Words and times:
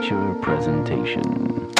amateur 0.00 0.34
presentation. 0.36 1.72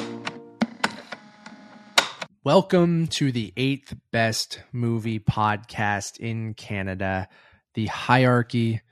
Welcome 2.45 3.07
to 3.09 3.33
the 3.33 3.55
eighth 3.57 3.97
best 4.13 4.61
movie 4.73 5.19
podcast 5.19 6.19
in 6.19 6.53
Canada. 6.53 7.29
The 7.73 7.87
hierarchy 7.87 8.83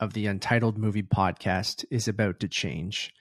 of 0.00 0.14
the 0.14 0.26
Untitled 0.26 0.78
Movie 0.78 1.04
Podcast 1.04 1.84
is 1.92 2.08
about 2.08 2.40
to 2.40 2.48
change. 2.48 3.14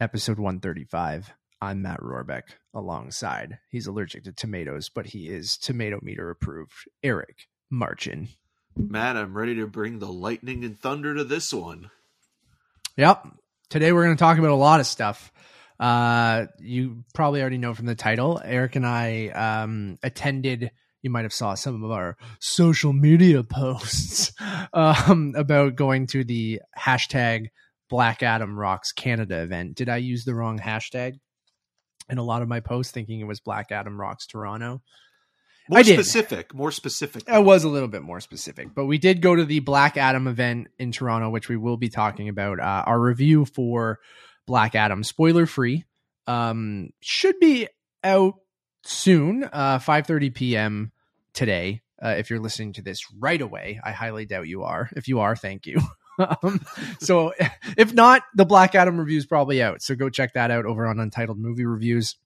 Episode 0.00 0.40
135. 0.40 1.34
I'm 1.60 1.82
Matt 1.82 2.00
Rohrbeck 2.00 2.54
alongside. 2.74 3.60
He's 3.68 3.86
allergic 3.86 4.24
to 4.24 4.32
tomatoes, 4.32 4.88
but 4.88 5.06
he 5.06 5.28
is 5.28 5.56
tomato 5.56 6.00
meter 6.02 6.30
approved. 6.30 6.72
Eric 7.04 7.46
Marchin. 7.70 8.28
Matt, 8.76 9.16
I'm 9.16 9.36
ready 9.38 9.54
to 9.56 9.68
bring 9.68 10.00
the 10.00 10.12
lightning 10.12 10.64
and 10.64 10.76
thunder 10.76 11.14
to 11.14 11.22
this 11.22 11.52
one. 11.52 11.92
Yep. 12.96 13.24
Today 13.70 13.92
we're 13.92 14.02
going 14.02 14.16
to 14.16 14.20
talk 14.20 14.36
about 14.36 14.50
a 14.50 14.56
lot 14.56 14.80
of 14.80 14.86
stuff. 14.86 15.32
Uh, 15.78 16.46
you 16.58 17.04
probably 17.14 17.40
already 17.40 17.56
know 17.56 17.72
from 17.72 17.86
the 17.86 17.94
title. 17.94 18.40
Eric 18.44 18.74
and 18.74 18.84
I 18.84 19.28
um, 19.28 19.96
attended. 20.02 20.72
You 21.02 21.10
might 21.10 21.22
have 21.22 21.32
saw 21.32 21.54
some 21.54 21.84
of 21.84 21.90
our 21.92 22.16
social 22.40 22.92
media 22.92 23.44
posts 23.48 24.32
um, 24.72 25.34
about 25.36 25.76
going 25.76 26.08
to 26.08 26.24
the 26.24 26.60
hashtag 26.76 27.46
Black 27.88 28.24
Adam 28.24 28.58
Rocks 28.58 28.90
Canada 28.90 29.40
event. 29.40 29.76
Did 29.76 29.88
I 29.88 29.98
use 29.98 30.24
the 30.24 30.34
wrong 30.34 30.58
hashtag 30.58 31.20
in 32.08 32.18
a 32.18 32.24
lot 32.24 32.42
of 32.42 32.48
my 32.48 32.58
posts, 32.58 32.92
thinking 32.92 33.20
it 33.20 33.28
was 33.28 33.38
Black 33.38 33.70
Adam 33.70 34.00
Rocks 34.00 34.26
Toronto? 34.26 34.82
More 35.70 35.78
I 35.78 35.82
did. 35.82 35.94
specific, 35.94 36.52
more 36.52 36.72
specific. 36.72 37.22
It 37.28 37.44
was 37.44 37.62
a 37.62 37.68
little 37.68 37.86
bit 37.86 38.02
more 38.02 38.18
specific, 38.18 38.74
but 38.74 38.86
we 38.86 38.98
did 38.98 39.22
go 39.22 39.36
to 39.36 39.44
the 39.44 39.60
Black 39.60 39.96
Adam 39.96 40.26
event 40.26 40.66
in 40.80 40.90
Toronto, 40.90 41.30
which 41.30 41.48
we 41.48 41.56
will 41.56 41.76
be 41.76 41.88
talking 41.88 42.28
about. 42.28 42.58
Uh, 42.58 42.82
our 42.86 43.00
review 43.00 43.44
for 43.44 44.00
Black 44.48 44.74
Adam, 44.74 45.04
spoiler 45.04 45.46
free, 45.46 45.84
um, 46.26 46.90
should 47.00 47.38
be 47.38 47.68
out 48.02 48.34
soon, 48.84 49.44
uh, 49.44 49.78
5:30 49.78 50.34
p.m. 50.34 50.92
today. 51.34 51.82
Uh, 52.02 52.16
if 52.18 52.30
you're 52.30 52.40
listening 52.40 52.72
to 52.72 52.82
this 52.82 53.04
right 53.16 53.40
away, 53.40 53.78
I 53.84 53.92
highly 53.92 54.26
doubt 54.26 54.48
you 54.48 54.64
are. 54.64 54.90
If 54.96 55.06
you 55.06 55.20
are, 55.20 55.36
thank 55.36 55.66
you. 55.66 55.80
um, 56.42 56.60
so 56.98 57.32
if 57.76 57.94
not, 57.94 58.24
the 58.34 58.44
Black 58.44 58.74
Adam 58.74 58.98
review 58.98 59.18
is 59.18 59.26
probably 59.26 59.62
out. 59.62 59.82
So 59.82 59.94
go 59.94 60.10
check 60.10 60.34
that 60.34 60.50
out 60.50 60.66
over 60.66 60.84
on 60.88 60.98
Untitled 60.98 61.38
Movie 61.38 61.64
Reviews. 61.64 62.16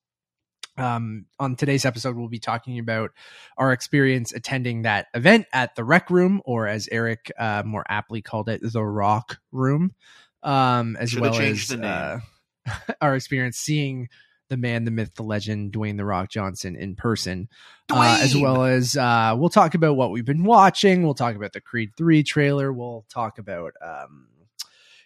Um, 0.77 1.27
on 1.39 1.56
today's 1.56 1.84
episode, 1.84 2.17
we'll 2.17 2.28
be 2.28 2.39
talking 2.39 2.78
about 2.78 3.12
our 3.56 3.72
experience 3.72 4.33
attending 4.33 4.83
that 4.83 5.06
event 5.14 5.47
at 5.53 5.75
the 5.77 5.84
Rec 5.84 6.11
Room, 6.11 6.42
or 6.44 6.67
as 6.67 6.89
Eric 6.91 7.30
uh, 7.39 7.62
more 7.64 7.84
aptly 7.89 8.22
called 8.22 8.48
it, 8.48 8.61
the 8.62 8.83
Rock 8.83 9.39
Room, 9.52 9.95
um, 10.42 10.97
as 10.97 11.11
Should've 11.11 11.33
well 11.33 11.41
as 11.41 11.72
uh, 11.72 12.20
our 13.00 13.14
experience 13.14 13.56
seeing 13.56 14.08
the 14.50 14.56
man, 14.56 14.84
the 14.84 14.91
myth, 14.91 15.14
the 15.14 15.22
legend, 15.22 15.72
Dwayne 15.72 15.97
the 15.97 16.05
Rock 16.05 16.28
Johnson 16.28 16.77
in 16.77 16.97
person, 16.97 17.48
uh, 17.91 18.19
as 18.20 18.36
well 18.36 18.64
as 18.64 18.97
uh, 18.97 19.34
we'll 19.36 19.48
talk 19.48 19.75
about 19.75 19.97
what 19.97 20.11
we've 20.11 20.25
been 20.25 20.45
watching. 20.45 21.02
We'll 21.02 21.14
talk 21.14 21.36
about 21.36 21.52
the 21.52 21.61
Creed 21.61 21.92
Three 21.97 22.22
trailer. 22.22 22.72
We'll 22.72 23.05
talk 23.08 23.39
about. 23.39 23.72
Um, 23.83 24.28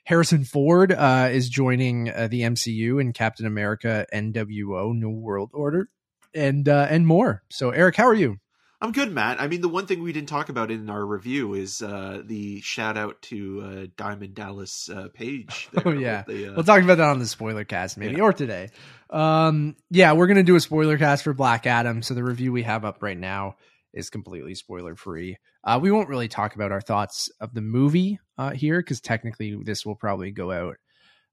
Harrison 0.08 0.42
Ford 0.42 0.90
uh, 0.90 1.28
is 1.30 1.50
joining 1.50 2.08
uh, 2.08 2.28
the 2.28 2.40
MCU 2.40 2.98
in 2.98 3.12
Captain 3.12 3.44
America 3.44 4.06
NWO 4.10 4.94
New 4.94 5.10
World 5.10 5.50
Order 5.52 5.90
and 6.34 6.66
uh, 6.66 6.86
and 6.88 7.06
more. 7.06 7.42
So 7.50 7.68
Eric, 7.72 7.96
how 7.96 8.06
are 8.06 8.14
you? 8.14 8.38
I'm 8.80 8.92
good, 8.92 9.12
Matt. 9.12 9.38
I 9.38 9.48
mean, 9.48 9.60
the 9.60 9.68
one 9.68 9.84
thing 9.84 10.02
we 10.02 10.14
didn't 10.14 10.30
talk 10.30 10.48
about 10.48 10.70
in 10.70 10.88
our 10.88 11.04
review 11.04 11.52
is 11.52 11.82
uh, 11.82 12.22
the 12.24 12.62
shout 12.62 12.96
out 12.96 13.20
to 13.22 13.60
uh, 13.60 13.86
Diamond 13.98 14.34
Dallas 14.34 14.88
uh, 14.88 15.08
Page. 15.12 15.68
there 15.74 15.82
Oh, 15.88 15.90
yeah. 15.90 16.22
the, 16.26 16.52
uh, 16.52 16.54
We'll 16.54 16.64
talk 16.64 16.82
about 16.82 16.96
that 16.96 17.10
on 17.10 17.18
the 17.18 17.26
spoiler 17.26 17.64
cast 17.64 17.98
maybe 17.98 18.14
Yeah. 18.16 18.22
or 18.22 18.32
today. 18.32 18.70
Um 19.10 19.76
yeah, 19.90 20.14
we're 20.14 20.26
going 20.26 20.38
to 20.38 20.42
do 20.42 20.56
a 20.56 20.60
spoiler 20.60 20.96
cast 20.96 21.22
for 21.22 21.34
Black 21.34 21.66
Adam. 21.66 22.00
So 22.02 22.14
the 22.14 22.24
review 22.24 22.50
we 22.50 22.62
have 22.62 22.86
up 22.86 23.02
right 23.02 23.18
now 23.18 23.56
is 23.92 24.08
completely 24.08 24.54
spoiler 24.54 24.96
free. 24.96 25.36
Uh 25.62 25.78
we 25.82 25.90
won't 25.90 26.08
really 26.08 26.28
talk 26.28 26.54
about 26.54 26.72
our 26.72 26.80
thoughts 26.80 27.28
of 27.40 27.52
the 27.52 27.60
movie 27.60 28.18
uh 28.38 28.50
here 28.50 28.82
cuz 28.82 29.00
technically 29.00 29.54
this 29.62 29.84
will 29.84 29.96
probably 29.96 30.30
go 30.30 30.50
out 30.52 30.76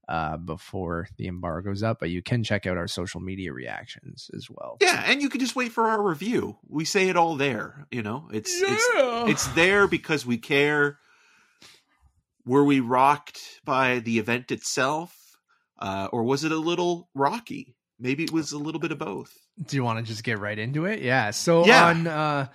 uh 0.07 0.37
before 0.37 1.07
the 1.17 1.27
embargo's 1.27 1.81
up, 1.83 1.99
but 1.99 2.09
you 2.09 2.21
can 2.21 2.43
check 2.43 2.65
out 2.67 2.77
our 2.77 2.87
social 2.87 3.21
media 3.21 3.51
reactions 3.53 4.29
as 4.35 4.47
well. 4.49 4.77
yeah, 4.81 5.03
and 5.07 5.21
you 5.21 5.29
can 5.29 5.39
just 5.39 5.55
wait 5.55 5.71
for 5.71 5.87
our 5.87 6.01
review. 6.01 6.57
We 6.67 6.85
say 6.85 7.09
it 7.09 7.15
all 7.15 7.35
there. 7.37 7.87
You 7.91 8.03
know, 8.03 8.27
it's 8.31 8.51
it's 8.61 8.85
it's 9.29 9.47
there 9.55 9.87
because 9.87 10.25
we 10.25 10.37
care. 10.37 10.99
Were 12.45 12.63
we 12.63 12.79
rocked 12.79 13.41
by 13.63 13.99
the 13.99 14.19
event 14.19 14.51
itself, 14.51 15.15
uh, 15.79 16.07
or 16.11 16.23
was 16.23 16.43
it 16.43 16.51
a 16.51 16.57
little 16.57 17.09
rocky? 17.15 17.75
Maybe 17.99 18.23
it 18.23 18.31
was 18.31 18.51
a 18.51 18.59
little 18.59 18.79
bit 18.79 18.91
of 18.91 18.99
both. 18.99 19.33
Do 19.65 19.75
you 19.77 19.83
want 19.83 19.97
to 19.97 20.05
just 20.05 20.23
get 20.23 20.37
right 20.37 20.59
into 20.59 20.85
it? 20.85 21.01
Yeah. 21.01 21.31
So 21.31 21.65
Yeah. 21.65 21.85
on 21.85 22.05
uh 22.07 22.47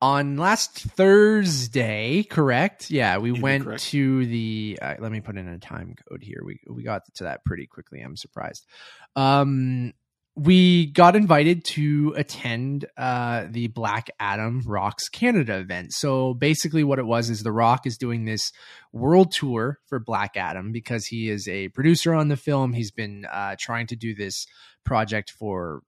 on 0.00 0.36
last 0.36 0.78
Thursday, 0.78 2.22
correct? 2.22 2.90
Yeah, 2.90 3.18
we 3.18 3.30
You'd 3.30 3.42
went 3.42 3.78
to 3.78 4.26
the 4.26 4.78
uh, 4.80 4.94
let 4.98 5.12
me 5.12 5.20
put 5.20 5.36
in 5.36 5.48
a 5.48 5.58
time 5.58 5.94
code 6.08 6.22
here. 6.22 6.42
We 6.44 6.60
we 6.68 6.82
got 6.82 7.02
to 7.14 7.24
that 7.24 7.44
pretty 7.44 7.66
quickly. 7.66 8.00
I'm 8.00 8.16
surprised. 8.16 8.66
Um 9.14 9.92
we 10.36 10.86
got 10.88 11.16
invited 11.16 11.64
to 11.64 12.12
attend 12.14 12.84
uh, 12.98 13.46
the 13.48 13.68
Black 13.68 14.10
Adam 14.20 14.62
Rocks 14.66 15.08
Canada 15.08 15.56
event. 15.56 15.94
So 15.94 16.34
basically, 16.34 16.84
what 16.84 16.98
it 16.98 17.06
was 17.06 17.30
is 17.30 17.42
The 17.42 17.52
Rock 17.52 17.86
is 17.86 17.96
doing 17.96 18.26
this 18.26 18.52
world 18.92 19.32
tour 19.32 19.78
for 19.86 19.98
Black 19.98 20.36
Adam 20.36 20.72
because 20.72 21.06
he 21.06 21.30
is 21.30 21.48
a 21.48 21.68
producer 21.68 22.12
on 22.12 22.28
the 22.28 22.36
film. 22.36 22.74
He's 22.74 22.90
been 22.90 23.24
uh, 23.32 23.56
trying 23.58 23.86
to 23.86 23.96
do 23.96 24.14
this 24.14 24.46
project 24.84 25.30
for 25.30 25.80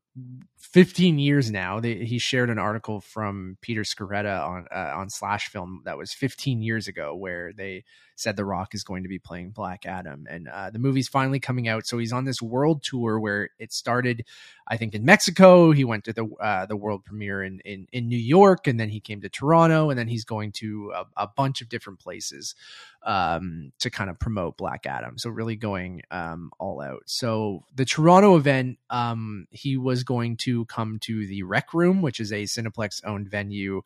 15 0.58 1.19
years 1.19 1.50
now. 1.50 1.80
They, 1.80 2.04
he 2.04 2.19
shared 2.19 2.50
an 2.50 2.58
article 2.58 3.00
from 3.00 3.56
Peter 3.60 3.82
Sciretta 3.82 4.46
on 4.46 4.66
uh, 4.70 4.92
on 4.96 5.08
Slash 5.08 5.48
Film 5.48 5.82
that 5.84 5.96
was 5.96 6.12
15 6.12 6.62
years 6.62 6.88
ago, 6.88 7.14
where 7.14 7.52
they 7.52 7.84
said 8.16 8.36
The 8.36 8.44
Rock 8.44 8.74
is 8.74 8.82
going 8.82 9.04
to 9.04 9.08
be 9.08 9.20
playing 9.20 9.50
Black 9.50 9.86
Adam, 9.86 10.26
and 10.28 10.48
uh, 10.48 10.70
the 10.70 10.80
movie's 10.80 11.08
finally 11.08 11.38
coming 11.38 11.69
out. 11.69 11.86
So 11.86 11.98
he's 11.98 12.12
on 12.12 12.24
this 12.24 12.42
world 12.42 12.82
tour 12.82 13.20
where 13.20 13.50
it 13.58 13.72
started, 13.72 14.24
I 14.66 14.76
think, 14.76 14.94
in 14.94 15.04
Mexico. 15.04 15.70
He 15.70 15.84
went 15.84 16.04
to 16.04 16.12
the 16.12 16.26
uh, 16.41 16.66
the 16.66 16.76
world 16.76 17.04
premiere 17.04 17.42
in, 17.42 17.60
in 17.60 17.86
in 17.92 18.08
New 18.08 18.19
York, 18.19 18.66
and 18.66 18.78
then 18.78 18.88
he 18.88 19.00
came 19.00 19.20
to 19.20 19.28
Toronto, 19.28 19.90
and 19.90 19.98
then 19.98 20.08
he's 20.08 20.25
going 20.25 20.52
to 20.52 20.92
a, 20.94 21.04
a 21.16 21.28
bunch 21.28 21.60
of 21.60 21.69
different 21.69 22.00
places 22.00 22.56
um, 23.04 23.72
to 23.78 23.90
kind 23.90 24.10
of 24.10 24.19
promote 24.19 24.56
Black 24.56 24.86
Adam. 24.86 25.19
So 25.19 25.30
really 25.30 25.56
going 25.56 26.02
um, 26.10 26.50
all 26.58 26.80
out. 26.80 27.04
So 27.06 27.64
the 27.75 27.84
Toronto 27.84 28.36
event, 28.36 28.78
um, 28.90 29.46
he 29.50 29.76
was 29.76 30.02
going 30.02 30.36
to 30.38 30.47
come 30.66 30.98
to 31.00 31.26
the 31.26 31.42
Rec 31.42 31.75
Room, 31.75 32.03
which 32.03 32.20
is 32.20 32.32
a 32.32 32.44
Cineplex 32.44 33.00
owned 33.04 33.28
venue 33.28 33.82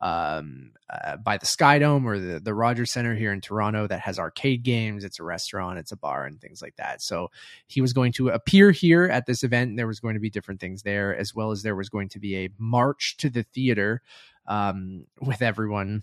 um, 0.00 0.72
uh, 0.90 1.16
by 1.16 1.38
the 1.38 1.46
Sky 1.46 1.78
Dome 1.78 2.06
or 2.06 2.18
the 2.18 2.38
the 2.38 2.52
Rogers 2.52 2.92
Center 2.92 3.14
here 3.14 3.32
in 3.32 3.40
Toronto 3.40 3.86
that 3.86 4.00
has 4.00 4.18
arcade 4.18 4.62
games. 4.62 5.04
It's 5.04 5.20
a 5.20 5.24
restaurant, 5.24 5.78
it's 5.78 5.92
a 5.92 5.96
bar, 5.96 6.26
and 6.26 6.40
things 6.40 6.60
like 6.60 6.76
that. 6.76 7.02
So 7.02 7.30
he 7.66 7.80
was 7.80 7.92
going 7.92 8.12
to 8.12 8.28
appear 8.28 8.70
here 8.70 9.04
at 9.04 9.26
this 9.26 9.42
event. 9.42 9.70
And 9.70 9.78
there 9.78 9.86
was 9.86 10.00
going 10.00 10.14
to 10.14 10.20
be 10.20 10.30
different 10.30 10.60
things 10.60 10.82
there, 10.82 11.16
as 11.16 11.34
well 11.34 11.50
as 11.50 11.62
there 11.62 11.76
was 11.76 11.88
going 11.88 12.10
to 12.10 12.20
be 12.20 12.36
a 12.36 12.50
march 12.58 13.16
to 13.18 13.30
the 13.30 13.42
theater 13.42 14.02
um, 14.46 15.06
with 15.20 15.40
everyone 15.40 16.02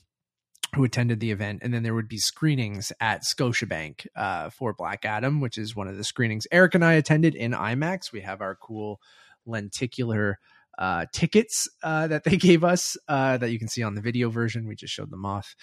who 0.75 0.84
attended 0.84 1.19
the 1.19 1.31
event, 1.31 1.62
and 1.62 1.73
then 1.73 1.84
there 1.84 1.94
would 1.94 2.07
be 2.07 2.18
screenings 2.18 2.91
at 3.00 3.23
Scotiabank 3.23 4.07
uh, 4.16 4.50
for 4.50 4.73
Black 4.73 5.06
Adam, 5.06 5.40
which 5.40 5.57
is 5.57 5.75
one 5.75 5.88
of 5.88 5.97
the 5.97 6.03
screenings 6.03 6.47
Eric 6.52 6.73
and 6.75 6.84
I 6.84 6.94
attended 6.94 7.35
in 7.35 7.52
IMAX. 7.52 8.12
We 8.12 8.22
have 8.22 8.41
our 8.41 8.56
cool 8.56 9.00
lenticular 9.46 10.40
uh, 10.78 11.06
tickets 11.14 11.68
uh, 11.84 12.08
that 12.08 12.24
they 12.24 12.38
gave 12.38 12.64
us 12.64 12.98
uh, 13.08 13.38
that 13.38 13.52
you 13.52 13.59
can 13.59 13.68
see 13.68 13.84
on 13.84 13.96
the 13.96 14.02
video 14.02 14.30
version. 14.30 14.68
We 14.68 14.76
just 14.76 14.94
showed 14.94 15.12
them 15.12 15.26
off. 15.26 15.56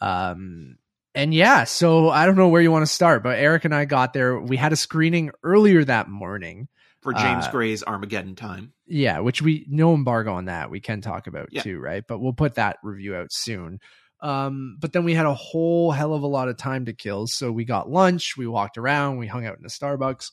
Um, 0.00 0.76
and 1.14 1.34
yeah, 1.34 1.64
so 1.64 2.10
I 2.10 2.26
don't 2.26 2.36
know 2.36 2.48
where 2.48 2.62
you 2.62 2.70
want 2.70 2.86
to 2.86 2.92
start, 2.92 3.22
but 3.22 3.38
Eric 3.38 3.64
and 3.64 3.74
I 3.74 3.84
got 3.84 4.12
there. 4.12 4.38
We 4.38 4.56
had 4.56 4.72
a 4.72 4.76
screening 4.76 5.30
earlier 5.42 5.84
that 5.84 6.08
morning. 6.08 6.68
For 7.00 7.12
James 7.14 7.46
Uh, 7.46 7.50
Gray's 7.52 7.82
Armageddon 7.84 8.34
time. 8.34 8.72
Yeah, 8.86 9.20
which 9.20 9.40
we 9.40 9.64
no 9.68 9.94
embargo 9.94 10.34
on 10.34 10.46
that. 10.46 10.70
We 10.70 10.80
can 10.80 11.00
talk 11.00 11.26
about 11.26 11.48
Yeah. 11.52 11.62
too, 11.62 11.78
right? 11.78 12.02
But 12.06 12.18
we'll 12.18 12.32
put 12.32 12.56
that 12.56 12.78
review 12.82 13.14
out 13.14 13.32
soon. 13.32 13.78
Um, 14.20 14.76
but 14.80 14.92
then 14.92 15.04
we 15.04 15.14
had 15.14 15.26
a 15.26 15.34
whole 15.34 15.92
hell 15.92 16.12
of 16.12 16.22
a 16.24 16.26
lot 16.26 16.48
of 16.48 16.56
time 16.56 16.86
to 16.86 16.92
kill. 16.92 17.28
So 17.28 17.52
we 17.52 17.64
got 17.64 17.88
lunch, 17.88 18.36
we 18.36 18.48
walked 18.48 18.76
around, 18.76 19.18
we 19.18 19.28
hung 19.28 19.46
out 19.46 19.56
in 19.56 19.62
the 19.62 19.68
Starbucks, 19.68 20.32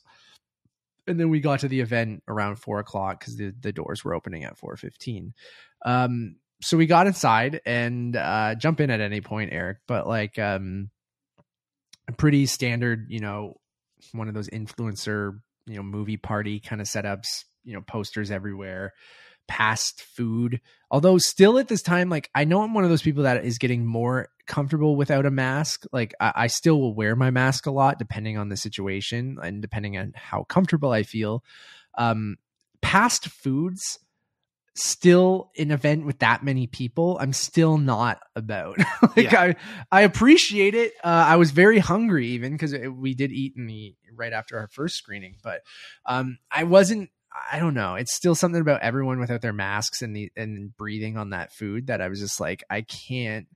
and 1.06 1.18
then 1.18 1.30
we 1.30 1.40
got 1.40 1.60
to 1.60 1.68
the 1.68 1.80
event 1.80 2.22
around 2.28 2.56
four 2.56 2.78
o'clock 2.78 3.20
because 3.20 3.36
the, 3.36 3.52
the 3.60 3.72
doors 3.72 4.04
were 4.04 4.14
opening 4.14 4.44
at 4.44 4.58
four 4.58 4.76
fifteen. 4.76 5.34
Um, 5.84 6.36
so 6.62 6.76
we 6.76 6.86
got 6.86 7.06
inside 7.06 7.60
and 7.66 8.16
uh, 8.16 8.54
jump 8.54 8.80
in 8.80 8.90
at 8.90 9.00
any 9.00 9.20
point, 9.20 9.52
Eric. 9.52 9.78
But 9.86 10.06
like 10.06 10.38
um, 10.38 10.90
a 12.08 12.12
pretty 12.12 12.46
standard, 12.46 13.06
you 13.08 13.20
know, 13.20 13.54
one 14.12 14.28
of 14.28 14.34
those 14.34 14.48
influencer, 14.48 15.38
you 15.66 15.76
know, 15.76 15.82
movie 15.82 16.16
party 16.16 16.60
kind 16.60 16.80
of 16.80 16.86
setups. 16.86 17.44
You 17.68 17.72
know, 17.74 17.80
posters 17.80 18.30
everywhere, 18.30 18.92
past 19.48 20.02
food. 20.02 20.60
Although 20.90 21.18
still 21.18 21.58
at 21.58 21.68
this 21.68 21.82
time, 21.82 22.08
like 22.08 22.30
I 22.34 22.44
know 22.44 22.62
I'm 22.62 22.74
one 22.74 22.84
of 22.84 22.90
those 22.90 23.02
people 23.02 23.24
that 23.24 23.44
is 23.44 23.58
getting 23.58 23.84
more 23.84 24.28
comfortable 24.46 24.96
without 24.96 25.26
a 25.26 25.30
mask. 25.30 25.84
Like 25.92 26.14
I, 26.20 26.32
I 26.34 26.46
still 26.46 26.80
will 26.80 26.94
wear 26.94 27.16
my 27.16 27.30
mask 27.30 27.66
a 27.66 27.70
lot 27.70 27.98
depending 27.98 28.38
on 28.38 28.48
the 28.48 28.56
situation 28.56 29.38
and 29.42 29.60
depending 29.60 29.96
on 29.96 30.12
how 30.14 30.44
comfortable 30.44 30.92
I 30.92 31.02
feel. 31.02 31.42
Um, 31.98 32.36
past 32.82 33.26
foods 33.28 33.98
still 34.74 35.50
an 35.58 35.70
event 35.70 36.04
with 36.04 36.18
that 36.18 36.44
many 36.44 36.66
people 36.66 37.16
i'm 37.18 37.32
still 37.32 37.78
not 37.78 38.20
about 38.36 38.76
like 39.16 39.32
Yeah. 39.32 39.40
i 39.40 39.56
i 39.90 40.02
appreciate 40.02 40.74
it 40.74 40.92
uh, 41.02 41.08
i 41.26 41.36
was 41.36 41.50
very 41.50 41.78
hungry 41.78 42.26
even 42.28 42.52
because 42.52 42.74
we 42.74 43.14
did 43.14 43.32
eat 43.32 43.54
in 43.56 43.66
the 43.66 43.94
right 44.14 44.34
after 44.34 44.58
our 44.58 44.68
first 44.68 44.96
screening 44.96 45.36
but 45.42 45.62
um 46.04 46.38
i 46.50 46.64
wasn't 46.64 47.08
i 47.52 47.58
don't 47.58 47.74
know. 47.74 47.94
It's 47.94 48.14
still 48.14 48.34
something 48.34 48.60
about 48.60 48.82
everyone 48.82 49.20
without 49.20 49.42
their 49.42 49.52
masks 49.52 50.02
and 50.02 50.14
the 50.14 50.30
and 50.36 50.76
breathing 50.76 51.16
on 51.16 51.30
that 51.30 51.52
food 51.52 51.88
that 51.88 52.00
i 52.00 52.08
was 52.08 52.20
just 52.20 52.40
like 52.40 52.64
i 52.70 52.82
can't 52.82 53.46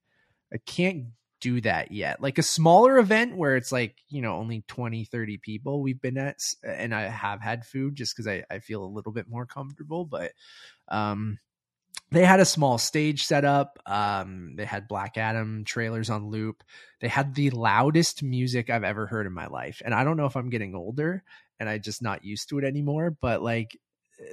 i 0.53 0.59
can't 0.59 1.07
do 1.41 1.61
that 1.63 1.91
yet. 1.91 2.21
Like 2.21 2.39
a 2.39 2.43
smaller 2.43 2.99
event 2.99 3.37
where 3.37 3.57
it's 3.57 3.73
like 3.73 3.97
you 4.09 4.23
know 4.23 4.37
only 4.37 4.63
20 4.69 5.05
30 5.07 5.39
people 5.39 5.83
we've 5.83 6.01
been 6.01 6.19
at 6.19 6.37
and 6.63 6.95
i 6.95 7.03
have 7.03 7.41
had 7.41 7.67
food 7.67 7.97
just 7.97 8.15
because 8.15 8.29
I, 8.29 8.45
I 8.51 8.59
feel 8.59 8.85
a 8.85 8.87
little 8.87 9.13
bit 9.13 9.29
more 9.29 9.47
comfortable 9.47 10.05
but 10.05 10.33
um 10.89 11.39
they 12.13 12.25
had 12.25 12.41
a 12.41 12.45
small 12.45 12.77
stage 12.77 13.25
set 13.25 13.45
up 13.45 13.79
um 13.87 14.55
they 14.57 14.65
had 14.65 14.89
black 14.89 15.17
adam 15.17 15.65
trailers 15.65 16.11
on 16.11 16.29
loop. 16.29 16.63
They 17.01 17.09
had 17.09 17.35
the 17.35 17.51
loudest 17.51 18.23
music 18.23 18.69
i've 18.69 18.85
ever 18.85 19.07
heard 19.07 19.27
in 19.27 19.33
my 19.33 19.47
life 19.47 19.81
and 19.85 19.95
i 19.95 20.05
don't 20.05 20.19
know 20.19 20.27
if 20.27 20.37
i'm 20.37 20.51
getting 20.51 20.75
older 20.75 21.25
and 21.61 21.69
i 21.69 21.79
just 21.79 22.03
not 22.03 22.25
used 22.25 22.49
to 22.49 22.59
it 22.59 22.65
anymore 22.65 23.17
but 23.21 23.43
like 23.43 23.77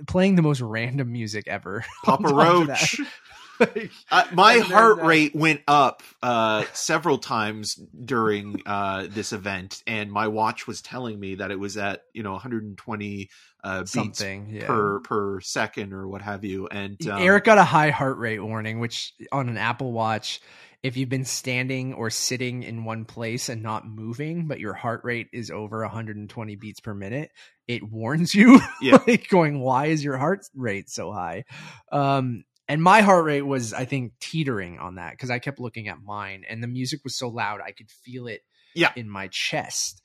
playing 0.07 0.35
the 0.35 0.41
most 0.41 0.61
random 0.61 1.11
music 1.11 1.47
ever 1.47 1.85
Papa 2.03 2.23
top 2.23 2.31
of 2.31 2.67
that. 2.67 2.93
Roach. 2.93 3.01
Like, 3.59 3.89
Uh, 4.11 4.23
my 4.33 4.59
heart 4.59 5.01
rate 5.01 5.33
went 5.35 5.61
up 5.67 6.03
uh, 6.21 6.63
several 6.73 7.17
times 7.17 7.73
during 8.05 8.61
uh, 8.67 9.07
this 9.09 9.33
event, 9.33 9.81
and 9.87 10.11
my 10.11 10.27
watch 10.27 10.67
was 10.67 10.79
telling 10.79 11.19
me 11.19 11.33
that 11.33 11.49
it 11.49 11.59
was 11.59 11.75
at 11.75 12.03
you 12.13 12.21
know 12.21 12.33
120 12.33 13.29
uh, 13.63 13.79
beats 13.79 13.91
something 13.91 14.49
yeah. 14.51 14.67
per 14.67 14.99
per 14.99 15.41
second 15.41 15.93
or 15.93 16.07
what 16.07 16.21
have 16.21 16.45
you. 16.45 16.67
And 16.67 16.97
um, 17.07 17.19
Eric 17.19 17.45
got 17.45 17.57
a 17.57 17.63
high 17.63 17.89
heart 17.89 18.19
rate 18.19 18.43
warning, 18.43 18.79
which 18.79 19.13
on 19.31 19.49
an 19.49 19.57
Apple 19.57 19.91
Watch, 19.91 20.39
if 20.83 20.95
you've 20.95 21.09
been 21.09 21.25
standing 21.25 21.93
or 21.93 22.09
sitting 22.09 22.63
in 22.63 22.85
one 22.85 23.03
place 23.05 23.49
and 23.49 23.63
not 23.63 23.87
moving, 23.87 24.47
but 24.47 24.59
your 24.59 24.73
heart 24.73 25.01
rate 25.03 25.27
is 25.33 25.49
over 25.51 25.81
120 25.81 26.55
beats 26.55 26.79
per 26.79 26.93
minute, 26.93 27.31
it 27.67 27.81
warns 27.83 28.33
you, 28.35 28.59
Yeah. 28.81 28.99
like 29.07 29.27
going, 29.29 29.59
"Why 29.59 29.87
is 29.87 30.03
your 30.03 30.17
heart 30.17 30.41
rate 30.55 30.89
so 30.89 31.11
high?" 31.11 31.45
Um, 31.91 32.43
and 32.69 32.81
my 32.83 33.01
heart 33.01 33.25
rate 33.25 33.41
was, 33.43 33.73
I 33.73 33.85
think, 33.85 34.13
teetering 34.19 34.77
on 34.77 34.95
that 34.95 35.11
because 35.11 35.29
I 35.31 35.39
kept 35.39 35.59
looking 35.59 35.87
at 35.87 36.01
mine, 36.03 36.43
and 36.47 36.61
the 36.61 36.67
music 36.67 37.01
was 37.03 37.17
so 37.17 37.27
loud 37.29 37.59
I 37.61 37.71
could 37.71 37.89
feel 37.89 38.27
it 38.27 38.41
Yeah. 38.75 38.91
in 38.95 39.09
my 39.09 39.29
chest. 39.31 40.01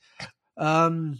Um, 0.57 1.19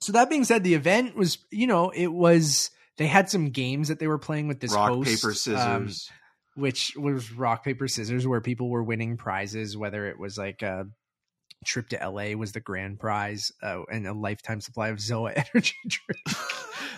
so 0.00 0.12
that 0.12 0.28
being 0.28 0.44
said, 0.44 0.62
the 0.64 0.74
event 0.74 1.16
was, 1.16 1.38
you 1.50 1.66
know, 1.66 1.90
it 1.90 2.08
was. 2.08 2.70
They 2.96 3.06
had 3.08 3.28
some 3.28 3.50
games 3.50 3.88
that 3.88 3.98
they 3.98 4.06
were 4.06 4.18
playing 4.18 4.46
with 4.46 4.60
this 4.60 4.72
rock 4.72 4.88
host, 4.90 5.08
paper 5.08 5.28
um, 5.30 5.34
scissors. 5.34 6.10
Which 6.54 6.94
was 6.96 7.32
rock 7.32 7.64
paper 7.64 7.88
scissors 7.88 8.26
where 8.26 8.40
people 8.40 8.70
were 8.70 8.82
winning 8.82 9.16
prizes 9.16 9.76
whether 9.76 10.06
it 10.06 10.18
was 10.18 10.38
like 10.38 10.62
a 10.62 10.86
trip 11.64 11.88
to 11.88 12.08
la 12.08 12.36
was 12.36 12.52
the 12.52 12.60
grand 12.60 12.98
prize 13.00 13.50
uh, 13.62 13.82
and 13.90 14.06
a 14.06 14.12
lifetime 14.12 14.60
supply 14.60 14.88
of 14.88 14.98
zoa 14.98 15.32
energy 15.54 15.76
drink. 15.86 16.20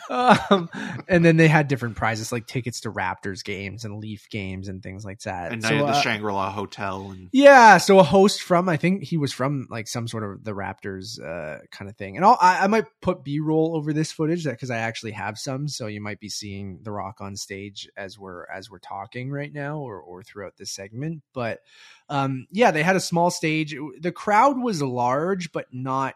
Um, 0.09 0.71
and 1.09 1.25
then 1.25 1.37
they 1.37 1.49
had 1.49 1.69
different 1.69 1.97
prizes 1.97 2.33
like 2.33 2.47
tickets 2.47 2.81
to 2.81 2.91
raptors 2.91 3.45
games 3.45 3.85
and 3.85 3.99
leaf 4.01 4.29
games 4.31 4.69
and 4.69 4.83
things 4.83 5.05
like 5.05 5.21
that 5.21 5.53
and 5.53 5.63
So, 5.63 5.71
Night 5.71 5.81
at 5.81 5.87
the 5.87 5.93
uh, 5.93 6.01
Shangri 6.01 6.33
La 6.33 6.51
Hotel, 6.51 7.11
and 7.11 7.29
yeah, 7.33 7.79
so 7.79 7.99
a 7.99 8.03
host 8.03 8.43
from 8.43 8.69
I 8.69 8.77
think 8.77 9.05
he 9.05 9.17
was 9.17 9.33
from 9.33 9.67
like 9.71 9.89
some 9.89 10.09
sort 10.09 10.25
of 10.25 10.45
the 10.45 10.53
Raptors 10.53 11.21
uh, 11.21 11.61
kind 11.71 11.91
of 11.91 11.97
thing, 11.97 12.17
and 12.17 12.25
I'll, 12.25 12.39
I 12.41 12.65
I 12.65 12.67
might 12.67 12.87
put 13.01 13.25
B 13.25 13.41
roll 13.41 13.77
over 13.77 13.93
this 13.93 14.13
footage 14.13 14.45
because 14.45 14.71
I 14.71 14.79
actually 14.79 15.13
have 15.13 15.39
some, 15.39 15.69
so 15.69 15.87
you 15.87 16.01
might 16.01 16.21
be 16.21 16.29
seeing 16.29 16.81
The 16.83 16.93
Rock 16.93 17.21
on 17.21 17.37
stage 17.37 17.89
as 17.97 18.19
we're 18.19 18.47
as 18.47 18.71
we're 18.71 18.79
talking 18.79 19.31
right 19.31 19.53
now, 19.53 19.79
or 19.79 20.01
or 20.01 20.23
throughout 20.23 20.57
this 20.57 20.71
segment. 20.71 21.23
But 21.33 21.61
um, 22.09 22.47
yeah, 22.51 22.71
they 22.71 22.83
had 22.83 22.97
a 22.97 23.01
small 23.01 23.31
stage. 23.31 23.77
The 24.01 24.13
crowd 24.13 24.59
was 24.59 24.83
large, 24.83 25.53
but 25.53 25.67
not 25.73 26.15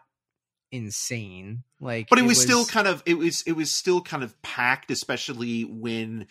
insane. 0.71 1.63
Like, 1.79 2.09
but 2.09 2.19
it, 2.19 2.23
was, 2.23 2.41
still 2.41 2.65
kind 2.65 2.87
of 2.87 3.03
it 3.05 3.17
was 3.17 3.43
it 3.45 3.53
was 3.53 3.77
still 3.77 4.01
kind 4.01 4.23
of 4.23 4.39
packed, 4.41 4.91
especially 4.91 5.63
when 5.63 6.27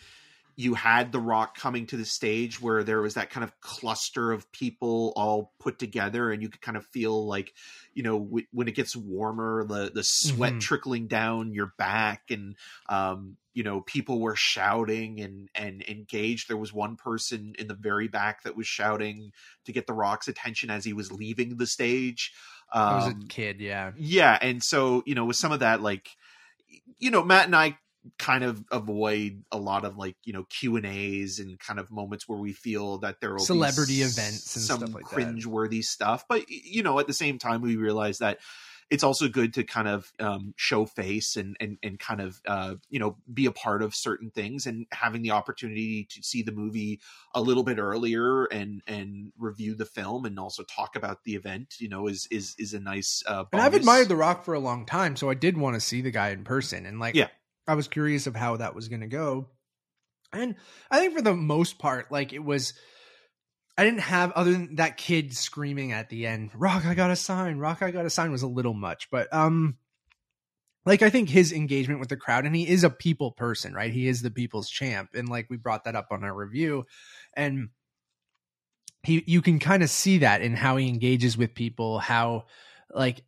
you 0.55 0.73
had 0.73 1.11
the 1.11 1.19
rock 1.19 1.57
coming 1.57 1.87
to 1.87 1.97
the 1.97 2.05
stage 2.05 2.61
where 2.61 2.83
there 2.83 3.01
was 3.01 3.13
that 3.15 3.29
kind 3.29 3.43
of 3.43 3.59
cluster 3.61 4.31
of 4.31 4.51
people 4.51 5.13
all 5.15 5.53
put 5.59 5.79
together 5.79 6.31
and 6.31 6.41
you 6.41 6.49
could 6.49 6.61
kind 6.61 6.77
of 6.77 6.85
feel 6.87 7.25
like 7.25 7.53
you 7.93 8.03
know 8.03 8.19
w- 8.19 8.45
when 8.51 8.67
it 8.67 8.75
gets 8.75 8.95
warmer 8.95 9.63
the 9.63 9.91
the 9.93 10.03
sweat 10.03 10.53
Mhm. 10.53 10.59
trickling 10.59 11.07
down 11.07 11.53
your 11.53 11.73
back 11.77 12.23
and 12.29 12.55
um 12.89 13.37
you 13.53 13.63
know 13.63 13.81
people 13.81 14.19
were 14.19 14.35
shouting 14.35 15.21
and 15.21 15.49
and 15.55 15.83
engaged 15.87 16.47
there 16.47 16.57
was 16.57 16.73
one 16.73 16.95
person 16.95 17.53
in 17.57 17.67
the 17.67 17.73
very 17.73 18.07
back 18.07 18.43
that 18.43 18.55
was 18.55 18.67
shouting 18.67 19.31
to 19.65 19.71
get 19.71 19.87
the 19.87 19.93
rock's 19.93 20.27
attention 20.27 20.69
as 20.69 20.83
he 20.85 20.93
was 20.93 21.11
leaving 21.11 21.57
the 21.57 21.67
stage 21.67 22.33
I 22.71 22.95
was 22.95 23.05
um, 23.07 23.21
a 23.23 23.27
kid, 23.27 23.59
yeah. 23.59 23.91
yeah 23.97 24.37
and 24.41 24.63
so 24.63 25.03
you 25.05 25.15
know 25.15 25.25
with 25.25 25.35
some 25.35 25.51
of 25.51 25.59
that 25.59 25.81
like 25.81 26.09
you 26.99 27.11
know 27.11 27.23
matt 27.23 27.45
and 27.45 27.55
i 27.55 27.77
kind 28.17 28.43
of 28.43 28.63
avoid 28.71 29.43
a 29.51 29.57
lot 29.57 29.85
of 29.85 29.97
like 29.97 30.15
you 30.23 30.33
know 30.33 30.45
q 30.49 30.75
and 30.75 30.85
a's 30.85 31.39
and 31.39 31.59
kind 31.59 31.79
of 31.79 31.91
moments 31.91 32.27
where 32.27 32.39
we 32.39 32.51
feel 32.51 32.97
that 32.99 33.19
there 33.21 33.31
will 33.31 33.39
Celebrity 33.39 34.01
events 34.01 34.55
and 34.55 34.63
some 34.63 34.77
stuff 34.77 34.93
like 34.93 35.03
that. 35.03 35.13
cringe-worthy 35.13 35.81
stuff 35.81 36.25
but 36.27 36.49
you 36.49 36.81
know 36.81 36.97
at 36.99 37.07
the 37.07 37.13
same 37.13 37.37
time 37.37 37.61
we 37.61 37.75
realize 37.75 38.17
that 38.19 38.39
it's 38.91 39.03
also 39.03 39.29
good 39.29 39.53
to 39.53 39.63
kind 39.63 39.87
of 39.87 40.11
um, 40.19 40.53
show 40.57 40.85
face 40.85 41.37
and, 41.37 41.55
and 41.59 41.77
and 41.81 41.97
kind 41.97 42.21
of 42.21 42.41
uh, 42.45 42.75
you 42.89 42.99
know 42.99 43.15
be 43.33 43.47
a 43.47 43.51
part 43.51 43.81
of 43.81 43.95
certain 43.95 44.29
things 44.29 44.67
and 44.67 44.85
having 44.91 45.23
the 45.23 45.31
opportunity 45.31 46.05
to 46.11 46.21
see 46.21 46.43
the 46.43 46.51
movie 46.51 46.99
a 47.33 47.41
little 47.41 47.63
bit 47.63 47.79
earlier 47.79 48.43
and 48.45 48.81
and 48.87 49.31
review 49.39 49.73
the 49.73 49.85
film 49.85 50.25
and 50.25 50.37
also 50.37 50.61
talk 50.63 50.95
about 50.95 51.23
the 51.23 51.35
event 51.35 51.75
you 51.79 51.89
know 51.89 52.07
is 52.07 52.27
is 52.29 52.53
is 52.59 52.73
a 52.73 52.79
nice 52.79 53.23
uh, 53.25 53.45
And 53.53 53.61
I've 53.61 53.73
admired 53.73 54.09
The 54.09 54.15
Rock 54.17 54.43
for 54.43 54.53
a 54.53 54.59
long 54.59 54.85
time, 54.85 55.15
so 55.15 55.29
I 55.29 55.33
did 55.33 55.57
want 55.57 55.75
to 55.75 55.79
see 55.79 56.01
the 56.01 56.11
guy 56.11 56.29
in 56.29 56.43
person. 56.43 56.85
And 56.85 56.99
like, 56.99 57.15
Yeah. 57.15 57.29
I 57.67 57.75
was 57.75 57.87
curious 57.87 58.27
of 58.27 58.35
how 58.35 58.57
that 58.57 58.75
was 58.75 58.89
going 58.89 59.01
to 59.01 59.07
go. 59.07 59.47
And 60.33 60.55
I 60.89 60.99
think 60.99 61.13
for 61.15 61.21
the 61.21 61.35
most 61.35 61.79
part, 61.79 62.11
like 62.11 62.33
it 62.33 62.43
was, 62.43 62.73
I 63.77 63.85
didn't 63.85 64.01
have 64.01 64.31
other 64.33 64.51
than 64.51 64.75
that 64.75 64.97
kid 64.97 65.35
screaming 65.35 65.91
at 65.91 66.09
the 66.09 66.27
end, 66.27 66.51
"Rock, 66.53 66.85
I 66.85 66.93
got 66.93 67.11
a 67.11 67.15
sign! 67.15 67.57
Rock, 67.57 67.81
I 67.81 67.91
got 67.91 68.05
a 68.05 68.09
sign!" 68.09 68.31
was 68.31 68.43
a 68.43 68.47
little 68.47 68.73
much, 68.73 69.09
but 69.09 69.33
um, 69.33 69.77
like 70.85 71.01
I 71.01 71.09
think 71.09 71.29
his 71.29 71.51
engagement 71.51 71.99
with 71.99 72.09
the 72.09 72.17
crowd, 72.17 72.45
and 72.45 72.55
he 72.55 72.67
is 72.67 72.83
a 72.83 72.89
people 72.89 73.31
person, 73.31 73.73
right? 73.73 73.91
He 73.91 74.07
is 74.07 74.21
the 74.21 74.31
people's 74.31 74.69
champ, 74.69 75.11
and 75.13 75.29
like 75.29 75.47
we 75.49 75.57
brought 75.57 75.85
that 75.85 75.95
up 75.95 76.07
on 76.11 76.23
our 76.23 76.33
review, 76.33 76.85
and 77.33 77.69
he 79.03 79.23
you 79.25 79.41
can 79.41 79.59
kind 79.59 79.83
of 79.83 79.89
see 79.89 80.19
that 80.19 80.41
in 80.41 80.55
how 80.55 80.77
he 80.77 80.87
engages 80.87 81.37
with 81.37 81.55
people, 81.55 81.99
how 81.99 82.45
like 82.93 83.23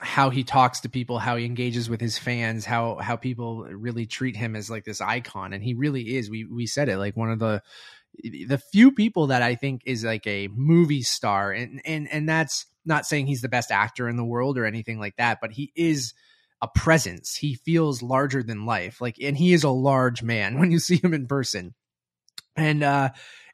how 0.00 0.30
he 0.30 0.44
talks 0.44 0.80
to 0.80 0.88
people, 0.88 1.18
how 1.18 1.36
he 1.36 1.44
engages 1.44 1.90
with 1.90 2.00
his 2.00 2.18
fans, 2.18 2.64
how 2.64 2.96
how 2.96 3.16
people 3.16 3.64
really 3.64 4.06
treat 4.06 4.36
him 4.36 4.54
as 4.54 4.70
like 4.70 4.84
this 4.84 5.00
icon, 5.00 5.52
and 5.52 5.62
he 5.62 5.74
really 5.74 6.16
is. 6.16 6.30
We 6.30 6.44
we 6.44 6.66
said 6.66 6.88
it 6.88 6.98
like 6.98 7.16
one 7.16 7.30
of 7.30 7.38
the 7.38 7.62
the 8.22 8.60
few 8.72 8.92
people 8.92 9.28
that 9.28 9.42
I 9.42 9.54
think 9.54 9.82
is 9.84 10.04
like 10.04 10.26
a 10.26 10.48
movie 10.48 11.02
star, 11.02 11.52
and 11.52 11.80
and 11.84 12.10
and 12.10 12.28
that's 12.28 12.66
not 12.84 13.06
saying 13.06 13.26
he's 13.26 13.42
the 13.42 13.48
best 13.48 13.70
actor 13.70 14.08
in 14.08 14.16
the 14.16 14.24
world 14.24 14.58
or 14.58 14.64
anything 14.64 14.98
like 14.98 15.16
that, 15.16 15.38
but 15.40 15.52
he 15.52 15.72
is 15.76 16.14
a 16.60 16.68
presence. 16.68 17.36
He 17.36 17.54
feels 17.54 18.02
larger 18.02 18.42
than 18.42 18.66
life, 18.66 19.00
like, 19.00 19.16
and 19.22 19.36
he 19.36 19.52
is 19.52 19.64
a 19.64 19.70
large 19.70 20.22
man 20.22 20.58
when 20.58 20.70
you 20.70 20.78
see 20.78 20.96
him 20.96 21.14
in 21.14 21.26
person, 21.26 21.74
and 22.56 22.82
uh 22.82 23.10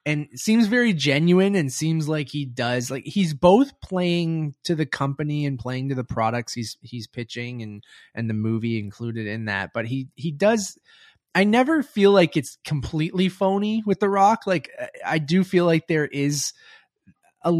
and 0.06 0.28
seems 0.34 0.66
very 0.66 0.92
genuine 0.92 1.54
and 1.54 1.72
seems 1.72 2.08
like 2.08 2.28
he 2.28 2.44
does 2.44 2.90
like 2.90 3.04
he's 3.04 3.32
both 3.32 3.80
playing 3.80 4.54
to 4.64 4.74
the 4.74 4.86
company 4.86 5.46
and 5.46 5.58
playing 5.58 5.88
to 5.88 5.94
the 5.94 6.04
products 6.04 6.52
he's 6.52 6.76
he's 6.82 7.06
pitching 7.06 7.62
and 7.62 7.82
and 8.14 8.28
the 8.28 8.34
movie 8.34 8.78
included 8.78 9.26
in 9.26 9.46
that 9.46 9.70
but 9.72 9.86
he 9.86 10.08
he 10.14 10.30
does 10.30 10.78
i 11.34 11.44
never 11.44 11.82
feel 11.82 12.12
like 12.12 12.36
it's 12.36 12.58
completely 12.64 13.28
phony 13.28 13.82
with 13.86 14.00
the 14.00 14.08
rock. 14.08 14.46
Like 14.46 14.70
i 15.04 15.18
do 15.18 15.44
feel 15.44 15.66
like 15.66 15.86
there 15.86 16.06
is 16.06 16.52
a 17.42 17.52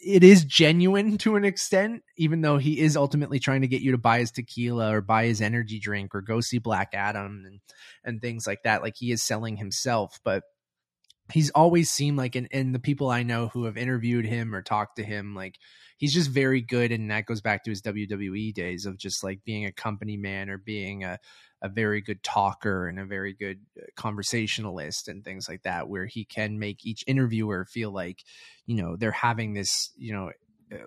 it 0.00 0.24
is 0.24 0.44
genuine 0.44 1.16
to 1.18 1.36
an 1.36 1.44
extent 1.44 2.02
even 2.16 2.40
though 2.40 2.58
he 2.58 2.80
is 2.80 2.96
ultimately 2.96 3.38
trying 3.38 3.60
to 3.60 3.68
get 3.68 3.82
you 3.82 3.92
to 3.92 3.98
buy 3.98 4.18
his 4.18 4.32
tequila 4.32 4.92
or 4.92 5.00
buy 5.00 5.26
his 5.26 5.40
energy 5.40 5.78
drink 5.78 6.12
or 6.12 6.20
go 6.20 6.40
see 6.40 6.58
black 6.58 6.88
adam 6.92 7.44
and 7.46 7.60
and 8.04 8.20
things 8.20 8.46
like 8.46 8.62
that. 8.64 8.82
Like 8.82 8.96
he 8.96 9.12
is 9.12 9.22
selling 9.22 9.56
himself 9.56 10.18
but 10.24 10.42
he's 11.32 11.50
always 11.50 11.90
seemed 11.90 12.18
like 12.18 12.34
and, 12.34 12.48
and 12.50 12.74
the 12.74 12.78
people 12.78 13.10
I 13.10 13.22
know 13.22 13.48
who 13.48 13.64
have 13.64 13.76
interviewed 13.76 14.24
him 14.24 14.54
or 14.54 14.62
talked 14.62 14.96
to 14.96 15.04
him, 15.04 15.34
like 15.34 15.56
he's 15.98 16.14
just 16.14 16.30
very 16.30 16.60
good. 16.60 16.90
And 16.90 17.10
that 17.10 17.26
goes 17.26 17.40
back 17.40 17.64
to 17.64 17.70
his 17.70 17.82
WWE 17.82 18.54
days 18.54 18.86
of 18.86 18.96
just 18.98 19.22
like 19.22 19.44
being 19.44 19.66
a 19.66 19.72
company 19.72 20.16
man 20.16 20.48
or 20.48 20.58
being 20.58 21.04
a 21.04 21.18
a 21.62 21.68
very 21.68 22.00
good 22.00 22.22
talker 22.22 22.86
and 22.86 22.98
a 22.98 23.04
very 23.04 23.32
good 23.32 23.60
uh, 23.76 23.84
conversationalist 23.96 25.08
and 25.08 25.24
things 25.24 25.48
like 25.48 25.62
that 25.62 25.88
where 25.88 26.06
he 26.06 26.24
can 26.24 26.58
make 26.58 26.86
each 26.86 27.04
interviewer 27.06 27.64
feel 27.64 27.90
like 27.90 28.22
you 28.66 28.80
know 28.80 28.96
they're 28.96 29.10
having 29.10 29.54
this 29.54 29.90
you 29.96 30.12
know 30.12 30.30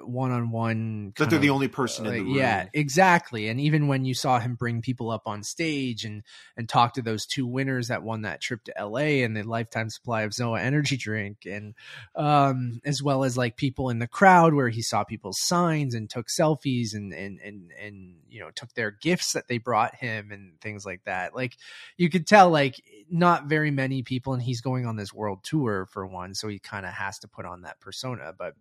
one 0.04 0.32
on 0.32 0.52
one. 0.52 1.14
That 1.18 1.30
they're 1.30 1.40
the 1.40 1.50
only 1.50 1.68
person 1.68 2.06
in 2.06 2.14
the 2.14 2.20
room. 2.22 2.36
Yeah, 2.36 2.68
exactly. 2.74 3.48
And 3.48 3.60
even 3.60 3.88
when 3.88 4.06
you 4.06 4.14
saw 4.14 4.40
him 4.40 4.56
bring 4.56 4.82
people 4.82 5.10
up 5.10 5.24
on 5.26 5.44
stage 5.44 6.06
and 6.06 6.24
and 6.56 6.70
talk 6.70 6.94
to 6.94 7.02
those 7.02 7.26
two 7.26 7.48
winners 7.48 7.88
that 7.88 8.04
won 8.04 8.22
that 8.22 8.42
trip 8.42 8.64
to 8.66 8.74
LA 8.80 9.24
and 9.24 9.36
the 9.36 9.44
lifetime 9.44 9.90
supply 9.90 10.22
of 10.22 10.32
Zoa 10.32 10.60
energy 10.60 10.98
drink, 10.98 11.46
and 11.46 11.74
um, 12.16 12.82
as 12.86 13.02
well 13.02 13.24
as 13.24 13.38
like 13.38 13.58
people 13.58 13.90
in 13.90 14.00
the 14.00 14.08
crowd 14.08 14.54
where 14.54 14.70
he 14.70 14.82
saw 14.82 15.04
people's 15.04 15.40
signs 15.42 15.96
and 15.96 16.10
took 16.10 16.28
selfies 16.28 16.94
and 16.94 17.14
and 17.14 17.40
and 17.44 17.72
and 17.82 18.16
you 18.30 18.40
know 18.40 18.52
took 18.52 18.74
their 18.74 18.92
gifts 18.92 19.34
that 19.34 19.48
they 19.48 19.58
brought 19.58 19.96
him 19.96 20.32
and 20.32 20.60
things 20.62 20.86
like 20.86 21.04
that. 21.06 21.36
Like 21.36 21.58
you 21.98 22.10
could 22.10 22.28
tell, 22.28 22.50
like 22.50 22.82
not 23.10 23.46
very 23.46 23.72
many 23.72 24.04
people, 24.04 24.34
and 24.34 24.42
he's 24.42 24.62
going 24.62 24.86
on 24.86 24.96
this 24.96 25.14
world 25.14 25.40
tour 25.44 25.88
for 25.92 26.06
one, 26.06 26.36
so 26.36 26.48
he 26.48 26.60
kind 26.60 26.86
of 26.86 26.94
has 26.94 27.20
to 27.20 27.28
put 27.28 27.46
on 27.46 27.62
that 27.62 27.80
persona, 27.80 28.34
but 28.38 28.54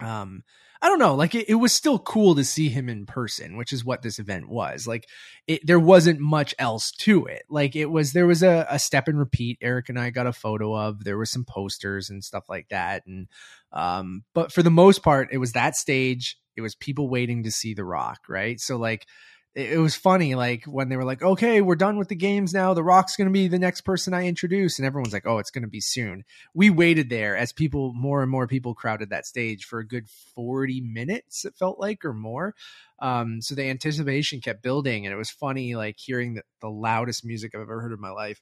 um 0.00 0.42
i 0.80 0.88
don't 0.88 0.98
know 0.98 1.14
like 1.14 1.34
it, 1.34 1.48
it, 1.48 1.56
was 1.56 1.72
still 1.72 1.98
cool 1.98 2.34
to 2.34 2.44
see 2.44 2.68
him 2.68 2.88
in 2.88 3.06
person 3.06 3.56
which 3.56 3.72
is 3.72 3.84
what 3.84 4.02
this 4.02 4.18
event 4.18 4.48
was 4.48 4.86
like 4.86 5.08
it, 5.46 5.60
there 5.66 5.80
wasn't 5.80 6.20
much 6.20 6.54
else 6.58 6.90
to 6.92 7.26
it 7.26 7.42
like 7.48 7.74
it 7.74 7.86
was 7.86 8.12
there 8.12 8.26
was 8.26 8.42
a, 8.42 8.66
a 8.70 8.78
step 8.78 9.08
and 9.08 9.18
repeat 9.18 9.58
eric 9.60 9.88
and 9.88 9.98
i 9.98 10.10
got 10.10 10.26
a 10.26 10.32
photo 10.32 10.76
of 10.76 11.04
there 11.04 11.18
were 11.18 11.26
some 11.26 11.44
posters 11.44 12.10
and 12.10 12.22
stuff 12.22 12.44
like 12.48 12.68
that 12.68 13.04
and 13.06 13.26
um 13.72 14.22
but 14.34 14.52
for 14.52 14.62
the 14.62 14.70
most 14.70 15.02
part 15.02 15.28
it 15.32 15.38
was 15.38 15.52
that 15.52 15.74
stage 15.74 16.36
it 16.58 16.60
was 16.60 16.74
people 16.74 17.08
waiting 17.08 17.44
to 17.44 17.52
see 17.52 17.72
the 17.72 17.84
rock 17.84 18.18
right? 18.28 18.60
So 18.60 18.76
like 18.76 19.06
it 19.58 19.78
was 19.78 19.96
funny 19.96 20.36
like 20.36 20.64
when 20.66 20.88
they 20.88 20.96
were 20.96 21.04
like 21.04 21.20
okay 21.20 21.60
we're 21.60 21.74
done 21.74 21.98
with 21.98 22.08
the 22.08 22.14
games 22.14 22.54
now. 22.54 22.74
The 22.74 22.82
rock's 22.84 23.16
going 23.16 23.26
to 23.26 23.32
be 23.32 23.48
the 23.48 23.58
next 23.58 23.80
person 23.80 24.14
i 24.14 24.26
introduce. 24.26 24.78
And 24.78 24.86
everyone's 24.86 25.12
like 25.12 25.26
oh 25.26 25.38
it's 25.38 25.50
going 25.50 25.62
to 25.62 25.68
be 25.68 25.80
soon. 25.80 26.24
We 26.54 26.70
waited 26.70 27.10
there 27.10 27.36
as 27.36 27.52
people 27.52 27.92
more 27.92 28.22
and 28.22 28.30
more 28.30 28.46
people 28.46 28.74
crowded 28.74 29.10
that 29.10 29.26
stage 29.26 29.64
for 29.64 29.80
a 29.80 29.86
good 29.86 30.08
40 30.34 30.80
minutes 30.80 31.44
it 31.44 31.54
felt 31.58 31.80
like 31.80 32.04
or 32.04 32.14
more. 32.14 32.54
Um, 33.00 33.42
so 33.42 33.54
the 33.54 33.68
anticipation 33.68 34.40
kept 34.40 34.62
building 34.62 35.06
and 35.06 35.12
it 35.12 35.18
was 35.18 35.30
funny 35.30 35.74
like 35.74 35.96
hearing 35.98 36.34
the, 36.34 36.42
the 36.60 36.68
loudest 36.68 37.24
music 37.24 37.54
i've 37.54 37.60
ever 37.60 37.80
heard 37.80 37.92
in 37.92 38.00
my 38.00 38.10
life 38.10 38.40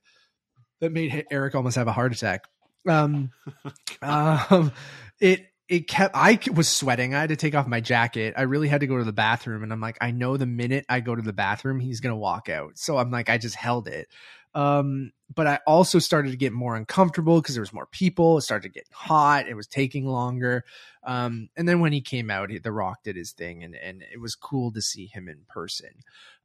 that 0.80 0.92
made 0.92 1.26
eric 1.30 1.54
almost 1.54 1.76
have 1.76 1.88
a 1.88 1.92
heart 1.92 2.12
attack. 2.12 2.44
Um, 2.87 3.30
um 4.02 4.73
it 5.20 5.46
it 5.68 5.88
kept 5.88 6.14
i 6.14 6.38
was 6.54 6.68
sweating. 6.68 7.14
I 7.14 7.20
had 7.20 7.30
to 7.30 7.37
take 7.37 7.54
off 7.54 7.66
my 7.66 7.80
jacket. 7.80 8.35
I 8.37 8.42
really 8.42 8.68
had 8.68 8.80
to 8.80 8.87
go 8.87 8.99
to 8.99 9.04
the 9.04 9.12
bathroom 9.12 9.62
and 9.62 9.73
i'm 9.73 9.80
like 9.80 9.99
i 10.00 10.11
know 10.11 10.37
the 10.37 10.46
minute 10.46 10.87
i 10.88 11.00
go 11.00 11.14
to 11.14 11.23
the 11.23 11.32
bathroom 11.32 11.80
he's 11.80 12.00
gonna 12.00 12.16
walk 12.16 12.49
out. 12.49 12.78
So 12.78 12.99
i'm 12.99 13.11
like 13.11 13.28
i 13.30 13.38
just 13.38 13.56
held 13.56 13.88
it. 13.88 14.08
Um, 14.54 15.12
but 15.35 15.46
i 15.46 15.58
also 15.66 15.99
started 15.99 16.30
to 16.30 16.37
get 16.37 16.52
more 16.52 16.76
uncomfortable 16.76 17.40
because 17.40 17.54
there 17.54 17.62
was 17.62 17.73
more 17.73 17.87
people. 17.87 18.38
It 18.38 18.42
started 18.42 18.68
to 18.68 18.78
get 18.78 18.87
hot. 18.92 19.49
It 19.49 19.54
was 19.54 19.66
taking 19.66 20.06
longer. 20.06 20.64
Um, 21.02 21.49
and 21.56 21.68
then 21.68 21.80
when 21.80 21.92
he 21.92 22.00
came 22.00 22.30
out 22.30 22.50
the 22.62 22.73
rock 22.73 23.02
did 23.02 23.16
his 23.16 23.32
thing 23.32 23.64
and, 23.64 23.75
and 23.75 24.02
it 24.02 24.20
was 24.20 24.35
cool 24.35 24.73
to 24.73 24.82
see 24.82 25.06
him 25.06 25.28
in 25.28 25.40
person. 25.49 25.90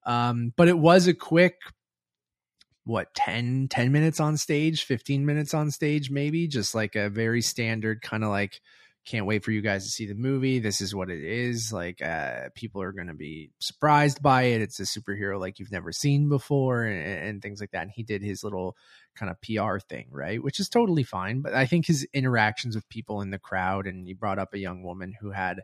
Um, 0.04 0.54
but 0.56 0.68
it 0.68 0.78
was 0.78 1.08
a 1.08 1.14
quick 1.14 1.60
what 2.84 3.14
10 3.14 3.68
10 3.70 3.92
minutes 3.92 4.20
on 4.20 4.38
stage 4.38 4.84
15 4.84 5.24
minutes 5.24 5.54
on 5.54 5.70
stage 5.70 6.10
maybe? 6.10 6.48
Just 6.48 6.74
like 6.74 6.96
a 6.96 7.10
very 7.10 7.44
standard 7.44 8.02
kind 8.02 8.24
of 8.24 8.32
like 8.32 8.60
can't 9.06 9.26
wait 9.26 9.44
for 9.44 9.52
you 9.52 9.62
guys 9.62 9.84
to 9.84 9.90
see 9.90 10.06
the 10.06 10.16
movie. 10.16 10.60
This 10.60 10.80
is 10.80 10.94
what 10.94 11.10
it 11.10 11.24
is. 11.24 11.74
Like, 11.74 12.02
uh, 12.02 12.50
people 12.54 12.82
are 12.82 12.92
going 12.92 13.08
to 13.08 13.14
be 13.14 13.52
surprised 13.60 14.22
by 14.22 14.44
it. 14.44 14.62
It's 14.62 14.80
a 14.80 14.84
superhero 14.84 15.40
like 15.40 15.60
you've 15.60 15.72
never 15.72 15.92
seen 15.92 16.30
before, 16.30 16.84
and, 16.84 17.28
and, 17.28 17.42
things 17.42 17.60
like 17.60 17.72
that. 17.72 17.82
And 17.82 17.92
he 17.92 18.04
did 18.04 18.22
his 18.22 18.44
little 18.44 18.76
kind 19.16 19.32
of 19.32 19.42
PR 19.42 19.80
thing, 19.80 20.08
right? 20.12 20.42
Which 20.42 20.60
is 20.60 20.70
totally 20.70 21.04
fine. 21.04 21.42
But 21.42 21.56
I 21.56 21.66
think 21.66 21.88
his 21.88 22.08
interactions 22.14 22.76
with 22.76 22.88
people 22.90 23.22
in 23.22 23.32
the 23.32 23.40
crowd, 23.40 23.88
and 23.88 24.08
he 24.08 24.14
brought 24.14 24.40
up 24.40 24.54
a 24.54 24.60
young 24.60 24.84
woman 24.84 25.14
who 25.20 25.32
had. 25.32 25.62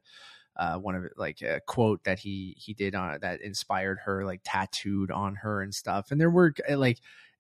Uh, 0.60 0.76
one 0.76 0.96
of 0.96 1.04
like 1.18 1.44
a 1.44 1.62
quote 1.68 2.04
that 2.04 2.18
he 2.18 2.56
he 2.58 2.74
did 2.74 2.96
on 2.96 3.20
that 3.22 3.42
inspired 3.42 4.00
her, 4.04 4.26
like 4.26 4.42
tattooed 4.44 5.12
on 5.12 5.36
her 5.36 5.62
and 5.62 5.72
stuff. 5.72 6.10
And 6.10 6.20
there 6.20 6.32
were 6.32 6.52
like 6.68 6.98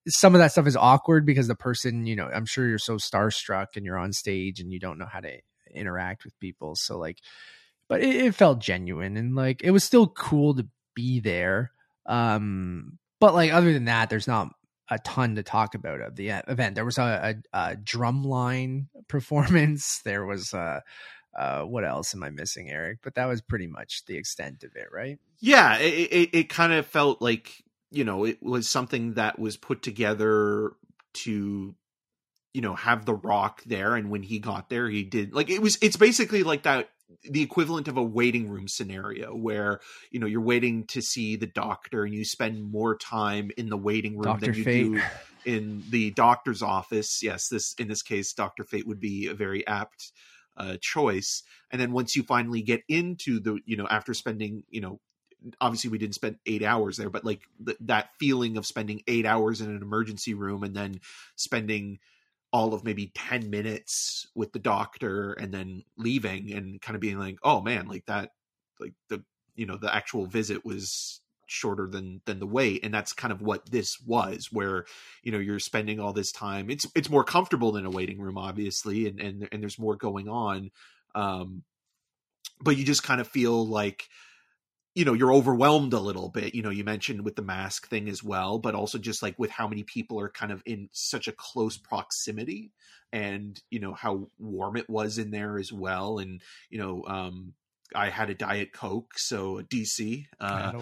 some 0.07 0.35
of 0.35 0.39
that 0.39 0.51
stuff 0.51 0.67
is 0.67 0.75
awkward 0.75 1.25
because 1.25 1.47
the 1.47 1.55
person, 1.55 2.05
you 2.05 2.15
know, 2.15 2.29
I'm 2.31 2.45
sure 2.45 2.67
you're 2.67 2.77
so 2.77 2.97
starstruck 2.97 3.75
and 3.75 3.83
you're 3.83 3.97
on 3.97 4.13
stage 4.13 4.59
and 4.59 4.71
you 4.71 4.79
don't 4.79 4.99
know 4.99 5.07
how 5.11 5.19
to 5.19 5.39
interact 5.73 6.23
with 6.23 6.39
people. 6.39 6.75
So 6.75 6.97
like, 6.97 7.19
but 7.89 8.01
it, 8.01 8.15
it 8.15 8.35
felt 8.35 8.59
genuine 8.59 9.17
and 9.17 9.35
like 9.35 9.61
it 9.63 9.71
was 9.71 9.83
still 9.83 10.07
cool 10.07 10.55
to 10.55 10.67
be 10.95 11.19
there. 11.19 11.71
Um, 12.05 12.97
but 13.19 13.33
like 13.33 13.51
other 13.51 13.73
than 13.73 13.85
that, 13.85 14.09
there's 14.09 14.27
not 14.27 14.53
a 14.89 14.99
ton 14.99 15.35
to 15.35 15.43
talk 15.43 15.75
about 15.75 16.01
of 16.01 16.15
the 16.15 16.29
event. 16.29 16.75
There 16.75 16.85
was 16.85 16.97
a, 16.97 17.35
a, 17.53 17.57
a 17.71 17.75
drumline 17.75 18.87
performance. 19.07 20.01
There 20.03 20.25
was 20.25 20.53
a, 20.53 20.83
uh, 21.37 21.61
what 21.63 21.85
else 21.85 22.15
am 22.15 22.23
I 22.23 22.29
missing, 22.29 22.69
Eric? 22.69 22.99
But 23.03 23.15
that 23.15 23.25
was 23.25 23.41
pretty 23.41 23.67
much 23.67 24.05
the 24.05 24.17
extent 24.17 24.63
of 24.63 24.75
it, 24.75 24.87
right? 24.91 25.19
Yeah, 25.39 25.77
it, 25.77 26.11
it, 26.11 26.29
it 26.33 26.49
kind 26.49 26.73
of 26.73 26.85
felt 26.85 27.21
like 27.21 27.63
you 27.91 28.03
know 28.03 28.25
it 28.25 28.41
was 28.41 28.67
something 28.67 29.13
that 29.13 29.37
was 29.37 29.55
put 29.55 29.81
together 29.81 30.71
to 31.13 31.75
you 32.57 32.61
know 32.63 32.73
have 32.73 33.05
the 33.05 33.13
rock 33.13 33.61
there 33.67 33.95
and 33.95 34.09
when 34.09 34.23
he 34.23 34.39
got 34.39 34.67
there 34.67 34.89
he 34.89 35.03
did 35.03 35.31
like 35.31 35.47
it 35.47 35.61
was 35.61 35.77
it's 35.79 35.95
basically 35.95 36.41
like 36.41 36.63
that 36.63 36.89
the 37.21 37.43
equivalent 37.43 37.87
of 37.87 37.97
a 37.97 38.03
waiting 38.03 38.49
room 38.49 38.67
scenario 38.67 39.35
where 39.35 39.79
you 40.09 40.19
know 40.19 40.25
you're 40.25 40.41
waiting 40.41 40.83
to 40.87 40.99
see 40.99 41.35
the 41.35 41.45
doctor 41.45 42.03
and 42.03 42.15
you 42.15 42.25
spend 42.25 42.63
more 42.63 42.97
time 42.97 43.51
in 43.57 43.69
the 43.69 43.77
waiting 43.77 44.13
room 44.13 44.23
Dr. 44.39 44.47
than 44.47 44.55
you 44.55 44.63
Fate. 44.63 44.83
do 44.85 45.01
in 45.45 45.83
the 45.91 46.09
doctor's 46.09 46.63
office 46.63 47.21
yes 47.21 47.47
this 47.47 47.75
in 47.75 47.87
this 47.87 48.01
case 48.01 48.33
dr 48.33 48.63
fate 48.63 48.87
would 48.87 48.99
be 48.99 49.27
a 49.27 49.35
very 49.35 49.65
apt 49.67 50.11
uh, 50.57 50.77
choice 50.81 51.43
and 51.69 51.79
then 51.79 51.91
once 51.91 52.15
you 52.15 52.23
finally 52.23 52.63
get 52.63 52.81
into 52.89 53.39
the 53.39 53.59
you 53.65 53.77
know 53.77 53.85
after 53.87 54.15
spending 54.15 54.63
you 54.71 54.81
know 54.81 54.99
obviously 55.61 55.91
we 55.91 55.99
didn't 55.99 56.15
spend 56.15 56.37
eight 56.47 56.63
hours 56.63 56.97
there 56.97 57.11
but 57.11 57.23
like 57.23 57.41
th- 57.63 57.77
that 57.81 58.09
feeling 58.19 58.57
of 58.57 58.65
spending 58.65 59.03
eight 59.07 59.27
hours 59.27 59.61
in 59.61 59.69
an 59.69 59.83
emergency 59.83 60.33
room 60.33 60.63
and 60.63 60.75
then 60.75 60.99
spending 61.35 61.99
all 62.57 62.73
of 62.73 62.83
maybe 62.83 63.11
10 63.13 63.51
minutes 63.51 64.25
with 64.33 64.51
the 64.51 64.59
doctor 64.59 65.33
and 65.33 65.53
then 65.53 65.83
leaving 65.95 66.53
and 66.53 66.81
kind 66.81 66.95
of 66.95 67.01
being 67.01 67.19
like 67.19 67.37
oh 67.43 67.61
man 67.61 67.87
like 67.87 68.03
that 68.07 68.31
like 68.79 68.93
the 69.09 69.23
you 69.55 69.67
know 69.67 69.77
the 69.77 69.93
actual 69.93 70.25
visit 70.25 70.65
was 70.65 71.21
shorter 71.45 71.87
than 71.87 72.19
than 72.25 72.39
the 72.39 72.47
wait. 72.47 72.83
And 72.83 72.93
that's 72.93 73.13
kind 73.13 73.31
of 73.31 73.41
what 73.41 73.69
this 73.69 73.99
was 74.05 74.49
where 74.51 74.85
you 75.23 75.31
know 75.31 75.37
you're 75.39 75.59
spending 75.59 75.99
all 75.99 76.13
this 76.13 76.31
time 76.31 76.69
it's 76.69 76.85
it's 76.95 77.09
more 77.09 77.23
comfortable 77.23 77.71
than 77.71 77.85
a 77.85 77.89
waiting 77.89 78.19
room 78.19 78.37
obviously 78.37 79.07
and 79.07 79.19
and, 79.19 79.47
and 79.51 79.61
there's 79.61 79.79
more 79.79 79.95
going 79.95 80.27
on 80.27 80.71
um 81.15 81.63
but 82.59 82.75
you 82.75 82.83
just 82.83 83.03
kind 83.03 83.21
of 83.21 83.27
feel 83.27 83.67
like 83.67 84.07
you 84.97 85.05
know 85.05 85.13
you're 85.13 85.33
overwhelmed 85.33 85.93
a 85.93 85.99
little 85.99 86.29
bit 86.29 86.55
you 86.55 86.63
know 86.63 86.71
you 86.71 86.83
mentioned 86.83 87.23
with 87.23 87.35
the 87.35 87.43
mask 87.43 87.87
thing 87.87 88.09
as 88.09 88.23
well 88.23 88.57
but 88.57 88.73
also 88.73 88.97
just 88.97 89.21
like 89.21 89.37
with 89.37 89.51
how 89.51 89.67
many 89.67 89.83
people 89.83 90.19
are 90.19 90.27
kind 90.27 90.51
of 90.51 90.63
in 90.65 90.89
such 90.91 91.27
a 91.27 91.31
close 91.31 91.77
proximity 91.77 92.71
and 93.13 93.61
you 93.69 93.79
know 93.79 93.93
how 93.93 94.27
warm 94.39 94.75
it 94.75 94.89
was 94.89 95.19
in 95.19 95.29
there 95.29 95.59
as 95.59 95.71
well 95.71 96.17
and 96.17 96.41
you 96.71 96.79
know 96.79 97.03
um 97.07 97.53
I 97.95 98.09
had 98.09 98.29
a 98.29 98.35
diet 98.35 98.73
coke, 98.73 99.17
so 99.17 99.59
a 99.59 99.63
DC, 99.63 100.25
uh, 100.41 100.73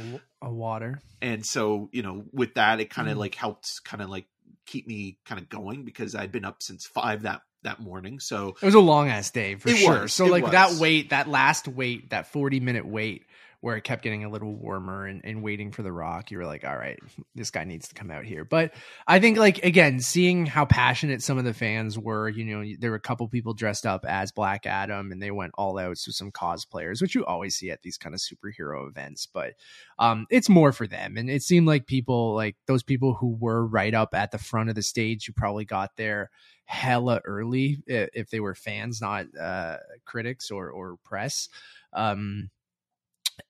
a, 0.41 0.47
a, 0.47 0.51
water, 0.51 1.03
and 1.21 1.45
so 1.45 1.87
you 1.91 2.01
know 2.01 2.23
with 2.33 2.55
that 2.55 2.79
it 2.79 2.89
kind 2.89 3.07
of 3.07 3.15
mm. 3.15 3.19
like 3.19 3.35
helped 3.35 3.83
kind 3.83 4.01
of 4.01 4.09
like 4.09 4.25
keep 4.65 4.87
me 4.87 5.19
kind 5.23 5.39
of 5.39 5.47
going 5.47 5.85
because 5.85 6.15
I'd 6.15 6.31
been 6.31 6.45
up 6.45 6.63
since 6.63 6.87
five 6.87 7.21
that 7.21 7.41
that 7.61 7.79
morning. 7.79 8.19
So 8.19 8.55
it 8.59 8.65
was 8.65 8.73
a 8.73 8.79
long 8.79 9.09
ass 9.09 9.29
day 9.29 9.53
for 9.53 9.69
sure. 9.69 10.01
Was, 10.01 10.13
so 10.13 10.25
like 10.25 10.45
was. 10.45 10.53
that 10.53 10.71
wait, 10.79 11.11
that 11.11 11.29
last 11.29 11.67
wait, 11.67 12.09
that 12.09 12.25
forty 12.25 12.59
minute 12.59 12.87
wait 12.87 13.27
where 13.65 13.77
it 13.77 13.83
kept 13.83 14.03
getting 14.03 14.23
a 14.23 14.29
little 14.29 14.55
warmer 14.55 15.07
and, 15.07 15.21
and 15.23 15.41
waiting 15.41 15.71
for 15.71 15.81
the 15.81 15.91
rock 15.91 16.29
you 16.29 16.37
were 16.37 16.45
like 16.45 16.63
all 16.63 16.77
right 16.77 16.99
this 17.33 17.49
guy 17.49 17.63
needs 17.63 17.87
to 17.87 17.95
come 17.95 18.11
out 18.11 18.25
here. 18.25 18.45
But 18.45 18.73
i 19.07 19.19
think 19.19 19.37
like 19.37 19.63
again 19.63 19.99
seeing 19.99 20.45
how 20.45 20.65
passionate 20.65 21.23
some 21.23 21.37
of 21.37 21.45
the 21.45 21.53
fans 21.53 21.97
were 21.97 22.29
you 22.29 22.45
know 22.45 22.75
there 22.79 22.91
were 22.91 22.97
a 22.97 23.01
couple 23.01 23.27
people 23.27 23.53
dressed 23.53 23.85
up 23.85 24.05
as 24.05 24.31
black 24.31 24.65
adam 24.65 25.11
and 25.11 25.21
they 25.21 25.31
went 25.31 25.53
all 25.55 25.79
out 25.79 25.89
with 25.89 25.99
some 25.99 26.31
cosplayers 26.31 27.01
which 27.01 27.15
you 27.15 27.25
always 27.25 27.55
see 27.55 27.71
at 27.71 27.81
these 27.81 27.97
kind 27.97 28.13
of 28.13 28.21
superhero 28.21 28.87
events 28.87 29.25
but 29.25 29.53
um 29.97 30.25
it's 30.29 30.49
more 30.49 30.71
for 30.71 30.85
them. 30.87 31.17
And 31.17 31.29
it 31.29 31.41
seemed 31.41 31.67
like 31.67 31.87
people 31.87 32.35
like 32.35 32.55
those 32.67 32.83
people 32.83 33.13
who 33.13 33.35
were 33.39 33.65
right 33.65 33.93
up 33.93 34.13
at 34.13 34.31
the 34.31 34.37
front 34.37 34.69
of 34.69 34.75
the 34.75 34.83
stage 34.83 35.25
who 35.25 35.33
probably 35.33 35.65
got 35.65 35.95
there 35.95 36.29
hella 36.65 37.21
early 37.25 37.77
if 37.87 38.29
they 38.29 38.39
were 38.39 38.55
fans 38.55 38.99
not 39.01 39.25
uh 39.39 39.77
critics 40.05 40.51
or 40.51 40.69
or 40.69 40.97
press. 41.03 41.49
Um 41.93 42.49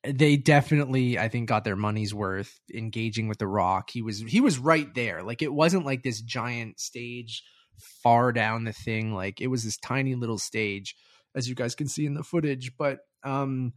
they 0.04 0.38
definitely 0.38 1.18
i 1.20 1.27
think 1.27 1.48
got 1.48 1.63
their 1.63 1.75
money's 1.75 2.13
worth 2.13 2.60
engaging 2.74 3.27
with 3.27 3.38
the 3.38 3.48
rock 3.48 3.89
he 3.92 4.01
was 4.01 4.20
he 4.22 4.42
was 4.42 4.58
right 4.58 4.94
there 4.96 5.24
like 5.24 5.42
it 5.42 5.54
wasn't 5.54 5.86
like 5.86 6.04
this 6.04 6.22
giant 6.22 6.80
stage 6.80 7.44
far 7.80 8.32
down 8.32 8.63
the 8.63 8.74
thing. 8.74 9.13
Like 9.13 9.42
it 9.42 9.48
was 9.48 9.63
this 9.63 9.77
tiny 9.77 10.15
little 10.15 10.38
stage, 10.38 10.96
as 11.36 11.48
you 11.48 11.56
guys 11.56 11.75
can 11.75 11.88
see 11.88 12.06
in 12.06 12.13
the 12.13 12.24
footage. 12.24 12.72
But 12.77 13.00
um, 13.24 13.74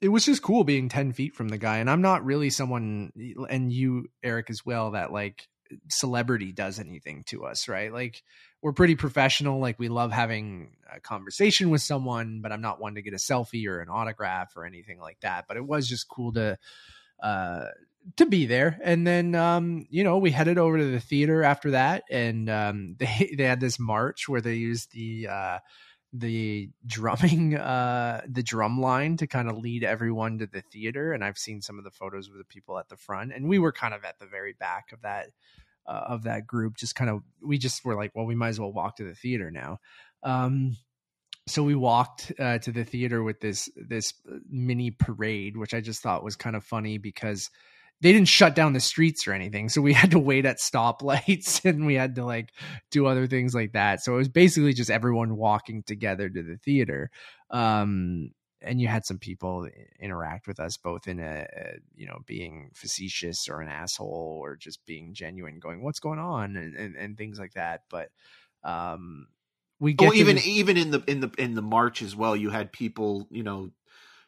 it 0.00 0.08
was 0.08 0.24
just 0.24 0.42
cool 0.42 0.64
being 0.64 0.88
10 0.88 1.12
feet 1.12 1.34
from 1.34 1.48
the 1.48 1.58
guy. 1.58 1.78
And 1.78 1.90
I'm 1.90 2.02
not 2.02 2.24
really 2.24 2.50
someone, 2.50 3.10
and 3.48 3.72
you, 3.72 4.06
Eric, 4.22 4.50
as 4.50 4.60
well, 4.64 4.92
that 4.92 5.12
like 5.12 5.46
celebrity 5.88 6.52
does 6.52 6.78
anything 6.78 7.24
to 7.28 7.44
us, 7.44 7.68
right? 7.68 7.92
Like 7.92 8.22
we're 8.62 8.72
pretty 8.72 8.96
professional. 8.96 9.60
Like 9.60 9.78
we 9.78 9.88
love 9.88 10.12
having 10.12 10.76
a 10.92 11.00
conversation 11.00 11.70
with 11.70 11.82
someone, 11.82 12.40
but 12.40 12.52
I'm 12.52 12.62
not 12.62 12.80
one 12.80 12.94
to 12.94 13.02
get 13.02 13.14
a 13.14 13.18
selfie 13.18 13.66
or 13.66 13.80
an 13.80 13.88
autograph 13.88 14.56
or 14.56 14.64
anything 14.64 14.98
like 14.98 15.20
that. 15.20 15.46
But 15.46 15.56
it 15.56 15.64
was 15.64 15.88
just 15.88 16.08
cool 16.08 16.32
to, 16.32 16.58
uh, 17.22 17.66
to 18.16 18.26
be 18.26 18.46
there. 18.46 18.78
And 18.82 19.06
then, 19.06 19.34
um, 19.34 19.86
you 19.90 20.04
know, 20.04 20.18
we 20.18 20.30
headed 20.30 20.58
over 20.58 20.78
to 20.78 20.90
the 20.90 21.00
theater 21.00 21.42
after 21.42 21.72
that, 21.72 22.04
and 22.10 22.48
um, 22.48 22.96
they 22.98 23.34
they 23.36 23.44
had 23.44 23.60
this 23.60 23.78
march 23.78 24.28
where 24.28 24.40
they 24.40 24.54
used 24.54 24.92
the 24.92 25.28
uh, 25.28 25.58
the 26.12 26.70
drumming, 26.86 27.56
uh, 27.58 28.22
the 28.28 28.42
drum 28.42 28.80
line 28.80 29.16
to 29.18 29.26
kind 29.26 29.50
of 29.50 29.58
lead 29.58 29.84
everyone 29.84 30.38
to 30.38 30.46
the 30.46 30.62
theater. 30.72 31.12
And 31.12 31.24
I've 31.24 31.38
seen 31.38 31.60
some 31.60 31.78
of 31.78 31.84
the 31.84 31.90
photos 31.90 32.28
of 32.28 32.34
the 32.34 32.44
people 32.44 32.78
at 32.78 32.88
the 32.88 32.96
front, 32.96 33.32
and 33.32 33.48
we 33.48 33.58
were 33.58 33.72
kind 33.72 33.94
of 33.94 34.04
at 34.04 34.18
the 34.18 34.26
very 34.26 34.52
back 34.52 34.92
of 34.92 35.02
that 35.02 35.28
uh, 35.86 36.04
of 36.08 36.24
that 36.24 36.46
group. 36.46 36.76
Just 36.76 36.94
kind 36.94 37.10
of, 37.10 37.20
we 37.42 37.58
just 37.58 37.84
were 37.84 37.96
like, 37.96 38.12
well, 38.14 38.26
we 38.26 38.34
might 38.34 38.48
as 38.48 38.60
well 38.60 38.72
walk 38.72 38.96
to 38.96 39.04
the 39.04 39.14
theater 39.14 39.50
now. 39.50 39.78
Um, 40.22 40.76
so 41.48 41.62
we 41.62 41.74
walked 41.74 42.32
uh, 42.38 42.58
to 42.58 42.72
the 42.72 42.84
theater 42.84 43.22
with 43.22 43.40
this 43.40 43.68
this 43.76 44.12
mini 44.50 44.90
parade, 44.90 45.56
which 45.56 45.74
I 45.74 45.80
just 45.80 46.02
thought 46.02 46.24
was 46.24 46.34
kind 46.34 46.56
of 46.56 46.64
funny 46.64 46.98
because 46.98 47.50
they 48.00 48.12
didn't 48.12 48.28
shut 48.28 48.54
down 48.54 48.72
the 48.72 48.80
streets 48.80 49.26
or 49.26 49.32
anything. 49.32 49.68
So 49.68 49.80
we 49.80 49.92
had 49.94 50.10
to 50.10 50.18
wait 50.18 50.44
at 50.44 50.58
stoplights 50.58 51.64
and 51.64 51.86
we 51.86 51.94
had 51.94 52.16
to 52.16 52.24
like 52.24 52.50
do 52.90 53.06
other 53.06 53.26
things 53.26 53.54
like 53.54 53.72
that. 53.72 54.02
So 54.02 54.14
it 54.14 54.18
was 54.18 54.28
basically 54.28 54.72
just 54.72 54.90
everyone 54.90 55.36
walking 55.36 55.82
together 55.82 56.28
to 56.28 56.42
the 56.42 56.56
theater. 56.56 57.10
Um, 57.50 58.32
and 58.66 58.80
you 58.80 58.88
had 58.88 59.04
some 59.06 59.18
people 59.18 59.68
interact 60.00 60.46
with 60.46 60.58
us 60.60 60.76
both 60.76 61.06
in 61.08 61.20
a, 61.20 61.46
a, 61.50 61.72
you 61.94 62.06
know 62.06 62.18
being 62.26 62.70
facetious 62.74 63.48
or 63.48 63.60
an 63.60 63.68
asshole 63.68 64.38
or 64.42 64.56
just 64.56 64.84
being 64.86 65.14
genuine 65.14 65.58
going 65.58 65.82
what's 65.82 66.00
going 66.00 66.18
on? 66.18 66.56
and, 66.56 66.74
and, 66.74 66.96
and 66.96 67.16
things 67.16 67.38
like 67.38 67.54
that 67.54 67.82
but 67.90 68.10
um 68.64 69.26
we 69.78 69.92
get 69.92 70.06
well, 70.08 70.14
even 70.16 70.36
this- 70.36 70.46
even 70.46 70.76
in 70.76 70.90
the 70.90 71.02
in 71.06 71.20
the 71.20 71.30
in 71.38 71.54
the 71.54 71.62
march 71.62 72.02
as 72.02 72.14
well 72.16 72.34
you 72.36 72.50
had 72.50 72.72
people 72.72 73.26
you 73.30 73.42
know 73.42 73.70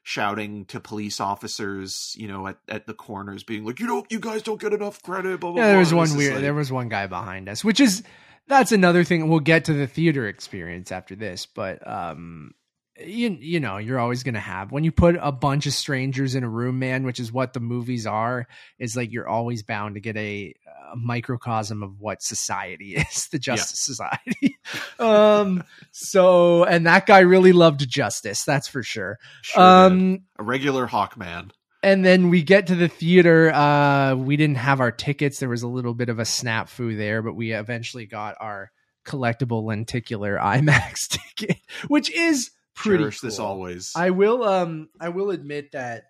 shouting 0.03 0.65
to 0.67 0.81
police 0.81 1.21
officers 1.21 2.15
you 2.17 2.29
know 2.29 2.47
at, 2.47 2.59
at 2.69 2.87
the 2.87 2.95
corners 2.95 3.45
being 3.45 3.65
like 3.65 3.79
you 3.81 3.87
don't 3.87 4.11
you 4.11 4.19
guys 4.21 4.43
don't 4.43 4.61
get 4.61 4.73
enough 4.73 5.03
credit 5.03 5.41
blah, 5.41 5.53
blah, 5.53 5.61
yeah 5.61 5.69
there 5.69 5.79
was 5.79 5.91
And 5.91 5.99
one 5.99 6.17
weird 6.17 6.35
like- 6.35 6.43
there 6.43 6.55
was 6.55 6.73
one 6.73 6.89
guy 6.89 7.07
behind 7.07 7.49
us 7.49 7.63
which 7.65 7.81
is 7.81 8.03
that's 8.47 8.73
another 8.73 9.05
thing 9.05 9.29
we'll 9.29 9.41
get 9.41 9.67
to 9.67 9.75
the 9.75 9.87
theater 9.87 10.27
experience 10.27 10.93
after 10.93 11.15
this 11.15 11.45
but 11.47 11.87
um 11.87 12.53
you, 13.01 13.37
you 13.41 13.61
know 13.61 13.77
you're 13.77 13.99
always 13.99 14.23
going 14.23 14.35
to 14.35 14.41
have 14.41 14.73
when 14.73 14.85
you 14.85 14.91
put 14.93 15.17
a 15.21 15.31
bunch 15.33 15.67
of 15.67 15.73
strangers 15.73 16.35
in 16.35 16.43
a 16.45 16.49
room 16.49 16.79
man 16.79 17.05
which 17.05 17.21
is 17.21 17.33
what 17.33 17.53
the 17.53 17.61
movies 17.61 18.07
are 18.07 18.47
is 18.79 18.97
like 18.97 19.13
you're 19.13 19.29
always 19.29 19.63
bound 19.63 19.95
to 19.95 20.01
get 20.01 20.17
a, 20.17 20.55
a 20.93 20.97
microcosm 20.97 21.83
of 21.83 22.01
what 22.01 22.23
society 22.23 22.97
is 23.13 23.29
the 23.29 23.39
justice 23.39 23.81
society. 23.81 24.57
Um 24.99 25.63
so 25.93 26.65
and 26.65 26.87
that 26.87 27.07
guy 27.07 27.21
really 27.21 27.53
loved 27.53 27.89
justice 27.89 28.45
that's 28.45 28.69
for 28.69 28.83
sure. 28.83 29.19
Sure 29.43 29.63
did. 29.63 29.93
um 29.93 30.19
a 30.39 30.43
regular 30.43 30.87
hawkman. 30.89 31.51
and 31.83 32.05
then 32.05 32.29
we 32.29 32.43
get 32.43 32.67
to 32.67 32.75
the 32.75 32.89
theater 32.89 33.51
uh 33.53 34.15
we 34.17 34.37
didn't 34.37 34.57
have 34.57 34.81
our 34.81 34.91
tickets 34.93 35.39
there 35.39 35.49
was 35.49 35.63
a 35.63 35.69
little 35.69 35.95
bit 35.95 36.09
of 36.09 36.19
a 36.19 36.23
snafu 36.23 36.97
there 36.97 37.23
but 37.23 37.35
we 37.35 37.53
eventually 37.53 38.07
got 38.07 38.35
our 38.41 38.71
collectible 39.07 39.63
lenticular 39.65 40.37
imax 40.43 41.09
ticket 41.09 41.59
which 41.87 42.11
is 42.11 42.51
pretty 42.79 43.03
Cherish 43.03 43.21
this 43.21 43.39
always. 43.39 43.93
I 43.95 44.11
will 44.11 44.45
um 44.45 44.89
i 45.01 45.09
will 45.09 45.31
admit 45.31 45.73
that 45.73 46.05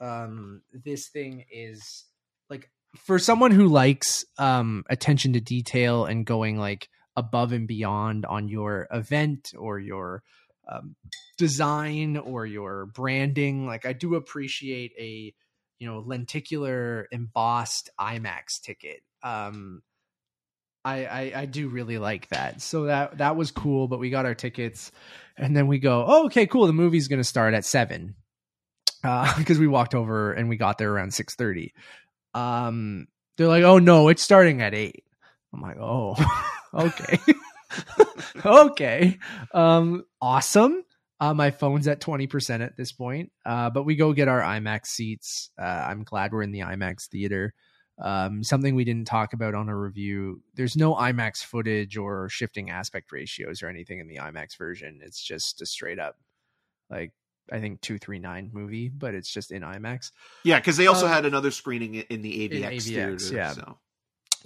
um 0.00 0.62
this 0.72 1.08
thing 1.08 1.44
is 1.50 2.04
like 2.50 2.70
for 2.96 3.18
someone 3.18 3.50
who 3.50 3.68
likes 3.68 4.24
um 4.38 4.84
attention 4.88 5.34
to 5.34 5.40
detail 5.40 6.04
and 6.04 6.26
going 6.26 6.58
like 6.58 6.88
above 7.16 7.52
and 7.52 7.68
beyond 7.68 8.26
on 8.26 8.48
your 8.48 8.88
event 8.90 9.52
or 9.56 9.78
your 9.78 10.22
um, 10.66 10.96
design 11.36 12.16
or 12.16 12.46
your 12.46 12.86
branding 12.86 13.66
like 13.66 13.84
i 13.84 13.92
do 13.92 14.14
appreciate 14.14 14.92
a 14.98 15.32
you 15.78 15.86
know 15.90 16.00
lenticular 16.00 17.08
embossed 17.12 17.90
imax 18.00 18.60
ticket. 18.62 19.02
Um 19.22 19.82
I, 20.84 21.04
I 21.06 21.32
i 21.36 21.46
do 21.46 21.68
really 21.68 21.98
like 21.98 22.28
that. 22.28 22.60
So 22.60 22.84
that 22.84 23.18
that 23.18 23.36
was 23.36 23.50
cool 23.50 23.88
but 23.88 23.98
we 23.98 24.10
got 24.10 24.26
our 24.26 24.34
tickets 24.34 24.92
and 25.36 25.56
then 25.56 25.66
we 25.66 25.78
go 25.78 26.04
oh 26.06 26.26
okay 26.26 26.46
cool 26.46 26.66
the 26.66 26.72
movie's 26.72 27.08
gonna 27.08 27.24
start 27.24 27.54
at 27.54 27.64
seven. 27.64 28.14
Uh 29.02 29.34
because 29.38 29.58
we 29.58 29.66
walked 29.66 29.94
over 29.94 30.32
and 30.32 30.48
we 30.48 30.56
got 30.56 30.78
there 30.78 30.92
around 30.92 31.14
six 31.14 31.34
thirty. 31.34 31.72
um 32.34 33.06
they're 33.36 33.48
like 33.48 33.64
oh 33.64 33.78
no 33.78 34.08
it's 34.08 34.22
starting 34.22 34.60
at 34.62 34.74
eight. 34.74 35.04
I'm 35.52 35.60
like 35.60 35.78
oh 35.80 36.16
okay. 36.74 37.18
Okay. 38.44 39.18
Um 39.52 40.04
awesome. 40.20 40.84
Uh, 41.20 41.32
my 41.32 41.50
phone's 41.52 41.88
at 41.88 42.00
20% 42.00 42.60
at 42.60 42.76
this 42.76 42.92
point 42.92 43.30
uh, 43.46 43.70
but 43.70 43.84
we 43.84 43.94
go 43.96 44.12
get 44.12 44.28
our 44.28 44.40
imax 44.40 44.86
seats. 44.88 45.48
Uh, 45.58 45.64
i'm 45.88 46.02
glad 46.02 46.32
we're 46.32 46.42
in 46.42 46.52
the 46.52 46.60
imax 46.60 47.08
theater 47.08 47.54
um, 48.02 48.42
something 48.42 48.74
we 48.74 48.84
didn't 48.84 49.06
talk 49.06 49.32
about 49.32 49.54
on 49.54 49.68
a 49.68 49.76
review 49.76 50.42
there's 50.54 50.76
no 50.76 50.94
imax 50.94 51.44
footage 51.44 51.96
or 51.96 52.28
shifting 52.28 52.70
aspect 52.70 53.12
ratios 53.12 53.62
or 53.62 53.68
anything 53.68 54.00
in 54.00 54.08
the 54.08 54.16
imax 54.16 54.56
version 54.56 55.00
it's 55.02 55.22
just 55.22 55.62
a 55.62 55.66
straight 55.66 55.98
up 55.98 56.16
like 56.90 57.12
i 57.52 57.60
think 57.60 57.80
239 57.82 58.50
movie 58.52 58.88
but 58.88 59.14
it's 59.14 59.30
just 59.30 59.52
in 59.52 59.62
imax 59.62 60.10
yeah 60.42 60.58
because 60.58 60.76
they 60.76 60.86
also 60.86 61.06
um, 61.06 61.12
had 61.12 61.24
another 61.24 61.50
screening 61.50 61.94
in 61.94 62.22
the 62.22 62.48
avx, 62.48 62.76
AVX, 62.76 62.84
theater 62.84 63.34
yeah. 63.34 63.52
so. 63.52 63.78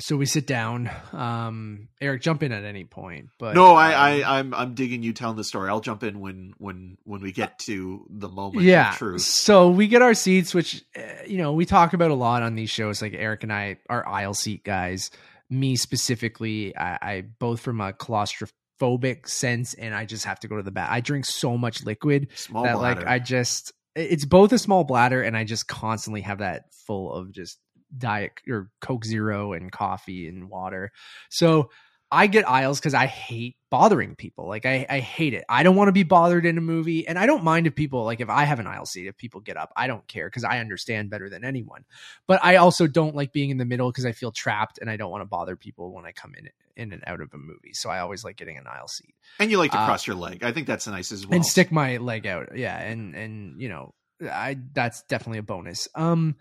So 0.00 0.16
we 0.16 0.26
sit 0.26 0.46
down. 0.46 0.90
Um 1.12 1.88
eric 2.00 2.22
jump 2.22 2.42
in 2.42 2.52
at 2.52 2.64
any 2.64 2.84
point 2.84 3.28
but 3.38 3.54
no 3.54 3.70
um, 3.72 3.76
I, 3.76 4.22
I 4.22 4.38
i'm 4.38 4.54
i'm 4.54 4.74
digging 4.74 5.02
you 5.02 5.12
telling 5.12 5.37
the 5.37 5.44
story. 5.44 5.68
I'll 5.68 5.80
jump 5.80 6.02
in 6.02 6.20
when 6.20 6.54
when 6.58 6.96
when 7.04 7.20
we 7.20 7.32
get 7.32 7.58
to 7.61 8.06
the 8.08 8.28
moment 8.28 8.64
yeah 8.64 8.90
of 8.92 8.98
truth. 8.98 9.22
so 9.22 9.68
we 9.70 9.88
get 9.88 10.02
our 10.02 10.14
seats 10.14 10.54
which 10.54 10.84
uh, 10.96 11.00
you 11.26 11.38
know 11.38 11.52
we 11.52 11.64
talk 11.66 11.92
about 11.92 12.11
a 12.11 12.14
lot 12.14 12.42
on 12.42 12.54
these 12.54 12.70
shows. 12.70 13.02
Like 13.02 13.14
eric 13.14 13.42
and 13.42 13.52
i 13.52 13.78
are 13.88 14.06
aisle 14.06 14.34
seat 14.34 14.64
guys. 14.64 15.11
Me 15.50 15.76
specifically 15.76 16.76
i, 16.76 16.98
I 17.00 17.24
both 17.38 17.61
from 17.61 17.80
a 17.80 17.92
claustrophobic 17.92 19.28
sense 19.28 19.74
and 19.74 19.94
i 19.94 20.04
just 20.04 20.24
have 20.24 20.38
to 20.40 20.48
go 20.48 20.56
to 20.56 20.62
the 20.62 20.70
back 20.70 20.90
i 20.90 21.00
drink 21.00 21.24
so 21.24 21.56
much 21.58 21.84
liquid 21.84 22.28
small 22.34 22.64
that 22.64 22.76
bladder. 22.76 23.00
like 23.00 23.08
i 23.08 23.18
just 23.18 23.72
it's 23.96 24.24
both 24.24 24.52
a 24.52 24.58
small 24.58 24.84
bladder 24.84 25.22
and 25.22 25.37
i 25.37 25.44
just 25.44 25.66
constantly 25.66 26.20
have 26.20 26.38
that 26.38 26.64
full 26.87 27.12
of 27.12 27.32
just 27.32 27.58
diet 27.96 28.33
or 28.48 28.70
coke 28.81 29.05
zero 29.05 29.53
and 29.53 29.72
coffee 29.72 30.29
and 30.29 30.51
water. 30.51 30.92
So 31.31 31.70
i 32.11 32.27
get 32.27 32.48
aisles 32.48 32.81
because 32.81 32.94
i 32.94 33.05
hate 33.05 33.57
bothering 33.70 34.14
people. 34.16 34.48
Like 34.48 34.64
I, 34.64 34.87
I 34.88 35.01
hate 35.01 35.35
it. 35.35 35.44
I 35.46 35.62
don't 35.62 35.77
want 35.77 35.88
to 35.88 35.92
be 35.92 36.05
bothered 36.05 36.46
in 36.46 36.57
a 36.57 36.62
movie 36.62 37.07
and 37.07 37.18
i 37.18 37.27
don't 37.27 37.44
mind 37.44 37.66
if 37.66 37.74
people 37.74 38.05
like 38.05 38.20
if 38.20 38.31
i 38.31 38.44
have 38.44 38.61
an 38.61 38.66
aisle 38.66 38.87
seat 38.87 39.09
if 39.09 39.16
people 39.18 39.42
get 39.42 39.59
up 39.59 39.70
i 39.77 39.87
don't 39.87 40.07
care 40.09 40.27
because 40.27 40.42
i 40.42 40.59
understand 40.59 41.11
better 41.11 41.29
than 41.29 41.44
anyone. 41.44 41.85
But 42.27 42.42
i 42.42 42.57
also 42.57 42.87
don't 42.87 43.14
like 43.14 43.33
being 43.35 43.51
in 43.51 43.59
the 43.59 43.66
middle 43.66 43.90
because 43.90 44.07
i 44.07 44.12
feel 44.12 44.33
trapped 44.33 44.79
and 44.79 44.88
i 44.90 44.96
don't 44.96 45.11
want 45.11 45.20
to 45.20 45.27
bother 45.27 45.55
people 45.55 45.92
when 45.92 46.07
i 46.07 46.12
come 46.12 46.35
in 46.35 46.48
in 46.77 46.92
and 46.92 47.03
out 47.07 47.20
of 47.20 47.35
a 47.35 47.37
movie. 47.37 47.74
So 47.74 47.90
i 47.90 47.98
always 47.98 48.24
like 48.24 48.37
getting 48.37 48.57
an 48.57 48.66
aisle 48.66 48.88
seat. 48.88 49.14
And 49.38 49.51
you 49.51 49.59
like 49.59 49.72
to 49.72 49.79
uh, 49.79 49.85
cross 49.85 50.07
your 50.07 50.16
leg. 50.16 50.42
I 50.42 50.53
think 50.53 50.66
that's 50.66 50.87
nice 50.87 51.12
as 51.12 51.27
well. 51.27 51.35
and 51.35 51.44
stick 51.44 51.70
my 51.70 51.98
leg 51.98 52.27
out. 52.27 52.57
Yeah 52.57 52.79
and 52.81 53.14
and 53.14 53.61
you 53.61 53.68
know 53.68 53.92
i 54.22 54.57
that's 54.72 55.03
definitely 55.03 55.40
a 55.40 55.42
bonus. 55.42 55.88
Um 55.94 56.37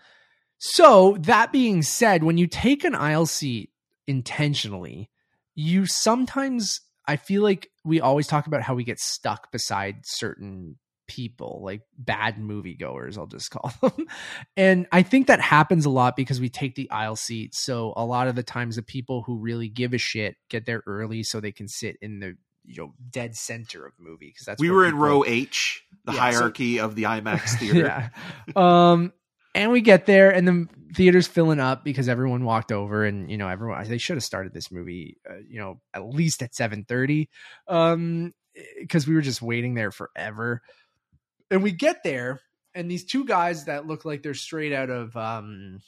so 0.59 1.15
that 1.19 1.51
being 1.51 1.81
said 1.81 2.23
when 2.23 2.37
you 2.37 2.47
take 2.47 2.83
an 2.83 2.95
aisle 2.95 3.25
seat 3.25 3.69
intentionally 4.07 5.09
you 5.55 5.85
sometimes 5.85 6.81
i 7.07 7.15
feel 7.15 7.41
like 7.43 7.69
we 7.85 8.01
always 8.01 8.27
talk 8.27 8.47
about 8.47 8.61
how 8.61 8.73
we 8.73 8.83
get 8.83 8.99
stuck 8.99 9.51
beside 9.51 9.97
certain 10.03 10.75
people 11.07 11.61
like 11.63 11.81
bad 11.97 12.37
moviegoers 12.37 13.17
i'll 13.17 13.27
just 13.27 13.49
call 13.51 13.71
them 13.81 14.05
and 14.57 14.87
i 14.91 15.01
think 15.01 15.27
that 15.27 15.39
happens 15.39 15.85
a 15.85 15.89
lot 15.89 16.15
because 16.15 16.41
we 16.41 16.49
take 16.49 16.75
the 16.75 16.89
aisle 16.91 17.15
seat 17.15 17.53
so 17.55 17.93
a 17.95 18.03
lot 18.03 18.27
of 18.27 18.35
the 18.35 18.43
times 18.43 18.75
the 18.75 18.81
people 18.83 19.21
who 19.23 19.37
really 19.37 19.69
give 19.69 19.93
a 19.93 19.97
shit 19.97 20.35
get 20.49 20.65
there 20.65 20.83
early 20.85 21.23
so 21.23 21.39
they 21.39 21.51
can 21.51 21.67
sit 21.67 21.95
in 22.01 22.19
the 22.19 22.35
you 22.65 22.75
know 22.81 22.93
dead 23.09 23.33
center 23.37 23.85
of 23.85 23.93
movie 23.97 24.27
because 24.27 24.45
that's 24.45 24.59
we 24.59 24.69
were 24.69 24.85
in 24.85 24.97
row 24.97 25.23
H, 25.25 25.83
the 26.03 26.11
Yeah, 26.11 26.17
so- 26.17 26.21
hierarchy 26.37 26.79
of 26.81 26.95
the 26.95 27.03
IMAX 27.03 27.57
theater. 27.57 27.79
yeah. 27.79 28.09
Um, 28.57 29.13
and 29.57 29.71
we 29.71 29.81
get 29.81 30.05
there, 30.05 30.29
and 30.29 30.47
the 30.47 30.67
theater's 30.93 31.27
filling 31.27 31.59
up 31.59 31.83
because 31.83 32.07
everyone 32.07 32.45
walked 32.45 32.71
over, 32.71 33.03
and 33.05 33.29
you 33.29 33.37
know, 33.37 33.47
everyone 33.49 33.83
they 33.89 33.97
should 33.97 34.15
have 34.15 34.23
started 34.23 34.53
this 34.53 34.71
movie, 34.71 35.17
uh, 35.29 35.37
you 35.49 35.59
know, 35.59 35.81
at 35.93 36.05
least 36.05 36.43
at 36.43 36.53
seven 36.53 36.85
thirty, 36.85 37.29
um, 37.67 38.33
because 38.79 39.07
we 39.07 39.15
were 39.15 39.21
just 39.21 39.41
waiting 39.41 39.73
there 39.73 39.91
forever. 39.91 40.61
And 41.49 41.63
we 41.63 41.71
get 41.71 42.03
there, 42.03 42.41
and 42.75 42.89
these 42.89 43.03
two 43.03 43.25
guys 43.25 43.65
that 43.65 43.87
look 43.87 44.05
like 44.05 44.21
they're 44.21 44.33
straight 44.35 44.73
out 44.73 44.91
of 44.91 45.15
um, 45.17 45.81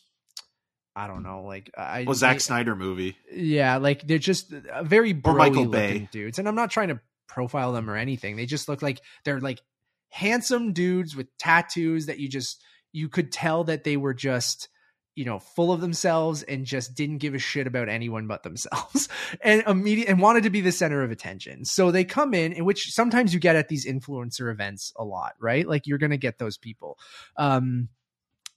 I 0.95 1.05
don't 1.05 1.21
know, 1.21 1.43
like 1.43 1.69
I 1.77 2.05
Well, 2.05 2.15
Zack 2.15 2.41
Snyder 2.41 2.75
movie. 2.75 3.17
Yeah, 3.31 3.77
like 3.77 4.01
they're 4.07 4.17
just 4.17 4.51
uh, 4.51 4.83
very 4.83 5.19
Or 5.23 5.35
Michael 5.35 5.67
Bay. 5.67 6.09
dudes, 6.11 6.39
and 6.39 6.47
I'm 6.47 6.55
not 6.55 6.71
trying 6.71 6.87
to 6.87 6.99
profile 7.27 7.71
them 7.71 7.87
or 7.87 7.95
anything. 7.95 8.35
They 8.35 8.47
just 8.47 8.67
look 8.67 8.81
like 8.81 8.99
they're 9.25 9.39
like 9.39 9.61
handsome 10.09 10.73
dudes 10.73 11.15
with 11.15 11.27
tattoos 11.37 12.07
that 12.07 12.17
you 12.17 12.27
just 12.27 12.63
you 12.91 13.09
could 13.09 13.31
tell 13.31 13.63
that 13.65 13.83
they 13.83 13.97
were 13.97 14.13
just 14.13 14.69
you 15.15 15.25
know 15.25 15.39
full 15.39 15.71
of 15.73 15.81
themselves 15.81 16.43
and 16.43 16.65
just 16.65 16.95
didn't 16.95 17.17
give 17.17 17.33
a 17.33 17.39
shit 17.39 17.67
about 17.67 17.89
anyone 17.89 18.25
but 18.25 18.43
themselves 18.43 19.09
and 19.41 19.63
immediate 19.67 20.07
and 20.07 20.21
wanted 20.21 20.43
to 20.43 20.49
be 20.49 20.61
the 20.61 20.71
center 20.71 21.03
of 21.03 21.11
attention. 21.11 21.65
So 21.65 21.91
they 21.91 22.05
come 22.05 22.33
in 22.33 22.53
in 22.53 22.63
which 22.63 22.91
sometimes 22.93 23.33
you 23.33 23.39
get 23.39 23.55
at 23.55 23.67
these 23.67 23.85
influencer 23.85 24.51
events 24.51 24.93
a 24.97 25.03
lot 25.03 25.33
right? 25.39 25.67
Like 25.67 25.87
you're 25.87 25.97
gonna 25.97 26.17
get 26.17 26.37
those 26.37 26.57
people. 26.57 26.97
Um 27.37 27.89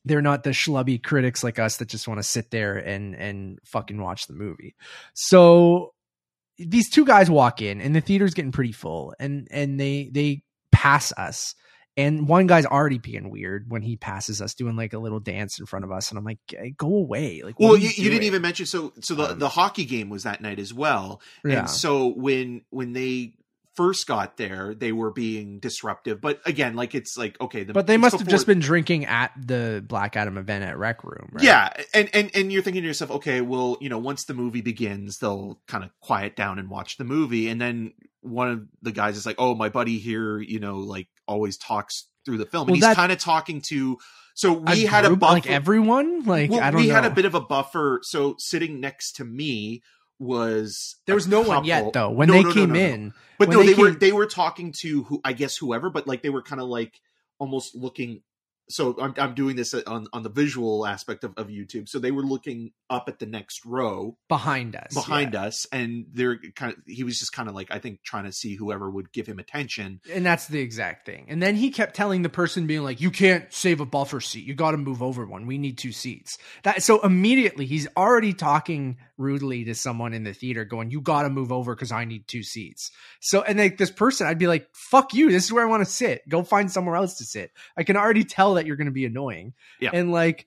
they're 0.05 0.23
not 0.23 0.43
the 0.43 0.51
schlubby 0.51 1.03
critics 1.03 1.45
like 1.45 1.59
us 1.59 1.77
that 1.77 1.89
just 1.89 2.09
want 2.09 2.19
to 2.19 2.25
sit 2.25 2.51
there 2.51 2.77
and 2.77 3.15
and 3.17 3.59
fucking 3.65 4.01
watch 4.01 4.27
the 4.27 4.35
movie. 4.35 4.77
So 5.15 5.95
these 6.59 6.91
two 6.91 7.05
guys 7.05 7.31
walk 7.31 7.61
in 7.61 7.81
and 7.81 7.97
the 7.97 8.01
theater's 8.01 8.35
getting 8.35 8.53
pretty 8.53 8.73
full 8.73 9.15
and 9.19 9.49
and 9.51 9.81
they 9.81 10.11
they 10.13 10.43
pass 10.71 11.13
us 11.13 11.57
and 11.97 12.27
one 12.27 12.47
guy's 12.47 12.65
already 12.67 12.99
being 12.99 13.29
weird 13.31 13.71
when 13.71 13.83
he 13.83 13.97
passes 13.97 14.41
us 14.41 14.55
doing 14.55 14.77
like 14.77 14.93
a 14.95 14.99
little 14.99 15.21
dance 15.21 15.59
in 15.61 15.67
front 15.67 15.85
of 15.85 15.93
us 15.93 16.11
and 16.11 16.19
i'm 16.19 16.25
like 16.25 16.39
go 16.77 16.87
away 16.95 17.43
like 17.45 17.59
Well, 17.61 17.77
you, 17.77 17.91
you 17.95 18.09
didn't 18.11 18.25
even 18.25 18.43
mention 18.43 18.67
so 18.67 18.93
so 19.01 19.15
the 19.15 19.31
Um, 19.33 19.39
the 19.39 19.49
hockey 19.49 19.85
game 19.85 20.09
was 20.09 20.23
that 20.23 20.41
night 20.41 20.59
as 20.59 20.73
well. 20.73 21.21
yeah 21.45 21.61
And 21.61 21.71
so 21.71 22.09
when 22.09 22.63
when 22.71 22.93
they 22.93 23.35
first 23.75 24.07
got 24.07 24.37
there, 24.37 24.75
they 24.75 24.93
were 24.93 25.11
being 25.11 25.59
disruptive. 25.59 26.21
But 26.21 26.41
again, 26.45 26.75
like 26.77 26.95
it's 26.95 27.17
like 27.17 27.41
okay, 27.41 27.65
the, 27.65 27.73
but 27.73 27.87
they 27.87 27.97
must 27.97 28.13
have 28.13 28.21
before- 28.21 28.31
just 28.31 28.47
been 28.47 28.59
drinking 28.61 29.07
at 29.07 29.33
the 29.39 29.83
black 29.87 30.15
adam 30.15 30.37
event 30.37 30.63
at 30.65 30.77
rec 30.77 31.03
room 31.05 31.31
right? 31.33 31.43
Yeah, 31.45 31.73
and, 31.95 32.11
and 32.13 32.31
and 32.35 32.53
you're 32.53 32.63
thinking 32.63 32.83
to 32.83 32.87
yourself, 32.89 33.11
okay, 33.13 33.41
well, 33.41 33.79
you 33.81 33.89
know, 33.89 33.99
once 33.99 34.25
the 34.27 34.35
movie 34.35 34.61
begins, 34.61 35.19
they'll 35.19 35.59
kind 35.69 35.85
of 35.85 35.91
quiet 36.01 36.37
down 36.37 36.59
and 36.59 36.69
watch 36.69 36.99
the 36.99 37.05
movie, 37.05 37.49
and 37.49 37.59
then 37.61 37.95
one 38.21 38.51
of 38.51 38.67
the 38.83 38.93
guys 38.93 39.17
is 39.17 39.25
like, 39.25 39.37
"Oh, 39.39 39.55
my 39.55 39.71
buddy 39.71 39.99
here, 39.99 40.39
you 40.39 40.61
know, 40.61 40.77
like 40.79 41.09
always 41.27 41.57
talks 41.57 42.09
through 42.25 42.39
the 42.39 42.47
film," 42.47 42.63
and 42.63 42.69
Well, 42.71 42.75
he's 42.77 42.83
that- 42.83 42.97
kind 42.97 43.13
of 43.13 43.19
talking 43.19 43.61
to. 43.69 43.99
So 44.35 44.57
A 44.67 44.73
we 44.73 44.85
had 44.87 45.05
a 45.05 45.15
buffer. 45.15 45.35
like 45.35 45.47
everyone 45.47 46.25
like 46.25 46.51
well, 46.51 46.61
i 46.61 46.71
don't 46.71 46.81
we 46.81 46.89
know 46.89 46.95
had 46.95 47.05
a 47.05 47.11
bit 47.11 47.27
of 47.27 47.35
a 47.35 47.41
buffer. 47.41 48.01
So 48.03 48.35
sitting 48.39 48.81
next 48.81 49.17
to 49.17 49.25
me 49.25 49.83
was 50.19 50.97
there 51.07 51.15
was 51.15 51.27
no 51.27 51.41
one 51.43 51.65
yet 51.65 51.93
though 51.93 52.11
when 52.11 52.29
No, 52.29 52.35
they 52.35 52.43
no, 52.45 52.53
came 52.53 52.73
no, 52.73 52.79
in 52.81 53.13
But 53.39 53.49
when 53.49 53.59
no, 53.59 53.65
they 53.65 53.73
they, 53.75 53.83
were 53.83 53.91
they 53.91 54.13
were 54.13 54.27
talking 54.27 54.73
to 54.81 55.03
who 55.05 55.21
I 55.25 55.33
guess 55.33 55.57
whoever, 55.57 55.91
but 55.91 56.07
like 56.07 56.23
they 56.23 56.31
were 56.31 56.43
kind 56.43 56.61
of 56.63 56.69
like 56.69 57.01
almost 57.39 57.75
looking. 57.75 58.23
So 58.69 58.97
I'm 59.01 59.15
I'm 59.19 59.35
doing 59.35 59.57
this 59.57 59.75
on 59.75 60.07
on 60.13 60.23
the 60.23 60.29
visual 60.29 60.87
aspect 60.87 61.25
of, 61.25 61.35
of 61.37 61.49
YouTube. 61.49 61.89
So 61.89 61.99
they 61.99 62.11
were 62.11 62.23
looking 62.23 62.73
up 62.89 63.05
at 63.09 63.19
the 63.19 63.27
next 63.27 63.65
row 63.65 64.17
behind 64.29 64.77
us 64.77 64.95
behind 64.95 65.35
yeah. 65.35 65.45
us, 65.45 65.67
and 65.73 66.07
they're 66.13 66.39
kind 66.55 66.73
of 66.73 66.79
he 66.87 67.05
was 67.05 67.19
just 67.19 67.33
kind 67.33 67.49
of 67.49 67.55
like 67.55 67.69
I 67.71 67.79
think 67.79 68.03
trying 68.03 68.25
to 68.25 68.33
see 68.33 68.55
whoever 68.55 68.91
would 68.91 69.13
give 69.13 69.27
him 69.27 69.39
attention. 69.39 70.01
And 70.11 70.25
that's 70.25 70.47
the 70.47 70.61
exact 70.61 71.07
thing. 71.07 71.27
And 71.29 71.43
then 71.43 71.57
he 71.57 71.71
kept 71.71 71.95
telling 71.95 72.23
the 72.23 72.29
person 72.29 72.67
being 72.67 72.83
like, 72.85 73.01
"You 73.01 73.11
can't 73.11 73.53
save 73.53 73.81
a 73.81 73.87
buffer 73.87 74.21
seat. 74.21 74.45
You 74.45 74.55
got 74.55 74.73
to 74.73 74.77
move 74.77 75.03
over 75.03 75.27
one. 75.27 75.47
We 75.47 75.59
need 75.59 75.79
two 75.79 75.93
seats." 75.93 76.39
That 76.63 76.83
so 76.83 77.01
immediately 77.01 77.67
he's 77.67 77.89
already 77.97 78.33
talking 78.33 78.99
rudely 79.23 79.65
to 79.65 79.75
someone 79.75 80.13
in 80.13 80.25
the 80.25 80.35
theater, 80.35 80.65
going, 80.65 80.91
"You 80.91 81.01
got 81.01 81.23
to 81.23 81.31
move 81.31 81.53
over 81.53 81.75
because 81.75 81.93
I 81.93 82.05
need 82.05 82.29
two 82.29 82.43
seats." 82.43 82.91
So 83.21 83.43
and 83.43 83.59
like 83.59 83.79
this 83.79 83.91
person, 83.91 84.27
I'd 84.27 84.39
be 84.39 84.49
like, 84.49 84.69
"Fuck 84.75 85.15
you. 85.15 85.31
This 85.31 85.45
is 85.45 85.53
where 85.53 85.65
I 85.65 85.71
want 85.71 85.85
to 85.85 85.91
sit. 85.91 86.29
Go 86.29 86.43
find 86.43 86.71
somewhere 86.71 86.97
else 86.97 87.19
to 87.19 87.25
sit." 87.25 87.53
I 87.77 87.85
can 87.85 87.97
already 87.97 88.25
tell 88.25 88.55
that 88.55 88.67
you're 88.67 88.77
going 88.77 88.87
to 88.87 88.93
be 88.93 89.07
annoying. 89.07 89.55
Yeah. 89.81 89.91
And 89.95 90.13
like. 90.13 90.47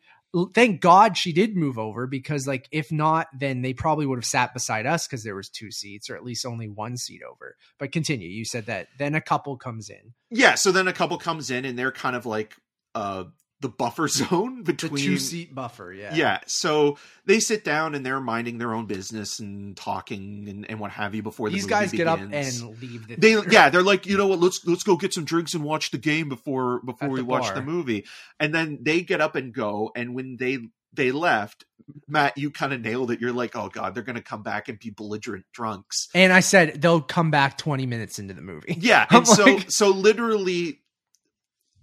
Thank 0.54 0.82
God 0.82 1.16
she 1.16 1.32
did 1.32 1.56
move 1.56 1.80
over 1.80 2.08
because, 2.08 2.46
like, 2.46 2.68
if 2.70 2.92
not, 2.92 3.28
then 3.40 3.62
they 3.62 3.74
probably 3.74 4.06
would 4.06 4.18
have 4.18 4.26
sat 4.26 4.54
beside 4.54 4.86
us 4.86 5.08
because 5.08 5.24
there 5.24 5.34
was 5.34 5.48
two 5.48 5.72
seats 5.72 6.10
or 6.10 6.18
at 6.18 6.26
least 6.26 6.46
only 6.46 6.68
one 6.68 6.98
seat 6.98 7.22
over. 7.24 7.56
But 7.80 7.94
continue. 7.94 8.28
You 8.28 8.44
said 8.44 8.66
that. 8.66 8.90
Then 9.00 9.16
a 9.16 9.22
couple 9.22 9.56
comes 9.56 9.90
in. 9.90 10.14
Yeah. 10.30 10.56
So 10.56 10.74
then 10.74 10.90
a 10.90 10.94
couple 10.94 11.18
comes 11.20 11.52
in, 11.52 11.64
and 11.64 11.80
they're 11.80 11.94
kind 11.94 12.18
of 12.18 12.26
like 12.26 12.54
uh 12.94 13.24
the 13.66 13.70
buffer 13.70 14.08
zone 14.20 14.58
the 14.64 14.74
between 14.74 15.04
two 15.04 15.18
seat 15.18 15.56
buffer 15.56 15.92
yeah. 15.92 16.14
Yeah. 16.14 16.40
So 16.46 17.00
they 17.26 17.40
sit 17.40 17.64
down 17.64 17.96
and 17.96 18.06
they're 18.06 18.20
minding 18.20 18.60
their 18.60 18.74
own 18.76 18.86
business 18.86 19.40
and 19.40 19.76
talking 19.76 20.48
and, 20.48 20.70
and 20.70 20.80
what 20.80 20.92
have 20.92 21.16
you 21.16 21.24
before 21.24 21.50
the 21.50 21.56
these 21.56 21.66
guys 21.66 21.92
get 21.92 22.06
up 22.06 22.20
and 22.20 22.80
leave 22.80 23.08
the 23.08 23.16
they 23.16 23.36
yeah 23.50 23.70
they're 23.72 23.82
like 23.82 24.06
you 24.06 24.18
know 24.18 24.28
what? 24.28 24.40
Let's 24.40 24.64
let's 24.68 24.84
go 24.84 24.98
get 24.98 25.16
some 25.16 25.26
drinks 25.26 25.56
and 25.56 25.64
watch 25.64 25.90
the 25.90 25.98
game 25.98 26.30
before 26.30 26.80
before 26.82 27.08
At 27.08 27.12
we 27.14 27.20
the 27.22 27.26
watch 27.26 27.46
bar. 27.46 27.56
the 27.56 27.62
movie. 27.64 28.06
And 28.40 28.54
then 28.54 28.78
they 28.84 29.02
get 29.02 29.20
up 29.20 29.36
and 29.36 29.52
go 29.52 29.92
and 29.96 30.14
when 30.14 30.38
they 30.38 30.60
they 30.94 31.12
left 31.12 31.66
matt 32.08 32.38
you 32.38 32.52
kind 32.52 32.72
of 32.72 32.82
nailed 32.82 33.10
it. 33.10 33.20
You're 33.20 33.34
like 33.34 33.56
oh 33.56 33.70
god 33.70 33.96
they're 33.96 34.04
gonna 34.04 34.22
come 34.22 34.44
back 34.44 34.70
and 34.70 34.78
be 34.78 34.92
belligerent 34.92 35.46
drunks. 35.54 36.08
And 36.14 36.32
i 36.32 36.40
said 36.42 36.80
they'll 36.82 37.02
come 37.02 37.32
back 37.32 37.58
20 37.58 37.88
minutes 37.88 38.20
into 38.20 38.36
the 38.36 38.42
movie. 38.42 38.78
Yeah 38.80 39.08
I'm 39.10 39.18
and 39.18 39.28
so 39.28 39.44
like- 39.46 39.72
so 39.72 39.90
literally 39.90 40.82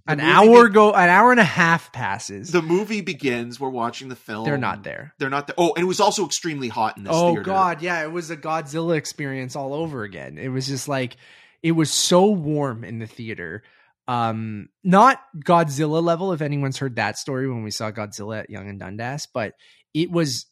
the 0.06 0.12
an 0.14 0.20
hour 0.20 0.68
be- 0.68 0.74
go 0.74 0.92
an 0.92 1.08
hour 1.08 1.30
and 1.30 1.40
a 1.40 1.44
half 1.44 1.92
passes. 1.92 2.50
The 2.50 2.62
movie 2.62 3.00
begins 3.00 3.60
we're 3.60 3.68
watching 3.68 4.08
the 4.08 4.16
film. 4.16 4.44
They're 4.44 4.58
not 4.58 4.82
there. 4.82 5.14
They're 5.18 5.30
not 5.30 5.46
there. 5.46 5.54
Oh 5.58 5.72
and 5.74 5.84
it 5.84 5.86
was 5.86 6.00
also 6.00 6.26
extremely 6.26 6.68
hot 6.68 6.96
in 6.96 7.04
this 7.04 7.12
theater. 7.12 7.24
oh 7.26 7.34
theater. 7.34 7.42
God 7.44 7.82
yeah 7.82 8.02
it 8.02 8.10
was 8.10 8.30
a 8.30 8.36
godzilla 8.36 8.96
experience 8.96 9.54
all 9.56 9.74
over 9.74 10.02
again. 10.02 10.38
It 10.38 10.48
was 10.48 10.66
just 10.66 10.88
like 10.88 11.16
it 11.62 11.72
was 11.72 11.90
so 11.90 12.26
warm 12.26 12.82
in 12.84 12.98
the 12.98 13.06
theater. 13.06 13.62
Um 14.08 14.68
not 14.82 15.20
godzilla 15.44 16.02
level 16.02 16.32
if 16.32 16.42
anyone's 16.42 16.78
heard 16.78 16.96
that 16.96 17.16
story 17.18 17.48
when 17.48 17.62
we 17.62 17.70
saw 17.70 17.92
godzilla 17.92 18.40
at 18.40 18.50
Yonge 18.50 18.70
and 18.70 18.80
dundas 18.80 19.28
but 19.32 19.54
it 19.94 20.10
was 20.10 20.46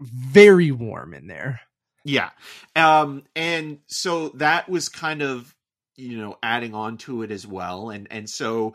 very 0.00 0.70
warm 0.70 1.14
in 1.14 1.28
there. 1.28 1.60
Yeah. 2.04 2.30
Um 2.76 3.22
and 3.34 3.78
so 3.86 4.30
that 4.30 4.68
was 4.68 4.88
kind 4.90 5.22
of 5.22 5.54
you 6.02 6.18
know 6.18 6.36
adding 6.42 6.74
on 6.74 6.96
to 6.98 7.22
it 7.22 7.30
as 7.30 7.46
well. 7.46 7.90
And 7.90 8.06
and 8.10 8.28
so 8.28 8.74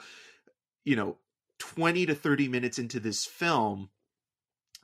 you 0.85 0.95
know 0.95 1.17
20 1.59 2.05
to 2.07 2.15
30 2.15 2.47
minutes 2.47 2.79
into 2.79 2.99
this 2.99 3.25
film 3.25 3.89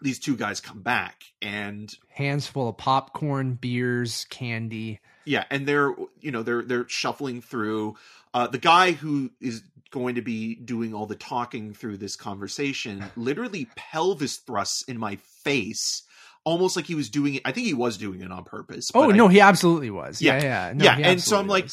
these 0.01 0.19
two 0.19 0.35
guys 0.35 0.59
come 0.59 0.81
back 0.81 1.23
and 1.41 1.93
hands 2.09 2.45
full 2.47 2.67
of 2.67 2.77
popcorn 2.77 3.53
beers 3.53 4.25
candy. 4.29 4.99
Yeah 5.25 5.45
and 5.49 5.65
they're 5.65 5.93
you 6.19 6.31
know 6.31 6.43
they're 6.43 6.63
they're 6.63 6.87
shuffling 6.89 7.41
through. 7.41 7.95
Uh 8.33 8.47
the 8.47 8.57
guy 8.57 8.91
who 8.91 9.31
is 9.39 9.63
going 9.91 10.15
to 10.15 10.21
be 10.21 10.55
doing 10.55 10.93
all 10.93 11.05
the 11.05 11.15
talking 11.15 11.73
through 11.73 11.97
this 11.97 12.15
conversation 12.15 13.05
literally 13.15 13.67
pelvis 13.75 14.37
thrusts 14.37 14.81
in 14.87 14.97
my 14.97 15.15
face 15.43 16.01
almost 16.45 16.75
like 16.75 16.85
he 16.87 16.95
was 16.95 17.09
doing 17.11 17.35
it 17.35 17.43
i 17.45 17.51
think 17.51 17.67
he 17.67 17.75
was 17.75 17.95
doing 17.95 18.19
it 18.21 18.31
on 18.31 18.43
purpose 18.43 18.89
Oh 18.95 19.05
but 19.05 19.13
I- 19.13 19.17
no, 19.17 19.27
he 19.27 19.39
absolutely 19.39 19.91
was. 19.91 20.19
Yeah, 20.21 20.37
Yeah. 20.37 20.43
yeah, 20.43 20.73
No, 20.75 20.83
Yeah, 20.85 20.91
and 21.11 21.21
so 21.21 21.37
I'm 21.37 21.45
absolutely 21.45 21.61
like, 21.61 21.71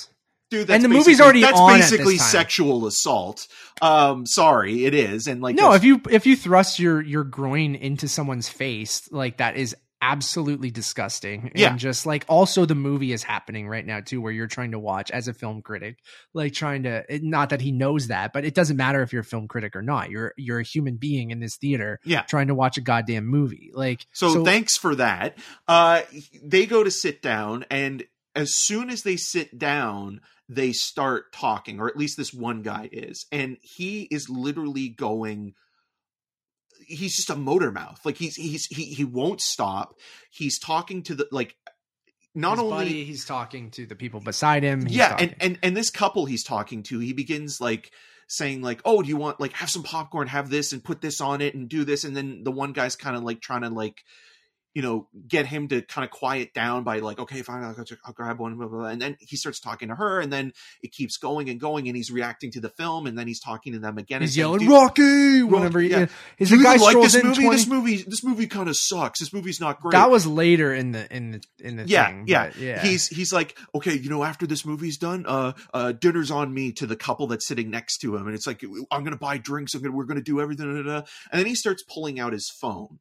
dude 0.51 0.61
And 0.63 0.69
that's 0.69 0.83
the 0.83 0.89
movie's 0.89 1.21
already 1.21 1.41
that's 1.43 1.59
on 1.59 1.75
at 1.75 1.77
this 1.79 1.91
basically 1.93 2.19
sexual 2.19 2.87
assault 2.87 3.47
um 3.81 4.27
sorry 4.27 4.85
it 4.85 4.95
is 4.95 5.27
and 5.27 5.41
like 5.41 5.57
no, 5.57 5.73
if 5.73 5.85
you 5.85 6.01
if 6.11 6.27
you 6.27 6.37
thrust 6.37 6.79
your 6.79 7.01
your 7.01 7.25
groin 7.25 7.75
into 7.75 8.09
someone's 8.09 8.49
face, 8.49 9.11
like 9.13 9.39
that 9.39 9.57
is 9.57 9.75
absolutely 10.03 10.71
disgusting. 10.71 11.53
Yeah. 11.55 11.71
And 11.71 11.79
just 11.79 12.07
like 12.07 12.25
also 12.27 12.65
the 12.65 12.75
movie 12.75 13.13
is 13.13 13.23
happening 13.23 13.69
right 13.69 13.85
now 13.85 14.01
too, 14.01 14.23
where 14.23 14.33
you're 14.33 14.47
trying 14.47 14.71
to 14.71 14.79
watch 14.79 15.11
as 15.11 15.29
a 15.29 15.35
film 15.35 15.61
critic, 15.61 15.99
like 16.33 16.55
trying 16.55 16.85
to 16.85 17.05
it- 17.09 17.23
not 17.23 17.51
that 17.51 17.61
he 17.61 17.71
knows 17.71 18.09
that, 18.09 18.33
but 18.33 18.47
it 18.47 18.55
doesn't 18.55 18.79
matter 18.79 19.03
if 19.03 19.13
you're 19.13 19.21
a 19.21 19.25
film 19.25 19.47
critic 19.47 19.77
or 19.77 19.83
not. 19.83 20.09
You're 20.11 20.33
you're 20.39 20.61
a 20.61 20.65
human 20.65 20.97
being 20.97 21.31
in 21.31 21.41
this 21.41 21.57
theater, 21.57 22.01
Yeah. 22.05 22.23
trying 22.23 22.47
to 22.49 22.55
watch 22.55 22.79
a 22.79 22.81
goddamn 22.81 23.27
movie. 23.27 23.73
Like 23.75 24.07
so, 24.13 24.43
thanks 24.43 24.77
for 24.79 24.95
that 24.95 25.37
uh 25.69 26.01
they 26.43 26.65
go 26.65 26.83
to 26.83 26.91
sit 26.91 27.21
down 27.21 27.67
and 27.71 28.03
as 28.35 28.55
soon 28.55 28.89
as 28.91 29.03
they 29.03 29.17
sit 29.17 29.59
down 29.59 30.21
they 30.51 30.73
start 30.73 31.33
talking 31.33 31.79
or 31.79 31.89
at 31.89 31.97
least 31.97 32.17
this 32.17 32.35
one 32.35 32.61
guy 32.61 32.89
is 32.91 33.25
and 33.31 33.57
he 33.63 34.03
is 34.11 34.29
literally 34.29 34.89
going 34.89 35.55
he's 36.87 37.15
just 37.15 37.31
a 37.31 37.37
motor 37.37 37.71
mouth 37.71 38.01
like 38.05 38.17
he's 38.17 38.35
he's 38.35 38.67
he, 38.67 38.85
he 38.87 39.05
won't 39.05 39.41
stop 39.41 39.95
he's 40.31 40.59
talking 40.59 41.05
to 41.05 41.15
the 41.15 41.29
like 41.31 41.55
not 42.35 42.53
his 42.53 42.61
only 42.61 42.71
buddy, 42.71 43.05
he's 43.05 43.25
talking 43.25 43.71
to 43.71 43.87
the 43.87 43.95
people 43.95 44.19
beside 44.19 44.65
him. 44.65 44.87
he's 44.87 44.97
yeah 44.97 45.11
talking- 45.11 45.29
and, 45.29 45.37
and 45.41 45.59
and 45.63 45.77
this 45.77 45.91
couple 45.91 46.27
he's 46.27 46.43
talking 46.45 46.83
to 46.83 46.99
he 46.99 47.13
begins 47.13 47.61
like 47.61 47.93
saying 48.27 48.61
like 48.61 48.81
oh 48.85 49.03
do 49.03 49.09
you 49.09 49.17
want 49.17 49.39
like 49.41 49.53
have 49.53 49.71
some 49.71 49.85
popcorn 49.85 50.27
have 50.27 50.51
this 50.51 50.73
and 50.73 50.83
put 50.83 51.01
this 51.01 51.21
on 51.21 51.41
it 51.41 51.55
and 51.55 51.69
do 51.69 51.85
this 51.85 52.03
and 52.03 52.17
then 52.17 52.43
the 52.43 52.51
one 52.53 52.73
guy's 52.73 52.97
kind 52.97 53.17
of 53.17 53.23
like 53.23 53.41
trying 53.41 53.63
to 53.63 53.69
like 53.69 54.03
you 54.75 54.83
know 54.83 55.09
get 55.27 55.47
him 55.47 55.69
to 55.69 55.83
kind 55.83 56.05
of 56.05 56.11
quiet 56.11 56.55
down 56.55 56.85
by 56.85 57.01
like 57.01 57.19
okay 57.19 57.43
fine 57.43 57.63
I'll, 57.63 57.75
I'll 58.05 58.13
grab 58.13 58.39
one 58.39 58.57
blah, 58.57 58.69
blah, 58.69 58.79
blah. 58.79 58.89
and 58.89 59.01
then 59.01 59.17
he 59.21 59.37
starts 59.37 59.61
talking 59.61 59.89
to 59.89 59.95
her 59.95 60.21
and 60.21 60.33
then 60.33 60.53
it 60.83 60.93
keeps 60.93 61.17
going 61.17 61.49
and 61.49 61.59
going 61.59 61.89
and 61.89 61.97
he's 61.97 62.11
reacting 62.11 62.51
to 62.53 62.61
the 62.61 62.69
film 62.69 63.07
and 63.07 63.19
then 63.19 63.27
he's 63.27 63.41
talking 63.41 63.73
to 63.73 63.79
them 63.79 63.99
again 63.99 64.21
he's 64.21 64.35
saying, 64.35 64.43
yelling 64.43 64.61
"Dude, 64.61 64.71
Rocky 64.71 65.43
whenever 65.43 65.81
he, 65.81 65.91
yeah. 65.91 66.07
do 66.39 66.57
you 66.57 66.63
guy 66.63 66.77
like 66.77 66.97
this 67.01 67.23
movie 67.23 67.43
20 67.43 67.57
this 67.57 67.67
movie 67.67 68.03
this 68.03 68.25
movie 68.25 68.47
kind 68.47 68.69
of 68.69 68.77
sucks 68.77 69.21
this 69.21 69.33
movie's 69.33 69.61
not 69.61 69.81
great 69.81 69.93
That 69.93 70.11
was 70.11 70.27
later 70.27 70.73
in 70.73 70.93
the 70.93 71.13
in 71.15 71.33
the 71.33 71.43
in 71.59 71.77
the 71.77 71.87
yeah 71.87 72.07
thing, 72.07 72.25
yeah 72.29 72.51
yeah. 72.59 72.81
he's 72.81 73.09
he's 73.09 73.33
like 73.33 73.59
okay 73.75 73.95
you 73.95 74.11
know 74.11 74.23
after 74.23 74.47
this 74.47 74.65
movie's 74.65 74.99
done 74.99 75.25
uh 75.27 75.53
uh 75.75 75.93
dinner's 75.93 76.31
on 76.31 76.53
me 76.53 76.73
to 76.73 76.87
the 76.87 76.97
couple 76.97 77.27
that's 77.27 77.47
sitting 77.47 77.71
next 77.71 77.99
to 77.99 78.17
him 78.17 78.27
and 78.27 78.35
it's 78.37 78.47
like 78.47 78.63
i'm 78.91 79.03
gonna 79.03 79.17
buy 79.17 79.37
drinks 79.37 79.75
i'm 79.75 79.83
gonna 79.83 79.95
we're 79.95 80.05
gonna 80.05 80.21
do 80.21 80.41
everything 80.41 80.83
da, 80.83 80.83
da. 80.83 80.97
and 81.33 81.39
then 81.41 81.47
he 81.47 81.55
starts 81.55 81.83
pulling 81.83 82.21
out 82.21 82.33
his 82.33 82.49
phone 82.49 82.99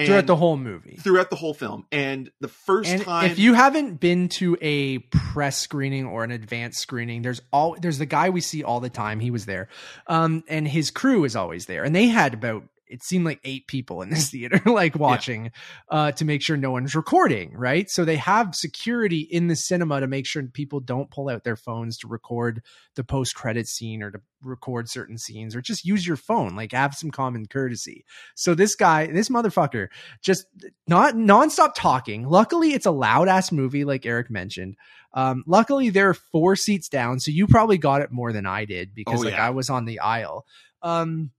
and 0.00 0.08
throughout 0.08 0.26
the 0.26 0.36
whole 0.36 0.56
movie. 0.56 0.96
throughout 0.96 1.30
the 1.30 1.36
whole 1.36 1.54
film. 1.54 1.86
And 1.92 2.30
the 2.40 2.48
first 2.48 2.90
And 2.90 3.02
time, 3.02 3.30
if 3.30 3.38
you 3.38 3.54
haven't 3.54 4.00
been 4.00 4.28
to 4.30 4.56
a 4.60 4.98
press 4.98 5.56
screening 5.56 6.06
or 6.06 6.24
an 6.24 6.30
advanced 6.30 6.80
screening, 6.80 7.22
there's 7.22 7.42
all 7.52 7.76
there's 7.80 7.98
the 7.98 8.06
guy 8.06 8.30
we 8.30 8.40
see 8.40 8.64
all 8.64 8.80
the 8.80 8.90
time. 8.90 9.20
He 9.20 9.30
was 9.30 9.46
there, 9.46 9.68
um, 10.06 10.42
and 10.48 10.66
his 10.66 10.90
crew 10.90 11.24
is 11.24 11.36
always 11.36 11.66
there, 11.66 11.84
and 11.84 11.94
they 11.94 12.08
had 12.08 12.34
about 12.34 12.64
it 12.90 13.02
seemed 13.02 13.24
like 13.24 13.40
eight 13.44 13.66
people 13.66 14.02
in 14.02 14.10
this 14.10 14.30
theater, 14.32 14.60
like 14.66 14.96
watching, 14.96 15.52
uh, 15.88 16.12
to 16.12 16.24
make 16.24 16.42
sure 16.42 16.56
no 16.56 16.70
one's 16.72 16.94
recording, 16.94 17.52
right? 17.54 17.88
So 17.88 18.04
they 18.04 18.16
have 18.16 18.54
security 18.54 19.20
in 19.20 19.46
the 19.46 19.56
cinema 19.56 20.00
to 20.00 20.06
make 20.06 20.26
sure 20.26 20.42
people 20.42 20.80
don't 20.80 21.10
pull 21.10 21.28
out 21.28 21.44
their 21.44 21.56
phones 21.56 21.96
to 21.98 22.08
record 22.08 22.62
the 22.96 23.04
post 23.04 23.34
credit 23.34 23.68
scene 23.68 24.02
or 24.02 24.10
to 24.10 24.20
record 24.42 24.88
certain 24.88 25.18
scenes 25.18 25.54
or 25.54 25.60
just 25.60 25.84
use 25.84 26.06
your 26.06 26.16
phone, 26.16 26.56
like 26.56 26.72
have 26.72 26.94
some 26.94 27.10
common 27.10 27.46
courtesy. 27.46 28.04
So 28.34 28.54
this 28.54 28.74
guy, 28.74 29.06
this 29.06 29.28
motherfucker, 29.28 29.88
just 30.22 30.46
not 30.86 31.14
nonstop 31.14 31.72
talking. 31.74 32.26
Luckily, 32.26 32.72
it's 32.72 32.86
a 32.86 32.90
loud 32.90 33.28
ass 33.28 33.52
movie, 33.52 33.84
like 33.84 34.06
Eric 34.06 34.30
mentioned. 34.30 34.76
Um, 35.12 35.44
luckily, 35.46 35.90
there 35.90 36.08
are 36.08 36.14
four 36.14 36.56
seats 36.56 36.88
down, 36.88 37.20
so 37.20 37.30
you 37.30 37.46
probably 37.46 37.78
got 37.78 38.02
it 38.02 38.12
more 38.12 38.32
than 38.32 38.46
I 38.46 38.64
did 38.64 38.94
because 38.94 39.20
Oh, 39.20 39.24
like 39.24 39.34
yeah. 39.34 39.46
I 39.46 39.50
was 39.50 39.68
on 39.68 39.84
the 39.84 40.00
aisle. 40.00 40.46
Um, 40.82 41.30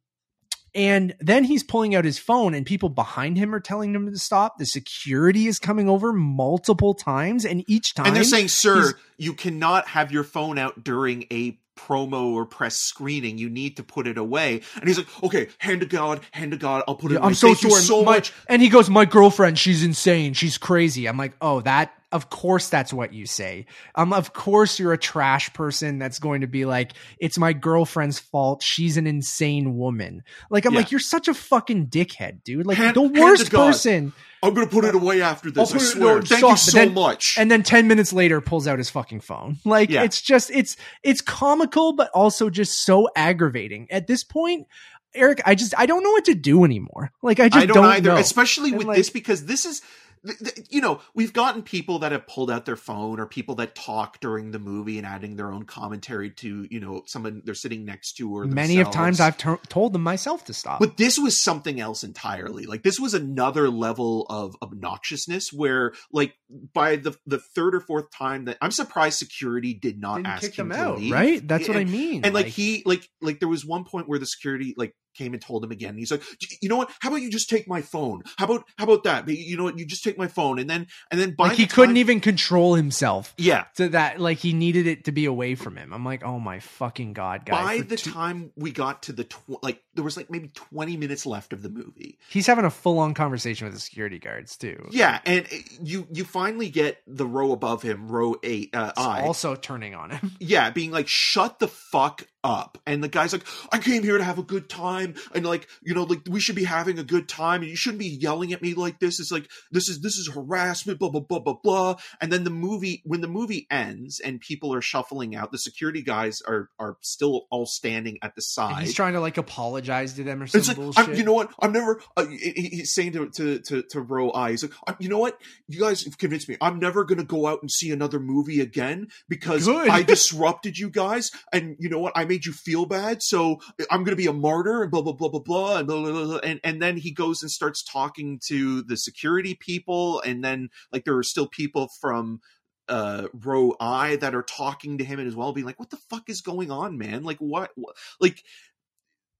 and 0.73 1.15
then 1.19 1.43
he's 1.43 1.63
pulling 1.63 1.95
out 1.95 2.05
his 2.05 2.17
phone, 2.17 2.53
and 2.53 2.65
people 2.65 2.89
behind 2.89 3.37
him 3.37 3.53
are 3.53 3.59
telling 3.59 3.93
him 3.93 4.11
to 4.11 4.17
stop. 4.17 4.57
The 4.57 4.65
security 4.65 5.47
is 5.47 5.59
coming 5.59 5.89
over 5.89 6.13
multiple 6.13 6.93
times, 6.93 7.45
and 7.45 7.63
each 7.67 7.93
time 7.93 8.07
and 8.07 8.15
they're 8.15 8.23
saying, 8.23 8.47
"Sir, 8.49 8.93
you 9.17 9.33
cannot 9.33 9.87
have 9.89 10.11
your 10.11 10.23
phone 10.23 10.57
out 10.57 10.83
during 10.83 11.25
a." 11.31 11.57
promo 11.77 12.33
or 12.33 12.45
press 12.45 12.75
screening 12.77 13.39
you 13.39 13.49
need 13.49 13.77
to 13.77 13.81
put 13.81 14.05
it 14.05 14.15
away 14.17 14.61
and 14.75 14.87
he's 14.87 14.97
like 14.99 15.23
okay 15.23 15.47
hand 15.57 15.79
to 15.79 15.85
god 15.87 16.19
hand 16.31 16.51
to 16.51 16.57
god 16.57 16.83
i'll 16.87 16.93
put 16.95 17.11
it 17.11 17.15
Yeah, 17.15 17.21
away. 17.21 17.27
I'm 17.29 17.33
so 17.33 17.47
Thank 17.55 17.59
sorry. 17.71 17.81
so 17.81 18.03
my, 18.03 18.15
much 18.17 18.33
And 18.47 18.61
he 18.61 18.69
goes, 18.69 18.87
"My 18.87 19.05
girlfriend, 19.05 19.57
she's 19.57 19.81
insane. 19.83 20.33
She's 20.33 20.59
crazy." 20.59 21.07
I'm 21.07 21.17
like, 21.17 21.33
"Oh, 21.41 21.61
that 21.61 21.91
of 22.11 22.29
course 22.29 22.69
that's 22.69 22.91
what 22.93 23.13
you 23.13 23.25
say. 23.25 23.65
Um 23.95 24.13
of 24.13 24.33
course 24.33 24.79
you're 24.79 24.93
a 24.93 24.97
trash 24.97 25.53
person 25.53 25.99
that's 25.99 26.19
going 26.19 26.41
to 26.41 26.47
be 26.47 26.65
like, 26.65 26.93
"It's 27.19 27.37
my 27.37 27.53
girlfriend's 27.53 28.19
fault. 28.19 28.61
She's 28.63 28.97
an 28.97 29.07
insane 29.07 29.75
woman." 29.77 30.23
Like 30.49 30.65
I'm 30.65 30.73
Yeah. 30.73 30.79
like, 30.79 30.91
"You're 30.91 30.99
such 30.99 31.27
a 31.27 31.33
fucking 31.33 31.87
dickhead, 31.87 32.43
dude." 32.43 32.65
Like 32.65 32.77
Hand- 32.77 32.95
the 32.95 33.01
worst 33.01 33.51
person. 33.51 34.13
i'm 34.43 34.53
gonna 34.55 34.65
put 34.65 34.83
it 34.85 34.95
away 34.95 35.21
after 35.21 35.51
this 35.51 35.71
it- 35.73 35.79
swear 35.79 36.15
no, 36.15 36.21
thank 36.21 36.39
stop, 36.39 36.51
you 36.51 36.57
so 36.57 36.77
then- 36.79 36.93
much 36.95 37.35
And 37.37 37.51
then 37.51 37.61
10 37.61 37.87
minutes 37.87 38.11
later 38.11 38.41
pulls 38.41 38.67
out 38.67 38.79
his 38.79 38.89
fucking 38.89 39.19
phone. 39.21 39.57
Like 39.65 39.89
Yeah. 39.91 40.03
it's 40.03 40.19
just 40.21 40.49
it's 40.51 40.77
it's 41.03 41.21
comical 41.21 41.93
but 41.93 42.09
also 42.13 42.49
just 42.49 42.83
so 42.83 43.07
aggravating. 43.15 43.87
At 43.91 44.07
this 44.07 44.23
point, 44.23 44.67
Eric, 45.13 45.41
I 45.45 45.55
just 45.55 45.73
I 45.77 45.85
don't 45.85 46.03
know 46.03 46.11
what 46.11 46.25
to 46.25 46.33
do 46.35 46.63
anymore. 46.63 47.11
Like 47.21 47.39
I 47.39 47.49
just 47.49 47.63
I 47.63 47.65
don't, 47.67 47.85
either, 47.85 48.11
know. 48.11 48.17
especially 48.17 48.69
And, 48.69 48.77
with 48.79 48.87
like- 48.87 48.97
this 48.97 49.09
because 49.09 49.45
this 49.45 49.65
is, 49.65 49.81
th- 50.25 50.37
th- 50.39 50.67
you 50.69 50.81
know, 50.81 51.01
we've 51.15 51.33
gotten 51.33 51.61
people 51.63 51.99
that 51.99 52.11
have 52.11 52.27
pulled 52.27 52.49
out 52.51 52.65
their 52.65 52.75
phone 52.75 53.19
or 53.19 53.25
people 53.25 53.55
that 53.55 53.75
talk 53.75 54.19
during 54.19 54.51
the 54.51 54.59
movie 54.59 54.97
and 54.97 55.05
adding 55.07 55.35
their 55.35 55.51
own 55.51 55.63
commentary 55.63 56.31
to, 56.31 56.67
you 56.69 56.79
know, 56.79 57.03
someone 57.05 57.41
they're 57.45 57.53
sitting 57.55 57.85
next 57.85 58.13
to 58.13 58.35
or 58.35 58.45
Many 58.45 58.79
of 58.79 58.91
times. 58.91 59.19
I've 59.19 59.37
to- 59.37 59.59
told 59.69 59.93
them 59.93 60.03
myself 60.03 60.45
to 60.45 60.53
stop. 60.53 60.79
But 60.79 60.97
this 60.97 61.17
was 61.17 61.41
something 61.41 61.79
else 61.79 62.03
entirely. 62.03 62.65
Like 62.65 62.83
this 62.83 62.99
was 62.99 63.13
another 63.13 63.69
level 63.69 64.25
of 64.29 64.55
obnoxiousness 64.61 65.51
where, 65.53 65.93
like, 66.11 66.33
by 66.73 66.95
the 66.97 67.15
the 67.25 67.39
third 67.39 67.75
or 67.75 67.79
fourth 67.81 68.11
time 68.11 68.45
that 68.45 68.57
I'm 68.61 68.71
surprised 68.71 69.17
security 69.17 69.73
did 69.73 69.99
not 69.99 70.17
Didn't 70.17 70.27
ask 70.27 70.41
kick 70.43 70.55
him 70.59 70.71
out, 70.71 70.99
leave. 70.99 71.11
right? 71.11 71.47
That's 71.47 71.67
what 71.67 71.77
I 71.77 71.85
mean. 71.85 72.25
And 72.25 72.33
like, 72.33 72.47
he 72.47 72.83
like 72.85 73.07
like 73.21 73.39
there 73.39 73.49
was 73.49 73.65
one 73.65 73.85
point 73.85 74.07
where 74.09 74.19
the 74.19 74.25
security 74.25 74.73
like 74.77 74.95
came 75.13 75.33
and 75.33 75.41
told 75.41 75.63
him 75.63 75.71
again. 75.71 75.97
He's 75.97 76.11
like, 76.11 76.23
you 76.61 76.69
know 76.69 76.77
what? 76.77 76.91
How 76.99 77.09
about 77.09 77.21
you 77.21 77.29
just 77.29 77.49
take 77.49 77.67
my 77.67 77.81
phone? 77.81 78.21
How 78.37 78.45
about 78.45 78.63
how 78.77 78.85
about 78.85 79.03
that? 79.03 79.27
You 79.27 79.57
know 79.57 79.63
what? 79.63 79.77
You 79.79 79.85
just 79.85 80.03
take 80.03 80.17
my 80.17 80.27
phone, 80.27 80.59
and 80.59 80.69
then 80.69 80.87
and 81.11 81.19
then 81.19 81.31
by 81.35 81.49
like 81.49 81.57
he 81.57 81.65
the 81.65 81.73
couldn't 81.73 81.95
time- 81.95 81.97
even 81.97 82.19
control 82.19 82.75
himself 82.75 83.33
Yeah. 83.37 83.65
to 83.75 83.89
that. 83.89 84.19
Like 84.19 84.37
he 84.39 84.53
needed 84.53 84.87
it 84.87 85.05
to 85.05 85.11
be 85.11 85.25
away 85.25 85.55
from 85.55 85.75
him. 85.77 85.93
I'm 85.93 86.05
like, 86.05 86.23
oh 86.23 86.39
my 86.39 86.59
fucking 86.59 87.13
god, 87.13 87.45
guy. 87.45 87.77
By 87.79 87.81
the 87.83 87.97
two- 87.97 88.11
time 88.11 88.51
we 88.55 88.71
got 88.71 89.03
to 89.03 89.13
the 89.13 89.23
tw- 89.25 89.61
like, 89.63 89.81
there 89.93 90.03
was 90.03 90.17
like 90.17 90.29
maybe 90.29 90.49
twenty 90.49 90.97
minutes 90.97 91.25
left 91.25 91.53
of 91.53 91.61
the 91.61 91.69
movie. 91.69 92.17
he's 92.29 92.47
having 92.47 92.65
a 92.65 92.69
full 92.71 92.99
on 92.99 93.13
conversation 93.13 93.65
with 93.65 93.73
the 93.73 93.79
security 93.79 94.19
guards 94.19 94.57
too. 94.57 94.87
Yeah, 94.91 95.19
and 95.25 95.47
you 95.81 96.07
you 96.13 96.23
finally 96.23 96.69
get 96.69 96.97
the 97.07 97.25
row 97.25 97.51
above 97.51 97.81
him, 97.81 98.07
row 98.07 98.35
eight, 98.43 98.69
uh, 98.75 98.91
I. 98.97 99.21
also 99.21 99.55
turning 99.55 99.95
on 99.95 100.11
him. 100.11 100.31
yeah, 100.39 100.69
being 100.69 100.91
like, 100.91 101.07
"Shut 101.07 101.59
the 101.59 101.67
fuck 101.67 102.25
up!" 102.43 102.77
And 102.85 103.03
the 103.03 103.07
guy's 103.07 103.33
like, 103.33 103.45
"I 103.71 103.77
came 103.79 104.03
here 104.03 104.17
to 104.17 104.23
have 104.23 104.39
a 104.39 104.43
good 104.43 104.69
time, 104.69 105.15
and 105.33 105.45
like, 105.45 105.67
you 105.83 105.93
know, 105.93 106.03
like 106.03 106.21
we 106.29 106.39
should 106.39 106.55
be 106.55 106.63
having 106.63 106.99
a 106.99 107.03
good 107.03 107.27
time, 107.29 107.61
and 107.61 107.69
you 107.69 107.75
shouldn't 107.75 107.99
be 107.99 108.07
yelling 108.07 108.53
at 108.53 108.61
me 108.61 108.73
like 108.73 108.99
this. 108.99 109.19
It's 109.19 109.31
like 109.31 109.49
this 109.71 109.87
is 109.89 110.01
this 110.01 110.17
is 110.17 110.29
harassment, 110.33 110.99
blah 110.99 111.09
blah 111.09 111.21
blah 111.21 111.39
blah 111.39 111.55
blah." 111.63 111.95
And 112.19 112.31
then 112.31 112.43
the 112.43 112.49
movie, 112.49 113.01
when 113.05 113.21
the 113.21 113.27
movie 113.27 113.67
ends 113.71 114.19
and 114.19 114.39
people 114.39 114.73
are 114.73 114.81
shuffling 114.81 115.35
out, 115.35 115.51
the 115.51 115.57
security 115.57 116.01
guys 116.01 116.41
are 116.47 116.69
are 116.79 116.97
still 117.01 117.47
all 117.51 117.65
standing 117.65 118.17
at 118.21 118.35
the 118.35 118.39
And 118.39 118.43
side. 118.43 118.83
he's 118.83 118.93
trying 118.93 119.13
to 119.13 119.19
like 119.19 119.37
apologize 119.37 120.13
to 120.13 120.23
them 120.23 120.41
or 120.41 120.47
something 120.47 120.87
It's 120.87 120.97
like. 120.97 121.09
I'm, 121.09 121.15
you 121.15 121.23
know 121.23 121.33
what? 121.33 121.51
I'm 121.59 121.71
never. 121.71 122.01
Uh, 122.17 122.25
he- 122.27 122.37
he- 122.55 122.69
he's 122.77 122.93
saying 122.93 123.13
to 123.13 123.29
to 123.29 123.59
to, 123.59 123.83
to 123.83 124.01
Row 124.01 124.31
I, 124.31 124.51
he's 124.51 124.63
like, 124.63 124.73
you 124.99 125.09
know 125.09 125.19
what? 125.19 125.39
You 125.67 125.79
guys 125.79 126.03
have 126.03 126.17
convinced 126.17 126.49
me. 126.49 126.57
I'm 126.61 126.79
never 126.79 127.03
going 127.05 127.17
to 127.19 127.23
go 127.23 127.47
out 127.47 127.61
and 127.61 127.69
see 127.71 127.91
another 127.91 128.19
movie 128.19 128.59
again 128.61 129.07
because 129.29 129.65
Good. 129.65 129.89
I 129.89 130.01
disrupted 130.31 130.77
you 130.77 130.89
guys, 130.89 131.31
and 131.53 131.75
you 131.79 131.89
know 131.89 131.99
what? 131.99 132.13
I 132.15 132.25
made 132.31 132.45
you 132.45 132.53
feel 132.53 132.85
bad, 132.85 133.21
so 133.21 133.59
I'm 133.91 134.03
going 134.05 134.15
to 134.15 134.23
be 134.23 134.27
a 134.27 134.33
martyr 134.33 134.83
and 134.83 134.91
blah 134.91 135.01
blah 135.01 135.13
blah 135.13 135.29
blah 135.29 135.41
blah 135.41 135.77
and 135.79 135.87
blah, 135.87 136.01
blah, 136.01 136.23
blah. 136.25 136.37
And 136.37 136.61
and 136.63 136.81
then 136.81 136.95
he 136.95 137.11
goes 137.11 137.41
and 137.41 137.51
starts 137.51 137.83
talking 137.83 138.39
to 138.47 138.81
the 138.83 138.95
security 138.95 139.53
people, 139.53 140.21
and 140.21 140.43
then 140.43 140.69
like 140.93 141.03
there 141.03 141.17
are 141.17 141.23
still 141.23 141.47
people 141.47 141.89
from 141.99 142.39
uh 142.87 143.27
row 143.33 143.75
I 143.79 144.15
that 144.17 144.33
are 144.33 144.43
talking 144.43 144.97
to 144.97 145.03
him 145.03 145.19
as 145.19 145.35
well, 145.35 145.51
being 145.51 145.67
like, 145.67 145.79
"What 145.79 145.89
the 145.89 145.97
fuck 146.09 146.29
is 146.29 146.41
going 146.41 146.71
on, 146.71 146.97
man? 146.97 147.23
Like 147.23 147.39
what? 147.39 147.71
what? 147.75 147.95
Like." 148.19 148.43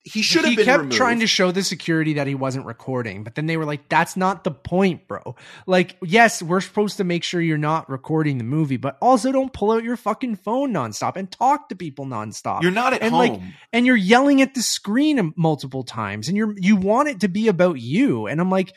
He 0.03 0.23
should 0.23 0.41
have 0.45 0.49
he 0.49 0.55
been 0.55 0.65
kept 0.65 0.79
removed. 0.79 0.97
trying 0.97 1.19
to 1.19 1.27
show 1.27 1.51
the 1.51 1.61
security 1.61 2.13
that 2.13 2.25
he 2.25 2.33
wasn't 2.33 2.65
recording, 2.65 3.23
but 3.23 3.35
then 3.35 3.45
they 3.45 3.55
were 3.55 3.65
like, 3.65 3.87
"That's 3.87 4.17
not 4.17 4.43
the 4.43 4.49
point, 4.49 5.07
bro. 5.07 5.35
Like, 5.67 5.95
yes, 6.01 6.41
we're 6.41 6.61
supposed 6.61 6.97
to 6.97 7.03
make 7.03 7.23
sure 7.23 7.39
you're 7.39 7.59
not 7.59 7.87
recording 7.87 8.39
the 8.39 8.43
movie, 8.43 8.77
but 8.77 8.97
also 8.99 9.31
don't 9.31 9.53
pull 9.53 9.71
out 9.71 9.83
your 9.83 9.95
fucking 9.95 10.37
phone 10.37 10.73
nonstop 10.73 11.17
and 11.17 11.29
talk 11.31 11.69
to 11.69 11.75
people 11.75 12.07
nonstop. 12.07 12.63
You're 12.63 12.71
not 12.71 12.93
at 12.93 13.03
And, 13.03 13.11
home. 13.13 13.19
like, 13.19 13.41
and 13.71 13.85
you're 13.85 13.95
yelling 13.95 14.41
at 14.41 14.55
the 14.55 14.63
screen 14.63 15.33
multiple 15.37 15.83
times, 15.83 16.27
and 16.27 16.35
you're 16.35 16.55
you 16.57 16.75
want 16.77 17.07
it 17.09 17.19
to 17.19 17.27
be 17.27 17.47
about 17.47 17.79
you. 17.79 18.25
And 18.25 18.41
I'm 18.41 18.49
like, 18.49 18.73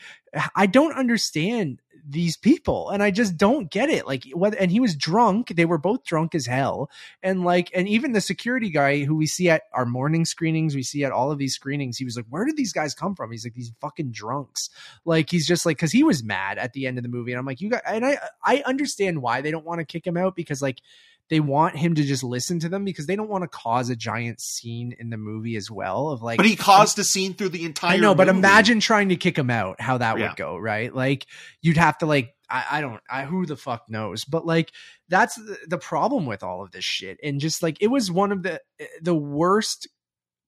I 0.55 0.67
don't 0.67 0.93
understand 0.95 1.81
these 2.07 2.37
people 2.37 2.89
and 2.91 3.01
i 3.01 3.09
just 3.09 3.37
don't 3.37 3.71
get 3.71 3.89
it. 3.89 4.05
Like 4.05 4.25
what 4.33 4.55
and 4.55 4.71
he 4.71 4.79
was 4.79 4.95
drunk. 4.95 5.49
They 5.49 5.65
were 5.65 5.77
both 5.77 6.03
drunk 6.03 6.35
as 6.35 6.45
hell. 6.45 6.89
And 7.23 7.43
like 7.43 7.71
and 7.73 7.87
even 7.87 8.11
the 8.11 8.21
security 8.21 8.69
guy 8.69 9.03
who 9.03 9.15
we 9.15 9.25
see 9.25 9.49
at 9.49 9.63
our 9.73 9.85
morning 9.85 10.25
screenings 10.25 10.75
we 10.75 10.83
see 10.83 11.03
at 11.03 11.11
all 11.11 11.31
of 11.31 11.37
these 11.37 11.55
screenings 11.55 11.97
he 11.97 12.05
was 12.05 12.15
like 12.15 12.25
where 12.29 12.45
did 12.45 12.57
these 12.57 12.73
guys 12.73 12.93
come 12.93 13.15
from? 13.15 13.31
He's 13.31 13.45
like 13.45 13.53
these 13.53 13.71
fucking 13.81 14.11
drunks. 14.11 14.69
Like 15.03 15.29
he's 15.29 15.47
just 15.47 15.65
like 15.65 15.77
because 15.77 15.91
he 15.91 16.03
was 16.03 16.23
mad 16.23 16.57
at 16.57 16.73
the 16.73 16.85
end 16.85 16.97
of 16.97 17.03
the 17.03 17.09
movie. 17.09 17.31
And 17.31 17.39
i'm 17.39 17.45
like 17.45 17.61
you 17.61 17.69
guys 17.69 17.81
and 17.87 18.05
i 18.05 18.17
i 18.43 18.63
understand 18.65 19.21
why 19.21 19.41
they 19.41 19.51
don't 19.51 19.65
want 19.65 19.79
to 19.79 19.85
kick 19.85 20.05
him 20.05 20.17
out 20.17 20.35
because 20.35 20.61
like 20.61 20.81
they 21.29 21.39
want 21.39 21.75
him 21.75 21.95
to 21.95 22.03
just 22.03 22.23
listen 22.23 22.59
to 22.59 22.69
them 22.69 22.85
because 22.85 23.07
they 23.07 23.15
don't 23.15 23.29
want 23.29 23.43
to 23.43 23.47
cause 23.47 23.89
a 23.89 23.95
giant 23.95 24.39
scene 24.39 24.95
in 24.99 25.09
the 25.09 25.17
movie 25.17 25.55
as 25.55 25.71
well 25.71 26.09
of 26.09 26.21
like 26.21 26.37
but 26.37 26.45
he 26.45 26.55
caused 26.55 26.99
a 26.99 27.03
scene 27.03 27.33
through 27.33 27.49
the 27.49 27.65
entire. 27.65 27.95
I 27.95 27.97
know, 27.97 28.13
but 28.13 28.27
imagine 28.27 28.79
trying 28.79 29.09
to 29.09 29.15
kick 29.15 29.37
him 29.37 29.49
out, 29.49 29.81
how 29.81 29.97
that 29.97 30.17
Yeah. 30.17 30.29
would 30.29 30.37
go, 30.37 30.57
right? 30.57 30.93
Like 30.93 31.25
you'd 31.61 31.77
have 31.77 31.97
to 31.99 32.05
like 32.05 32.33
I, 32.49 32.65
I 32.73 32.81
don't 32.81 33.01
I 33.09 33.25
who 33.25 33.45
the 33.45 33.57
fuck 33.57 33.85
knows. 33.89 34.23
But 34.23 34.45
like 34.45 34.71
that's 35.09 35.35
the, 35.35 35.57
the 35.67 35.77
problem 35.77 36.25
with 36.25 36.43
all 36.43 36.63
of 36.63 36.71
this 36.71 36.85
shit. 36.85 37.19
And 37.23 37.39
just 37.39 37.63
like 37.63 37.77
it 37.81 37.87
was 37.87 38.11
one 38.11 38.31
of 38.31 38.43
the 38.43 38.61
the 39.01 39.15
worst 39.15 39.87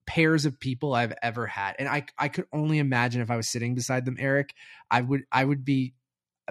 pairs 0.05 0.45
of 0.45 0.59
people 0.59 0.93
I've 0.93 1.13
ever 1.21 1.47
had. 1.47 1.75
And 1.79 1.87
I 1.89 2.05
I 2.17 2.29
could 2.29 2.45
only 2.53 2.79
imagine 2.79 3.21
if 3.21 3.31
I 3.31 3.35
was 3.35 3.49
sitting 3.49 3.75
beside 3.75 4.05
them, 4.05 4.17
Eric, 4.19 4.53
I 4.91 5.01
would 5.01 5.23
I 5.31 5.43
would 5.43 5.65
be 5.65 5.95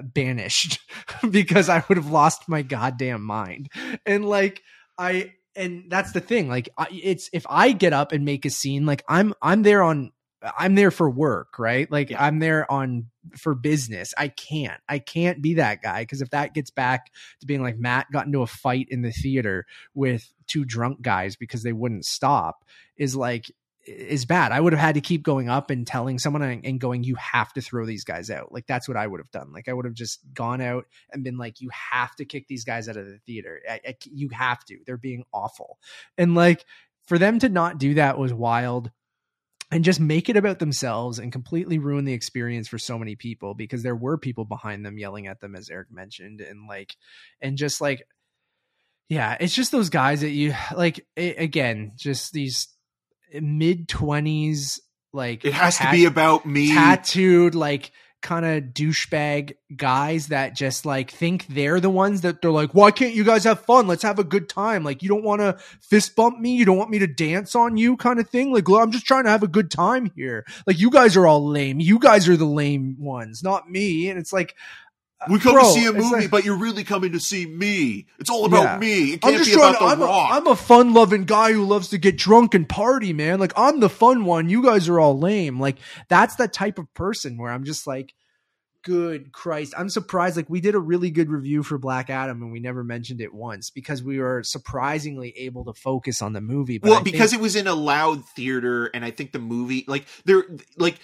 banished 0.03 0.79
because 1.31 1.69
I 1.69 1.85
would 1.89 1.97
have 1.97 2.11
lost 2.11 2.49
my 2.49 2.63
goddamn 2.63 3.23
mind. 3.23 3.71
And 4.05 4.25
like 4.25 4.63
I 4.99 5.35
and 5.55 5.85
that's 5.89 6.13
the 6.13 6.21
thing 6.21 6.49
like 6.49 6.69
I, 6.77 6.87
it's 6.91 7.31
if 7.33 7.47
I 7.49 7.73
get 7.73 7.93
up 7.93 8.13
and 8.13 8.25
make 8.25 8.45
a 8.45 8.51
scene 8.51 8.87
like 8.87 9.03
I'm 9.09 9.35
I'm 9.43 9.63
there 9.63 9.83
on 9.83 10.13
I'm 10.57 10.75
there 10.75 10.91
for 10.91 11.09
work, 11.11 11.59
right? 11.59 11.91
Like 11.91 12.11
Yeah. 12.11 12.23
I'm 12.23 12.39
there 12.39 12.71
on 12.71 13.07
for 13.37 13.55
business. 13.55 14.15
I 14.17 14.29
can't. 14.29 14.81
I 14.89 14.99
can't 14.99 15.43
be 15.43 15.55
that 15.55 15.83
guy 15.83 16.03
because 16.03 16.21
if 16.21 16.31
that 16.31 16.55
gets 16.55 16.71
back 16.71 17.11
to 17.41 17.47
being 17.47 17.63
like 17.63 17.79
Matt 17.79 18.07
got 18.13 18.27
into 18.27 18.43
a 18.43 18.47
fight 18.47 18.87
in 18.91 19.03
the 19.03 19.11
theater 19.11 19.65
with 19.95 20.31
two 20.47 20.65
drunk 20.65 21.03
guys 21.03 21.37
because 21.37 21.63
they 21.63 21.73
wouldn't 21.73 22.05
stop 22.05 22.65
is 22.97 23.17
like 23.17 23.51
is 23.87 24.25
bad. 24.25 24.53
I 24.53 24.61
would 24.61 24.73
have 24.73 24.81
had 24.81 24.97
to 24.97 25.01
keep 25.01 25.23
going 25.23 25.49
up 25.49 25.71
and 25.71 25.87
telling 25.87 26.19
someone 26.19 26.43
and, 26.43 26.81
going, 26.81 27.05
you 27.05 27.15
have 27.15 27.53
to 27.53 27.61
throw 27.61 27.87
these 27.87 28.05
guys 28.05 28.31
out. 28.31 28.53
Like 28.53 28.67
that's 28.67 28.89
what 28.89 28.97
I 28.97 29.07
would 29.07 29.21
have 29.21 29.31
done. 29.31 29.53
Like 29.53 29.69
I 29.69 29.73
would 29.73 29.85
have 29.85 29.95
just 29.95 30.21
gone 30.35 30.61
out 30.61 30.87
and 31.13 31.23
been 31.25 31.39
like, 31.39 31.61
you 31.61 31.71
have 31.71 32.15
to 32.17 32.25
kick 32.25 32.49
these 32.49 32.65
guys 32.65 32.89
out 32.89 32.97
of 32.97 33.07
the 33.07 33.19
theater. 33.27 33.61
I, 33.71 33.81
I, 33.87 33.97
you 34.05 34.29
have 34.31 34.65
to. 34.67 34.79
They're 34.87 34.97
being 34.97 35.25
awful. 35.33 35.79
And 36.19 36.35
like 36.35 36.65
for 37.07 37.19
them 37.19 37.39
to 37.39 37.49
not 37.49 37.79
do 37.79 37.95
that 37.95 38.19
was 38.19 38.33
wild. 38.35 38.91
and 39.71 39.85
just 39.85 40.01
make 40.01 40.29
it 40.29 40.37
about 40.37 40.59
themselves 40.59 41.19
and 41.19 41.33
completely 41.33 41.79
ruin 41.79 42.05
the 42.05 42.13
experience 42.13 42.69
for 42.69 42.79
so 42.79 42.99
many 42.99 43.17
people 43.17 43.55
because 43.55 43.83
there 43.83 43.97
were 43.97 44.17
people 44.19 44.45
behind 44.45 44.85
them 44.87 44.99
yelling 44.99 45.27
at 45.27 45.41
them 45.41 45.57
as 45.57 45.71
Eric 45.71 45.91
mentioned 45.91 46.41
and 46.41 46.69
like 46.69 46.97
and 47.41 47.59
just 47.59 47.81
like 47.81 48.07
yeah 49.09 49.37
it's 49.41 49.55
just 49.55 49.73
those 49.73 49.91
guys 49.91 50.21
that 50.21 50.31
you 50.31 50.55
like 50.77 51.05
a- 51.17 51.35
again 51.35 51.93
just 51.97 52.33
these 52.33 52.69
mid 53.41 53.89
20s 53.89 54.81
like 55.13 55.45
It 55.45 55.55
has 55.55 55.79
to 55.79 55.91
be 55.91 56.05
about 56.05 56.47
me. 56.47 56.73
tattooed 56.75 57.55
like 57.55 57.91
kind 58.23 58.45
of 58.45 58.65
douchebag 58.73 59.55
guys 59.77 60.29
that 60.29 60.57
just 60.57 60.85
like 60.85 61.11
think 61.11 61.47
they're 61.47 61.79
the 61.79 61.91
ones 61.91 62.23
that 62.23 62.43
they're 62.43 62.51
like 62.51 62.75
why 62.75 62.91
can't 62.91 63.15
you 63.15 63.23
guys 63.23 63.45
have 63.45 63.61
fun? 63.61 63.87
Let's 63.87 64.03
have 64.03 64.19
a 64.19 64.25
good 64.25 64.49
time. 64.49 64.83
Like 64.83 65.03
you 65.03 65.09
don't 65.09 65.23
want 65.23 65.43
to 65.43 65.57
fist 65.81 66.17
bump 66.17 66.41
me. 66.41 66.57
You 66.57 66.65
don't 66.65 66.79
want 66.79 66.91
me 66.91 66.99
to 66.99 67.07
dance 67.07 67.55
on 67.55 67.77
you 67.77 67.97
kind 67.97 68.19
of 68.19 68.29
thing. 68.29 68.53
Like 68.53 68.69
i'm 68.69 68.91
just 68.91 69.07
trying 69.07 69.25
to 69.25 69.31
have 69.31 69.43
a 69.43 69.49
good 69.49 69.71
time 69.71 70.11
here. 70.17 70.45
Like 70.67 70.79
you 70.79 70.91
guys 70.91 71.17
are 71.17 71.27
all 71.27 71.47
lame. 71.47 71.79
You 71.79 71.99
guys 71.99 72.29
are 72.29 72.37
the 72.37 72.47
lame 72.47 72.97
ones 72.99 73.43
not 73.43 73.71
me. 73.71 74.09
And 74.09 74.19
it's 74.19 74.33
like 74.33 74.57
we 75.31 75.39
come 75.41 75.55
bro, 75.55 75.63
to 75.63 75.71
see 75.71 75.87
a 75.87 75.93
movie, 75.93 76.15
like- 76.23 76.31
but 76.31 76.45
you're 76.45 76.59
really 76.59 76.85
coming 76.85 77.13
to 77.13 77.21
see 77.21 77.47
me. 77.47 78.07
It's 78.19 78.31
all 78.31 78.45
about 78.45 78.63
Yeah. 78.65 78.79
me. 78.79 79.13
It 79.15 79.25
I'm 79.25 79.35
just 79.35 79.51
be 79.51 79.57
trying. 79.57 79.71
about 79.75 79.81
the 79.81 79.87
I'm, 79.87 80.03
a, 80.03 80.05
rock. 80.05 80.29
I'm 80.33 80.47
a 80.47 80.57
fun-loving 80.57 81.25
guy 81.25 81.53
who 81.53 81.65
loves 81.65 81.89
to 81.89 81.99
get 81.99 82.17
drunk 82.19 82.55
and 82.55 82.69
party, 82.69 83.13
man. 83.13 83.39
Like 83.41 83.53
I'm 83.57 83.81
the 83.81 83.89
fun 83.89 84.25
one. 84.25 84.49
You 84.49 84.63
guys 84.63 84.89
are 84.89 85.01
all 85.01 85.19
lame. 85.19 85.59
Like 85.59 85.77
that's 86.09 86.37
the 86.37 86.49
type 86.49 86.79
of 86.79 86.93
person 86.95 87.39
where 87.39 87.51
I'm 87.51 87.65
just 87.65 87.87
like, 87.87 88.15
good 88.85 89.33
Christ. 89.33 89.75
I'm 89.77 89.89
surprised. 89.89 90.37
Like 90.37 90.49
we 90.49 90.61
did 90.61 90.77
a 90.77 90.79
really 90.79 91.11
good 91.11 91.29
review 91.29 91.65
for 91.65 91.77
Black 91.77 92.09
Adam 92.09 92.41
and 92.43 92.53
we 92.53 92.61
never 92.61 92.85
mentioned 92.85 93.21
it 93.21 93.35
once 93.35 93.69
because 93.71 94.01
we 94.01 94.21
were 94.21 94.45
surprisingly 94.45 95.31
able 95.39 95.65
to 95.65 95.73
focus 95.73 96.23
on 96.23 96.35
the 96.35 96.41
movie. 96.41 96.79
But 96.79 96.91
well 96.91 97.01
I 97.01 97.03
think- 97.03 97.15
because 97.15 97.33
it 97.33 97.41
was 97.41 97.57
in 97.57 97.67
a 97.67 97.75
loud 97.75 98.25
theater 98.29 98.87
and 98.95 99.05
i 99.05 99.11
think 99.11 99.33
the 99.33 99.39
movie 99.41 99.85
like 99.89 100.07
there 100.25 100.45
like 100.77 100.97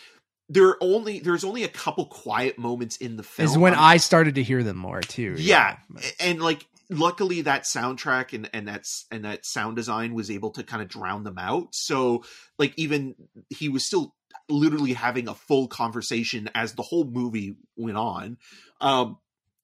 there 0.52 0.68
are 0.68 0.76
only 0.82 1.18
there's 1.20 1.44
only 1.44 1.62
a 1.64 1.68
couple 1.68 2.04
quiet 2.06 2.58
moments 2.58 2.96
in 2.98 3.16
the 3.16 3.22
film. 3.22 3.48
Is 3.48 3.56
when 3.56 3.72
I'm- 3.74 3.82
I 3.82 3.96
started 3.96 4.34
to 4.34 4.42
hear 4.42 4.62
them 4.62 4.76
more 4.76 5.00
too. 5.00 5.34
yeah. 5.38 5.78
And 6.20 6.40
like 6.42 6.66
luckily 6.90 7.40
that 7.42 7.62
soundtrack 7.62 8.34
and 8.34 8.50
and 8.52 8.68
that's 8.68 9.06
and 9.10 9.24
that 9.24 9.46
sound 9.46 9.76
design 9.76 10.12
was 10.12 10.30
able 10.30 10.50
to 10.50 10.62
kind 10.62 10.82
of 10.82 10.88
drown 10.88 11.24
them 11.24 11.38
out. 11.38 11.68
So 11.74 12.24
like 12.58 12.74
even 12.76 13.14
he 13.48 13.68
was 13.70 13.84
still 13.86 14.14
literally 14.50 14.92
having 14.92 15.26
a 15.28 15.34
full 15.34 15.68
conversation 15.68 16.50
as 16.54 16.74
the 16.74 16.82
whole 16.82 17.04
movie 17.04 17.54
went 17.76 17.96
on. 17.96 18.36
Um 18.80 19.16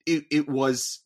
it, 0.07 0.25
it 0.31 0.49
was 0.49 1.01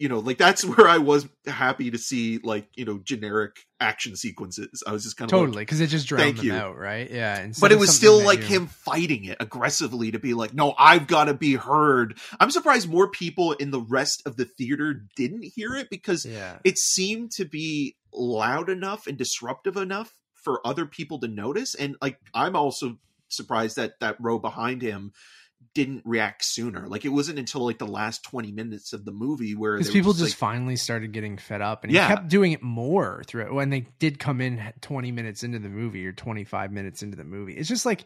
you 0.00 0.08
know 0.08 0.18
like 0.18 0.38
that's 0.38 0.64
where 0.76 0.88
i 0.88 0.98
was 0.98 1.28
happy 1.46 1.90
to 1.92 1.98
see 1.98 2.38
like 2.42 2.66
you 2.74 2.84
know 2.84 2.98
generic 3.04 3.66
action 3.80 4.16
sequences 4.16 4.82
i 4.86 4.92
was 4.92 5.04
just 5.04 5.16
kind 5.16 5.30
of 5.30 5.38
Totally, 5.38 5.62
because 5.62 5.80
it 5.80 5.86
just 5.86 6.08
drowned 6.08 6.38
them 6.38 6.46
you. 6.46 6.52
out, 6.52 6.76
right? 6.76 7.08
Yeah, 7.10 7.46
but 7.60 7.70
it 7.72 7.78
was 7.78 7.94
still 7.96 8.22
like 8.22 8.40
you- 8.40 8.46
him 8.46 8.66
fighting 8.66 9.24
it 9.24 9.36
aggressively 9.40 10.10
to 10.10 10.18
be 10.18 10.34
like, 10.34 10.52
no, 10.52 10.74
I've 10.78 11.06
got 11.06 11.24
to 11.24 11.34
be 11.34 11.54
heard. 11.54 12.18
I'm 12.38 12.50
surprised 12.50 12.88
more 12.90 13.08
people 13.08 13.52
in 13.52 13.70
the 13.70 13.80
rest 13.80 14.22
of 14.26 14.36
the 14.36 14.44
theater 14.44 15.02
didn't 15.16 15.44
hear 15.54 15.74
it 15.74 15.88
because 15.88 16.26
Yeah, 16.26 16.58
it 16.64 16.76
seemed 16.78 17.30
to 17.32 17.44
be 17.44 17.96
loud 18.12 18.68
enough 18.68 19.06
and 19.06 19.16
disruptive 19.16 19.76
enough 19.76 20.12
for 20.34 20.60
other 20.66 20.84
people 20.86 21.18
to 21.20 21.28
notice. 21.28 21.74
And 21.74 21.96
like, 22.02 22.18
I'm 22.34 22.56
also 22.56 22.98
surprised 23.28 23.76
that 23.76 24.00
that 24.00 24.16
row 24.20 24.38
behind 24.38 24.82
him 24.82 25.12
didn't 25.74 26.02
react 26.04 26.44
sooner. 26.44 26.88
Like, 26.88 27.04
it 27.04 27.10
wasn't 27.10 27.38
until 27.38 27.64
like 27.64 27.78
the 27.78 27.86
last 27.86 28.24
20 28.24 28.50
minutes 28.52 28.92
of 28.92 29.04
the 29.04 29.12
movie 29.12 29.54
where 29.54 29.74
because 29.76 29.88
they 29.88 29.90
were 29.92 30.00
people 30.00 30.12
just 30.14 30.32
like, 30.32 30.38
finally 30.38 30.76
started 30.76 31.12
getting 31.12 31.36
fed 31.36 31.60
up 31.60 31.84
and 31.84 31.92
Yeah. 31.92 32.08
he 32.08 32.14
kept 32.14 32.28
doing 32.28 32.52
it 32.52 32.62
more 32.62 33.22
through 33.26 33.54
when 33.54 33.70
they 33.70 33.86
did 33.98 34.18
come 34.18 34.40
in 34.40 34.62
20 34.80 35.12
minutes 35.12 35.42
into 35.44 35.58
the 35.58 35.68
movie 35.68 36.04
or 36.06 36.12
25 36.12 36.72
minutes 36.72 37.02
into 37.02 37.16
the 37.16 37.24
movie 37.24 37.54
it's 37.54 37.68
just 37.68 37.86
like 37.86 38.04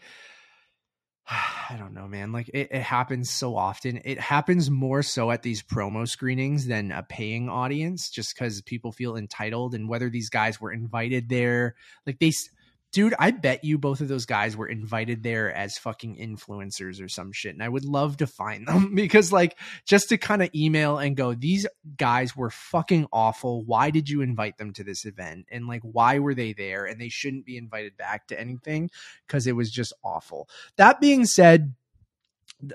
i 1.30 1.76
don't 1.78 1.94
know 1.94 2.06
man 2.06 2.32
like 2.32 2.50
it, 2.52 2.68
it 2.70 2.82
happens 2.82 3.30
so 3.30 3.56
often 3.56 4.00
it 4.04 4.20
happens 4.20 4.70
more 4.70 5.02
so 5.02 5.30
at 5.30 5.42
these 5.42 5.62
promo 5.62 6.06
screenings 6.06 6.66
than 6.66 6.92
a 6.92 7.02
paying 7.02 7.48
audience 7.48 8.10
just 8.10 8.34
because 8.34 8.60
people 8.62 8.92
feel 8.92 9.16
entitled 9.16 9.74
and 9.74 9.88
whether 9.88 10.10
these 10.10 10.28
guys 10.28 10.60
were 10.60 10.72
invited 10.72 11.28
there 11.30 11.76
like 12.06 12.18
they 12.18 12.30
dude 12.94 13.14
i 13.18 13.30
bet 13.30 13.64
you 13.64 13.76
both 13.76 14.00
of 14.00 14.08
those 14.08 14.26
guys 14.26 14.56
were 14.56 14.68
invited 14.68 15.22
there 15.22 15.52
as 15.54 15.76
fucking 15.76 16.16
influencers 16.16 17.04
or 17.04 17.08
some 17.08 17.32
shit 17.32 17.52
and 17.52 17.62
i 17.62 17.68
would 17.68 17.84
love 17.84 18.16
to 18.16 18.26
find 18.26 18.66
them 18.68 18.94
because 18.94 19.32
like 19.32 19.58
just 19.84 20.08
to 20.08 20.16
kind 20.16 20.42
of 20.42 20.50
email 20.54 20.98
and 20.98 21.16
go, 21.16 21.34
these 21.34 21.66
guys 21.96 22.36
were 22.36 22.50
fucking 22.50 23.06
awful. 23.12 23.64
Why 23.64 23.90
did 23.90 24.08
you 24.08 24.22
invite 24.22 24.56
them 24.58 24.72
to 24.74 24.84
this 24.84 25.04
event? 25.04 25.46
And 25.50 25.66
like, 25.66 25.82
why 25.82 26.18
were 26.18 26.34
they 26.34 26.52
there? 26.52 26.84
And 26.84 27.00
they 27.00 27.08
shouldn't 27.08 27.44
be 27.44 27.58
invited 27.58 27.96
back 27.96 28.28
to 28.28 28.40
anything 28.40 28.90
because 29.26 29.46
it 29.46 29.56
was 29.56 29.70
just 29.70 29.92
awful. 30.02 30.48
That 30.76 31.00
being 31.00 31.26
said, 31.26 31.74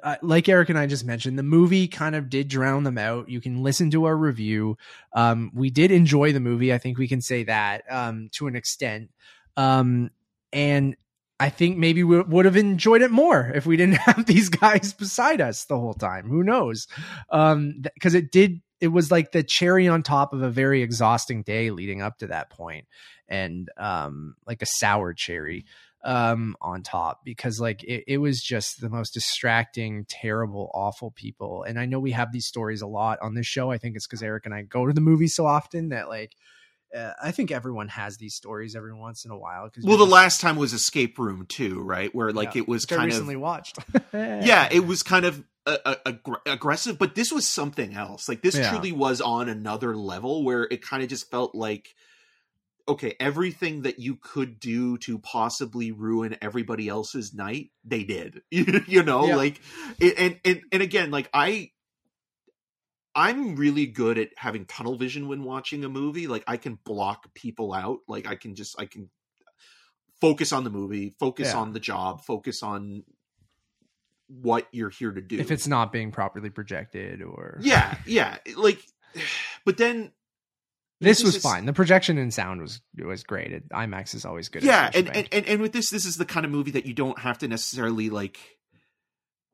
uh, 0.03 0.17
like 0.21 0.49
Eric 0.49 0.69
and 0.69 0.77
I 0.77 0.85
just 0.85 1.05
mentioned, 1.05 1.39
the 1.39 1.43
movie 1.43 1.87
kind 1.87 2.15
of 2.15 2.29
did 2.29 2.47
drown 2.47 2.83
them 2.83 2.97
out. 2.97 3.29
You 3.29 3.41
can 3.41 3.63
listen 3.63 3.89
to 3.91 4.05
our 4.05 4.15
review. 4.15 4.77
Um, 5.13 5.51
we 5.53 5.69
did 5.69 5.91
enjoy 5.91 6.33
the 6.33 6.39
movie. 6.39 6.73
I 6.73 6.77
think 6.77 6.97
we 6.97 7.07
can 7.07 7.21
say 7.21 7.43
that 7.45 7.83
um, 7.89 8.29
to 8.33 8.47
an 8.47 8.55
extent. 8.55 9.09
Um, 9.57 10.11
and 10.51 10.95
I 11.39 11.49
think 11.49 11.77
maybe 11.77 12.03
we 12.03 12.21
would 12.21 12.45
have 12.45 12.57
enjoyed 12.57 13.01
it 13.01 13.11
more 13.11 13.51
if 13.55 13.65
we 13.65 13.77
didn't 13.77 13.95
have 14.05 14.25
these 14.25 14.49
guys 14.49 14.93
beside 14.93 15.41
us 15.41 15.65
the 15.65 15.79
whole 15.79 15.93
time. 15.93 16.27
Who 16.29 16.43
knows? 16.43 16.87
Um, 17.29 17.81
because 17.81 18.13
it 18.13 18.31
did. 18.31 18.61
It 18.81 18.89
was 18.89 19.11
like 19.11 19.33
the 19.33 19.43
cherry 19.43 19.89
on 19.89 20.03
top 20.03 20.31
of 20.31 20.41
a 20.41 20.49
very 20.49 20.81
exhausting 20.81 21.43
day 21.43 21.69
leading 21.69 22.01
up 22.01 22.19
to 22.19 22.27
that 22.27 22.49
point, 22.49 22.87
and 23.27 23.69
um, 23.77 24.35
like 24.47 24.61
a 24.61 24.67
sour 24.67 25.13
cherry 25.13 25.65
um 26.01 26.55
on 26.61 26.81
top 26.81 27.25
because 27.25 27.59
like 27.59 27.83
it, 27.83 28.05
it 28.07 28.17
was 28.19 28.41
just 28.41 28.79
the 28.79 28.89
most 28.89 29.13
distracting 29.13 30.05
terrible 30.07 30.71
awful 30.73 31.11
people 31.11 31.63
and 31.63 31.77
i 31.77 31.85
know 31.85 31.99
we 31.99 32.11
have 32.11 32.31
these 32.31 32.45
stories 32.45 32.81
a 32.81 32.87
lot 32.87 33.19
on 33.21 33.33
this 33.33 33.45
show 33.45 33.69
i 33.69 33.77
think 33.77 33.97
it's 33.97 34.07
because 34.07 34.23
eric 34.23 34.45
and 34.45 34.55
i 34.55 34.61
go 34.61 34.85
to 34.85 34.93
the 34.93 35.01
movies 35.01 35.35
so 35.35 35.45
often 35.45 35.89
that 35.89 36.07
like 36.07 36.37
uh, 36.95 37.11
i 37.21 37.31
think 37.31 37.51
everyone 37.51 37.87
has 37.87 38.17
these 38.17 38.35
stories 38.35 38.75
every 38.75 38.93
once 38.93 39.25
in 39.25 39.31
a 39.31 39.37
while 39.37 39.65
because 39.65 39.83
well, 39.85 39.97
the 39.97 40.05
last 40.05 40.41
time 40.41 40.55
was 40.55 40.73
Escape 40.73 41.17
Room 41.19 41.45
too, 41.47 41.81
right? 41.81 42.13
Where 42.13 42.31
like 42.31 42.55
Yeah, 42.55 42.61
it 42.61 42.67
was 42.67 42.83
which 42.83 42.97
I 42.99 43.05
recently 43.05 43.35
of 43.35 43.41
watched. 43.41 43.77
yeah, 44.13 44.67
it 44.71 44.85
was 44.85 45.03
kind 45.03 45.25
of 45.25 45.43
uh, 45.65 45.95
aggr- 46.05 46.41
aggressive, 46.47 46.97
but 46.97 47.13
this 47.15 47.31
was 47.31 47.47
something 47.47 47.93
else. 47.95 48.27
Like 48.27 48.41
this 48.41 48.55
Yeah. 48.55 48.69
truly 48.71 48.91
was 48.91 49.21
on 49.21 49.49
another 49.49 49.95
level 49.95 50.43
where 50.43 50.63
it 50.63 50.81
kind 50.81 51.03
of 51.03 51.09
just 51.09 51.29
felt 51.29 51.53
like 51.55 51.93
okay, 52.87 53.15
everything 53.19 53.83
that 53.83 53.99
you 53.99 54.15
could 54.15 54.59
do 54.59 54.97
to 54.97 55.19
possibly 55.19 55.91
ruin 55.91 56.35
everybody 56.41 56.87
else's 56.87 57.35
night, 57.35 57.69
they 57.83 58.03
did. 58.03 58.41
you 58.51 59.03
know, 59.03 59.27
Yeah. 59.27 59.35
like 59.35 59.61
and 60.01 60.39
and 60.43 60.61
and 60.71 60.81
again, 60.81 61.11
like 61.11 61.29
I 61.33 61.69
I'm 63.15 63.55
really 63.55 63.85
good 63.85 64.17
at 64.17 64.29
having 64.37 64.65
tunnel 64.65 64.97
vision 64.97 65.27
when 65.27 65.43
watching 65.43 65.83
a 65.83 65.89
movie. 65.89 66.27
Like 66.27 66.43
I 66.47 66.57
can 66.57 66.77
block 66.83 67.33
people 67.33 67.73
out. 67.73 67.99
Like 68.07 68.27
I 68.27 68.35
can 68.35 68.55
just 68.55 68.79
I 68.79 68.85
can 68.85 69.09
focus 70.21 70.51
on 70.51 70.63
the 70.63 70.69
movie, 70.69 71.15
focus 71.19 71.47
Yeah. 71.49 71.57
on 71.59 71.73
the 71.73 71.79
job, 71.79 72.23
focus 72.25 72.61
on 72.63 73.03
what 74.27 74.67
you're 74.71 74.91
here 74.91 75.11
to 75.11 75.21
do. 75.21 75.39
if 75.39 75.49
it's 75.49 75.67
not 75.67 75.91
being 75.91 76.11
properly 76.11 76.49
projected 76.51 77.21
or 77.23 77.57
yeah, 77.61 77.97
yeah, 78.05 78.37
like 78.55 78.79
but 79.65 79.77
then 79.77 80.11
this 81.01 81.23
was 81.23 81.37
fine 81.37 81.65
the 81.65 81.73
projection 81.73 82.17
and 82.17 82.31
sound 82.33 82.61
was 82.61 82.81
was 82.97 83.23
great 83.23 83.53
it, 83.53 83.67
imax 83.69 84.13
is 84.13 84.25
always 84.25 84.49
good 84.49 84.61
yeah 84.63 84.91
and, 84.93 85.07
and 85.15 85.29
and 85.31 85.47
and 85.47 85.61
with 85.61 85.71
this 85.71 85.89
this 85.89 86.05
is 86.05 86.17
the 86.17 86.25
kind 86.25 86.45
of 86.45 86.51
movie 86.51 86.71
that 86.71 86.85
you 86.85 86.93
don't 86.93 87.17
have 87.19 87.37
to 87.37 87.47
necessarily 87.47 88.09
like 88.09 88.37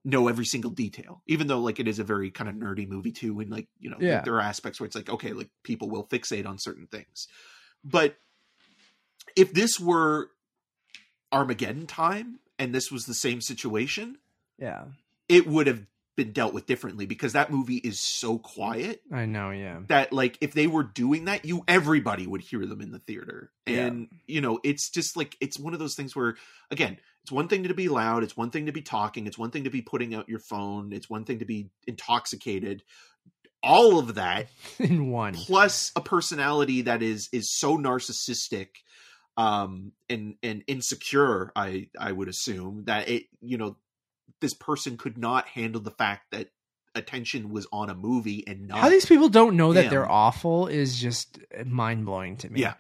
know 0.06 0.28
every 0.28 0.46
single 0.46 0.72
detail 0.72 1.22
even 1.28 1.48
though 1.48 1.60
like 1.60 1.80
it 1.80 1.88
is 1.88 1.98
a 2.00 2.04
very 2.04 2.30
kind 2.32 2.48
of 2.50 2.56
nerdy 2.56 2.88
movie 2.88 3.12
too 3.12 3.40
and 3.40 3.50
like 3.50 3.68
you 3.80 3.90
know 3.90 3.98
Yeah. 4.00 4.22
there 4.22 4.36
are 4.36 4.42
aspects 4.42 4.80
where 4.80 4.86
it's 4.86 4.96
like 4.96 5.10
okay 5.10 5.34
like 5.34 5.50
people 5.64 5.90
will 5.90 6.06
fixate 6.08 6.46
on 6.46 6.60
certain 6.60 6.86
things 6.88 7.28
but 7.84 8.16
if 9.36 9.52
this 9.54 9.80
were 9.80 10.30
armageddon 11.32 11.88
time 11.88 12.40
and 12.60 12.74
this 12.74 12.92
was 12.92 13.06
the 13.06 13.14
same 13.16 13.42
situation 13.42 14.18
yeah 14.60 14.86
it 15.28 15.48
would 15.48 15.68
have 15.68 15.82
been 16.16 16.32
dealt 16.32 16.54
with 16.54 16.66
differently 16.66 17.06
because 17.06 17.34
that 17.34 17.52
movie 17.52 17.78
is 17.78 18.00
so 18.00 18.38
quiet 18.38 19.02
i 19.12 19.26
know 19.26 19.52
yeah. 19.52 19.80
that 19.88 20.14
like 20.14 20.38
if 20.40 20.54
they 20.54 20.68
were 20.68 20.84
doing 20.84 21.26
that 21.26 21.44
you 21.46 21.64
everybody 21.68 22.26
would 22.26 22.42
hear 22.42 22.66
them 22.66 22.82
in 22.82 22.92
the 22.92 23.00
theater. 23.00 23.52
Yeah. 23.68 23.86
and 23.86 24.08
you 24.28 24.42
know 24.42 24.60
it's 24.64 24.90
just 24.90 25.18
like 25.18 25.36
it's 25.42 25.60
one 25.60 25.74
of 25.74 25.80
those 25.80 25.96
things 25.96 26.16
where 26.16 26.36
again 26.72 26.98
it's 27.24 27.32
one 27.32 27.48
thing 27.48 27.64
to 27.64 27.74
be 27.74 27.90
loud 27.90 28.24
it's 28.24 28.38
one 28.38 28.52
thing 28.52 28.68
to 28.68 28.72
be 28.72 28.82
talking 28.82 29.28
it's 29.28 29.38
one 29.38 29.52
thing 29.52 29.64
to 29.66 29.70
be 29.70 29.82
putting 29.82 30.14
out 30.14 30.30
your 30.30 30.40
phone 30.40 30.94
it's 30.94 31.10
one 31.10 31.26
thing 31.26 31.40
to 31.40 31.46
be 31.46 31.70
intoxicated. 31.88 32.84
All 33.64 33.98
of 33.98 34.16
that 34.16 34.48
in 34.80 35.10
one. 35.10 35.34
plus 35.34 35.92
a 35.96 36.02
personality 36.02 36.84
that 36.84 37.02
is 37.02 37.30
is 37.34 37.52
so 37.52 37.78
narcissistic 37.78 38.68
um 39.38 39.92
and 40.08 40.36
and 40.44 40.64
insecure 40.68 41.52
i 41.56 41.88
i 42.00 42.12
would 42.12 42.30
assume 42.30 42.84
that 42.86 43.10
it 43.10 43.24
you 43.42 43.58
know 43.58 43.76
this 44.42 44.54
person 44.54 44.98
could 44.98 45.18
not 45.18 45.48
handle 45.48 45.82
the 45.82 45.92
fact 45.92 46.32
that 46.32 46.50
attention 46.94 47.50
was 47.50 47.68
on 47.72 47.90
a 47.90 47.96
movie 47.96 48.44
and 48.48 48.68
not 48.68 48.80
How 48.80 48.90
these 48.90 49.06
people 49.06 49.30
don't 49.30 49.58
know 49.58 49.74
that 49.74 49.86
him. 49.86 49.90
they're 49.90 50.10
awful 50.10 50.68
is 50.68 51.00
just 51.00 51.40
mind 51.66 52.06
blowing 52.06 52.38
to 52.38 52.50
me. 52.50 52.62
Yeah. 52.62 52.76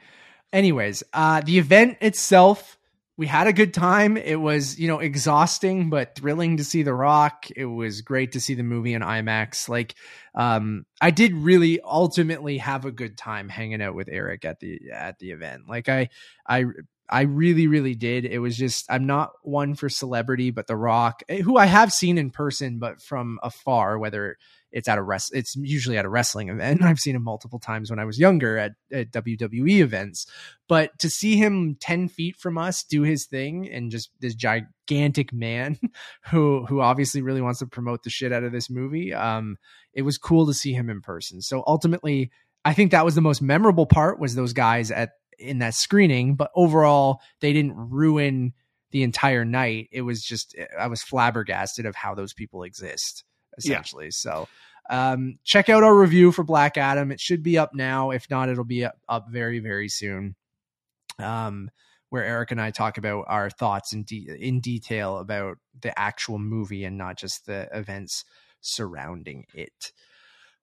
Anyways, 0.53 1.03
uh, 1.13 1.41
the 1.41 1.57
event 1.59 1.97
itself 2.01 2.77
we 3.17 3.27
had 3.27 3.47
a 3.47 3.53
good 3.53 3.73
time. 3.73 4.17
It 4.17 4.35
was, 4.35 4.77
you 4.77 4.89
know, 4.89 4.99
exhausting 4.99 5.89
but 5.89 6.15
thrilling 6.15 6.57
to 6.57 6.65
see 6.65 6.83
The 6.83 6.93
Rock. 6.93 7.45
It 7.55 7.65
was 7.65 8.01
great 8.01 8.33
to 8.33 8.41
see 8.41 8.55
the 8.55 8.63
movie 8.63 8.93
in 8.93 9.01
IMAX. 9.01 9.69
Like, 9.69 9.95
um, 10.33 10.85
I 10.99 11.11
did 11.11 11.33
really 11.33 11.79
ultimately 11.79 12.57
have 12.57 12.83
a 12.83 12.91
good 12.91 13.17
time 13.17 13.47
hanging 13.47 13.81
out 13.81 13.95
with 13.95 14.09
Eric 14.11 14.43
at 14.43 14.59
the 14.59 14.91
at 14.91 15.17
the 15.19 15.31
event. 15.31 15.63
Like, 15.69 15.87
I, 15.87 16.09
I, 16.47 16.65
I 17.09 17.21
really, 17.21 17.67
really 17.67 17.95
did. 17.95 18.25
It 18.25 18.39
was 18.39 18.57
just 18.57 18.85
I'm 18.89 19.05
not 19.05 19.31
one 19.43 19.75
for 19.75 19.89
celebrity, 19.89 20.51
but 20.51 20.67
The 20.67 20.75
Rock, 20.75 21.21
eh, 21.29 21.41
who 21.41 21.57
I 21.57 21.65
have 21.65 21.93
seen 21.93 22.17
in 22.17 22.31
person, 22.31 22.79
but 22.79 23.01
from 23.01 23.39
afar, 23.43 23.99
whether 23.99 24.37
it's 24.75 24.89
at 24.89 24.97
a 24.97 25.01
rest 25.01 25.33
it's 25.33 25.55
usually 25.55 25.97
at 25.97 26.05
a 26.05 26.09
wrestling 26.09 26.49
event. 26.49 26.83
I've 26.83 26.99
seen 26.99 27.15
him 27.15 27.23
multiple 27.23 27.59
times 27.59 27.89
when 27.89 27.97
i 27.97 28.05
was 28.05 28.19
younger 28.19 28.57
at, 28.57 28.73
at 28.91 29.11
wwe 29.11 29.79
events. 29.79 30.27
But 30.67 30.99
to 30.99 31.09
see 31.09 31.37
him 31.37 31.77
10 31.79 32.09
feet 32.09 32.35
from 32.35 32.57
us 32.57 32.83
do 32.83 33.01
his 33.03 33.25
thing 33.25 33.69
and 33.69 33.89
just 33.89 34.11
this 34.19 34.35
gigantic 34.35 35.31
man 35.31 35.79
who 36.29 36.65
who 36.65 36.81
obviously 36.81 37.21
really 37.21 37.41
wants 37.41 37.59
to 37.59 37.67
promote 37.67 38.03
the 38.03 38.09
shit 38.09 38.33
out 38.33 38.43
of 38.43 38.51
this 38.51 38.69
movie 38.69 39.13
um 39.13 39.57
it 39.93 40.01
was 40.01 40.17
cool 40.17 40.45
to 40.45 40.53
see 40.53 40.73
him 40.73 40.89
in 40.89 41.01
person. 41.01 41.41
So 41.41 41.63
ultimately 41.65 42.31
i 42.65 42.73
think 42.73 42.91
that 42.91 43.05
was 43.05 43.15
the 43.15 43.21
most 43.21 43.41
memorable 43.41 43.85
part 43.85 44.19
was 44.19 44.35
those 44.35 44.53
guys 44.53 44.91
at 44.91 45.11
in 45.39 45.59
that 45.59 45.73
screening 45.73 46.35
but 46.35 46.51
overall 46.55 47.21
they 47.39 47.53
didn't 47.53 47.75
ruin 47.75 48.53
the 48.91 49.03
entire 49.03 49.45
night 49.45 49.89
it 49.91 50.01
was 50.01 50.23
just 50.23 50.55
i 50.79 50.87
was 50.87 51.01
flabbergasted 51.01 51.85
of 51.85 51.95
how 51.95 52.15
those 52.15 52.33
people 52.33 52.63
exist 52.63 53.23
essentially. 53.57 54.05
Yeah. 54.05 54.11
So 54.11 54.47
um, 54.89 55.39
check 55.43 55.69
out 55.69 55.83
our 55.83 55.95
review 55.95 56.31
for 56.31 56.43
Black 56.43 56.77
Adam. 56.77 57.11
It 57.11 57.19
should 57.19 57.43
be 57.43 57.57
up 57.57 57.73
now. 57.73 58.11
If 58.11 58.29
not, 58.29 58.49
it'll 58.49 58.63
be 58.63 58.85
up, 58.85 58.97
up 59.09 59.27
very, 59.29 59.59
very 59.59 59.89
soon. 59.89 60.35
Um, 61.19 61.69
where 62.09 62.23
Eric 62.23 62.51
and 62.51 62.61
I 62.61 62.71
talk 62.71 62.97
about 62.97 63.25
our 63.27 63.49
thoughts 63.49 63.93
in 63.93 64.03
de- 64.03 64.27
in 64.39 64.59
detail 64.59 65.17
about 65.17 65.57
the 65.81 65.97
actual 65.97 66.37
movie 66.39 66.85
and 66.85 66.97
not 66.97 67.17
just 67.17 67.45
the 67.45 67.67
events 67.73 68.23
surrounding 68.61 69.45
it. 69.53 69.91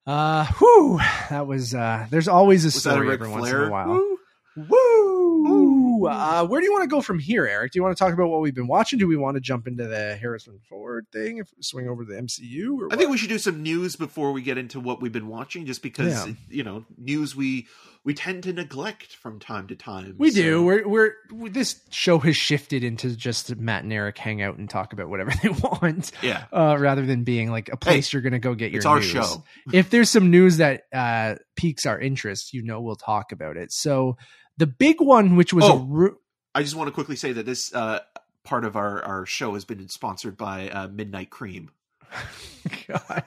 Uh, 0.07 0.47
whew, 0.59 0.99
that 1.31 1.47
was 1.47 1.75
uh. 1.75 2.07
There's 2.11 2.29
always 2.29 2.65
a 2.65 2.69
was 2.69 2.81
story 2.81 3.13
every 3.13 3.27
Flair? 3.27 3.41
once 3.41 3.51
in 3.51 3.57
a 3.57 3.71
while. 3.71 3.89
Woo! 3.89 4.12
Woo! 4.57 6.07
uh, 6.07 6.47
where 6.47 6.61
do 6.61 6.67
you 6.67 6.73
want 6.73 6.83
to 6.83 6.95
go 6.95 7.01
from 7.01 7.19
here, 7.19 7.47
Eric? 7.47 7.73
Do 7.73 7.79
you 7.79 7.83
want 7.83 7.97
to 7.97 8.03
talk 8.03 8.13
about 8.13 8.29
what 8.29 8.41
we've 8.41 8.55
been 8.55 8.67
watching? 8.67 8.99
Do 8.99 9.07
we 9.07 9.17
want 9.17 9.37
to 9.37 9.41
jump 9.41 9.67
into 9.67 9.87
the 9.87 10.17
Harrison 10.17 10.59
Ford 10.69 11.07
thing, 11.13 11.39
if 11.39 11.53
swing 11.61 11.89
over 11.89 12.05
to 12.05 12.13
the 12.13 12.21
MCU? 12.21 12.93
I 12.93 12.97
think 12.97 13.11
we 13.11 13.19
should 13.19 13.29
do 13.29 13.39
some 13.39 13.63
news 13.63 13.97
before 13.97 14.33
we 14.33 14.43
get 14.43 14.59
into 14.59 14.81
what 14.81 15.01
we've 15.01 15.13
been 15.13 15.29
watching, 15.29 15.67
just 15.67 15.83
because 15.83 16.27
yeah. 16.27 16.35
you 16.49 16.65
know 16.65 16.85
news 16.99 17.37
we 17.37 17.67
we 18.05 18.15
tend 18.15 18.43
to 18.43 18.53
neglect 18.53 19.15
from 19.15 19.39
time 19.39 19.69
to 19.69 19.77
time. 19.77 20.17
We 20.19 20.31
so. 20.31 20.43
do. 20.43 20.65
We're, 20.65 20.89
we're, 20.89 21.13
we're 21.31 21.49
this 21.49 21.81
show 21.91 22.19
has 22.19 22.37
shifted 22.37 22.83
into 22.83 23.17
just 23.17 23.55
Matt 23.57 23.85
and 23.85 23.93
Eric 23.93 24.19
hang 24.19 24.43
out 24.43 24.57
and 24.59 24.69
talk 24.69 24.93
about 24.93 25.09
whatever 25.09 25.33
they 25.43 25.51
want. 25.51 26.11
Yeah. 26.21 26.45
Uh, 26.53 26.77
rather 26.79 27.07
than 27.07 27.25
being 27.25 27.51
like 27.51 27.69
a 27.69 27.77
place 27.77 28.11
hey, 28.11 28.17
you're 28.17 28.23
going 28.23 28.33
to 28.33 28.39
go 28.39 28.55
get 28.55 28.73
your. 28.73 28.79
It's 28.79 28.87
our 28.87 28.99
news. 28.99 29.11
show. 29.11 29.45
if 29.73 29.91
there's 29.91 30.11
some 30.11 30.31
news 30.31 30.57
that 30.57 30.85
uh, 30.93 31.37
piques 31.55 31.87
our 31.87 31.99
interest, 31.99 32.53
you 32.53 32.63
know, 32.63 32.81
we'll 32.81 32.97
talk 32.97 33.31
about 33.31 33.57
it. 33.57 33.73
So 33.73 34.17
the 34.57 34.67
big 34.67 35.01
one, 35.01 35.37
which 35.37 35.53
was 35.53 35.65
oh, 35.65 36.07
a. 36.07 36.59
I 36.59 36.63
just 36.63 36.75
want 36.75 36.89
to 36.89 36.93
quickly 36.93 37.17
say 37.17 37.33
that 37.33 37.47
this 37.47 37.75
uh, 37.75 38.01
part 38.45 38.65
of 38.65 38.77
our, 38.77 39.03
our 39.03 39.27
show 39.27 39.55
has 39.55 39.65
been 39.65 39.89
sponsored 39.89 40.37
by 40.37 40.69
uh, 40.69 40.89
Midnight 40.89 41.31
Cream. 41.31 41.71
God, 42.89 43.25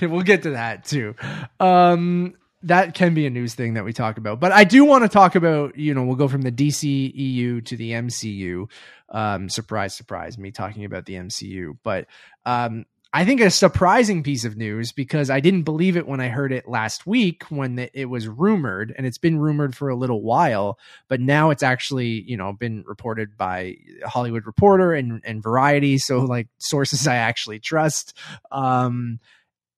we'll 0.00 0.22
get 0.22 0.44
to 0.44 0.50
that 0.50 0.84
too. 0.84 1.14
Um, 1.58 2.34
that 2.62 2.94
can 2.94 3.14
be 3.14 3.26
a 3.26 3.30
news 3.30 3.54
thing 3.54 3.74
that 3.74 3.84
we 3.84 3.92
talk 3.92 4.18
about, 4.18 4.38
but 4.38 4.52
I 4.52 4.62
do 4.64 4.84
want 4.84 5.02
to 5.02 5.08
talk 5.08 5.34
about. 5.34 5.76
You 5.76 5.94
know, 5.94 6.04
we'll 6.04 6.16
go 6.16 6.28
from 6.28 6.42
the 6.42 6.52
DC 6.52 7.12
EU 7.14 7.60
to 7.62 7.76
the 7.76 7.92
MCU. 7.92 8.70
Um, 9.08 9.48
surprise, 9.48 9.94
surprise, 9.94 10.38
me 10.38 10.52
talking 10.52 10.84
about 10.84 11.04
the 11.04 11.14
MCU, 11.14 11.76
but 11.82 12.06
um, 12.46 12.86
I 13.14 13.26
think 13.26 13.42
a 13.42 13.50
surprising 13.50 14.22
piece 14.22 14.46
of 14.46 14.56
news 14.56 14.90
because 14.92 15.28
I 15.28 15.40
didn't 15.40 15.64
believe 15.64 15.98
it 15.98 16.08
when 16.08 16.20
I 16.20 16.28
heard 16.28 16.50
it 16.50 16.66
last 16.66 17.06
week 17.06 17.44
when 17.50 17.90
it 17.92 18.06
was 18.06 18.26
rumored 18.26 18.94
and 18.96 19.06
it's 19.06 19.18
been 19.18 19.38
rumored 19.38 19.76
for 19.76 19.90
a 19.90 19.94
little 19.94 20.22
while, 20.22 20.78
but 21.08 21.20
now 21.20 21.50
it's 21.50 21.62
actually, 21.62 22.22
you 22.26 22.38
know, 22.38 22.54
been 22.54 22.84
reported 22.86 23.36
by 23.36 23.76
Hollywood 24.02 24.46
Reporter 24.46 24.94
and, 24.94 25.20
and 25.24 25.42
Variety. 25.42 25.98
So 25.98 26.20
like 26.20 26.48
sources 26.56 27.06
I 27.06 27.16
actually 27.16 27.60
trust. 27.60 28.16
Um, 28.50 29.20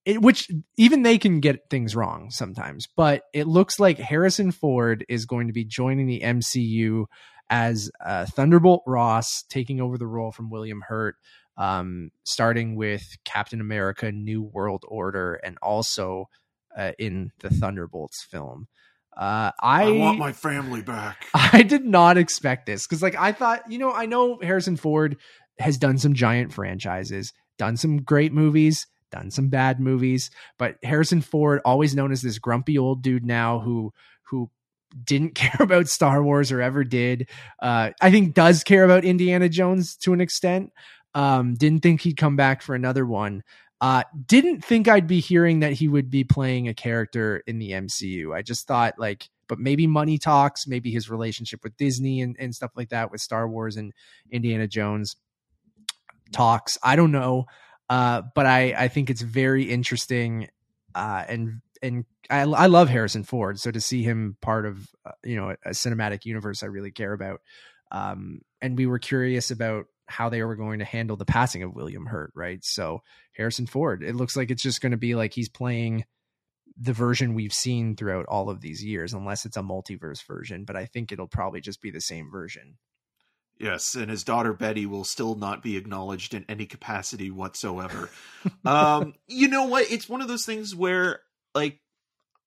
it, 0.04 0.20
which 0.20 0.50
even 0.76 1.02
they 1.02 1.18
can 1.18 1.40
get 1.40 1.70
things 1.70 1.96
wrong 1.96 2.30
sometimes, 2.30 2.86
but 2.94 3.22
it 3.32 3.46
looks 3.46 3.80
like 3.80 3.98
Harrison 3.98 4.52
Ford 4.52 5.04
is 5.08 5.24
going 5.24 5.46
to 5.46 5.54
be 5.54 5.64
joining 5.64 6.06
the 6.06 6.20
MCU 6.20 7.06
as 7.48 7.90
uh, 8.04 8.26
Thunderbolt 8.26 8.82
Ross, 8.86 9.44
taking 9.48 9.80
over 9.80 9.96
the 9.98 10.06
role 10.06 10.30
from 10.30 10.50
William 10.50 10.82
Hurt 10.86 11.16
um, 11.56 12.10
starting 12.24 12.76
with 12.76 13.02
Captain 13.24 13.60
America: 13.60 14.10
New 14.12 14.42
World 14.42 14.84
Order, 14.88 15.34
and 15.34 15.58
also 15.62 16.28
uh, 16.76 16.92
in 16.98 17.32
the 17.40 17.50
Thunderbolts 17.50 18.22
film. 18.22 18.68
Uh, 19.16 19.52
I, 19.62 19.84
I, 19.84 19.90
want 19.92 20.18
my 20.18 20.32
family 20.32 20.82
back. 20.82 21.26
I 21.34 21.62
did 21.62 21.84
not 21.84 22.18
expect 22.18 22.66
this 22.66 22.86
because, 22.86 23.02
like, 23.02 23.16
I 23.16 23.30
thought, 23.32 23.70
you 23.70 23.78
know, 23.78 23.92
I 23.92 24.06
know 24.06 24.38
Harrison 24.42 24.76
Ford 24.76 25.16
has 25.60 25.78
done 25.78 25.98
some 25.98 26.14
giant 26.14 26.52
franchises, 26.52 27.32
done 27.56 27.76
some 27.76 27.98
great 28.02 28.32
movies, 28.32 28.88
done 29.12 29.30
some 29.30 29.48
bad 29.48 29.78
movies, 29.78 30.30
but 30.58 30.76
Harrison 30.82 31.20
Ford, 31.20 31.60
always 31.64 31.94
known 31.94 32.10
as 32.10 32.22
this 32.22 32.38
grumpy 32.40 32.76
old 32.76 33.02
dude 33.02 33.24
now 33.24 33.60
who 33.60 33.92
who 34.30 34.50
didn't 35.04 35.34
care 35.34 35.60
about 35.60 35.86
Star 35.86 36.22
Wars 36.22 36.50
or 36.50 36.60
ever 36.60 36.82
did. 36.82 37.28
Uh, 37.60 37.90
I 38.00 38.10
think 38.10 38.34
does 38.34 38.64
care 38.64 38.84
about 38.84 39.04
Indiana 39.04 39.48
Jones 39.48 39.96
to 39.98 40.12
an 40.12 40.20
extent. 40.20 40.72
Um, 41.14 41.54
didn't 41.54 41.80
think 41.80 42.00
he'd 42.00 42.16
come 42.16 42.36
back 42.36 42.62
for 42.62 42.74
another 42.74 43.06
one. 43.06 43.42
Uh, 43.80 44.02
didn't 44.26 44.64
think 44.64 44.88
I'd 44.88 45.06
be 45.06 45.20
hearing 45.20 45.60
that 45.60 45.74
he 45.74 45.88
would 45.88 46.10
be 46.10 46.24
playing 46.24 46.68
a 46.68 46.74
character 46.74 47.42
in 47.46 47.58
the 47.58 47.72
MCU. 47.72 48.34
I 48.34 48.42
just 48.42 48.66
thought 48.66 48.94
like, 48.98 49.28
but 49.46 49.58
maybe 49.58 49.86
money 49.86 50.16
talks, 50.16 50.66
maybe 50.66 50.90
his 50.90 51.10
relationship 51.10 51.62
with 51.62 51.76
Disney 51.76 52.22
and, 52.22 52.34
and 52.38 52.54
stuff 52.54 52.70
like 52.76 52.88
that 52.90 53.10
with 53.10 53.20
Star 53.20 53.46
Wars 53.46 53.76
and 53.76 53.92
Indiana 54.30 54.66
Jones 54.66 55.16
talks. 56.32 56.78
I 56.82 56.96
don't 56.96 57.12
know. 57.12 57.44
Uh, 57.90 58.22
but 58.34 58.46
I, 58.46 58.74
I 58.76 58.88
think 58.88 59.10
it's 59.10 59.20
very 59.20 59.64
interesting. 59.64 60.48
Uh, 60.94 61.24
and, 61.28 61.60
and 61.82 62.06
I, 62.30 62.40
I 62.40 62.66
love 62.66 62.88
Harrison 62.88 63.24
Ford. 63.24 63.60
So 63.60 63.70
to 63.70 63.80
see 63.80 64.02
him 64.02 64.38
part 64.40 64.64
of, 64.64 64.88
uh, 65.04 65.12
you 65.22 65.36
know, 65.36 65.50
a, 65.50 65.56
a 65.66 65.70
cinematic 65.70 66.24
universe 66.24 66.62
I 66.62 66.66
really 66.66 66.90
care 66.90 67.12
about. 67.12 67.42
Um, 67.92 68.40
and 68.62 68.78
we 68.78 68.86
were 68.86 68.98
curious 68.98 69.50
about 69.50 69.86
how 70.06 70.28
they 70.28 70.42
were 70.42 70.56
going 70.56 70.80
to 70.80 70.84
handle 70.84 71.16
the 71.16 71.24
passing 71.24 71.62
of 71.62 71.74
William 71.74 72.06
Hurt, 72.06 72.32
right? 72.34 72.62
So 72.62 73.02
Harrison 73.32 73.66
Ford, 73.66 74.02
it 74.02 74.14
looks 74.14 74.36
like 74.36 74.50
it's 74.50 74.62
just 74.62 74.80
going 74.80 74.92
to 74.92 74.98
be 74.98 75.14
like 75.14 75.32
he's 75.32 75.48
playing 75.48 76.04
the 76.76 76.92
version 76.92 77.34
we've 77.34 77.52
seen 77.52 77.96
throughout 77.96 78.26
all 78.26 78.50
of 78.50 78.60
these 78.60 78.82
years, 78.82 79.14
unless 79.14 79.46
it's 79.46 79.56
a 79.56 79.62
multiverse 79.62 80.24
version. 80.26 80.64
But 80.64 80.76
I 80.76 80.86
think 80.86 81.12
it'll 81.12 81.28
probably 81.28 81.60
just 81.60 81.80
be 81.80 81.90
the 81.90 82.00
same 82.00 82.30
version. 82.30 82.78
Yes, 83.58 83.94
and 83.94 84.10
his 84.10 84.24
daughter 84.24 84.52
Betty 84.52 84.84
will 84.84 85.04
still 85.04 85.36
not 85.36 85.62
be 85.62 85.76
acknowledged 85.76 86.34
in 86.34 86.44
any 86.48 86.66
capacity 86.66 87.30
whatsoever. 87.30 88.10
um, 88.64 89.14
you 89.28 89.46
know 89.48 89.66
what? 89.66 89.90
It's 89.90 90.08
one 90.08 90.20
of 90.20 90.28
those 90.28 90.44
things 90.44 90.74
where, 90.74 91.20
like, 91.54 91.80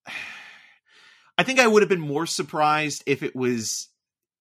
I 1.38 1.44
think 1.44 1.60
I 1.60 1.68
would 1.68 1.84
have 1.84 1.90
been 1.90 2.00
more 2.00 2.26
surprised 2.26 3.04
if 3.06 3.22
it 3.24 3.36
was 3.36 3.90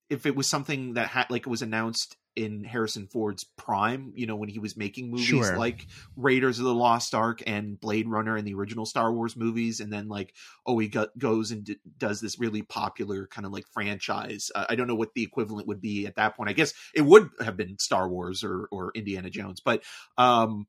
if 0.09 0.25
it 0.25 0.35
was 0.35 0.49
something 0.49 0.95
that 0.95 1.09
had 1.09 1.27
like 1.31 1.43
it 1.43 1.51
was 1.51 1.61
announced 1.61 2.17
in 2.37 2.63
Harrison 2.65 3.07
Ford's 3.07 3.45
prime, 3.45 4.13
you 4.15 4.27
know, 4.27 4.37
when 4.37 4.51
he 4.51 4.59
was 4.59 4.77
making 4.77 5.11
movies 5.11 5.27
sure. 5.27 5.57
like 5.57 5.87
Raiders 6.17 6.59
of 6.59 6.67
the 6.67 6.75
Lost 6.75 7.15
Ark 7.15 7.43
and 7.47 7.81
Blade 7.81 8.07
Runner 8.09 8.37
and 8.37 8.47
the 8.47 8.55
original 8.55 8.85
Star 8.85 9.13
Wars 9.13 9.35
movies, 9.37 9.81
and 9.81 9.91
then 9.93 10.09
like, 10.09 10.35
oh, 10.67 10.79
he 10.79 10.89
got, 10.89 11.17
goes 11.19 11.51
and 11.51 11.65
d- 11.65 11.79
does 11.97 12.21
this 12.21 12.39
really 12.39 12.63
popular 12.63 13.27
kind 13.27 13.47
of 13.47 13.53
like 13.53 13.65
franchise. 13.73 14.51
Uh, 14.55 14.67
I 14.69 14.75
don't 14.77 14.87
know 14.87 14.95
what 14.95 15.15
the 15.15 15.23
equivalent 15.23 15.67
would 15.67 15.81
be 15.81 16.07
at 16.07 16.17
that 16.17 16.37
point. 16.37 16.51
I 16.51 16.53
guess 16.53 16.75
it 16.95 17.03
would 17.03 17.31
have 17.41 17.57
been 17.57 17.79
Star 17.79 18.09
Wars 18.09 18.45
or 18.45 18.69
or 18.71 18.93
Indiana 18.95 19.31
Jones, 19.31 19.61
but 19.65 19.83
um, 20.19 20.67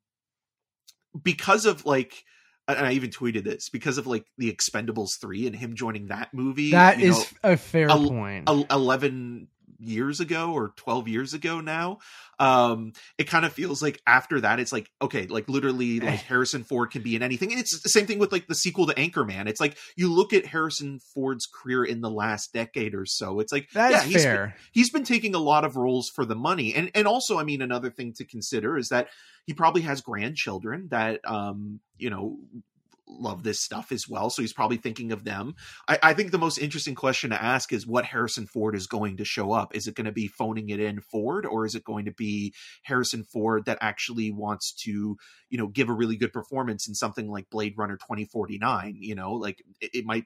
because 1.21 1.65
of 1.65 1.85
like. 1.85 2.23
And 2.69 2.85
I 2.85 2.91
even 2.91 3.11
tweeted 3.11 3.45
this 3.45 3.69
because 3.69 3.97
of 3.97 4.07
like 4.07 4.25
the 4.37 4.53
Expendables 4.53 5.21
three 5.21 5.47
and 5.47 5.55
him 5.55 5.75
joining 5.75 6.07
that 6.07 6.33
movie. 6.33 6.71
That 6.71 6.99
is 6.99 7.17
know, 7.17 7.51
a 7.51 7.55
fair 7.55 7.87
point. 7.87 8.49
Eleven 8.49 9.47
years 9.79 10.19
ago 10.19 10.51
or 10.53 10.73
12 10.77 11.07
years 11.07 11.33
ago 11.33 11.61
now 11.61 11.97
um 12.39 12.93
it 13.17 13.25
kind 13.25 13.45
of 13.45 13.53
feels 13.53 13.81
like 13.81 14.01
after 14.05 14.41
that 14.41 14.59
it's 14.59 14.71
like 14.71 14.89
okay 15.01 15.27
like 15.27 15.47
literally 15.49 15.99
like 15.99 16.19
harrison 16.27 16.63
ford 16.63 16.91
can 16.91 17.01
be 17.01 17.15
in 17.15 17.23
anything. 17.23 17.51
And 17.51 17.59
it's 17.59 17.81
the 17.81 17.89
same 17.89 18.05
thing 18.05 18.19
with 18.19 18.31
like 18.31 18.47
the 18.47 18.55
sequel 18.55 18.87
to 18.87 18.93
anchorman. 18.95 19.47
It's 19.47 19.59
like 19.59 19.77
you 19.95 20.11
look 20.11 20.33
at 20.33 20.45
harrison 20.45 20.99
ford's 21.13 21.47
career 21.47 21.83
in 21.83 22.01
the 22.01 22.09
last 22.09 22.53
decade 22.53 22.95
or 22.95 23.05
so 23.05 23.39
it's 23.39 23.51
like 23.51 23.69
that's 23.73 23.93
yeah, 23.93 24.03
he's 24.03 24.23
fair. 24.23 24.45
been, 24.47 24.53
he's 24.71 24.89
been 24.89 25.03
taking 25.03 25.35
a 25.35 25.39
lot 25.39 25.65
of 25.65 25.75
roles 25.75 26.09
for 26.09 26.25
the 26.25 26.35
money. 26.35 26.73
And 26.73 26.91
and 26.95 27.07
also 27.07 27.37
i 27.37 27.43
mean 27.43 27.61
another 27.61 27.89
thing 27.89 28.13
to 28.13 28.25
consider 28.25 28.77
is 28.77 28.89
that 28.89 29.09
he 29.45 29.53
probably 29.53 29.81
has 29.81 30.01
grandchildren 30.01 30.87
that 30.91 31.21
um 31.25 31.79
you 31.97 32.09
know 32.09 32.37
love 33.07 33.43
this 33.43 33.59
stuff 33.59 33.91
as 33.91 34.07
well. 34.07 34.29
So 34.29 34.41
he's 34.41 34.53
probably 34.53 34.77
thinking 34.77 35.11
of 35.11 35.23
them. 35.23 35.55
I, 35.87 35.99
I, 36.03 36.13
think 36.13 36.31
the 36.31 36.37
most 36.37 36.57
interesting 36.57 36.95
question 36.95 37.29
to 37.29 37.41
ask 37.41 37.71
is 37.71 37.87
what 37.87 38.05
Harrison 38.05 38.47
Ford 38.47 38.75
is 38.75 38.87
going 38.87 39.17
to 39.17 39.25
show 39.25 39.51
up. 39.51 39.75
Is 39.75 39.87
it 39.87 39.95
going 39.95 40.05
to 40.05 40.11
be 40.11 40.27
phoning 40.27 40.69
it 40.69 40.79
in 40.79 41.01
Ford, 41.01 41.45
or 41.45 41.65
is 41.65 41.75
it 41.75 41.83
going 41.83 42.05
to 42.05 42.11
be 42.11 42.53
Harrison 42.83 43.23
Ford 43.23 43.65
that 43.65 43.77
actually 43.81 44.31
wants 44.31 44.73
to, 44.83 45.17
you 45.49 45.57
know, 45.57 45.67
give 45.67 45.89
a 45.89 45.93
really 45.93 46.17
good 46.17 46.33
performance 46.33 46.87
in 46.87 46.95
something 46.95 47.29
like 47.29 47.49
Blade 47.49 47.75
Runner 47.77 47.97
2049? 47.97 48.95
You 48.99 49.15
know, 49.15 49.33
like 49.33 49.61
it, 49.79 49.91
it 49.93 50.05
might 50.05 50.25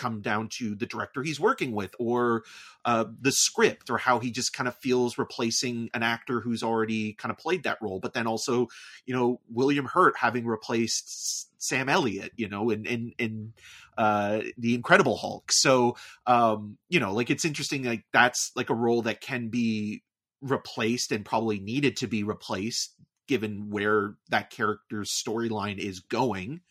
come 0.00 0.22
down 0.22 0.48
to 0.48 0.74
the 0.74 0.86
director 0.86 1.22
he's 1.22 1.38
working 1.38 1.72
with 1.72 1.94
or 1.98 2.42
uh, 2.86 3.04
the 3.20 3.30
script 3.30 3.90
or 3.90 3.98
how 3.98 4.18
he 4.18 4.30
just 4.30 4.54
kind 4.54 4.66
of 4.66 4.74
feels 4.76 5.18
replacing 5.18 5.90
an 5.92 6.02
actor 6.02 6.40
who's 6.40 6.62
already 6.62 7.12
kind 7.12 7.30
of 7.30 7.36
played 7.36 7.64
that 7.64 7.76
role. 7.82 8.00
But 8.00 8.14
then 8.14 8.26
also 8.26 8.68
you 9.04 9.14
know 9.14 9.40
william 9.50 9.84
hurt 9.84 10.16
having 10.16 10.46
replaced 10.46 11.48
sam 11.62 11.90
elliott 11.90 12.32
you 12.36 12.48
know 12.48 12.70
in 12.70 12.86
in, 12.86 13.12
in 13.18 13.52
uh, 13.98 14.40
the 14.56 14.74
incredible 14.74 15.16
hulk. 15.18 15.52
So 15.52 15.96
um, 16.26 16.78
you 16.88 16.98
know 16.98 17.12
like 17.12 17.28
it's 17.28 17.44
interesting 17.44 17.84
like 17.84 18.04
that's 18.12 18.52
like 18.56 18.70
a 18.70 18.74
role 18.74 19.02
that 19.02 19.20
can 19.20 19.48
be 19.48 20.02
replaced 20.40 21.12
and 21.12 21.26
probably 21.26 21.60
needed 21.60 21.98
to 21.98 22.06
be 22.06 22.24
replaced 22.24 22.94
given 23.28 23.68
where 23.68 24.14
that 24.30 24.48
character's 24.48 25.10
storyline 25.10 25.78
is 25.78 26.00
going 26.00 26.62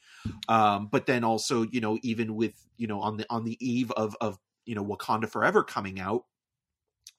um, 0.48 0.88
but 0.92 1.06
then 1.06 1.24
also, 1.24 1.64
you 1.64 1.82
know, 1.82 1.98
even 2.04 2.36
with 2.36 2.54
you 2.78 2.88
know 2.88 3.02
on 3.02 3.18
the 3.18 3.26
on 3.30 3.44
the 3.44 3.58
eve 3.60 3.92
of 3.92 4.16
of 4.22 4.38
you 4.66 4.76
know 4.76 4.86
Wakanda 4.86 5.30
Forever 5.30 5.64
coming 5.64 6.00
out, 6.00 6.26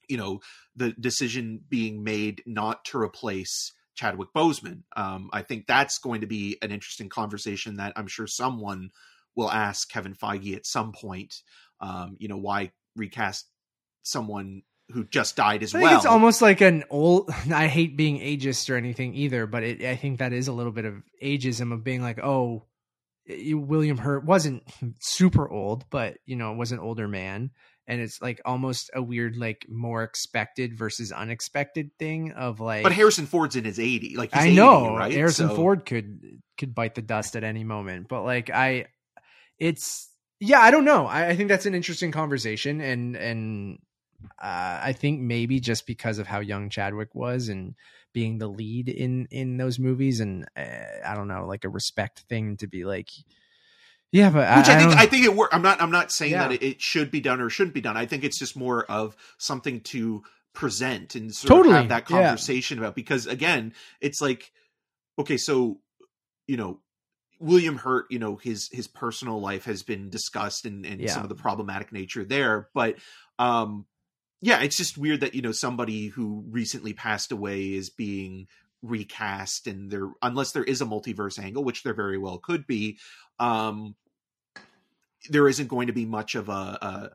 you 0.07 0.17
know, 0.17 0.39
the 0.75 0.91
decision 0.91 1.61
being 1.69 2.03
made 2.03 2.43
not 2.45 2.85
to 2.85 2.97
replace 2.97 3.73
Chadwick 3.95 4.29
Boseman. 4.35 4.83
Um, 4.95 5.29
I 5.33 5.41
think 5.41 5.67
that's 5.67 5.99
going 5.99 6.21
to 6.21 6.27
be 6.27 6.57
an 6.61 6.71
interesting 6.71 7.09
conversation 7.09 7.77
that 7.77 7.93
I'm 7.95 8.07
sure 8.07 8.27
someone 8.27 8.91
will 9.35 9.51
ask 9.51 9.89
Kevin 9.89 10.15
Feige 10.15 10.55
at 10.55 10.65
some 10.65 10.91
point. 10.91 11.41
Um, 11.79 12.15
you 12.19 12.27
know, 12.27 12.37
why 12.37 12.71
recast 12.95 13.47
someone 14.03 14.63
who 14.91 15.05
just 15.05 15.35
died 15.35 15.63
as 15.63 15.73
well. 15.73 15.95
it's 15.95 16.05
almost 16.05 16.41
like 16.41 16.61
an 16.61 16.83
old. 16.89 17.29
I 17.51 17.67
hate 17.67 17.97
being 17.97 18.19
ageist 18.19 18.69
or 18.69 18.75
anything 18.75 19.15
either, 19.15 19.47
but 19.47 19.63
it, 19.63 19.83
I 19.83 19.95
think 19.95 20.19
that 20.19 20.33
is 20.33 20.47
a 20.47 20.53
little 20.53 20.71
bit 20.71 20.85
of 20.85 21.01
ageism 21.23 21.71
of 21.73 21.83
being 21.83 22.01
like, 22.01 22.19
oh, 22.19 22.63
William 23.27 23.97
Hurt 23.97 24.25
wasn't 24.25 24.63
super 24.99 25.49
old, 25.49 25.85
but 25.89 26.17
you 26.25 26.35
know, 26.35 26.53
was 26.53 26.71
an 26.71 26.79
older 26.79 27.07
man. 27.07 27.51
And 27.87 27.99
it's 27.99 28.21
like 28.21 28.39
almost 28.45 28.89
a 28.93 29.01
weird, 29.01 29.35
like 29.35 29.65
more 29.67 30.03
expected 30.03 30.77
versus 30.77 31.11
unexpected 31.11 31.91
thing 31.97 32.31
of 32.31 32.59
like. 32.59 32.83
But 32.83 32.93
Harrison 32.93 33.25
Ford's 33.25 33.55
in 33.55 33.65
his 33.65 33.79
eighty. 33.79 34.15
Like 34.15 34.35
I 34.35 34.45
80, 34.47 34.55
know, 34.55 34.95
right? 34.95 35.11
Harrison 35.11 35.49
So- 35.49 35.55
Ford 35.55 35.85
could 35.85 36.41
could 36.57 36.73
bite 36.75 36.95
the 36.95 37.01
dust 37.01 37.35
at 37.35 37.43
any 37.43 37.63
moment. 37.63 38.07
But 38.07 38.23
like 38.23 38.49
I, 38.49 38.85
it's 39.59 40.09
yeah, 40.39 40.59
I 40.59 40.71
don't 40.71 40.85
know. 40.85 41.05
I, 41.05 41.29
I 41.29 41.35
think 41.35 41.49
that's 41.49 41.65
an 41.65 41.75
interesting 41.75 42.11
conversation, 42.11 42.81
and 42.81 43.15
and 43.15 43.79
uh, 44.41 44.79
I 44.83 44.93
think 44.93 45.19
maybe 45.19 45.59
just 45.59 45.85
because 45.85 46.17
of 46.19 46.27
how 46.27 46.39
young 46.39 46.69
Chadwick 46.69 47.13
was 47.13 47.49
and 47.49 47.75
being 48.13 48.37
the 48.37 48.47
lead 48.47 48.89
in 48.89 49.27
in 49.31 49.57
those 49.57 49.79
movies, 49.79 50.19
and 50.19 50.45
uh, 50.55 50.61
I 51.05 51.15
don't 51.15 51.27
know, 51.27 51.45
like 51.47 51.63
a 51.65 51.69
respect 51.69 52.21
thing 52.29 52.57
to 52.57 52.67
be 52.67 52.83
like, 52.85 53.09
yeah, 54.11 54.29
but 54.29 54.57
Which 54.57 54.67
I, 54.67 54.77
think 54.77 54.91
don't- 54.91 54.99
I 54.99 55.05
think 55.05 55.25
it 55.25 55.35
worked. 55.35 55.53
I'm 55.53 55.61
not 55.61 55.81
I'm 55.81 55.91
not 55.91 56.11
saying 56.11 56.31
Yeah. 56.33 56.47
that 56.49 56.53
it, 56.53 56.63
it 56.63 56.81
should 56.81 57.11
be 57.11 57.21
done 57.21 57.39
or 57.41 57.49
shouldn't 57.49 57.73
be 57.73 57.81
done. 57.81 57.97
I 57.97 58.05
think 58.05 58.23
it's 58.23 58.39
just 58.39 58.57
more 58.57 58.83
of 58.85 59.15
something 59.37 59.81
to 59.81 60.23
present 60.53 61.15
and 61.15 61.33
sort 61.33 61.47
Totally, 61.49 61.75
of 61.75 61.81
have 61.81 61.89
that 61.89 62.09
yeah. 62.09 62.23
conversation 62.27 62.77
about 62.77 62.93
because 62.95 63.25
again, 63.27 63.73
it's 64.01 64.19
like 64.21 64.51
okay, 65.17 65.37
so 65.37 65.79
you 66.47 66.57
know 66.57 66.79
William 67.39 67.77
Hurt, 67.77 68.07
you 68.09 68.19
know 68.19 68.35
his 68.35 68.67
his 68.71 68.87
personal 68.87 69.39
life 69.39 69.63
has 69.65 69.83
been 69.83 70.09
discussed 70.09 70.65
and 70.65 70.85
and 70.85 70.99
Yeah. 70.99 71.13
some 71.13 71.23
of 71.23 71.29
the 71.29 71.35
problematic 71.35 71.91
nature 71.93 72.25
there, 72.25 72.67
but 72.73 72.97
um 73.39 73.85
yeah, 74.41 74.61
it's 74.61 74.77
just 74.77 74.97
weird 74.97 75.21
that 75.21 75.35
you 75.35 75.41
know 75.41 75.51
somebody 75.51 76.07
who 76.07 76.43
recently 76.49 76.93
passed 76.93 77.31
away 77.31 77.73
is 77.73 77.89
being 77.89 78.47
recast 78.83 79.67
and 79.67 79.91
there 79.91 80.09
unless 80.23 80.53
there 80.53 80.63
is 80.63 80.81
a 80.81 80.85
multiverse 80.85 81.37
angle 81.37 81.63
which 81.63 81.83
there 81.83 81.93
very 81.93 82.17
well 82.17 82.39
could 82.39 82.65
be 82.65 82.97
um 83.39 83.93
there 85.29 85.47
isn't 85.47 85.67
going 85.67 85.85
to 85.85 85.93
be 85.93 86.03
much 86.03 86.33
of 86.33 86.49
a 86.49 86.51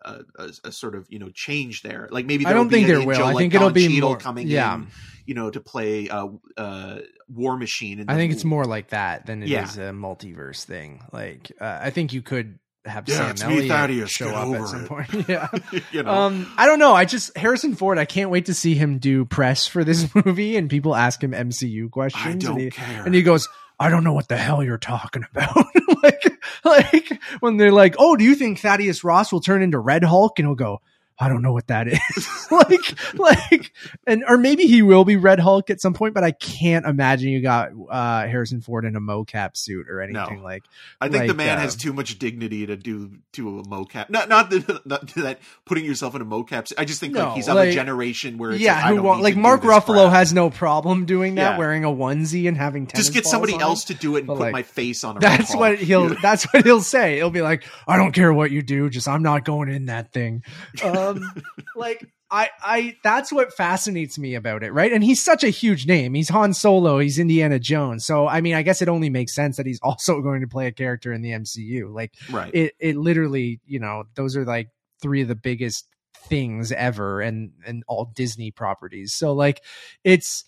a, 0.07 0.23
a, 0.39 0.51
a, 0.63 0.71
sort 0.71 0.95
of 0.95 1.07
you 1.11 1.19
know 1.19 1.29
change 1.31 1.83
there 1.83 2.09
like 2.13 2.25
maybe 2.25 2.47
I 2.47 2.53
don't 2.53 2.71
think 2.71 2.87
there 2.87 3.05
will. 3.05 3.17
I 3.21 3.33
like 3.33 3.37
think 3.37 3.55
it'll 3.55 3.71
be 3.71 3.89
Cheadle 3.89 4.11
more- 4.11 4.17
coming 4.17 4.47
yeah. 4.47 4.77
in 4.77 4.87
you 5.25 5.35
know 5.35 5.51
to 5.51 5.61
play 5.61 6.09
uh 6.09 6.29
uh 6.57 7.01
war 7.29 7.57
machine 7.57 7.99
and 7.99 8.09
I 8.09 8.15
think 8.15 8.33
it's 8.33 8.45
more 8.45 8.65
like 8.65 8.91
that 8.91 9.27
than 9.27 9.43
it 9.43 9.51
is 9.51 9.77
Yeah. 9.77 9.89
a 9.89 9.93
multiverse 9.93 10.63
thing. 10.63 11.03
Like 11.13 11.51
uh, 11.61 11.79
I 11.83 11.91
think 11.91 12.13
you 12.13 12.23
could 12.23 12.61
have 12.87 13.09
Yeah, 13.09 13.17
Sam 13.17 13.31
it's 13.31 13.45
me, 13.45 13.55
Elliott 13.55 13.69
Thaddeus, 13.69 14.11
show 14.11 14.29
up 14.29 14.47
over 14.47 14.57
at 14.63 14.69
some 14.69 14.85
it. 14.85 14.89
point. 14.89 15.09
yeah. 15.29 15.49
you 15.93 16.03
know 16.03 16.11
Um, 16.13 16.53
I 16.57 16.67
don't 16.67 16.79
know. 16.79 16.95
I 16.95 17.05
just 17.05 17.37
Harrison 17.37 17.75
Ford. 17.75 17.99
I 17.99 18.05
can't 18.05 18.31
wait 18.31 18.47
to 18.47 18.55
see 18.55 18.75
him 18.75 18.99
do 18.99 19.25
press 19.25 19.67
for 19.67 19.85
this 19.85 20.13
movie, 20.25 20.57
and 20.57 20.69
people 20.71 20.95
ask 20.95 21.23
him 21.23 21.33
MCU 21.33 21.91
questions, 21.91 22.25
I 22.25 22.31
and, 22.31 22.41
don't 22.41 22.59
he, 22.59 22.71
care 22.71 23.05
and 23.05 23.15
he 23.15 23.23
goes, 23.23 23.49
"I 23.79 23.89
don't 23.91 24.05
know 24.05 24.13
what 24.13 24.29
the 24.29 24.37
hell 24.37 24.63
you're 24.63 24.79
talking 24.79 25.25
about." 25.31 25.67
like, 26.03 26.33
like 26.65 27.21
when 27.41 27.57
they're 27.57 27.73
like, 27.73 27.97
"Oh, 27.99 28.17
do 28.17 28.25
you 28.25 28.35
think 28.35 28.61
Thaddeus 28.61 29.05
Ross 29.05 29.33
will 29.33 29.41
turn 29.41 29.63
into 29.63 29.79
Red 29.79 30.05
Hulk?" 30.05 30.39
and 30.39 30.47
he'll 30.49 30.55
go, 30.55 30.81
"I 31.19 31.29
don't 31.29 31.43
know 31.43 31.53
what 31.53 31.67
that 31.69 31.89
is." 31.89 32.29
like, 32.51 33.15
like, 33.19 33.73
and 34.07 34.25
or 34.29 34.37
maybe 34.39 34.67
he 34.67 34.83
will 34.83 35.05
be 35.05 35.17
Red 35.17 35.41
Hulk 35.41 35.71
at 35.71 35.81
some 35.81 35.95
point, 35.95 36.15
but 36.15 36.25
I 36.25 36.31
can't 36.33 36.87
imagine 36.87 37.31
you 37.31 37.41
got 37.43 37.71
uh, 37.91 38.27
Harrison 38.27 38.61
Ford 38.61 38.85
in 38.85 38.97
a 38.97 39.01
mocap 39.01 39.57
suit 39.57 39.89
or 39.89 40.01
anything 40.01 40.43
like. 40.43 40.65
I 41.01 41.09
think 41.09 41.27
the 41.27 41.35
man 41.35 41.59
uh, 41.59 41.63
has 41.63 41.77
too 41.77 41.93
much 41.93 42.19
dignity 42.19 42.67
to 42.67 42.77
do 42.77 43.13
to 43.33 43.59
a 43.61 43.63
mocap. 43.65 44.11
Not 44.11 44.29
not 44.29 44.51
that, 44.51 44.87
not 44.87 45.07
that 45.15 45.41
putting 45.65 45.85
yourself 45.85 46.15
in 46.15 46.23
a 46.23 46.27
mocap. 46.27 46.73
I 46.79 46.85
just 46.85 47.01
think 47.01 47.15
No, 47.15 47.27
like 47.27 47.37
he's 47.37 47.49
of 47.49 47.57
a 47.57 47.73
generation 47.73 48.39
where 48.39 48.53
it's 48.53 48.61
yeah, 48.61 48.75
like, 48.77 48.85
I 48.85 48.95
who 48.95 49.03
won't, 49.03 49.23
like 49.23 49.37
Mark 49.37 49.63
Ruffalo 49.63 50.05
crap. 50.07 50.13
has 50.13 50.33
no 50.33 50.51
problem 50.51 51.05
doing 51.07 51.37
that, 51.37 51.53
Yeah. 51.53 51.59
wearing 51.59 51.85
a 51.85 51.89
onesie 51.89 52.49
and 52.49 52.57
having 52.57 52.87
just 52.87 53.13
get 53.13 53.27
somebody 53.27 53.55
else 53.59 53.85
it. 53.91 53.95
to 53.95 54.01
do 54.01 54.17
it 54.17 54.21
and 54.21 54.27
But, 54.29 54.35
put 54.35 54.43
like, 54.43 54.53
my 54.53 54.63
face 54.63 55.05
on 55.05 55.17
a 55.17 55.21
That's 55.21 55.55
what 55.55 55.79
he'll. 55.79 56.15
That's 56.23 56.45
what 56.53 56.65
he'll 56.65 56.83
say. 56.83 57.17
He'll 57.17 57.31
be 57.31 57.43
like, 57.43 57.65
"I 57.87 57.97
don't 57.97 58.13
care 58.13 58.33
what 58.33 58.51
you 58.51 58.63
do, 58.63 58.89
just 58.91 59.09
I'm 59.09 59.23
not 59.23 59.45
going 59.45 59.69
in 59.69 59.87
that 59.87 60.13
thing." 60.13 60.43
Um, 61.07 61.33
like 61.77 62.07
I, 62.31 62.51
I. 62.63 62.97
That's 63.03 63.33
what 63.33 63.53
fascinates 63.53 64.19
me 64.19 64.35
about 64.35 64.63
it, 64.63 64.73
right? 64.73 64.93
And 64.93 65.03
he's 65.03 65.23
such 65.23 65.45
a 65.45 65.49
huge 65.49 65.87
name. 65.87 66.15
He's 66.15 66.29
Han 66.29 66.55
Solo. 66.55 66.99
He's 66.99 67.19
Indiana 67.19 67.59
Jones. 67.59 68.05
So 68.05 68.27
I 68.27 68.41
mean, 68.41 68.55
I 68.55 68.63
guess 68.63 68.83
it 68.83 68.89
only 68.89 69.11
makes 69.11 69.35
sense 69.35 69.57
that 69.57 69.67
he's 69.67 69.81
also 69.81 70.21
going 70.23 70.41
to 70.41 70.49
play 70.49 70.67
a 70.67 70.73
character 70.73 71.13
in 71.13 71.23
the 71.23 71.31
MCU. 71.31 71.93
Like 71.93 72.15
right. 72.31 72.55
it, 72.55 72.75
it 72.79 72.97
literally, 72.97 73.61
you 73.67 73.79
know, 73.79 74.05
those 74.15 74.37
are 74.37 74.45
like 74.45 74.71
three 75.01 75.23
of 75.23 75.29
the 75.29 75.35
biggest 75.35 75.87
things 76.17 76.73
ever 76.73 77.21
and 77.21 77.53
and 77.65 77.85
all 77.87 78.13
Disney 78.15 78.51
properties. 78.51 79.15
So 79.15 79.33
like 79.33 79.63
it's 80.03 80.45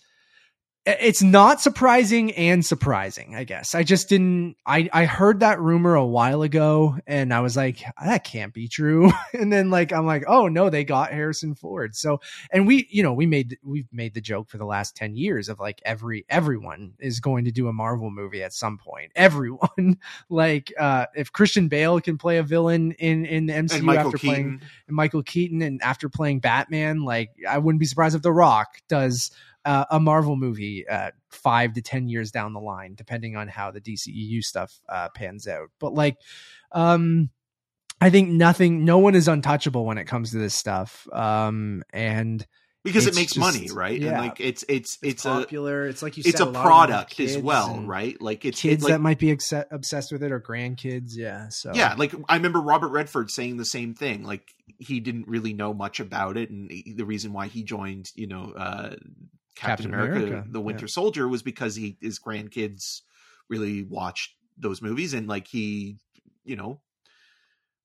it's 0.99 1.21
not 1.21 1.61
surprising 1.61 2.31
and 2.31 2.65
surprising, 2.65 3.35
I 3.35 3.43
guess. 3.43 3.75
I 3.75 3.83
just 3.83 4.09
didn't 4.09 4.55
I 4.65 4.89
I 4.91 5.05
heard 5.05 5.41
that 5.41 5.59
rumor 5.59 5.95
a 5.95 6.05
while 6.05 6.41
ago 6.41 6.97
and 7.05 7.33
I 7.33 7.41
was 7.41 7.57
like 7.57 7.83
that 8.03 8.23
can't 8.23 8.53
be 8.53 8.67
true. 8.67 9.11
and 9.33 9.51
then 9.51 9.69
like 9.69 9.91
I'm 9.91 10.05
like, 10.05 10.23
"Oh 10.27 10.47
no, 10.47 10.69
they 10.69 10.83
got 10.83 11.11
Harrison 11.11 11.55
Ford." 11.55 11.95
So 11.95 12.21
and 12.51 12.65
we, 12.65 12.87
you 12.89 13.03
know, 13.03 13.13
we 13.13 13.25
made 13.25 13.57
we've 13.63 13.91
made 13.91 14.13
the 14.13 14.21
joke 14.21 14.49
for 14.49 14.57
the 14.57 14.65
last 14.65 14.95
10 14.95 15.15
years 15.15 15.49
of 15.49 15.59
like 15.59 15.81
every 15.85 16.25
everyone 16.29 16.93
is 16.99 17.19
going 17.19 17.45
to 17.45 17.51
do 17.51 17.67
a 17.67 17.73
Marvel 17.73 18.09
movie 18.09 18.43
at 18.43 18.53
some 18.53 18.77
point. 18.77 19.11
Everyone 19.15 19.97
like 20.29 20.73
uh 20.79 21.05
if 21.15 21.31
Christian 21.31 21.67
Bale 21.67 21.99
can 21.99 22.17
play 22.17 22.37
a 22.37 22.43
villain 22.43 22.93
in 22.93 23.25
in 23.25 23.45
the 23.47 23.53
MCU 23.53 23.95
after 23.95 24.17
playing 24.17 24.59
Keaton. 24.59 24.69
Michael 24.89 25.23
Keaton 25.23 25.61
and 25.61 25.81
after 25.81 26.09
playing 26.09 26.39
Batman, 26.39 27.01
like 27.03 27.31
I 27.47 27.57
wouldn't 27.57 27.79
be 27.79 27.85
surprised 27.85 28.15
if 28.15 28.21
The 28.21 28.31
Rock 28.31 28.77
does 28.87 29.31
uh, 29.69 29.85
a 29.91 29.99
Marvel 29.99 30.35
movie 30.35 30.87
uh, 30.87 31.11
five 31.29 31.73
to 31.73 31.81
ten 31.81 32.09
years 32.09 32.31
down 32.31 32.53
the 32.53 32.59
line, 32.59 32.95
depending 32.95 33.35
on 33.35 33.47
how 33.47 33.69
the 33.69 33.79
DCEU 33.79 34.41
stuff 34.41 34.79
uh, 34.89 35.09
pans 35.13 35.47
out. 35.47 35.69
But 35.79 35.93
like, 35.93 36.17
um, 36.71 37.29
I 38.01 38.09
think 38.09 38.29
nothing, 38.29 38.83
no 38.83 38.97
one 38.97 39.13
is 39.13 39.27
untouchable 39.27 39.85
when 39.85 39.99
it 39.99 40.05
comes 40.05 40.31
to 40.31 40.39
this 40.39 40.55
stuff. 40.55 41.07
Um, 41.13 41.83
and 41.93 42.43
because 42.83 43.05
it 43.05 43.13
makes 43.15 43.33
just- 43.33 43.39
money, 43.39 43.69
right? 43.71 43.99
yeah. 43.99 44.13
And 44.13 44.17
like 44.17 44.39
it's 44.39 44.65
it's 44.67 44.97
it's, 45.03 45.25
a 45.25 45.29
popular. 45.29 45.85
It's 45.87 46.01
like 46.01 46.17
you 46.17 46.23
said 46.23 46.29
it's 46.31 46.39
a 46.39 46.45
lot 46.45 46.49
of 46.49 46.53
them 46.53 46.61
have 46.63 46.67
product 46.67 47.19
as 47.19 47.37
well, 47.37 47.79
right? 47.81 48.19
Like 48.19 48.45
it's 48.45 48.61
Kids 48.61 48.81
it, 48.81 48.85
like, 48.85 48.93
that 48.93 49.01
might 49.01 49.19
be 49.19 49.29
ex- 49.29 49.53
obsessed 49.69 50.11
with 50.11 50.23
it 50.23 50.31
or 50.31 50.41
grandkids. 50.41 51.11
Yeah. 51.13 51.49
So 51.49 51.73
Yeah, 51.75 51.93
like 51.95 52.15
I 52.27 52.37
remember 52.37 52.59
Robert 52.59 52.89
Redford 52.89 53.29
saying 53.29 53.57
the 53.57 53.65
same 53.65 53.93
thing. 53.93 54.23
Like 54.23 54.47
he 54.79 54.99
didn't 54.99 55.27
really 55.27 55.53
know 55.53 55.75
much 55.75 55.99
about 55.99 56.37
it, 56.37 56.49
and 56.49 56.71
he- 56.71 56.93
the 56.93 57.05
reason 57.05 57.33
why 57.33 57.47
he 57.47 57.61
joined, 57.61 58.07
you 58.15 58.25
know, 58.25 58.53
uh, 58.57 58.95
Captain, 59.59 59.91
Captain 59.91 59.93
America, 59.93 60.27
America, 60.27 60.47
the 60.51 60.61
Winter 60.61 60.85
yeah. 60.85 60.89
Soldier, 60.89 61.27
was 61.27 61.43
because 61.43 61.75
he 61.75 61.97
his 62.01 62.19
grandkids 62.19 63.01
really 63.49 63.83
watched 63.83 64.35
those 64.57 64.81
movies, 64.81 65.13
and 65.13 65.27
like 65.27 65.47
he, 65.47 65.97
you 66.45 66.55
know, 66.55 66.79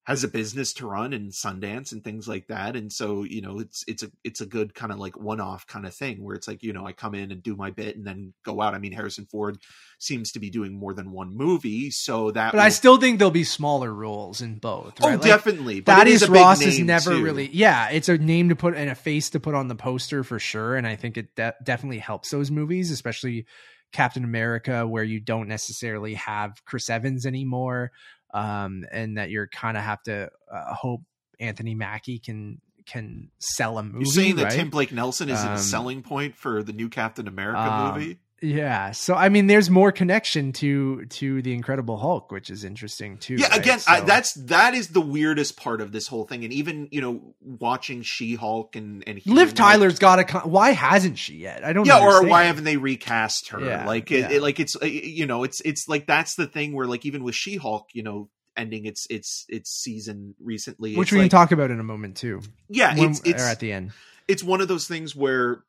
has 0.05 0.23
a 0.23 0.29
business 0.29 0.75
to 0.75 0.87
run 0.87 1.15
and 1.15 1.33
Sundance 1.33 1.93
and 1.93 2.05
things 2.05 2.29
like 2.29 2.49
that. 2.49 2.77
And 2.77 2.93
so, 2.93 3.25
you 3.25 3.41
know, 3.41 3.59
it's 3.59 3.85
it's 3.89 4.03
a 4.03 4.11
it's 4.23 4.43
a 4.43 4.47
good 4.47 4.75
kind 4.75 4.93
of 4.93 4.99
like 4.99 5.19
one 5.19 5.41
off 5.41 5.67
kind 5.67 5.87
of 5.87 5.95
thing 5.95 6.23
where 6.23 6.37
it's 6.37 6.47
like, 6.47 6.63
you 6.63 6.75
know, 6.75 6.87
I 6.87 6.93
come 6.93 7.15
in 7.15 7.33
and 7.33 7.43
do 7.43 7.57
my 7.57 7.71
bit 7.71 7.97
and 7.97 8.07
then 8.07 8.35
go 8.45 8.61
out. 8.61 8.75
I 8.75 8.79
mean, 8.79 8.93
Harrison 8.93 9.25
Ford 9.25 9.57
seems 9.99 10.33
to 10.33 10.41
be 10.41 10.51
doing 10.51 10.79
more 10.79 10.93
than 10.93 11.11
one 11.11 11.35
movie, 11.35 11.91
so 11.91 12.31
that 12.33 12.53
But 12.53 12.61
I 12.61 12.69
still 12.69 12.99
think 12.99 13.19
there'll 13.19 13.31
be 13.31 13.45
smaller 13.45 13.95
roles 13.95 14.43
in 14.43 14.59
both. 14.59 14.95
Oh, 15.03 15.07
Like, 15.09 15.23
definitely. 15.23 15.81
But 15.81 16.07
is 16.07 16.21
Thaddeus 16.21 16.23
a 16.23 16.27
big 16.33 16.41
Ross 16.43 16.61
is 16.61 16.79
never 16.81 17.11
too. 17.13 17.25
really, 17.25 17.49
yeah, 17.53 17.89
it's 17.89 18.11
a 18.11 18.19
name 18.19 18.51
to 18.51 18.57
put 18.57 18.75
and 18.75 18.91
a 18.91 18.95
face 18.95 19.31
to 19.31 19.41
put 19.41 19.55
on 19.55 19.69
the 19.69 19.75
poster 19.75 20.23
for 20.23 20.39
sure. 20.39 20.77
And 20.77 20.87
I 20.87 20.97
think 20.97 21.17
it 21.17 21.35
de- 21.35 21.55
definitely 21.65 21.99
helps 21.99 22.31
those 22.31 22.51
movies, 22.51 22.91
especially 22.91 23.47
Captain 23.93 24.25
America, 24.25 24.87
where 24.87 25.05
you 25.05 25.21
don't 25.21 25.49
necessarily 25.49 26.15
have 26.15 26.63
Chris 26.67 26.91
Evans 26.91 27.25
anymore, 27.25 27.93
um, 28.35 28.85
and 28.93 29.17
that 29.17 29.31
you're 29.31 29.47
kind 29.47 29.77
of 29.79 29.83
have 29.83 30.03
to 30.03 30.29
uh, 30.53 30.75
hope 30.75 31.01
Anthony 31.41 31.75
Mackie 31.75 32.19
can 32.19 32.61
can 32.87 33.31
sell 33.39 33.79
a 33.79 33.83
movie. 33.83 34.01
You're 34.01 34.13
saying 34.13 34.37
that? 34.37 34.53
Tim 34.53 34.69
Blake 34.69 34.93
Nelson 34.93 35.31
is 35.31 35.41
Um, 35.41 35.53
a 35.53 35.59
selling 35.59 36.03
point 36.03 36.37
for 36.37 36.63
the 36.63 36.75
new 36.75 36.91
Captain 36.91 37.27
America 37.27 37.61
um, 37.61 37.95
movie? 37.95 38.19
Yeah, 38.45 38.91
so 38.91 39.15
I 39.15 39.31
mean, 39.31 39.47
there's 39.47 39.71
more 39.71 39.91
connection 39.91 40.53
to 40.55 41.07
to 41.07 41.41
the 41.41 41.55
Incredible 41.55 41.97
Hulk, 41.97 42.31
which 42.31 42.51
is 42.51 42.63
interesting 42.63 43.17
too. 43.17 43.37
Yeah, 43.37 43.49
right? 43.49 43.59
again, 43.59 43.79
I, 43.87 44.01
that's 44.01 44.35
that 44.35 44.75
is 44.75 44.89
the 44.89 45.01
weirdest 45.01 45.57
part 45.57 45.81
of 45.81 45.93
this 45.93 46.07
whole 46.09 46.25
thing, 46.25 46.45
and 46.45 46.53
even 46.53 46.89
you 46.91 47.01
know 47.01 47.35
watching 47.41 48.03
She 48.03 48.35
Hulk 48.35 48.77
and 48.77 49.03
and 49.07 49.25
Liv 49.25 49.55
Tyler's 49.55 49.99
got 49.99 50.17
to. 50.17 50.25
Con- 50.25 50.51
why 50.51 50.73
hasn't 50.73 51.17
she 51.17 51.37
yet? 51.37 51.65
I 51.65 51.73
don't. 51.73 51.87
yeah, 51.87 52.01
or 52.01 52.27
why 52.27 52.45
haven't 52.45 52.65
they 52.65 52.77
recast 52.77 53.49
her? 53.49 53.65
Yeah, 53.65 53.87
like, 53.87 54.13
it, 54.13 54.19
yeah. 54.19 54.31
it- 54.33 54.43
like 54.43 54.61
it's 54.61 54.77
you 54.83 55.25
know, 55.25 55.45
it's 55.45 55.63
it's 55.63 55.89
like 55.89 56.07
that's 56.07 56.35
the 56.35 56.47
thing 56.47 56.75
where 56.75 56.87
like 56.87 57.07
even 57.07 57.25
with 57.25 57.35
She 57.35 57.57
Hulk, 57.57 57.89
you 57.95 58.03
know, 58.03 58.29
ending 58.59 58.85
its 58.85 59.07
its 59.09 59.47
its 59.49 59.71
season 59.71 60.35
recently, 60.39 60.97
which 60.97 61.13
we 61.13 61.19
like, 61.19 61.31
can 61.31 61.39
talk 61.39 61.53
about 61.53 61.71
in 61.71 61.81
a 61.81 61.85
moment 61.85 62.19
too. 62.19 62.43
Yeah, 62.69 62.93
it's 62.95 63.23
it's 63.25 63.43
or 63.43 63.47
at 63.47 63.61
the 63.61 63.73
end. 63.73 63.93
it's 64.29 64.43
one 64.43 64.61
of 64.61 64.69
those 64.69 64.87
things 64.87 65.17
where 65.17 65.65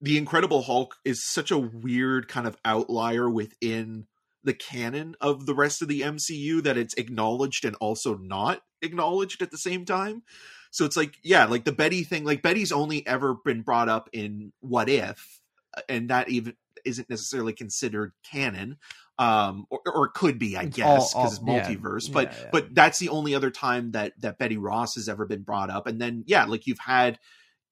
the 0.00 0.16
Incredible 0.18 0.62
Hulk 0.62 0.96
is 1.04 1.24
such 1.24 1.50
a 1.50 1.58
weird 1.58 2.28
kind 2.28 2.46
of 2.46 2.56
outlier 2.64 3.28
within 3.28 4.06
the 4.42 4.54
canon 4.54 5.14
of 5.20 5.46
the 5.46 5.54
rest 5.54 5.82
of 5.82 5.88
the 5.88 6.02
MCU 6.02 6.62
that 6.62 6.76
it's 6.76 6.94
acknowledged 6.94 7.64
and 7.64 7.76
also 7.76 8.16
not 8.16 8.60
acknowledged 8.82 9.42
at 9.42 9.50
the 9.50 9.58
same 9.58 9.84
time. 9.84 10.22
So 10.70 10.84
it's 10.84 10.96
like, 10.96 11.16
yeah, 11.22 11.44
like 11.46 11.64
the 11.64 11.72
Betty 11.72 12.02
thing, 12.04 12.24
like 12.24 12.42
Betty's 12.42 12.72
only 12.72 13.06
ever 13.06 13.36
been 13.44 13.62
brought 13.62 13.88
up 13.88 14.10
in 14.12 14.52
What 14.60 14.88
If, 14.88 15.40
and 15.88 16.10
that 16.10 16.28
even 16.28 16.56
isn't 16.84 17.08
necessarily 17.08 17.52
considered 17.52 18.12
canon. 18.30 18.78
Um, 19.16 19.66
or, 19.70 19.80
or 19.86 20.08
could 20.08 20.40
be, 20.40 20.56
I 20.56 20.64
guess, 20.64 21.14
because 21.14 21.34
it's 21.34 21.38
all- 21.38 21.54
yeah, 21.54 21.68
multiverse. 21.70 22.12
but 22.12 22.32
yeah, 22.32 22.38
yeah. 22.42 22.48
but 22.50 22.74
that's 22.74 22.98
the 22.98 23.10
only 23.10 23.36
other 23.36 23.52
time 23.52 23.92
that 23.92 24.12
that 24.20 24.38
Betty 24.38 24.56
Ross 24.56 24.96
has 24.96 25.08
ever 25.08 25.24
been 25.24 25.42
brought 25.42 25.70
up. 25.70 25.86
And 25.86 26.00
then 26.00 26.24
yeah, 26.26 26.46
like 26.46 26.66
you've 26.66 26.80
had, 26.80 27.20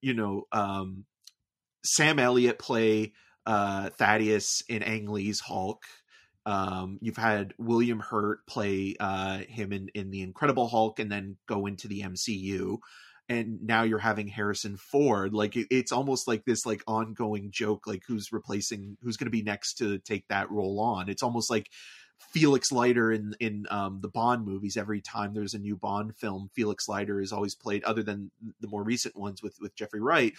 you 0.01 0.13
know, 0.13 0.43
um, 0.53 1.03
Sam 1.83 2.19
Elliott 2.19 2.59
play 2.59 3.13
uh, 3.45 3.89
Thaddeus 3.89 4.63
in 4.69 4.83
Ang 4.83 5.07
Lee's 5.07 5.39
Hulk. 5.39 5.83
Um, 6.45 6.99
you've 7.01 7.17
had 7.17 7.53
William 7.57 7.99
Hurt 7.99 8.45
play 8.47 8.95
uh, 8.99 9.39
him 9.47 9.71
in, 9.71 9.89
in 9.95 10.11
the 10.11 10.21
Incredible 10.21 10.67
Hulk, 10.67 10.99
and 10.99 11.11
then 11.11 11.37
go 11.47 11.65
into 11.65 11.87
the 11.87 12.01
MCU. 12.01 12.77
And 13.29 13.61
now 13.63 13.83
you're 13.83 13.99
having 13.99 14.27
Harrison 14.27 14.75
Ford. 14.75 15.33
Like 15.33 15.55
it- 15.55 15.67
it's 15.69 15.93
almost 15.93 16.27
like 16.27 16.43
this 16.45 16.65
like 16.65 16.83
ongoing 16.87 17.51
joke, 17.51 17.87
like 17.87 18.03
who's 18.05 18.33
replacing, 18.33 18.97
who's 19.01 19.15
going 19.15 19.27
to 19.27 19.31
be 19.31 19.41
next 19.43 19.75
to 19.75 19.99
take 19.99 20.27
that 20.27 20.51
role 20.51 20.79
on. 20.81 21.07
It's 21.09 21.23
almost 21.23 21.49
like 21.49 21.69
Felix 22.31 22.71
Leiter 22.71 23.11
in 23.11 23.33
in 23.39 23.65
um, 23.69 23.99
the 24.01 24.09
Bond 24.09 24.45
movies. 24.45 24.75
Every 24.75 25.01
time 25.01 25.33
there's 25.33 25.53
a 25.53 25.59
new 25.59 25.77
Bond 25.77 26.15
film, 26.17 26.49
Felix 26.53 26.87
Leiter 26.89 27.21
is 27.21 27.31
always 27.31 27.55
played. 27.55 27.83
Other 27.85 28.03
than 28.03 28.31
the 28.59 28.67
more 28.67 28.83
recent 28.83 29.15
ones 29.15 29.41
with 29.41 29.55
with 29.61 29.75
Jeffrey 29.75 30.01
Wright, 30.01 30.33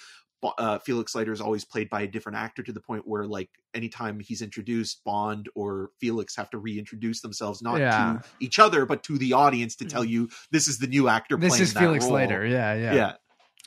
uh, 0.58 0.78
Felix 0.80 1.14
Leiter 1.14 1.32
is 1.32 1.40
always 1.40 1.64
played 1.64 1.88
by 1.88 2.02
a 2.02 2.06
different 2.06 2.38
actor 2.38 2.62
to 2.62 2.72
the 2.72 2.80
point 2.80 3.04
where 3.06 3.24
like 3.26 3.48
anytime 3.74 4.20
he's 4.20 4.42
introduced, 4.42 5.02
Bond 5.04 5.48
or 5.54 5.90
Felix 6.00 6.36
have 6.36 6.50
to 6.50 6.58
reintroduce 6.58 7.20
themselves 7.20 7.62
not 7.62 7.78
Yeah. 7.80 8.14
Mm. 8.16 8.22
to 8.22 8.28
each 8.40 8.58
other 8.58 8.86
but 8.86 9.02
to 9.04 9.18
the 9.18 9.32
audience 9.32 9.76
to 9.76 9.84
tell 9.84 10.04
you 10.04 10.28
this 10.50 10.68
is 10.68 10.78
the 10.78 10.86
new 10.86 11.08
actor. 11.08 11.36
This 11.36 11.50
playing 11.50 11.62
is 11.62 11.72
Felix 11.72 12.04
role. 12.04 12.14
Leiter. 12.14 12.46
Yeah, 12.46 12.74
yeah, 12.74 12.94
Yeah. 12.94 13.12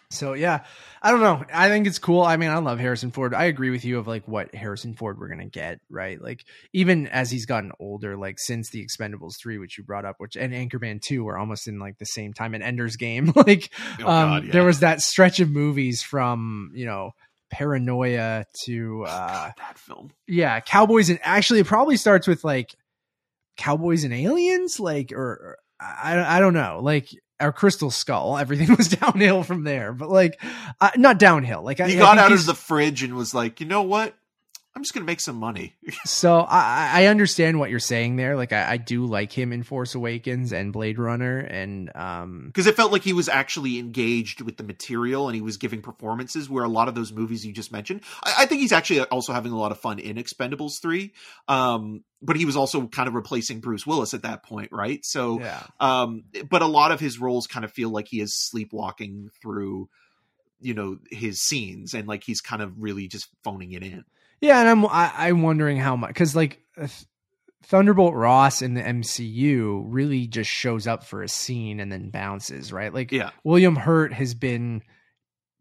So 0.10 0.34
yeah, 0.34 0.64
I 1.02 1.12
don't 1.12 1.20
know. 1.20 1.44
I 1.54 1.68
think 1.68 1.86
it's 1.86 2.00
cool. 2.00 2.22
I 2.22 2.38
mean, 2.38 2.50
I 2.50 2.60
love 2.60 2.80
Harrison 2.80 3.12
Ford. 3.12 3.34
I 3.34 3.44
agree 3.46 3.72
with 3.72 3.84
you 3.84 4.00
of 4.00 4.08
like 4.08 4.26
what 4.26 4.56
Harrison 4.56 4.94
Ford 4.94 5.20
we're 5.20 5.28
gonna 5.28 5.50
get, 5.50 5.80
right? 5.90 6.22
Like 6.22 6.46
even 6.72 7.08
as 7.08 7.30
he's 7.30 7.46
gotten 7.46 7.74
older, 7.78 8.16
like 8.16 8.40
since 8.40 8.70
the 8.70 8.86
Expendables 8.86 9.34
three, 9.42 9.58
which 9.58 9.78
you 9.78 9.84
brought 9.84 10.06
up, 10.06 10.16
which 10.20 10.38
and 10.38 10.54
Anchorman 10.54 11.02
two 11.02 11.26
were 11.26 11.38
almost 11.38 11.68
in 11.68 11.78
like 11.78 11.98
the 11.98 12.06
same 12.06 12.32
time, 12.34 12.54
and 12.54 12.64
Ender's 12.64 12.96
Game, 12.96 13.34
like 13.36 13.70
Oh, 14.00 14.08
um, 14.08 14.30
God, 14.30 14.46
yeah. 14.46 14.52
there 14.54 14.64
was 14.64 14.80
that 14.80 15.02
stretch 15.02 15.42
of 15.42 15.50
movies 15.52 16.02
from 16.02 16.72
you 16.74 16.86
know 16.86 17.12
Paranoia 17.52 18.46
to 18.66 19.04
uh 19.06 19.34
God, 19.34 19.54
that 19.58 19.78
film. 19.78 20.12
yeah 20.26 20.62
Cowboys 20.62 21.10
and 21.10 21.20
actually 21.22 21.60
it 21.60 21.68
probably 21.68 21.98
starts 21.98 22.28
with 22.28 22.46
like 22.46 22.74
Cowboys 23.58 24.04
and 24.06 24.14
Aliens, 24.14 24.80
like 24.80 25.12
or, 25.12 25.18
or 25.20 25.58
I 25.82 26.38
I 26.38 26.40
don't 26.40 26.54
know, 26.54 26.80
like 26.82 27.10
our 27.40 27.52
Crystal 27.52 27.92
Skull. 27.92 28.38
Everything 28.38 28.76
was 28.78 28.90
downhill 28.90 29.44
from 29.44 29.64
there, 29.64 29.94
but 29.94 30.10
like 30.10 30.42
uh, 30.82 30.92
not 30.96 31.20
downhill. 31.20 31.64
Like 31.64 31.80
I, 31.80 31.88
He 31.88 31.96
I 31.96 32.00
got 32.00 32.18
think 32.18 32.26
out 32.26 32.32
of 32.32 32.46
the 32.46 32.56
fridge 32.56 33.04
and 33.04 33.16
was 33.16 33.34
like, 33.34 33.60
you 33.60 33.66
know 33.66 33.84
what? 33.84 34.14
I'm 34.78 34.84
just 34.84 34.94
gonna 34.94 35.08
make 35.08 35.22
some 35.22 35.38
money. 35.38 35.76
So 36.06 36.40
I, 36.40 37.04
I 37.04 37.06
understand 37.08 37.60
what 37.60 37.70
you're 37.70 37.80
saying 37.80 38.16
there. 38.16 38.36
Like 38.36 38.54
I, 38.54 38.74
I 38.74 38.78
do 38.78 39.06
like 39.06 39.32
him 39.32 39.52
in 39.52 39.64
Force 39.64 39.96
Awakens 39.96 40.54
and 40.54 40.72
Blade 40.72 41.00
Runner, 41.00 41.40
and 41.40 41.92
um, 41.96 42.46
because 42.48 42.68
it 42.68 42.76
felt 42.76 42.92
like 42.92 43.02
he 43.02 43.14
was 43.14 43.28
actually 43.28 43.80
engaged 43.80 44.42
with 44.42 44.58
the 44.58 44.64
material 44.64 45.28
and 45.28 45.36
he 45.36 45.42
was 45.42 45.58
giving 45.58 45.82
performances 45.82 46.50
where 46.50 46.64
a 46.64 46.70
lot 46.70 46.88
of 46.88 46.96
those 46.96 47.12
movies 47.12 47.46
you 47.46 47.54
just 47.54 47.72
mentioned 47.72 48.02
i, 48.24 48.34
I 48.40 48.46
think 48.46 48.62
he's 48.62 48.72
actually 48.72 49.02
also 49.02 49.34
having 49.34 49.52
a 49.52 49.58
lot 49.58 49.72
of 49.72 49.80
fun 49.80 50.00
in 50.00 50.18
expendables 50.18 50.82
3 50.82 51.14
um, 51.48 52.04
but 52.22 52.36
he 52.36 52.46
was 52.46 52.56
also 52.56 52.88
kind 52.88 53.08
of 53.08 53.16
replacing 53.16 53.60
bruce 53.60 53.86
willis 53.86 54.14
at 54.14 54.24
that 54.24 54.44
point 54.44 54.72
right 54.72 55.04
so 55.06 55.40
yeah, 55.40 55.64
um, 55.80 56.24
but 56.50 56.62
a 56.62 56.68
lot 56.68 56.92
of 56.92 57.00
his 57.00 57.20
roles 57.20 57.48
kind 57.48 57.66
of 57.66 57.72
feel 57.72 57.90
like 57.90 58.08
he 58.08 58.20
is 58.20 58.36
sleepwalking 58.36 59.30
through 59.42 59.90
you 60.60 60.74
know 60.74 60.98
his 61.12 61.42
scenes 61.42 61.94
and 61.94 62.08
like 62.08 62.24
he's 62.24 62.42
kind 62.42 62.62
of 62.62 62.74
really 62.78 63.08
just 63.08 63.28
phoning 63.44 63.72
it 63.72 63.84
in 63.84 64.04
yeah. 64.42 64.60
And 64.60 64.70
I'm 64.70 64.86
I, 64.86 65.12
I'm 65.16 65.42
wondering 65.42 65.78
how 65.78 65.96
much 65.96 66.10
because 66.10 66.36
like 66.36 66.62
uh, 66.80 66.88
Thunderbolt 67.66 68.14
Ross 68.14 68.62
in 68.62 68.74
the 68.74 68.82
MCU 68.82 69.84
really 69.88 70.28
just 70.28 70.50
shows 70.50 70.88
up 70.88 71.04
for 71.04 71.22
a 71.22 71.28
scene 71.28 71.80
and 71.80 71.92
then 71.92 72.10
bounces, 72.10 72.72
right? 72.72 72.94
Like 72.94 73.12
yeah 73.12 73.32
William 73.44 73.76
Hurt 73.76 74.14
has 74.14 74.34
been 74.34 74.82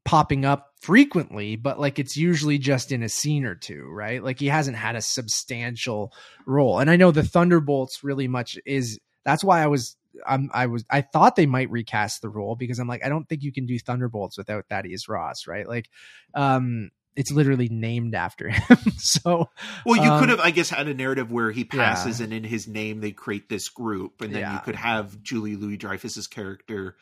popping 0.06 0.44
up 0.44 0.70
frequently, 0.80 1.56
but 1.56 1.80
like 1.80 1.98
it's 1.98 2.16
usually 2.16 2.58
just 2.58 2.92
in 2.92 3.02
a 3.02 3.08
scene 3.08 3.44
or 3.44 3.56
two, 3.56 3.84
right? 3.90 4.22
Like 4.22 4.38
he 4.38 4.46
hasn't 4.46 4.76
had 4.76 4.94
a 4.94 5.02
substantial 5.02 6.12
role. 6.46 6.78
And 6.78 6.88
I 6.88 6.96
know 6.96 7.10
the 7.10 7.24
Thunderbolts 7.24 8.04
really 8.04 8.28
much 8.28 8.56
is 8.64 9.00
that's 9.24 9.42
why 9.42 9.62
I 9.62 9.66
was 9.66 9.96
I'm 10.24 10.48
I 10.54 10.66
was 10.66 10.84
I 10.88 11.00
thought 11.02 11.36
they 11.36 11.46
might 11.46 11.70
recast 11.70 12.22
the 12.22 12.28
role 12.28 12.54
because 12.54 12.78
I'm 12.78 12.88
like 12.88 13.04
I 13.04 13.08
don't 13.08 13.28
think 13.28 13.42
you 13.42 13.52
can 13.52 13.66
do 13.66 13.78
Thunderbolts 13.78 14.38
without 14.38 14.66
Thaddeus 14.70 15.08
Ross, 15.08 15.46
right? 15.46 15.68
Like 15.68 15.90
um 16.34 16.90
it's 17.16 17.32
literally 17.32 17.68
named 17.68 18.14
after 18.14 18.48
him. 18.50 18.76
so 18.98 19.48
Well, 19.84 20.04
you 20.04 20.10
Um, 20.10 20.20
could 20.20 20.28
have, 20.28 20.40
I 20.40 20.50
guess, 20.50 20.70
had 20.70 20.86
a 20.86 20.94
narrative 20.94 21.30
where 21.32 21.50
he 21.50 21.62
Yeah. 21.72 21.94
passes 21.94 22.20
and 22.20 22.32
in 22.32 22.44
his 22.44 22.68
name 22.68 23.00
they 23.00 23.10
create 23.12 23.48
this 23.48 23.68
group, 23.68 24.20
and 24.20 24.34
then 24.34 24.52
you 24.52 24.58
could 24.60 24.76
have 24.76 25.22
Julia 25.22 25.56
Louis-Dreyfus's 25.58 26.26
character 26.26 26.96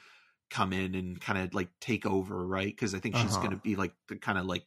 come 0.51 0.73
in 0.73 0.95
and 0.95 1.21
kind 1.21 1.39
of 1.39 1.53
like 1.55 1.69
take 1.81 2.07
over, 2.07 2.47
right? 2.47 2.67
Because 2.67 2.95
I 2.95 3.01
think 3.01 3.17
she's 3.17 3.33
Uh-huh. 3.33 3.39
going 3.47 3.51
to 3.57 3.62
be 3.62 3.77
like 3.77 3.93
the 4.09 4.17
kind 4.17 4.39
of 4.39 4.47
like 4.47 4.65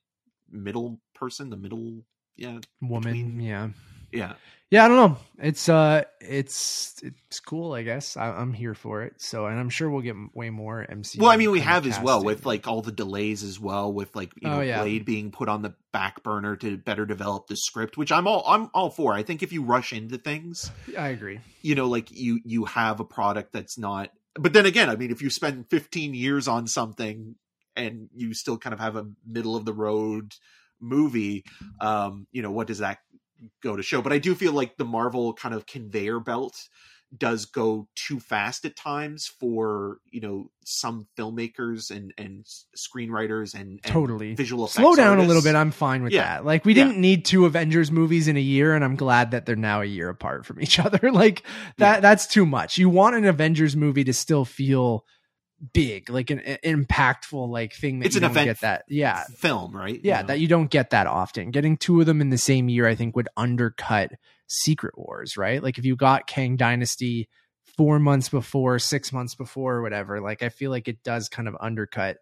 middle 0.52 1.00
person, 1.16 1.50
the 1.50 1.58
middle, 1.58 2.04
yeah, 2.36 2.60
woman, 2.82 3.14
Between- 3.14 3.40
yeah. 3.40 3.70
yeah. 4.12 4.34
Yeah 4.70 4.86
i 4.86 4.88
don't 4.88 4.98
know. 4.98 5.18
It's 5.40 5.70
uh 5.70 6.04
it's 6.20 6.96
it's 7.04 7.40
cool 7.40 7.74
i 7.74 7.84
guess. 7.84 8.18
I, 8.18 8.30
i'm 8.32 8.54
here 8.54 8.74
for 8.74 9.04
it. 9.04 9.14
So 9.18 9.46
and 9.46 9.60
i'm 9.60 9.70
sure 9.70 9.90
we'll 9.90 10.02
get 10.02 10.16
way 10.34 10.50
more 10.50 10.86
mc 10.90 11.20
Well, 11.20 11.30
I 11.30 11.38
mean, 11.38 11.52
we 11.52 11.60
have 11.60 11.86
as 11.86 12.00
well 12.00 12.24
with 12.24 12.46
like 12.46 12.68
all 12.68 12.82
the 12.82 12.92
delays 12.92 13.44
as 13.44 13.60
well 13.60 13.94
with 13.94 14.16
like 14.16 14.32
you 14.42 14.48
know 14.50 14.58
Oh, 14.58 14.62
yeah. 14.62 14.82
Blade 14.82 15.06
being 15.06 15.32
put 15.32 15.48
on 15.48 15.62
the 15.62 15.76
back 15.94 16.24
burner 16.24 16.56
to 16.58 16.78
better 16.78 17.06
develop 17.06 17.48
the 17.48 17.56
script, 17.56 17.98
which 17.98 18.12
I'm 18.12 18.28
all 18.28 18.44
I'm 18.48 18.70
all 18.74 18.90
for. 18.90 19.14
I 19.14 19.22
think 19.24 19.44
if 19.44 19.54
you 19.54 19.62
rush 19.64 19.94
into 19.94 20.18
things, 20.18 20.72
i 20.98 21.10
agree. 21.10 21.40
you 21.62 21.76
know 21.76 21.88
like 21.88 22.10
you 22.12 22.40
you 22.44 22.66
have 22.66 23.00
a 23.00 23.06
product 23.06 23.54
that's 23.54 23.78
not 23.78 24.10
but 24.40 24.54
then 24.54 24.66
again 24.66 24.90
i 24.90 24.96
mean 24.96 25.12
if 25.12 25.22
you 25.22 25.30
spend 25.30 25.70
15 25.70 26.14
years 26.16 26.48
on 26.48 26.66
something 26.68 27.36
and 27.76 28.10
you 28.16 28.34
still 28.34 28.58
kind 28.58 28.74
of 28.74 28.80
have 28.80 28.96
a 28.96 29.06
middle 29.26 29.56
of 29.56 29.66
the 29.66 29.74
road 29.74 30.34
movie 30.80 31.44
um 31.82 32.28
you 32.32 32.42
know 32.44 32.52
what 32.52 32.68
does 32.68 32.80
that 32.80 33.00
go 33.64 33.76
to 33.76 33.84
show. 33.84 34.02
But 34.02 34.14
I 34.14 34.20
do 34.20 34.36
feel 34.36 34.54
like 34.54 34.78
the 34.78 34.86
Marvel 34.86 35.34
kind 35.34 35.54
of 35.56 35.66
conveyor 35.66 36.20
belt 36.20 36.68
does 37.18 37.46
go 37.46 37.88
too 37.96 38.20
fast 38.20 38.66
at 38.66 38.76
times 38.76 39.28
for 39.40 40.00
you 40.12 40.20
know 40.20 40.52
some 40.66 41.08
filmmakers 41.18 41.90
and 41.90 42.14
and 42.18 42.46
screenwriters 42.76 43.54
and, 43.54 43.80
and 43.84 43.84
totally 43.84 44.36
visual 44.36 44.66
effects 44.66 44.76
slow 44.76 44.94
down 44.94 45.18
a 45.18 45.24
little 45.24 45.42
bit 45.42 45.56
i'm 45.56 45.72
fine 45.72 46.04
with 46.04 46.12
Yeah. 46.12 46.24
that 46.36 46.46
like 46.46 46.66
we 46.66 46.74
Yeah. 46.74 46.84
didn't 46.84 47.00
need 47.00 47.24
two 47.24 47.46
avengers 47.46 47.92
movies 47.94 48.28
in 48.28 48.36
a 48.36 48.42
year 48.42 48.74
and 48.76 48.84
i'm 48.84 48.98
glad 48.98 49.32
that 49.32 49.46
they're 49.46 49.56
now 49.56 49.80
a 49.82 49.86
year 49.86 50.10
apart 50.10 50.46
from 50.46 50.60
each 50.62 50.80
other 50.86 51.10
like 51.14 51.44
that 51.78 51.96
Yeah. 51.96 52.00
that's 52.02 52.28
too 52.28 52.46
much 52.46 52.78
you 52.78 52.90
want 52.90 53.16
an 53.16 53.24
avengers 53.24 53.78
movie 53.78 54.04
to 54.04 54.14
still 54.14 54.44
feel 54.44 55.06
big 55.74 56.10
like 56.10 56.30
an, 56.30 56.40
an 56.40 56.58
impactful 56.64 57.50
like 57.50 57.74
thing 57.74 58.00
that 58.00 58.06
It's 58.08 58.16
you 58.16 58.20
an 58.20 58.24
don't 58.24 58.32
event 58.32 58.46
get 58.46 58.62
that 58.62 58.84
yeah. 58.88 59.24
film, 59.38 59.76
right? 59.76 60.00
yeah 60.04 60.18
You 60.18 60.24
know? 60.24 60.28
that 60.28 60.40
you 60.40 60.48
don't 60.48 60.70
get 60.70 60.92
that 60.92 61.08
often. 61.08 61.52
Getting 61.52 61.78
two 61.78 62.00
of 62.00 62.06
them 62.06 62.22
in 62.22 62.30
the 62.30 62.38
same 62.38 62.70
year 62.70 62.88
i 62.88 62.96
think 62.96 63.16
would 63.16 63.30
undercut 63.36 64.12
secret 64.48 64.98
wars 64.98 65.36
right? 65.38 65.62
Like 65.62 65.78
if 65.78 65.86
you 65.86 65.96
got 65.96 66.28
kang 66.28 66.56
dynasty 66.58 67.28
four 67.76 68.00
months 68.00 68.30
before 68.30 68.80
six 68.80 69.12
months 69.12 69.36
before 69.36 69.76
or 69.76 69.82
whatever 69.84 70.20
like 70.20 70.42
i 70.42 70.50
feel 70.50 70.72
like 70.72 70.88
it 70.88 71.04
does 71.04 71.30
kind 71.30 71.48
of 71.48 71.56
undercut 71.60 72.18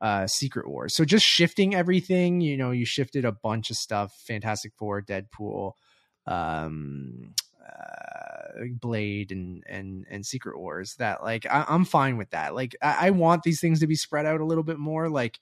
uh 0.00 0.26
secret 0.26 0.68
wars. 0.68 0.94
So 0.96 1.04
just 1.04 1.24
shifting 1.26 1.74
everything 1.74 2.40
you 2.40 2.56
know 2.56 2.70
you 2.70 2.84
shifted 2.84 3.24
a 3.24 3.32
bunch 3.32 3.70
of 3.70 3.76
stuff. 3.76 4.12
Fantastic 4.26 4.72
four 4.78 5.02
deadpool 5.02 5.72
um 6.26 7.34
uh, 7.66 8.19
blade 8.72 9.32
and 9.32 9.62
and 9.66 10.06
and 10.10 10.26
secret 10.26 10.58
wars 10.58 10.94
that 10.96 11.22
like 11.22 11.46
I, 11.46 11.64
i'm 11.68 11.84
fine 11.84 12.16
with 12.16 12.30
that. 12.30 12.54
Like 12.54 12.76
I, 12.82 13.08
I 13.08 13.10
want 13.10 13.42
these 13.42 13.60
things 13.60 13.80
to 13.80 13.86
be 13.86 13.94
spread 13.94 14.26
out 14.26 14.40
a 14.40 14.44
little 14.44 14.64
bit 14.64 14.78
more 14.78 15.08
like 15.08 15.38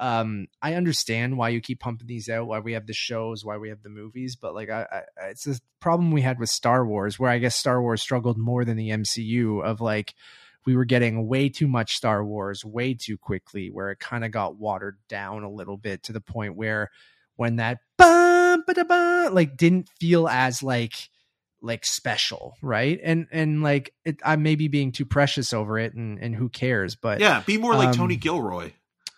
um 0.00 0.48
i 0.60 0.74
understand 0.74 1.38
why 1.38 1.50
you 1.50 1.60
keep 1.60 1.78
pumping 1.78 2.08
these 2.08 2.28
out 2.28 2.48
why 2.48 2.58
we 2.58 2.72
have 2.72 2.86
the 2.86 2.92
shows 2.92 3.44
why 3.44 3.56
we 3.56 3.68
have 3.68 3.82
the 3.84 3.88
movies 3.88 4.34
but 4.34 4.52
like 4.52 4.68
i, 4.68 4.84
I 4.90 5.26
it's 5.26 5.46
a 5.46 5.60
problem 5.78 6.10
we 6.10 6.22
had 6.22 6.40
with 6.40 6.48
star 6.48 6.84
wars 6.84 7.16
where 7.16 7.30
i 7.30 7.38
guess 7.38 7.54
star 7.54 7.80
wars 7.80 8.02
struggled 8.02 8.36
more 8.36 8.64
than 8.64 8.76
the 8.76 8.90
mcu 8.90 9.64
of 9.64 9.80
like 9.80 10.14
we 10.66 10.74
were 10.74 10.84
getting 10.84 11.28
way 11.28 11.48
too 11.48 11.68
much 11.68 11.94
star 11.94 12.24
wars 12.24 12.64
way 12.64 12.94
too 12.94 13.16
quickly 13.16 13.70
where 13.70 13.92
it 13.92 14.00
kind 14.00 14.24
of 14.24 14.32
got 14.32 14.56
watered 14.56 14.98
down 15.08 15.44
a 15.44 15.50
little 15.50 15.76
bit 15.76 16.02
to 16.02 16.12
the 16.12 16.20
point 16.20 16.56
where 16.56 16.90
when 17.36 17.56
that 17.56 17.78
bum, 17.96 18.64
like 19.32 19.56
didn't 19.56 19.88
feel 20.00 20.28
as 20.28 20.62
like 20.62 21.10
like 21.64 21.84
special 21.84 22.54
right 22.62 23.00
and 23.02 23.26
and 23.32 23.62
like 23.62 23.92
it, 24.04 24.16
i 24.24 24.36
may 24.36 24.54
be 24.54 24.68
being 24.68 24.92
too 24.92 25.04
precious 25.06 25.52
over 25.52 25.78
it 25.78 25.94
and 25.94 26.18
and 26.18 26.36
who 26.36 26.48
cares 26.48 26.94
but 26.94 27.18
yeah, 27.20 27.42
be 27.46 27.56
more 27.58 27.74
like 27.74 27.88
um, 27.88 27.94
Tony 27.94 28.16
Gilroy. 28.16 28.70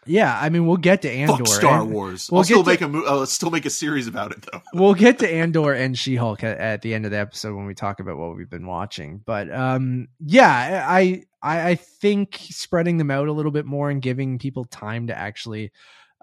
yeah, 0.07 0.39
I 0.41 0.49
mean, 0.51 0.67
we'll 0.69 0.77
get 0.77 1.03
to 1.03 1.11
Andor. 1.11 1.39
Fuck 1.39 1.49
Star 1.49 1.85
Wars. 1.85 2.29
we'll 2.31 2.39
I'll 2.39 2.45
still 2.45 2.63
get 2.63 2.81
make 2.81 2.93
to- 2.93 3.05
a 3.05 3.11
I'll 3.11 3.27
still 3.27 3.51
make 3.51 3.67
a 3.67 3.71
series 3.71 4.07
about 4.07 4.31
it 4.31 4.47
though. 4.51 4.63
We'll 4.73 4.95
get 4.95 5.19
to 5.19 5.29
Andor 5.29 5.73
and 5.73 5.99
She 5.99 6.15
Hulk 6.15 6.45
at, 6.45 6.59
at 6.59 6.83
the 6.83 6.95
end 6.95 7.05
of 7.05 7.11
the 7.11 7.19
episode 7.19 7.57
when 7.57 7.67
we 7.67 7.75
talk 7.75 7.99
about 7.99 8.17
what 8.17 8.37
we've 8.37 8.49
been 8.49 8.67
watching. 8.69 9.21
But 9.27 9.53
um, 9.53 10.07
yeah, 10.21 10.87
I, 10.89 11.25
I 11.43 11.71
I 11.71 11.75
think 11.75 12.39
spreading 12.51 12.99
them 12.99 13.11
out 13.11 13.27
a 13.27 13.33
little 13.33 13.51
bit 13.53 13.67
more 13.67 13.91
and 13.91 14.01
giving 14.01 14.39
people 14.39 14.65
time 14.67 15.09
to 15.09 15.19
actually 15.19 15.73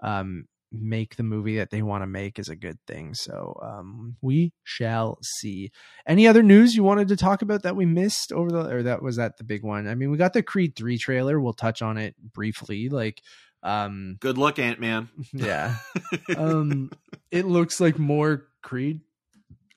um 0.02 0.46
make 0.80 1.16
the 1.16 1.22
movie 1.22 1.56
that 1.58 1.70
they 1.70 1.82
want 1.82 2.02
to 2.02 2.06
make 2.06 2.38
is 2.38 2.48
a 2.48 2.56
good 2.56 2.78
thing. 2.86 3.14
So 3.14 3.58
um, 3.62 4.16
we 4.20 4.52
shall 4.64 5.18
see. 5.22 5.70
Any 6.06 6.26
other 6.26 6.42
news 6.42 6.74
you 6.74 6.82
wanted 6.82 7.08
to 7.08 7.16
talk 7.16 7.42
about 7.42 7.62
that 7.62 7.76
we 7.76 7.86
missed 7.86 8.32
over 8.32 8.50
the 8.50 8.68
or 8.74 8.82
that 8.84 9.02
was 9.02 9.16
that 9.16 9.38
the 9.38 9.44
big 9.44 9.62
one? 9.62 9.86
I 9.86 9.94
mean, 9.94 10.10
we 10.10 10.16
got 10.18 10.32
the 10.32 10.42
Creed 10.42 10.76
three 10.76 10.98
trailer. 10.98 11.40
We'll 11.40 11.52
touch 11.52 11.82
on 11.82 11.96
it 11.98 12.14
briefly. 12.32 12.88
Like 12.88 13.22
um 13.62 14.16
Good 14.20 14.36
luck, 14.36 14.58
Ant 14.58 14.78
Man. 14.80 15.08
yeah 15.32 15.76
um 16.36 16.90
it 17.30 17.46
looks 17.46 17.80
like 17.80 17.98
more 17.98 18.46
creed 18.62 19.00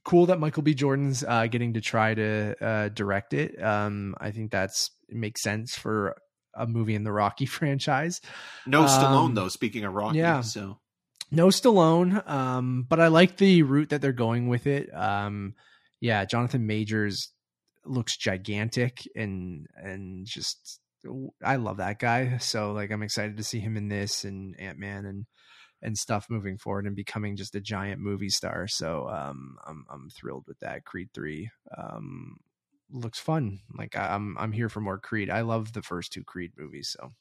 cool 0.03 0.25
that 0.25 0.39
michael 0.39 0.61
b 0.63 0.73
jordan's 0.73 1.23
uh 1.23 1.47
getting 1.47 1.73
to 1.73 1.81
try 1.81 2.13
to 2.13 2.55
uh 2.61 2.89
direct 2.89 3.33
it 3.33 3.61
um 3.63 4.15
i 4.19 4.31
think 4.31 4.51
that's 4.51 4.91
it 5.09 5.15
makes 5.15 5.41
sense 5.41 5.75
for 5.75 6.15
a 6.53 6.65
movie 6.67 6.95
in 6.95 7.03
the 7.03 7.11
rocky 7.11 7.45
franchise 7.57 8.19
No 8.65 8.83
Stallone 8.85 9.27
Um, 9.27 9.35
though. 9.35 9.47
Speaking 9.49 9.83
of 9.85 9.93
Rocky, 9.93 10.17
yeah. 10.17 10.41
so 10.41 10.79
no 11.31 11.47
stallone 11.47 12.27
um 12.29 12.85
but 12.87 12.99
i 12.99 13.07
like 13.07 13.37
the 13.37 13.63
route 13.63 13.89
that 13.89 14.01
they're 14.01 14.13
going 14.13 14.47
with 14.47 14.67
it. 14.67 14.93
Um 14.93 15.53
yeah 15.99 16.25
jonathan 16.25 16.67
majors 16.67 17.31
looks 17.85 18.17
gigantic 18.17 19.07
and 19.15 19.67
and 19.75 20.25
just 20.25 20.79
i 21.43 21.55
love 21.55 21.77
that 21.77 21.99
guy. 21.99 22.37
So 22.37 22.71
like 22.73 22.91
i'm 22.91 23.03
excited 23.03 23.37
to 23.37 23.43
see 23.43 23.59
him 23.59 23.77
in 23.77 23.87
this 23.87 24.23
and 24.23 24.59
ant-man 24.59 25.05
and 25.05 25.25
and 25.81 25.97
stuff 25.97 26.25
moving 26.29 26.57
forward 26.57 26.85
and 26.87 26.95
becoming 26.95 27.35
just 27.35 27.55
a 27.55 27.61
giant 27.61 28.01
movie 28.01 28.29
star. 28.29 28.67
So 28.67 29.07
um 29.09 29.57
i'm 29.65 29.85
i'm 29.89 30.09
thrilled 30.09 30.45
with 30.47 30.59
that 30.59 30.85
creed 30.85 31.09
3 31.13 31.49
um 31.77 32.37
looks 32.91 33.19
fun. 33.19 33.59
Like 33.77 33.95
i'm 33.97 34.37
i'm 34.39 34.51
here 34.53 34.69
for 34.69 34.81
more 34.81 34.97
creed. 34.99 35.29
I 35.29 35.41
love 35.41 35.73
the 35.73 35.81
first 35.81 36.11
two 36.13 36.23
creed 36.23 36.53
movies 36.57 36.95
so. 36.97 37.11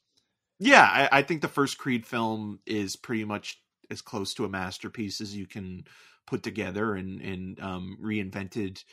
Yeah, 0.59 0.81
I, 0.83 1.19
I 1.19 1.21
think 1.21 1.41
the 1.41 1.47
first 1.47 1.77
Creed 1.77 2.05
film 2.05 2.59
is 2.65 2.95
pretty 2.95 3.25
much 3.25 3.61
as 3.89 4.01
close 4.01 4.33
to 4.35 4.45
a 4.45 4.49
masterpiece 4.49 5.21
as 5.21 5.35
you 5.35 5.47
can 5.47 5.83
put 6.25 6.43
together, 6.43 6.95
and 6.95 7.21
and 7.21 7.59
um, 7.59 7.97
reinvented, 8.01 8.83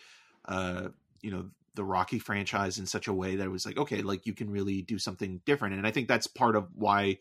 uh, 0.46 0.88
you 1.22 1.30
know, 1.30 1.50
the 1.74 1.84
Rocky 1.84 2.18
franchise 2.18 2.78
in 2.78 2.86
such 2.86 3.08
a 3.08 3.12
way 3.12 3.36
that 3.36 3.44
it 3.44 3.50
was 3.50 3.66
like, 3.66 3.78
okay, 3.78 4.02
like 4.02 4.26
you 4.26 4.34
can 4.34 4.50
really 4.50 4.82
do 4.82 4.98
something 4.98 5.40
different, 5.44 5.74
and 5.74 5.86
I 5.86 5.90
think 5.90 6.08
that's 6.08 6.26
part 6.26 6.56
of 6.56 6.68
why 6.74 7.18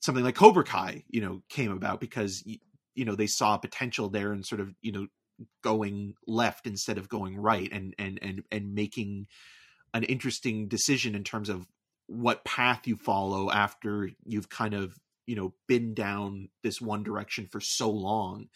something 0.00 0.24
like 0.24 0.34
Cobra 0.34 0.64
Kai, 0.64 1.04
you 1.08 1.20
know, 1.20 1.42
came 1.48 1.72
about 1.72 2.00
because 2.00 2.44
you 2.94 3.04
know 3.04 3.14
they 3.14 3.26
saw 3.26 3.56
potential 3.56 4.08
there 4.08 4.32
and 4.32 4.44
sort 4.44 4.60
of 4.60 4.74
you 4.82 4.92
know 4.92 5.06
going 5.62 6.14
left 6.26 6.66
instead 6.66 6.98
of 6.98 7.08
going 7.08 7.36
right, 7.36 7.70
and 7.72 7.94
and 7.98 8.18
and 8.22 8.42
and 8.50 8.74
making 8.74 9.26
an 9.94 10.02
interesting 10.04 10.68
decision 10.68 11.14
in 11.14 11.24
terms 11.24 11.48
of 11.48 11.66
what 12.06 12.44
path 12.44 12.86
you 12.86 12.96
follow 12.96 13.50
after 13.50 14.10
you've 14.24 14.48
kind 14.48 14.74
of 14.74 14.96
you 15.26 15.36
know 15.36 15.52
been 15.66 15.94
down 15.94 16.48
this 16.62 16.80
one 16.80 17.02
direction 17.02 17.48
for 17.50 17.60
so 17.60 17.90
long 17.90 18.48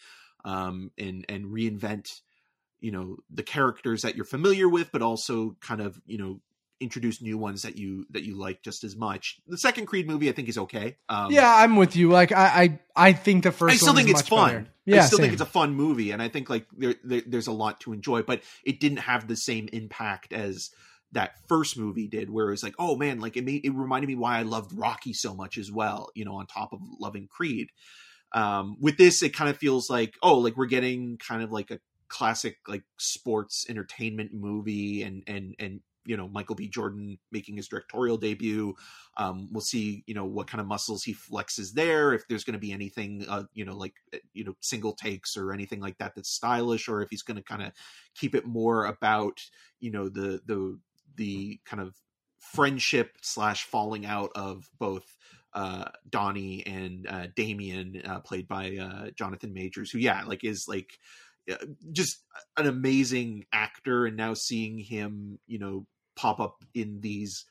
um 0.45 0.91
and 0.97 1.25
and 1.29 1.45
reinvent 1.45 2.07
you 2.79 2.91
know 2.91 3.17
the 3.29 3.43
characters 3.43 4.01
that 4.01 4.15
you're 4.15 4.25
familiar 4.25 4.67
with 4.67 4.91
but 4.91 5.01
also 5.01 5.55
kind 5.61 5.81
of 5.81 6.01
you 6.05 6.17
know 6.17 6.39
introduce 6.79 7.21
new 7.21 7.37
ones 7.37 7.61
that 7.61 7.77
you 7.77 8.07
that 8.09 8.23
you 8.23 8.35
like 8.35 8.63
just 8.63 8.83
as 8.83 8.95
much 8.95 9.39
the 9.45 9.57
second 9.57 9.85
creed 9.85 10.07
movie 10.07 10.29
i 10.29 10.31
think 10.31 10.49
is 10.49 10.57
okay 10.57 10.97
um 11.09 11.31
yeah 11.31 11.57
i'm 11.57 11.75
with 11.75 11.95
you 11.95 12.09
like 12.09 12.31
i 12.31 12.79
i, 12.95 13.09
I 13.09 13.13
think 13.13 13.43
the 13.43 13.51
first 13.51 13.75
I 13.75 13.77
still 13.77 13.93
think 13.93 14.09
it's 14.09 14.27
fun. 14.27 14.49
better. 14.49 14.67
yeah 14.85 15.03
I 15.03 15.05
still 15.05 15.19
think 15.19 15.33
it's 15.33 15.41
a 15.41 15.45
fun 15.45 15.75
movie, 15.75 16.11
and 16.11 16.21
I 16.21 16.27
think 16.27 16.49
like 16.49 16.65
there, 16.75 16.95
there 17.03 17.21
there's 17.25 17.47
a 17.47 17.51
lot 17.51 17.79
to 17.81 17.93
enjoy, 17.93 18.23
but 18.23 18.41
it 18.65 18.79
didn't 18.79 18.97
have 18.97 19.27
the 19.27 19.35
same 19.35 19.69
impact 19.71 20.33
as 20.33 20.71
that 21.13 21.33
first 21.47 21.77
movie 21.77 22.07
did, 22.07 22.29
where 22.29 22.47
it 22.47 22.51
was 22.51 22.63
like, 22.63 22.75
oh 22.79 22.95
man, 22.95 23.19
like 23.19 23.37
it 23.37 23.43
made 23.43 23.65
it 23.65 23.73
reminded 23.73 24.07
me 24.07 24.15
why 24.15 24.39
I 24.39 24.43
loved 24.43 24.71
Rocky 24.73 25.13
so 25.13 25.33
much 25.33 25.57
as 25.57 25.71
well, 25.71 26.09
you 26.15 26.25
know, 26.25 26.35
on 26.35 26.47
top 26.47 26.73
of 26.73 26.79
loving 26.99 27.27
Creed. 27.27 27.69
Um, 28.33 28.77
with 28.79 28.97
this, 28.97 29.21
it 29.23 29.35
kind 29.35 29.49
of 29.49 29.57
feels 29.57 29.89
like, 29.89 30.15
oh, 30.23 30.37
like 30.37 30.55
we're 30.55 30.65
getting 30.65 31.17
kind 31.17 31.43
of 31.43 31.51
like 31.51 31.71
a 31.71 31.79
classic 32.07 32.57
like 32.67 32.83
sports 32.97 33.65
entertainment 33.69 34.31
movie, 34.33 35.03
and 35.03 35.23
and 35.27 35.55
and 35.59 35.81
you 36.05 36.17
know 36.17 36.27
Michael 36.27 36.55
B. 36.55 36.67
Jordan 36.67 37.17
making 37.31 37.57
his 37.57 37.67
directorial 37.67 38.17
debut. 38.17 38.73
Um, 39.17 39.49
we'll 39.51 39.61
see, 39.61 40.03
you 40.07 40.13
know, 40.13 40.25
what 40.25 40.47
kind 40.47 40.61
of 40.61 40.67
muscles 40.67 41.03
he 41.03 41.13
flexes 41.13 41.73
there. 41.73 42.13
If 42.13 42.27
there's 42.27 42.43
going 42.43 42.53
to 42.53 42.59
be 42.59 42.71
anything, 42.71 43.25
uh, 43.27 43.43
you 43.53 43.65
know, 43.65 43.75
like 43.75 43.95
uh, 44.13 44.17
you 44.33 44.43
know, 44.43 44.55
single 44.61 44.93
takes 44.93 45.35
or 45.35 45.51
anything 45.53 45.81
like 45.81 45.97
that 45.97 46.13
that's 46.15 46.29
stylish, 46.29 46.87
or 46.87 47.01
if 47.01 47.09
he's 47.09 47.23
going 47.23 47.37
to 47.37 47.43
kind 47.43 47.63
of 47.63 47.71
keep 48.15 48.35
it 48.35 48.45
more 48.45 48.85
about, 48.85 49.41
you 49.79 49.91
know, 49.91 50.07
the 50.07 50.41
the 50.45 50.79
the 51.15 51.59
kind 51.65 51.81
of 51.81 51.95
friendship 52.39 53.17
slash 53.21 53.65
falling 53.65 54.05
out 54.05 54.31
of 54.35 54.69
both 54.79 55.05
uh 55.53 55.85
Donnie 56.09 56.65
and 56.65 57.07
uh 57.07 57.27
Damien 57.35 58.01
uh 58.05 58.19
played 58.21 58.47
by 58.47 58.77
uh 58.77 59.09
Jonathan 59.17 59.53
Majors 59.53 59.91
who 59.91 59.99
yeah 59.99 60.23
like 60.25 60.43
is 60.43 60.65
like 60.67 60.97
uh, 61.51 61.55
just 61.91 62.23
an 62.57 62.67
amazing 62.67 63.45
actor. 63.51 64.05
And 64.05 64.15
now 64.15 64.33
seeing 64.33 64.77
him 64.77 65.39
you 65.47 65.59
know 65.59 65.85
pop 66.15 66.39
up 66.39 66.63
in 66.73 67.01
these 67.01 67.45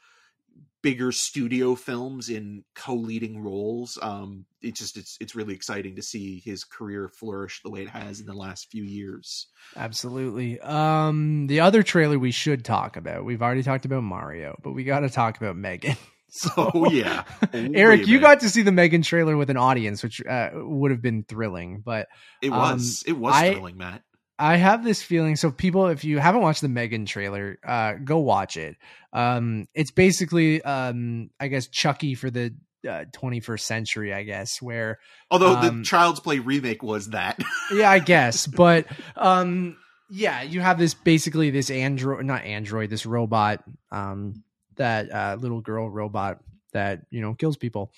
bigger 0.83 1.13
studio 1.13 1.75
films 1.75 2.31
in 2.31 2.65
co-leading 2.75 3.43
roles 3.43 3.99
um 4.01 4.47
it's 4.63 4.81
just 4.81 4.97
it's 4.97 5.19
it's 5.21 5.35
really 5.35 5.53
exciting 5.55 5.95
to 5.97 6.01
see 6.03 6.41
his 6.43 6.65
career 6.65 7.07
flourish 7.09 7.61
the 7.63 7.71
way 7.71 7.83
it 7.83 7.89
has 7.91 8.19
in 8.19 8.25
the 8.27 8.33
last 8.33 8.71
few 8.71 8.83
years 8.83 9.49
Absolutely. 9.77 10.59
Um, 10.61 11.47
the 11.47 11.61
other 11.61 11.83
trailer 11.83 12.19
we 12.19 12.33
should 12.33 12.65
talk 12.65 12.97
about. 12.97 13.25
We've 13.25 13.43
already 13.43 13.63
talked 13.63 13.85
about 13.85 14.03
Mario, 14.03 14.59
but 14.63 14.73
we 14.73 14.85
got 14.85 15.01
to 15.01 15.11
talk 15.11 15.37
about 15.37 15.57
Megan. 15.57 15.97
So, 16.33 16.71
oh 16.75 16.91
yeah 16.93 17.25
Oh, 17.53 17.71
Eric, 17.75 18.07
you 18.07 18.21
got 18.21 18.39
to 18.41 18.49
see 18.49 18.63
the 18.63 18.71
Megan 18.71 19.03
trailer 19.03 19.37
with 19.37 19.51
an 19.51 19.57
audience, 19.57 20.01
which 20.05 20.25
uh, 20.25 20.51
would 20.55 20.93
have 20.93 21.03
been 21.03 21.25
thrilling. 21.25 21.83
But 21.85 22.07
it 22.41 22.53
um, 22.53 22.59
was 22.61 23.03
it 23.05 23.15
was 23.15 23.35
I- 23.35 23.51
thrilling 23.51 23.77
matt 23.77 24.03
I 24.41 24.57
have 24.57 24.83
this 24.83 25.03
feeling. 25.03 25.37
So, 25.37 25.51
people, 25.51 25.87
if 25.89 26.03
you 26.05 26.19
haven't 26.19 26.41
watched 26.41 26.63
the 26.63 26.69
Megan 26.69 27.07
trailer, 27.07 27.59
uh, 27.65 27.95
go 28.03 28.19
watch 28.19 28.57
it. 28.57 28.77
Um, 29.13 29.69
it's 29.75 29.91
basically, 29.91 30.63
um, 30.63 31.31
I 31.39 31.49
guess, 31.49 31.69
Chucky 31.69 32.15
for 32.15 32.31
the 32.31 32.55
uh, 32.89 33.05
21st 33.13 33.61
century, 33.61 34.15
I 34.15 34.23
guess, 34.23 34.61
where 34.63 34.99
Although 35.31 35.57
Um, 35.57 35.79
the 35.79 35.85
Child's 35.85 36.21
Play 36.21 36.39
remake 36.39 36.83
was 36.83 37.11
that. 37.11 37.41
yeah, 37.75 37.91
I 37.91 37.99
guess. 37.99 38.47
But 38.47 38.87
um 39.17 39.77
yeah, 40.13 40.43
you 40.43 40.61
have 40.61 40.79
this 40.79 40.95
basically 40.95 41.51
this 41.51 41.71
android 41.71 42.25
not 42.25 42.45
android, 42.45 42.91
this 42.91 43.07
robot, 43.07 43.63
um 43.91 44.43
that 44.77 45.11
uh 45.13 45.37
little 45.39 45.61
girl 45.61 45.91
robot 45.91 46.41
that, 46.73 47.03
you 47.11 47.21
know, 47.21 47.35
kills 47.35 47.57
people. 47.57 47.93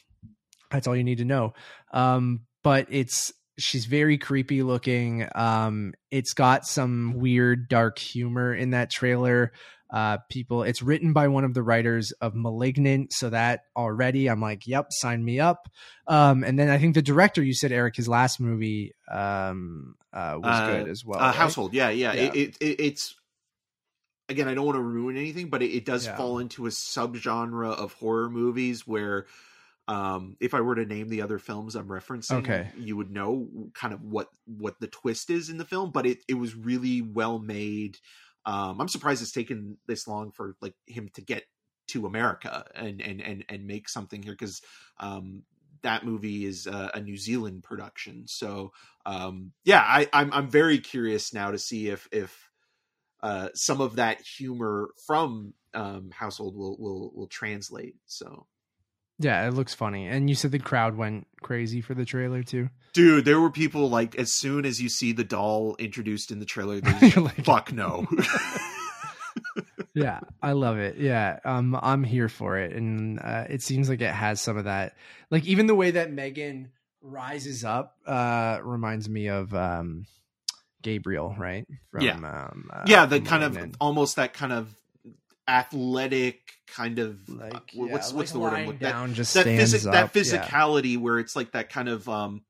That's 0.70 0.86
all 0.86 0.96
you 0.96 1.04
need 1.04 1.18
to 1.18 1.24
know. 1.24 1.54
Um 1.92 2.40
but 2.62 2.86
it's 2.90 3.32
she's 3.62 3.86
very 3.86 4.18
creepy 4.18 4.62
looking. 4.62 5.26
Um 5.34 5.94
it's 6.10 6.34
got 6.34 6.66
some 6.66 7.14
weird 7.16 7.68
dark 7.68 7.98
humor 7.98 8.54
in 8.54 8.70
that 8.70 8.90
trailer. 8.90 9.52
Uh 9.92 10.18
people 10.30 10.62
it's 10.62 10.82
written 10.82 11.12
by 11.12 11.28
one 11.28 11.44
of 11.44 11.54
the 11.54 11.62
writers 11.62 12.12
of 12.20 12.34
Malignant, 12.34 13.12
so 13.12 13.30
that 13.30 13.60
already 13.76 14.28
I'm 14.28 14.40
like, 14.40 14.66
yep, 14.66 14.86
sign 14.90 15.24
me 15.24 15.38
up. 15.40 15.68
Um, 16.06 16.42
and 16.44 16.58
then 16.58 16.68
I 16.70 16.78
think 16.78 16.94
the 16.94 17.02
director, 17.02 17.42
you 17.42 17.54
said 17.54 17.72
Eric, 17.72 17.96
his 17.96 18.08
last 18.08 18.40
movie 18.40 18.92
um, 19.10 19.94
uh, 20.12 20.38
was 20.42 20.56
Uh, 20.60 20.66
good 20.66 20.88
as 20.88 21.04
well. 21.04 21.20
uh, 21.20 21.26
right? 21.26 21.34
housebound 21.36 21.70
yeah 21.72 21.90
yeah, 21.90 22.12
Yeah. 22.14 22.22
It, 22.22 22.34
it, 22.36 22.56
it 22.60 22.80
it's 22.80 23.14
again 24.28 24.48
i 24.48 24.54
don't 24.54 24.64
want 24.64 24.76
to 24.76 24.82
ruin 24.82 25.16
anything 25.16 25.48
but 25.50 25.62
it, 25.62 25.70
it 25.74 25.84
does 25.84 26.06
Yeah. 26.06 26.16
fall 26.16 26.38
into 26.38 26.66
a 26.66 26.70
subgenre 26.70 27.74
of 27.76 27.92
horror 27.94 28.30
movies 28.30 28.86
where 28.86 29.26
um 29.92 30.36
if 30.40 30.54
i 30.54 30.60
were 30.60 30.74
to 30.74 30.86
name 30.86 31.08
the 31.08 31.22
other 31.22 31.38
films 31.38 31.74
i'm 31.74 31.88
referencing 31.88 32.38
Okay. 32.38 32.68
you 32.78 32.96
would 32.96 33.10
know 33.10 33.48
kind 33.74 33.92
of 33.92 34.02
what 34.02 34.28
what 34.46 34.80
the 34.80 34.86
twist 34.86 35.28
is 35.30 35.50
in 35.50 35.58
the 35.58 35.64
film 35.64 35.90
but 35.90 36.06
it 36.06 36.18
it 36.28 36.34
was 36.34 36.54
really 36.54 37.02
well 37.02 37.38
made 37.38 37.98
um 38.46 38.80
i'm 38.80 38.88
surprised 38.88 39.22
it's 39.22 39.32
taken 39.32 39.76
this 39.86 40.08
long 40.08 40.32
for 40.32 40.56
like 40.60 40.74
him 40.86 41.08
to 41.14 41.20
get 41.20 41.44
to 41.88 42.06
america 42.06 42.64
and 42.74 43.02
and 43.02 43.20
and, 43.20 43.44
and 43.48 43.66
make 43.66 43.88
something 43.88 44.22
here 44.22 44.32
because 44.32 44.62
um 44.98 45.42
that 45.82 46.04
movie 46.04 46.44
is 46.46 46.66
uh, 46.68 46.90
a 46.94 47.00
New 47.00 47.16
Zealand 47.16 47.64
production, 47.64 48.28
so 48.28 48.72
um, 49.04 49.50
yeah, 49.64 49.80
I, 49.80 50.08
I'm 50.12 50.32
I'm 50.32 50.48
very 50.48 50.78
curious 50.78 51.34
now 51.34 51.50
to 51.50 51.58
see 51.58 51.88
if 51.88 52.08
if 52.12 52.50
uh, 53.22 53.48
some 53.54 53.80
of 53.80 53.96
that 53.96 54.20
humor 54.20 54.90
from 55.06 55.54
um, 55.74 56.10
Housebound 56.16 56.54
will 56.54 56.76
will 56.78 57.12
will 57.14 57.26
translate. 57.26 57.96
So, 58.06 58.46
Yeah, 59.22 59.46
it 59.48 59.54
looks 59.54 59.72
funny. 59.74 60.06
And 60.08 60.28
you 60.28 60.34
said 60.34 60.50
the 60.52 60.58
crowd 60.58 60.96
went 60.96 61.26
crazy 61.42 61.80
for 61.80 61.94
the 61.94 62.04
trailer 62.04 62.42
too. 62.42 62.68
dude, 62.92 63.24
there 63.24 63.40
were 63.40 63.50
people 63.50 63.88
like 63.88 64.14
as 64.16 64.32
soon 64.32 64.64
as 64.66 64.80
you 64.82 64.88
see 64.88 65.12
the 65.12 65.24
doll 65.24 65.76
introduced 65.78 66.30
in 66.30 66.38
the 66.40 66.44
trailer, 66.44 66.80
like, 67.00 67.16
like- 67.16 67.44
fuck 67.44 67.72
no. 67.72 68.06
yeah, 69.94 70.20
I 70.42 70.52
love 70.52 70.78
it. 70.78 70.96
Yeah, 70.96 71.38
um, 71.44 71.78
I'm 71.80 72.02
here 72.04 72.28
for 72.28 72.58
it, 72.58 72.72
and 72.72 73.18
uh, 73.20 73.44
it 73.48 73.62
seems 73.62 73.88
like 73.88 74.00
it 74.00 74.12
has 74.12 74.40
some 74.40 74.56
of 74.56 74.64
that. 74.64 74.96
Like 75.30 75.44
even 75.46 75.66
the 75.66 75.74
way 75.74 75.92
that 75.92 76.12
Megan 76.12 76.70
rises 77.02 77.64
up 77.64 77.96
uh, 78.06 78.58
reminds 78.62 79.08
me 79.08 79.28
of 79.28 79.52
um, 79.54 80.06
Gabriel, 80.82 81.34
right? 81.38 81.66
From, 81.90 82.00
Yeah. 82.02 82.14
um, 82.16 82.70
uh, 82.72 82.84
yeah, 82.86 83.06
the 83.06 83.20
kind 83.20 83.42
of 83.44 83.58
almost 83.80 84.16
that 84.16 84.32
kind 84.32 84.52
of 84.52 84.74
athletic 85.48 86.40
kind 86.68 86.98
of 86.98 87.28
like 87.28 87.54
uh, 87.54 87.60
yeah, 87.72 87.92
what's 87.92 88.12
what's 88.12 88.30
like 88.30 88.32
the 88.32 88.38
word 88.38 88.52
I'm 88.54 88.66
looking 88.66 88.80
that 88.80 88.92
down, 88.92 89.14
just 89.14 89.34
that 89.34 89.40
up. 89.40 89.44
that 89.46 89.54
yeah. 89.54 90.06
physicality 90.06 90.98
where 90.98 91.18
it's 91.18 91.34
like 91.34 91.52
that 91.52 91.70
kind 91.70 91.88
of 91.88 92.08
um 92.08 92.42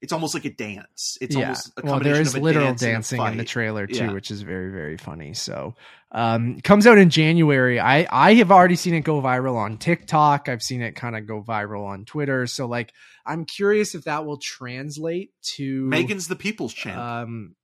it's 0.00 0.12
almost 0.12 0.34
like 0.34 0.44
a 0.44 0.50
dance 0.50 1.16
it's 1.20 1.34
yeah. 1.34 1.42
almost 1.42 1.72
a 1.78 1.86
well, 1.86 2.00
there 2.00 2.20
is 2.20 2.36
literal 2.36 2.66
dance 2.66 2.80
dancing 2.80 3.22
in 3.22 3.36
the 3.36 3.44
trailer 3.44 3.86
too, 3.86 3.96
Yeah. 3.96 4.12
which 4.12 4.30
is 4.30 4.42
very 4.42 4.70
very 4.70 4.96
funny. 4.96 5.34
So, 5.34 5.74
um, 6.12 6.60
comes 6.60 6.86
out 6.86 6.98
in 6.98 7.10
January. 7.10 7.80
I 7.80 8.06
I 8.10 8.34
have 8.34 8.50
already 8.50 8.76
seen 8.76 8.94
it 8.94 9.00
go 9.00 9.20
viral 9.20 9.56
on 9.56 9.78
TikTok. 9.78 10.48
I've 10.48 10.62
seen 10.62 10.82
it 10.82 10.92
kind 10.92 11.16
of 11.16 11.26
go 11.26 11.42
viral 11.42 11.86
on 11.86 12.04
Twitter. 12.04 12.46
So, 12.46 12.66
like, 12.66 12.92
I'm 13.24 13.44
curious 13.44 13.94
if 13.94 14.04
that 14.04 14.26
will 14.26 14.38
translate 14.38 15.30
to 15.56 15.86
megan's 15.86 16.28
the 16.28 16.36
people's 16.36 16.74
champ 16.74 16.98
um 16.98 17.54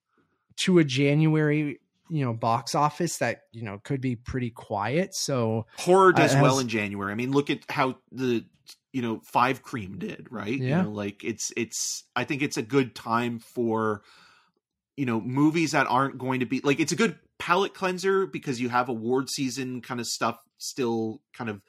to 0.60 0.78
a 0.78 0.84
January 0.84 1.78
you 2.10 2.24
know 2.24 2.32
box 2.34 2.74
office 2.74 3.18
that 3.18 3.42
you 3.52 3.62
know 3.62 3.78
could 3.82 4.00
be 4.00 4.16
pretty 4.16 4.50
quiet. 4.50 5.14
So 5.14 5.66
horror 5.78 6.12
does 6.12 6.34
uh, 6.34 6.40
well 6.42 6.54
has- 6.56 6.62
in 6.62 6.68
january 6.68 7.12
i 7.12 7.14
mean 7.14 7.30
look 7.30 7.50
at 7.50 7.60
how 7.68 7.96
the 8.12 8.44
you 8.92 9.02
know 9.02 9.20
five 9.24 9.58
Scream 9.58 9.98
did 9.98 10.26
right 10.30 10.58
Yeah. 10.58 10.78
you 10.78 10.82
know 10.84 10.90
like 10.90 11.22
it's 11.24 11.52
it's 11.56 12.04
i 12.16 12.24
think 12.24 12.42
it's 12.42 12.56
a 12.56 12.62
good 12.62 12.94
time 12.94 13.38
for 13.38 14.02
you 14.96 15.06
know 15.06 15.20
movies 15.20 15.72
that 15.72 15.86
aren't 15.86 16.18
going 16.18 16.40
to 16.40 16.46
be 16.46 16.60
like 16.64 16.80
it's 16.80 16.92
a 16.92 16.96
good 16.96 17.16
palate 17.38 17.72
cleanser 17.74 18.26
because 18.26 18.60
you 18.60 18.68
have 18.68 18.88
award 18.88 19.30
season 19.30 19.80
kind 19.80 20.00
of 20.00 20.06
stuff 20.06 20.38
still 20.58 21.22
kind 21.32 21.48
of 21.48 21.62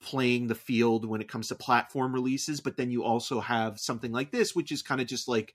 playing 0.00 0.46
the 0.48 0.54
field 0.54 1.04
when 1.04 1.20
it 1.20 1.28
comes 1.28 1.48
to 1.48 1.54
platform 1.54 2.12
releases 2.14 2.60
but 2.60 2.76
then 2.76 2.90
you 2.90 3.04
also 3.04 3.40
have 3.40 3.78
something 3.78 4.10
like 4.12 4.30
this 4.30 4.54
which 4.54 4.72
is 4.72 4.82
kind 4.82 5.00
of 5.00 5.06
just 5.06 5.28
like 5.28 5.54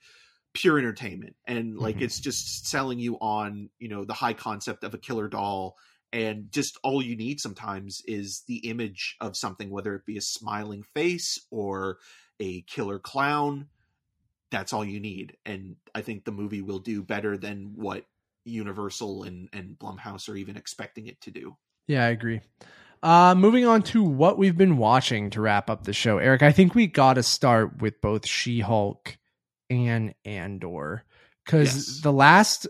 pure 0.54 0.80
entertainment 0.80 1.36
and 1.46 1.78
like 1.78 1.98
Mhm. 1.98 2.02
it's 2.02 2.20
just 2.20 2.68
selling 2.68 3.00
you 3.00 3.16
on 3.20 3.70
you 3.80 3.88
know 3.88 4.06
the 4.06 4.14
high 4.14 4.34
concept 4.34 4.84
of 4.84 4.94
a 4.94 4.98
killer 4.98 5.28
doll 5.28 5.76
and 6.14 6.52
just 6.52 6.78
all 6.84 7.02
you 7.02 7.16
need 7.16 7.40
sometimes 7.40 8.02
is 8.08 8.44
the 8.48 8.58
image 8.68 9.18
of 9.22 9.38
something 9.38 9.70
whether 9.70 9.94
it 9.94 10.06
be 10.06 10.18
a 10.18 10.22
smiling 10.22 10.84
face 10.96 11.38
or 11.52 11.98
a 12.40 12.62
killer 12.62 12.98
clown 12.98 13.68
that's 14.50 14.74
all 14.74 14.84
you 14.86 15.00
need 15.00 15.38
and 15.46 15.76
i 15.94 16.02
think 16.02 16.24
the 16.24 16.32
movie 16.32 16.62
will 16.62 16.80
do 16.80 17.04
better 17.04 17.38
than 17.38 17.74
what 17.76 18.06
universal 18.46 19.24
and 19.24 19.50
and 19.54 19.78
blumhouse 19.78 20.30
are 20.30 20.36
even 20.38 20.56
expecting 20.58 21.06
it 21.08 21.20
to 21.22 21.30
do 21.32 21.56
Yeah, 21.88 22.06
I 22.06 22.10
agree. 22.10 22.42
Uh, 23.04 23.36
moving 23.36 23.66
on 23.66 23.84
to 23.84 24.04
what 24.04 24.38
we've 24.40 24.58
been 24.58 24.78
watching 24.78 25.30
to 25.30 25.40
wrap 25.40 25.70
up 25.70 25.84
the 25.84 25.94
show, 25.94 26.18
Eric. 26.18 26.42
I 26.42 26.52
think 26.52 26.74
we 26.74 26.88
got 26.88 27.14
to 27.14 27.24
start 27.24 27.82
with 27.82 28.02
both 28.02 28.26
She 28.26 28.60
Hulk 28.62 29.18
and 29.70 30.14
Andor 30.26 31.04
because 31.46 31.76
Yes. 31.76 32.02
the 32.02 32.14
last, 32.14 32.68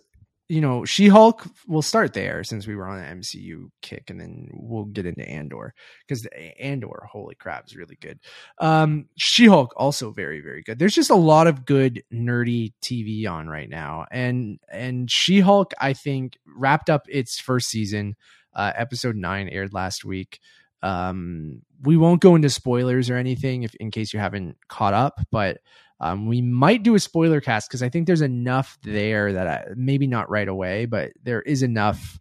you 0.50 0.62
know, 0.62 0.86
She 0.86 1.08
Hulk. 1.08 1.46
We'll 1.68 1.82
start 1.82 2.14
there 2.14 2.44
since 2.44 2.66
we 2.68 2.76
were 2.76 2.88
on 2.88 3.00
the 3.00 3.06
MCU 3.06 3.70
kick, 3.82 4.10
and 4.10 4.20
then 4.20 4.50
we'll 4.54 4.86
get 4.86 5.06
into 5.06 5.28
Andor 5.28 5.74
because 6.08 6.26
Andor, 6.60 7.06
holy 7.12 7.36
crap, 7.36 7.66
is 7.68 7.76
really 7.76 7.98
good. 8.00 8.20
Um, 8.60 9.08
she 9.18 9.46
Hulk 9.48 9.74
also 9.76 10.12
very 10.12 10.40
very 10.42 10.64
good. 10.64 10.80
There's 10.80 10.96
just 10.96 11.10
a 11.10 11.16
lot 11.16 11.48
of 11.48 11.66
good 11.66 12.02
nerdy 12.14 12.74
TV 12.82 13.28
on 13.30 13.48
right 13.48 13.70
now, 13.70 14.06
and 14.10 14.60
and 14.72 15.12
She 15.12 15.42
Hulk 15.42 15.74
I 15.82 15.94
think 15.94 16.38
wrapped 16.46 16.90
up 16.90 17.08
its 17.10 17.40
first 17.40 17.70
season. 17.70 18.16
Uh, 18.54 18.72
episode 18.76 19.16
nine 19.16 19.50
aired 19.50 19.74
last 19.74 20.04
week. 20.06 20.40
Um, 20.82 21.62
we 21.84 21.98
won't 21.98 22.22
go 22.22 22.36
into 22.36 22.50
spoilers 22.50 23.10
or 23.10 23.16
anything 23.18 23.64
if 23.64 23.76
in 23.76 23.92
case 23.92 24.14
you 24.14 24.20
haven't 24.20 24.58
caught 24.68 24.94
up, 24.94 25.20
but 25.32 25.60
um, 26.00 26.28
we 26.28 26.42
might 26.42 26.84
do 26.84 26.96
a 26.96 27.00
spoiler 27.00 27.42
cast 27.42 27.70
because 27.70 27.82
I 27.82 27.90
think 27.90 28.06
there's 28.08 28.22
enough 28.22 28.78
there 28.84 29.34
that 29.34 29.48
I 29.48 29.66
maybe 29.76 30.08
not 30.08 30.30
right 30.30 30.48
away, 30.48 30.86
but 30.86 31.12
there 31.24 31.42
is 31.42 31.64
enough 31.64 32.20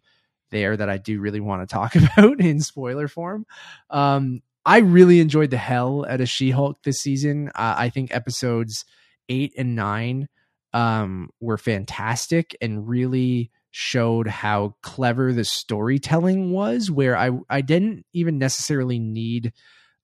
there 0.51 0.75
that 0.77 0.89
I 0.89 0.97
do 0.97 1.19
really 1.19 1.39
want 1.39 1.67
to 1.67 1.73
talk 1.73 1.95
about 1.95 2.39
in 2.39 2.61
spoiler 2.61 3.07
form. 3.07 3.45
Um, 3.89 4.41
I 4.65 4.79
really 4.79 5.19
enjoyed 5.19 5.51
the 5.51 5.57
hell 5.57 6.05
out 6.07 6.21
of 6.21 6.29
She 6.29 6.51
Hulk 6.51 6.83
this 6.83 6.97
season. 6.97 7.49
Uh, 7.49 7.75
I 7.77 7.89
think 7.89 8.13
episodes 8.13 8.83
eight 9.29 9.53
and 9.57 9.75
nine 9.75 10.27
um, 10.73 11.29
were 11.39 11.57
fantastic 11.57 12.55
and 12.61 12.87
really 12.87 13.51
showed 13.71 14.27
how 14.27 14.75
clever 14.81 15.31
the 15.31 15.45
storytelling 15.45 16.51
was. 16.51 16.91
Where 16.91 17.15
I 17.15 17.31
I 17.49 17.61
didn't 17.61 18.05
even 18.13 18.39
necessarily 18.39 18.99
need, 18.99 19.53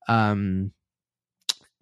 um, 0.08 0.72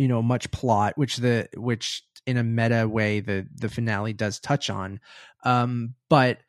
you 0.02 0.08
know, 0.08 0.24
much 0.24 0.49
plot, 0.49 0.97
which 0.97 1.18
the 1.18 1.47
which 1.56 2.02
in 2.26 2.36
a 2.36 2.43
meta 2.43 2.88
way 2.88 3.20
the 3.20 3.45
the 3.54 3.70
finale 3.70 4.14
does 4.14 4.39
touch 4.39 4.68
on, 4.68 4.99
um, 5.43 5.93
but 6.10 6.39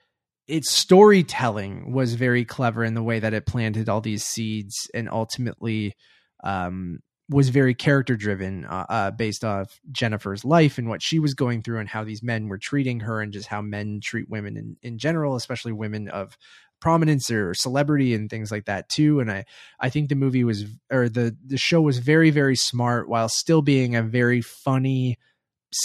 its 0.48 0.72
storytelling 0.72 1.92
was 1.92 2.14
very 2.14 2.46
clever 2.46 2.82
in 2.82 2.94
the 2.94 3.03
way 3.03 3.18
that 3.18 3.34
it 3.34 3.44
planted 3.44 3.90
all 3.90 4.00
these 4.00 4.24
seeds 4.24 4.74
and 4.94 5.07
ultimately 5.11 5.94
um, 6.42 7.00
was 7.28 7.50
very 7.50 7.74
character 7.74 8.16
driven 8.16 8.64
uh, 8.64 8.86
uh, 8.88 9.11
based 9.11 9.44
off 9.44 9.78
Jennifer's 9.90 10.46
life 10.46 10.78
and 10.78 10.88
what 10.88 11.03
she 11.03 11.18
was 11.18 11.34
going 11.34 11.61
through 11.61 11.78
and 11.78 11.90
how 11.90 12.05
these 12.05 12.22
men 12.22 12.48
were 12.48 12.59
treating 12.59 13.00
her 13.00 13.20
and 13.20 13.34
just 13.34 13.48
how 13.48 13.61
men 13.61 14.00
treat 14.03 14.30
women 14.30 14.57
in, 14.57 14.76
in 14.82 14.98
general, 14.98 15.36
especially 15.36 15.72
women 15.72 16.09
of 16.09 16.38
prominence 16.83 17.30
or 17.30 17.55
celebrity 17.55 18.12
and 18.12 18.28
things 18.28 18.51
like 18.51 18.66
that 18.66 18.91
too. 18.91 19.20
And 19.20 19.30
I, 19.30 19.47
I 19.80 19.89
think 19.89 20.11
the 20.11 20.14
movie 20.14 20.45
was, 20.45 20.66
or 20.91 21.09
the, 21.09 21.35
the 21.47 21.57
show 21.57 21.80
was 21.80 21.99
very, 21.99 22.30
very 22.30 22.57
smart 22.57 23.09
while 23.09 23.30
still 23.30 23.62
being 23.62 23.97
a 23.97 24.03
very 24.03 24.43
funny 24.43 25.18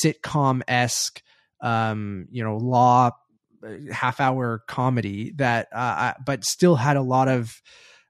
sitcom 0.03 0.61
esque, 0.67 1.21
um, 1.61 2.27
you 2.29 2.43
know, 2.43 2.57
law 2.57 3.11
half 3.91 4.19
hour 4.19 4.63
comedy 4.67 5.31
that, 5.37 5.69
uh, 5.73 6.13
but 6.25 6.43
still 6.43 6.75
had 6.75 6.97
a 6.97 7.01
lot 7.01 7.29
of, 7.29 7.61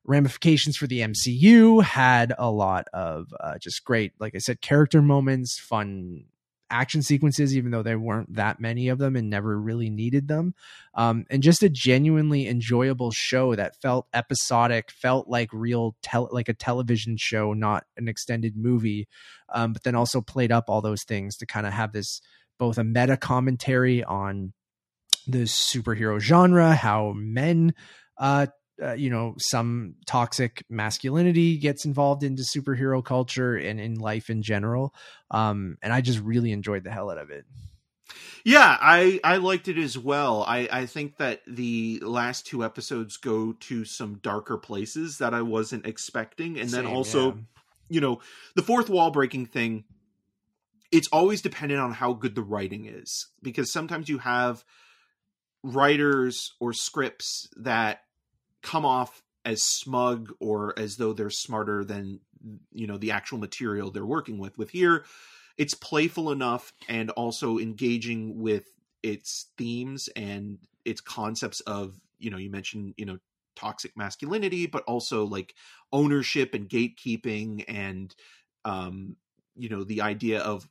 ramifications 0.08 0.78
for 0.78 0.88
the 0.88 1.02
MCU, 1.02 1.84
had 1.84 2.34
a 2.40 2.50
lot 2.50 2.86
of 2.94 3.28
uh, 3.40 3.58
just 3.60 3.84
great, 3.84 4.14
like 4.20 4.36
I 4.36 4.40
said, 4.40 4.62
character 4.62 5.02
moments, 5.02 5.60
fun 5.60 6.24
action 6.70 7.01
sequences, 7.01 7.55
even 7.55 7.72
though 7.72 7.84
there 7.84 7.99
weren't 7.99 8.36
that 8.36 8.59
many 8.59 8.89
of 8.89 8.97
them 8.97 9.15
and 9.15 9.30
never 9.30 9.59
really 9.59 9.89
needed 9.89 10.28
them. 10.28 10.53
Um, 10.93 11.26
and 11.30 11.43
just 11.43 11.63
a 11.63 11.70
genuinely 11.70 12.47
enjoyable 12.47 13.11
show 13.11 13.55
that 13.55 13.80
felt 13.82 14.07
episodic, 14.13 14.91
felt 14.91 15.28
like 15.28 15.49
real, 15.53 15.95
tel- 16.01 16.30
like 16.32 16.49
a 16.49 16.53
television 16.53 17.18
show, 17.18 17.53
not 17.53 17.86
an 17.97 18.07
extended 18.07 18.55
movie. 18.57 19.07
Um, 19.49 19.74
but 19.74 19.84
then 19.84 19.95
also 19.95 20.22
played 20.22 20.51
up 20.51 20.65
all 20.68 20.82
those 20.82 21.03
things 21.03 21.38
to 21.38 21.45
kind 21.45 21.65
of 21.65 21.74
have 21.74 21.93
this 21.93 22.22
both 22.59 22.78
a 22.78 22.84
meta 22.84 23.18
commentary 23.18 24.03
on 24.03 24.53
the 25.28 25.43
superhero 25.43 26.20
genre, 26.20 26.74
how 26.74 27.13
men 27.15 27.74
uh, 28.18 28.47
uh, 28.82 28.93
you 28.93 29.09
know 29.09 29.36
some 29.39 29.95
toxic 30.05 30.63
masculinity 30.69 31.57
gets 31.57 31.86
involved 31.86 32.23
into 32.23 32.43
superhero 32.43 33.03
culture 33.03 33.55
and 33.55 33.80
in 33.80 33.95
life 33.95 34.30
in 34.30 34.41
general. 34.41 34.93
Um 35.32 35.78
and 35.82 35.93
i 35.93 36.01
just 36.01 36.19
really 36.19 36.51
enjoyed 36.51 36.84
the 36.84 36.91
hell 36.91 37.09
out 37.09 37.17
of 37.17 37.30
it. 37.30 37.45
Yeah 38.43 38.78
i 38.80 39.19
i 39.23 39.38
liked 39.38 39.67
it 39.67 39.78
as 39.78 39.97
well. 39.97 40.43
I 40.43 40.67
i 40.71 40.86
think 40.86 41.17
that 41.17 41.41
the 41.47 41.99
last 42.03 42.45
two 42.45 42.63
episodes 42.63 43.17
go 43.17 43.53
to 43.53 43.86
some 43.86 44.19
darker 44.21 44.57
places 44.57 45.17
that 45.17 45.34
i 45.34 45.41
wasn't 45.41 45.86
expecting. 45.86 46.59
And 46.59 46.69
Same, 46.69 46.84
then 46.86 46.93
also 46.93 47.28
yeah. 47.28 47.41
you 47.89 48.01
know 48.01 48.19
the 48.55 48.63
fourth 48.63 48.89
wall 48.89 49.11
breaking 49.11 49.47
thing 49.47 49.84
it's 50.91 51.07
always 51.11 51.41
dependent 51.41 51.82
on 51.82 51.91
how 51.91 52.13
good 52.13 52.36
the 52.36 52.41
writing 52.41 52.86
is. 52.86 53.28
Because 53.41 53.71
sometimes 53.71 54.09
you 54.09 54.19
have 54.19 54.63
writers 55.63 56.53
or 56.59 56.73
scripts 56.73 57.47
that 57.57 58.01
come 58.68 58.86
off 58.86 59.24
as 59.45 59.63
smug 59.63 60.34
or 60.41 60.78
as 60.78 60.97
though 60.97 61.13
they're 61.13 61.30
smarter 61.30 61.86
than 61.86 62.20
you 62.72 62.86
know 62.86 62.97
the 62.97 63.11
actual 63.11 63.38
material 63.38 63.91
they're 63.91 64.05
working 64.05 64.38
with. 64.38 64.57
With 64.57 64.70
here 64.70 65.05
it's 65.57 65.74
playful 65.74 66.32
enough 66.32 66.74
and 66.88 67.09
also 67.11 67.57
engaging 67.57 68.39
with 68.39 68.70
its 69.01 69.47
themes 69.57 70.09
and 70.15 70.59
its 70.86 71.01
concepts 71.01 71.61
of 71.61 71.99
you 72.20 72.30
know 72.30 72.38
you 72.38 72.49
mentioned 72.49 72.93
you 72.97 73.05
know 73.05 73.18
toxic 73.55 73.95
masculinity 73.97 74.68
but 74.68 74.84
also 74.84 75.26
like 75.26 75.55
ownership 75.91 76.53
and 76.53 76.70
gatekeeping 76.70 77.63
and 77.68 78.15
um 78.65 79.15
you 79.55 79.70
know 79.70 79.84
the 79.84 80.01
idea 80.01 80.41
of 80.41 80.68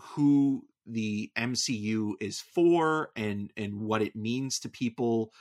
who 0.00 0.64
the 0.86 1.30
MCU 1.36 2.14
is 2.20 2.40
for 2.40 3.10
and 3.16 3.52
and 3.56 3.80
what 3.80 4.02
it 4.02 4.16
means 4.16 4.60
to 4.60 4.68
people. 4.68 5.32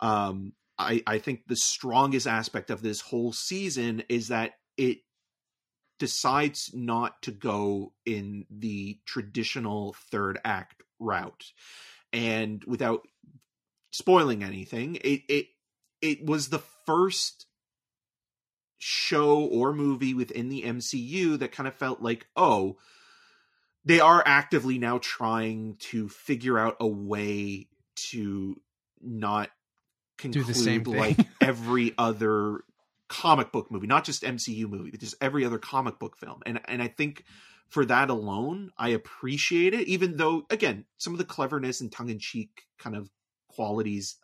Um 0.00 0.52
I, 0.80 1.02
I 1.06 1.18
think 1.18 1.46
the 1.46 1.56
strongest 1.56 2.26
aspect 2.26 2.70
of 2.70 2.82
this 2.82 3.00
whole 3.00 3.32
season 3.32 4.02
is 4.08 4.28
that 4.28 4.52
it 4.76 4.98
decides 5.98 6.70
not 6.72 7.20
to 7.22 7.30
go 7.30 7.92
in 8.06 8.46
the 8.50 8.98
traditional 9.04 9.94
third 10.10 10.40
act 10.44 10.82
route. 10.98 11.44
And 12.12 12.64
without 12.64 13.06
spoiling 13.92 14.42
anything, 14.42 14.96
it 14.96 15.22
it 15.28 15.46
it 16.00 16.24
was 16.24 16.48
the 16.48 16.62
first 16.86 17.46
show 18.78 19.38
or 19.38 19.74
movie 19.74 20.14
within 20.14 20.48
the 20.48 20.62
MCU 20.62 21.38
that 21.38 21.52
kind 21.52 21.68
of 21.68 21.74
felt 21.74 22.00
like, 22.00 22.26
oh, 22.34 22.78
they 23.84 24.00
are 24.00 24.22
actively 24.24 24.78
now 24.78 24.98
trying 24.98 25.76
to 25.80 26.08
figure 26.08 26.58
out 26.58 26.76
a 26.80 26.86
way 26.86 27.68
to 28.10 28.58
not 29.02 29.50
conclude 30.20 30.46
Do 30.46 30.52
the 30.52 30.58
same 30.58 30.84
thing. 30.84 30.96
like 30.96 31.18
every 31.40 31.94
other 31.98 32.60
comic 33.08 33.52
book 33.52 33.70
movie, 33.70 33.86
not 33.86 34.04
just 34.04 34.22
MCU 34.22 34.68
movie, 34.68 34.90
but 34.90 35.00
just 35.00 35.16
every 35.20 35.44
other 35.44 35.58
comic 35.58 35.98
book 35.98 36.16
film. 36.16 36.40
And 36.46 36.60
and 36.66 36.82
I 36.82 36.88
think 36.88 37.24
for 37.68 37.84
that 37.84 38.10
alone, 38.10 38.70
I 38.78 38.90
appreciate 38.90 39.74
it, 39.74 39.88
even 39.88 40.16
though 40.16 40.46
again, 40.50 40.84
some 40.96 41.12
of 41.12 41.18
the 41.18 41.24
cleverness 41.24 41.80
and 41.80 41.90
tongue 41.90 42.10
in 42.10 42.18
cheek 42.18 42.62
kind 42.78 42.96
of 42.96 43.10
qualities 43.48 44.16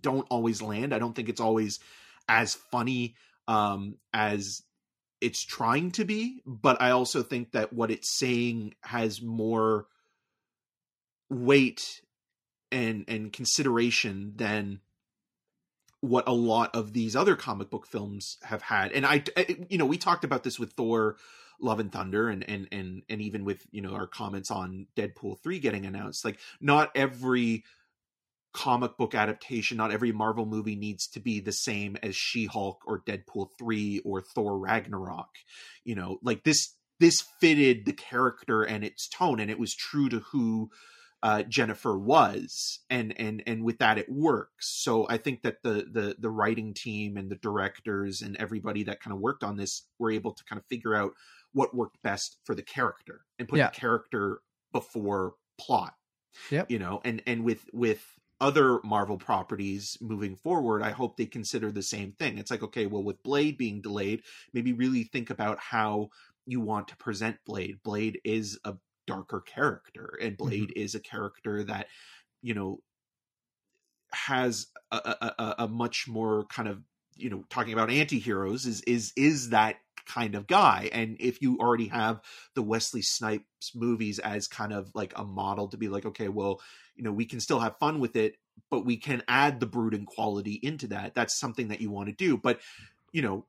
don't 0.00 0.26
always 0.30 0.62
land. 0.62 0.94
I 0.94 0.98
don't 0.98 1.14
think 1.14 1.28
it's 1.28 1.40
always 1.40 1.80
as 2.28 2.54
funny 2.54 3.16
um 3.48 3.96
as 4.12 4.62
it's 5.20 5.44
trying 5.44 5.92
to 5.92 6.04
be, 6.04 6.42
but 6.44 6.82
I 6.82 6.90
also 6.90 7.22
think 7.22 7.52
that 7.52 7.72
what 7.72 7.90
it's 7.90 8.18
saying 8.18 8.74
has 8.82 9.22
more 9.22 9.86
weight 11.30 12.02
and 12.70 13.04
and 13.08 13.32
consideration 13.32 14.32
than 14.36 14.80
what 16.02 16.26
a 16.26 16.32
lot 16.32 16.74
of 16.74 16.92
these 16.92 17.14
other 17.14 17.36
comic 17.36 17.70
book 17.70 17.86
films 17.86 18.36
have 18.42 18.60
had. 18.60 18.90
And 18.90 19.06
I, 19.06 19.22
you 19.70 19.78
know, 19.78 19.86
we 19.86 19.96
talked 19.96 20.24
about 20.24 20.42
this 20.42 20.58
with 20.58 20.72
Thor, 20.72 21.16
Love 21.60 21.78
and 21.78 21.92
Thunder, 21.92 22.28
and 22.28 22.44
and 22.48 22.66
and 22.72 23.02
and 23.08 23.22
even 23.22 23.44
with 23.44 23.64
you 23.70 23.80
know 23.80 23.94
our 23.94 24.08
comments 24.08 24.50
on 24.50 24.88
Deadpool 24.96 25.40
three 25.42 25.60
getting 25.60 25.86
announced. 25.86 26.24
Like, 26.24 26.40
not 26.60 26.90
every 26.96 27.62
comic 28.52 28.96
book 28.96 29.14
adaptation, 29.14 29.76
not 29.76 29.92
every 29.92 30.10
Marvel 30.10 30.44
movie 30.44 30.74
needs 30.74 31.06
to 31.06 31.20
be 31.20 31.38
the 31.38 31.52
same 31.52 31.96
as 32.02 32.16
She 32.16 32.46
Hulk 32.46 32.82
or 32.84 33.00
Deadpool 33.00 33.50
three 33.56 34.00
or 34.04 34.20
Thor 34.20 34.58
Ragnarok. 34.58 35.30
You 35.84 35.94
know, 35.94 36.18
like 36.20 36.42
this 36.42 36.74
this 36.98 37.22
fitted 37.40 37.86
the 37.86 37.92
character 37.92 38.64
and 38.64 38.82
its 38.82 39.08
tone, 39.08 39.38
and 39.38 39.52
it 39.52 39.58
was 39.58 39.72
true 39.72 40.08
to 40.08 40.18
who 40.32 40.68
uh, 41.22 41.42
Jennifer 41.44 41.98
was, 41.98 42.80
and 42.90 43.18
and 43.20 43.42
and 43.46 43.64
with 43.64 43.78
that 43.78 43.98
it 43.98 44.08
works. 44.10 44.68
So 44.82 45.06
I 45.08 45.16
think 45.18 45.42
that 45.42 45.62
the 45.62 45.86
the 45.90 46.16
the 46.18 46.30
writing 46.30 46.74
team 46.74 47.16
and 47.16 47.30
the 47.30 47.36
directors 47.36 48.22
and 48.22 48.36
everybody 48.38 48.82
that 48.84 49.00
kind 49.00 49.14
of 49.14 49.20
worked 49.20 49.44
on 49.44 49.56
this 49.56 49.86
were 49.98 50.10
able 50.10 50.32
to 50.32 50.44
kind 50.44 50.58
of 50.58 50.66
figure 50.66 50.94
out 50.94 51.12
what 51.52 51.74
worked 51.74 52.02
best 52.02 52.38
for 52.44 52.54
the 52.54 52.62
character 52.62 53.22
and 53.38 53.48
put 53.48 53.58
Yeah. 53.58 53.68
the 53.68 53.76
character 53.76 54.40
before 54.72 55.34
plot. 55.58 55.94
Yep. 56.50 56.70
You 56.70 56.78
know, 56.78 57.00
and 57.04 57.22
and 57.26 57.44
with 57.44 57.68
with 57.72 58.04
other 58.40 58.80
Marvel 58.82 59.18
properties 59.18 59.96
moving 60.00 60.34
forward, 60.34 60.82
I 60.82 60.90
hope 60.90 61.16
they 61.16 61.26
consider 61.26 61.70
the 61.70 61.82
same 61.82 62.10
thing. 62.12 62.38
It's 62.38 62.50
like, 62.50 62.64
okay, 62.64 62.86
well, 62.86 63.04
with 63.04 63.22
Blade 63.22 63.56
being 63.56 63.80
delayed, 63.80 64.22
maybe 64.52 64.72
really 64.72 65.04
think 65.04 65.30
about 65.30 65.60
how 65.60 66.08
you 66.46 66.60
want 66.60 66.88
to 66.88 66.96
present 66.96 67.36
Blade. 67.46 67.78
Blade 67.84 68.18
is 68.24 68.58
a 68.64 68.74
darker 69.06 69.40
character, 69.40 70.18
and 70.20 70.36
mm-hmm. 70.36 70.48
Blade 70.48 70.72
is 70.76 70.94
a 70.94 71.00
character 71.00 71.64
that, 71.64 71.86
you 72.42 72.54
know, 72.54 72.80
has 74.12 74.66
a, 74.90 74.96
a, 74.96 75.34
a, 75.38 75.54
a 75.58 75.68
much 75.68 76.06
more 76.08 76.44
kind 76.46 76.68
of, 76.68 76.82
you 77.16 77.30
know, 77.30 77.44
talking 77.50 77.72
about 77.72 77.90
anti-heroes 77.90 78.66
is 78.66 78.80
is 78.82 79.12
is 79.16 79.50
that 79.50 79.76
kind 80.06 80.34
of 80.34 80.46
guy. 80.46 80.90
And 80.92 81.16
if 81.20 81.40
you 81.40 81.58
already 81.58 81.86
have 81.86 82.20
the 82.54 82.62
Wesley 82.62 83.02
Snipes 83.02 83.72
movies 83.74 84.18
as 84.18 84.48
kind 84.48 84.72
of 84.72 84.90
like 84.94 85.12
a 85.16 85.24
model 85.24 85.68
to 85.68 85.76
be 85.76 85.88
like, 85.88 86.04
okay, 86.06 86.28
well, 86.28 86.60
you 86.96 87.04
know, 87.04 87.12
we 87.12 87.24
can 87.24 87.40
still 87.40 87.60
have 87.60 87.78
fun 87.78 88.00
with 88.00 88.16
it, 88.16 88.36
but 88.70 88.84
we 88.84 88.96
can 88.96 89.22
add 89.28 89.60
the 89.60 89.66
brooding 89.66 90.04
quality 90.04 90.58
into 90.62 90.88
that. 90.88 91.14
That's 91.14 91.38
something 91.38 91.68
that 91.68 91.80
you 91.80 91.90
want 91.90 92.08
to 92.08 92.14
do. 92.14 92.36
But, 92.36 92.60
you 93.12 93.22
know, 93.22 93.46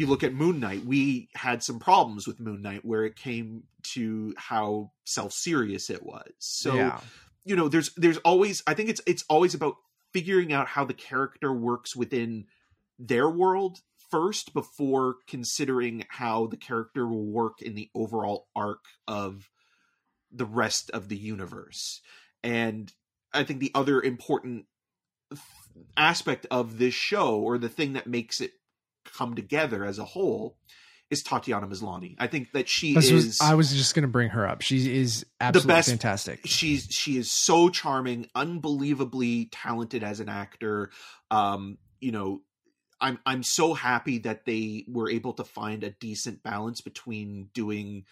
you 0.00 0.06
look 0.06 0.24
at 0.24 0.32
Moon 0.32 0.58
Knight, 0.60 0.86
we 0.86 1.28
had 1.34 1.62
some 1.62 1.78
problems 1.78 2.26
with 2.26 2.40
Moon 2.40 2.62
Knight 2.62 2.86
where 2.86 3.04
it 3.04 3.16
came 3.16 3.64
to 3.82 4.32
how 4.38 4.92
self-serious 5.04 5.90
it 5.90 6.02
was. 6.02 6.32
So, 6.38 6.74
yeah. 6.74 7.00
you 7.44 7.54
know, 7.54 7.68
there's 7.68 7.92
there's 7.96 8.16
always 8.18 8.62
I 8.66 8.72
think 8.72 8.88
it's 8.88 9.02
it's 9.06 9.26
always 9.28 9.52
about 9.52 9.76
figuring 10.14 10.54
out 10.54 10.68
how 10.68 10.86
the 10.86 10.94
character 10.94 11.52
works 11.52 11.94
within 11.94 12.46
their 12.98 13.28
world 13.28 13.82
first 14.10 14.54
before 14.54 15.16
considering 15.26 16.06
how 16.08 16.46
the 16.46 16.56
character 16.56 17.06
will 17.06 17.26
work 17.26 17.60
in 17.60 17.74
the 17.74 17.90
overall 17.94 18.48
arc 18.56 18.86
of 19.06 19.50
the 20.32 20.46
rest 20.46 20.90
of 20.92 21.10
the 21.10 21.16
universe. 21.18 22.00
And 22.42 22.90
I 23.34 23.44
think 23.44 23.60
the 23.60 23.72
other 23.74 24.00
important 24.00 24.64
aspect 25.94 26.46
of 26.50 26.78
this 26.78 26.94
show 26.94 27.38
or 27.38 27.58
the 27.58 27.68
thing 27.68 27.92
that 27.92 28.06
makes 28.06 28.40
it 28.40 28.52
come 29.04 29.34
together 29.34 29.84
as 29.84 29.98
a 29.98 30.04
whole 30.04 30.56
is 31.10 31.22
Tatiana 31.22 31.66
Maslany. 31.66 32.14
I 32.18 32.28
think 32.28 32.52
that 32.52 32.68
she 32.68 32.94
This 32.94 33.10
is 33.10 33.12
was, 33.12 33.40
I 33.40 33.54
was 33.54 33.72
just 33.72 33.94
going 33.94 34.02
to 34.02 34.08
bring 34.08 34.30
her 34.30 34.46
up. 34.46 34.62
She 34.62 34.96
is 34.96 35.26
absolutely 35.40 35.74
best- 35.74 35.88
fantastic. 35.88 36.40
she's 36.44 36.86
she 36.90 37.16
is 37.16 37.30
so 37.30 37.68
charming, 37.68 38.28
unbelievably 38.34 39.46
talented 39.46 40.04
as 40.04 40.20
an 40.20 40.28
actor. 40.28 40.90
Um, 41.30 41.78
you 42.00 42.12
know, 42.12 42.42
I'm 43.00 43.18
I'm 43.26 43.42
so 43.42 43.74
happy 43.74 44.18
that 44.18 44.44
they 44.44 44.84
were 44.86 45.10
able 45.10 45.32
to 45.34 45.44
find 45.44 45.82
a 45.82 45.90
decent 45.90 46.42
balance 46.42 46.80
between 46.80 47.48
doing, 47.54 48.04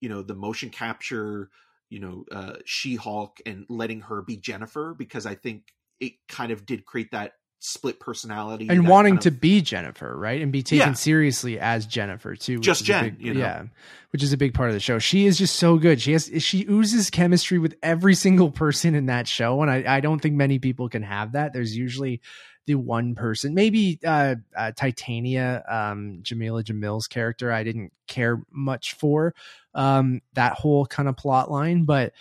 you 0.00 0.08
know, 0.08 0.22
the 0.22 0.34
motion 0.34 0.70
capture, 0.70 1.50
you 1.90 1.98
know, 1.98 2.24
uh, 2.30 2.54
She 2.64 2.94
Hulk 2.94 3.38
and 3.44 3.66
letting 3.68 4.02
her 4.02 4.22
be 4.22 4.36
Jennifer 4.36 4.94
because 4.96 5.26
I 5.26 5.34
think 5.34 5.72
it 5.98 6.12
kind 6.28 6.52
of 6.52 6.66
did 6.66 6.84
create 6.84 7.10
that 7.10 7.32
split 7.66 7.98
personality 7.98 8.68
and 8.68 8.86
wanting 8.86 9.18
to 9.18 9.30
of- 9.30 9.40
be 9.40 9.62
Jennifer, 9.62 10.14
right? 10.14 10.42
And 10.42 10.52
be 10.52 10.62
taken 10.62 10.88
Yeah. 10.88 10.92
seriously 10.92 11.58
as 11.58 11.86
Jennifer 11.86 12.36
too. 12.36 12.58
Just 12.60 12.84
Jen, 12.84 13.04
big- 13.04 13.22
you 13.22 13.32
know? 13.34 13.40
yeah, 13.40 13.62
which 14.10 14.22
is 14.22 14.34
a 14.34 14.36
big 14.36 14.52
part 14.52 14.68
of 14.68 14.74
the 14.74 14.80
show. 14.80 14.98
She 14.98 15.24
is 15.24 15.38
just 15.38 15.56
so 15.56 15.78
good. 15.78 15.98
She 16.00 16.12
has 16.12 16.30
she 16.38 16.66
oozes 16.68 17.08
chemistry 17.08 17.58
with 17.58 17.74
every 17.82 18.14
single 18.14 18.50
person 18.50 18.94
in 18.94 19.06
that 19.06 19.26
show, 19.26 19.62
and 19.62 19.70
I 19.70 19.84
I 19.96 20.00
don't 20.00 20.20
think 20.20 20.34
many 20.34 20.58
people 20.58 20.90
can 20.90 21.02
have 21.02 21.32
that. 21.32 21.54
There's 21.54 21.74
usually 21.74 22.20
the 22.66 22.74
one 22.74 23.14
person. 23.14 23.54
Maybe 23.54 23.98
uh, 24.06 24.36
uh, 24.56 24.72
Titania, 24.72 25.62
um, 25.68 26.20
Jameela 26.22 26.62
Jamil's 26.64 27.06
character, 27.06 27.50
I 27.52 27.62
didn't 27.62 27.92
care 28.08 28.42
much 28.50 28.94
for 28.94 29.34
um, 29.74 30.20
that 30.34 30.52
whole 30.52 30.84
kind 30.86 31.08
of 31.08 31.16
plot 31.16 31.50
line, 31.50 31.84
but 31.84 32.12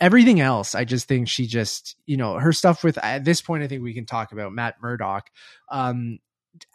everything 0.00 0.40
else, 0.40 0.74
I 0.74 0.84
just 0.84 1.08
think 1.08 1.28
she 1.28 1.46
just, 1.46 1.96
you 2.06 2.16
know, 2.16 2.34
her 2.34 2.52
stuff 2.52 2.84
with 2.84 2.98
at 2.98 3.24
this 3.24 3.40
point, 3.40 3.62
I 3.62 3.66
think 3.66 3.82
we 3.82 3.94
can 3.94 4.06
talk 4.06 4.32
about 4.32 4.52
Matt 4.52 4.76
Murdock. 4.80 5.30
Um, 5.70 6.18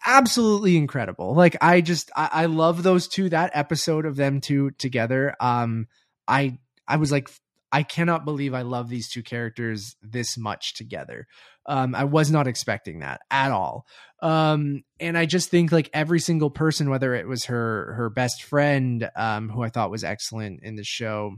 absolutely 0.05 0.77
incredible. 0.77 1.33
Like 1.33 1.57
I 1.61 1.81
just, 1.81 2.11
I, 2.15 2.29
I 2.31 2.45
love 2.45 2.83
those 2.83 3.07
two. 3.07 3.29
That 3.29 3.51
episode 3.53 4.05
of 4.05 4.15
them 4.15 4.41
two 4.41 4.71
together. 4.71 5.35
Um, 5.39 5.87
I, 6.27 6.57
I 6.87 6.97
was 6.97 7.11
like, 7.11 7.29
I 7.71 7.81
cannot 7.81 8.23
believe 8.23 8.53
I 8.53 8.61
love 8.61 8.87
these 8.87 9.09
two 9.09 9.23
characters 9.23 9.95
this 10.01 10.37
much 10.37 10.75
together. 10.75 11.27
Um, 11.65 11.95
I 11.95 12.03
was 12.03 12.29
not 12.29 12.45
expecting 12.45 12.99
that 12.99 13.21
at 13.31 13.51
all. 13.51 13.87
Um, 14.21 14.83
and 14.99 15.17
I 15.17 15.25
just 15.25 15.49
think 15.49 15.71
like 15.71 15.89
every 15.91 16.19
single 16.19 16.51
person, 16.51 16.89
whether 16.89 17.15
it 17.15 17.27
was 17.27 17.45
her 17.45 17.93
her 17.93 18.09
best 18.09 18.43
friend, 18.43 19.09
um, 19.15 19.49
who 19.49 19.63
I 19.63 19.69
thought 19.69 19.89
was 19.89 20.03
excellent 20.03 20.61
in 20.61 20.75
the 20.75 20.83
show, 20.83 21.37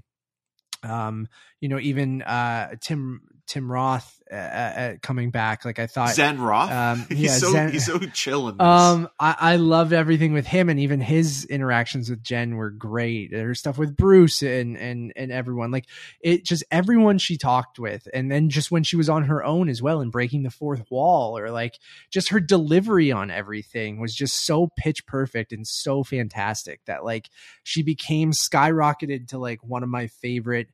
um, 0.85 1.27
you 1.59 1.69
know, 1.69 1.79
even 1.79 2.21
uh, 2.21 2.75
Tim 2.81 3.21
Tim 3.47 3.71
Roth 3.71 4.19
uh, 4.31 4.35
uh, 4.35 4.93
coming 5.03 5.29
back. 5.29 5.65
Like 5.65 5.77
I 5.77 5.85
thought, 5.85 6.15
Zen 6.15 6.41
Roth. 6.41 6.71
Um, 6.71 7.05
he's 7.09 7.19
yeah, 7.19 7.31
so 7.31 7.51
Zen- 7.51 7.71
he's 7.71 7.85
so 7.85 7.99
chill 7.99 8.49
in 8.49 8.57
this. 8.57 8.65
um, 8.65 9.07
I, 9.19 9.35
I 9.39 9.55
loved 9.57 9.93
everything 9.93 10.33
with 10.33 10.47
him, 10.47 10.67
and 10.69 10.79
even 10.79 10.99
his 10.99 11.45
interactions 11.45 12.09
with 12.09 12.23
Jen 12.23 12.55
were 12.55 12.71
great. 12.71 13.33
Her 13.33 13.53
stuff 13.53 13.77
with 13.77 13.95
Bruce 13.95 14.41
and 14.41 14.77
and 14.77 15.13
and 15.15 15.31
everyone, 15.31 15.71
like 15.71 15.85
it, 16.21 16.43
just 16.43 16.63
everyone 16.71 17.19
she 17.19 17.37
talked 17.37 17.77
with, 17.77 18.07
and 18.13 18.31
then 18.31 18.49
just 18.49 18.71
when 18.71 18.83
she 18.83 18.95
was 18.95 19.09
on 19.09 19.25
her 19.25 19.43
own 19.43 19.69
as 19.69 19.81
well 19.81 20.01
and 20.01 20.11
breaking 20.11 20.43
the 20.43 20.49
fourth 20.49 20.83
wall, 20.89 21.37
or 21.37 21.51
like 21.51 21.77
just 22.09 22.29
her 22.29 22.39
delivery 22.39 23.11
on 23.11 23.29
everything 23.29 23.99
was 23.99 24.15
just 24.15 24.45
so 24.45 24.69
pitch 24.75 25.05
perfect 25.05 25.51
and 25.51 25.67
so 25.67 26.03
fantastic 26.03 26.81
that 26.85 27.05
like 27.05 27.29
she 27.63 27.83
became 27.83 28.31
skyrocketed 28.31 29.27
to 29.27 29.37
like 29.37 29.63
one 29.63 29.83
of 29.83 29.89
my 29.89 30.07
favorite 30.07 30.67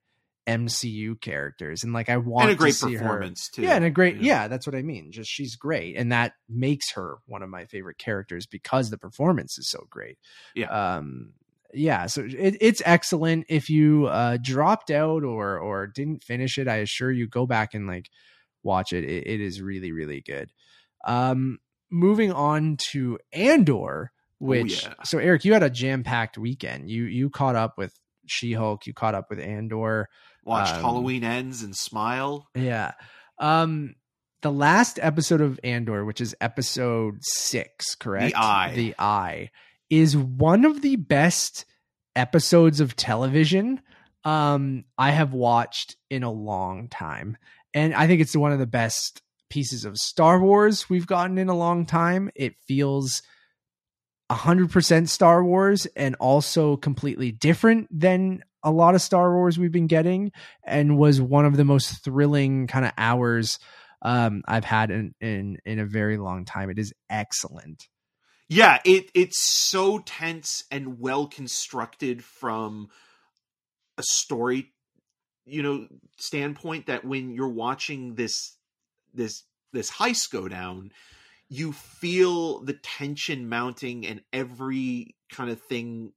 MCU 0.47 1.19
characters, 1.21 1.83
and 1.83 1.93
like 1.93 2.09
I 2.09 2.17
want 2.17 2.49
and 2.49 2.53
a 2.53 2.57
great 2.57 2.73
to 2.73 2.87
see 2.87 2.93
her. 2.93 2.99
performance 2.99 3.49
too. 3.49 3.61
Yeah, 3.61 3.75
and 3.75 3.85
a 3.85 3.89
great 3.91 4.17
know? 4.17 4.23
yeah, 4.23 4.47
that's 4.47 4.65
what 4.65 4.75
I 4.75 4.81
mean. 4.81 5.11
Just 5.11 5.29
she's 5.29 5.55
great, 5.55 5.95
and 5.95 6.11
that 6.11 6.33
makes 6.49 6.91
her 6.93 7.17
one 7.27 7.43
of 7.43 7.49
my 7.49 7.65
favorite 7.65 7.97
characters 7.97 8.47
because 8.47 8.89
the 8.89 8.97
performance 8.97 9.57
is 9.57 9.69
so 9.69 9.85
great. 9.89 10.17
Yeah. 10.55 10.95
Um. 10.95 11.33
Yeah. 11.73 12.07
So 12.07 12.23
it, 12.23 12.57
it's 12.59 12.81
excellent. 12.85 13.45
If 13.49 13.69
you 13.69 14.07
uh 14.07 14.37
dropped 14.41 14.89
out 14.89 15.23
or 15.23 15.59
or 15.59 15.87
didn't 15.87 16.23
finish 16.23 16.57
it, 16.57 16.67
I 16.67 16.77
assure 16.77 17.11
you, 17.11 17.27
go 17.27 17.45
back 17.45 17.73
and 17.73 17.85
like 17.85 18.09
watch 18.63 18.93
it. 18.93 19.03
It, 19.03 19.27
it 19.27 19.41
is 19.41 19.61
really 19.61 19.91
really 19.91 20.21
good. 20.21 20.51
Um. 21.05 21.59
Moving 21.93 22.31
on 22.31 22.77
to 22.91 23.19
Andor, 23.33 24.13
which 24.39 24.83
yeah. 24.83 24.93
so 25.03 25.19
Eric, 25.19 25.43
you 25.43 25.51
had 25.51 25.61
a 25.61 25.69
jam 25.69 26.03
packed 26.03 26.37
weekend. 26.37 26.89
You 26.89 27.03
you 27.03 27.29
caught 27.29 27.57
up 27.57 27.77
with 27.77 27.93
She 28.25 28.53
Hulk. 28.53 28.87
You 28.87 28.93
caught 28.93 29.13
up 29.13 29.25
with 29.29 29.39
Andor. 29.39 30.07
Watched 30.43 30.75
um, 30.75 30.81
Halloween 30.81 31.23
Ends 31.23 31.63
and 31.63 31.75
Smile. 31.75 32.47
Yeah. 32.55 32.93
Um 33.39 33.95
the 34.41 34.51
last 34.51 34.97
episode 35.01 35.41
of 35.41 35.59
Andor, 35.63 36.03
which 36.03 36.19
is 36.19 36.35
episode 36.41 37.23
6, 37.23 37.95
correct? 37.95 38.33
The 38.33 38.41
Eye. 38.41 38.73
The 38.75 38.95
Eye 38.97 39.49
is 39.89 40.17
one 40.17 40.65
of 40.65 40.81
the 40.81 40.95
best 40.95 41.65
episodes 42.15 42.79
of 42.79 42.95
television 42.95 43.81
um 44.23 44.83
I 44.97 45.11
have 45.11 45.33
watched 45.33 45.95
in 46.09 46.23
a 46.23 46.31
long 46.31 46.87
time. 46.89 47.37
And 47.73 47.93
I 47.93 48.07
think 48.07 48.21
it's 48.21 48.35
one 48.35 48.51
of 48.51 48.59
the 48.59 48.67
best 48.67 49.21
pieces 49.49 49.85
of 49.85 49.97
Star 49.97 50.39
Wars 50.39 50.89
we've 50.89 51.07
gotten 51.07 51.37
in 51.37 51.49
a 51.49 51.57
long 51.57 51.85
time. 51.85 52.31
It 52.35 52.55
feels 52.67 53.21
100% 54.31 55.09
Star 55.09 55.43
Wars 55.43 55.85
and 55.95 56.15
also 56.15 56.77
completely 56.77 57.31
different 57.31 57.87
than 57.91 58.43
a 58.63 58.71
lot 58.71 58.95
of 58.95 59.01
Star 59.01 59.33
Wars 59.33 59.57
we've 59.57 59.71
been 59.71 59.87
getting 59.87 60.31
and 60.63 60.97
was 60.97 61.19
one 61.21 61.45
of 61.45 61.57
the 61.57 61.65
most 61.65 62.03
thrilling 62.03 62.67
kind 62.67 62.85
of 62.85 62.91
hours 62.97 63.59
um, 64.01 64.43
I've 64.47 64.65
had 64.65 64.91
in, 64.91 65.13
in 65.21 65.57
in 65.65 65.79
a 65.79 65.85
very 65.85 66.17
long 66.17 66.45
time. 66.45 66.69
It 66.69 66.79
is 66.79 66.93
excellent. 67.09 67.87
Yeah, 68.49 68.79
it 68.83 69.11
it's 69.13 69.41
so 69.41 69.99
tense 69.99 70.63
and 70.71 70.99
well 70.99 71.27
constructed 71.27 72.23
from 72.23 72.89
a 73.97 74.03
story, 74.03 74.73
you 75.45 75.63
know, 75.63 75.87
standpoint 76.17 76.87
that 76.87 77.05
when 77.05 77.31
you're 77.31 77.47
watching 77.47 78.15
this 78.15 78.57
this 79.13 79.43
this 79.71 79.91
heist 79.91 80.31
go 80.31 80.47
down, 80.47 80.91
you 81.47 81.71
feel 81.71 82.63
the 82.63 82.73
tension 82.73 83.47
mounting 83.47 84.05
and 84.05 84.21
every 84.33 85.15
kind 85.31 85.49
of 85.49 85.61
thing 85.61 86.11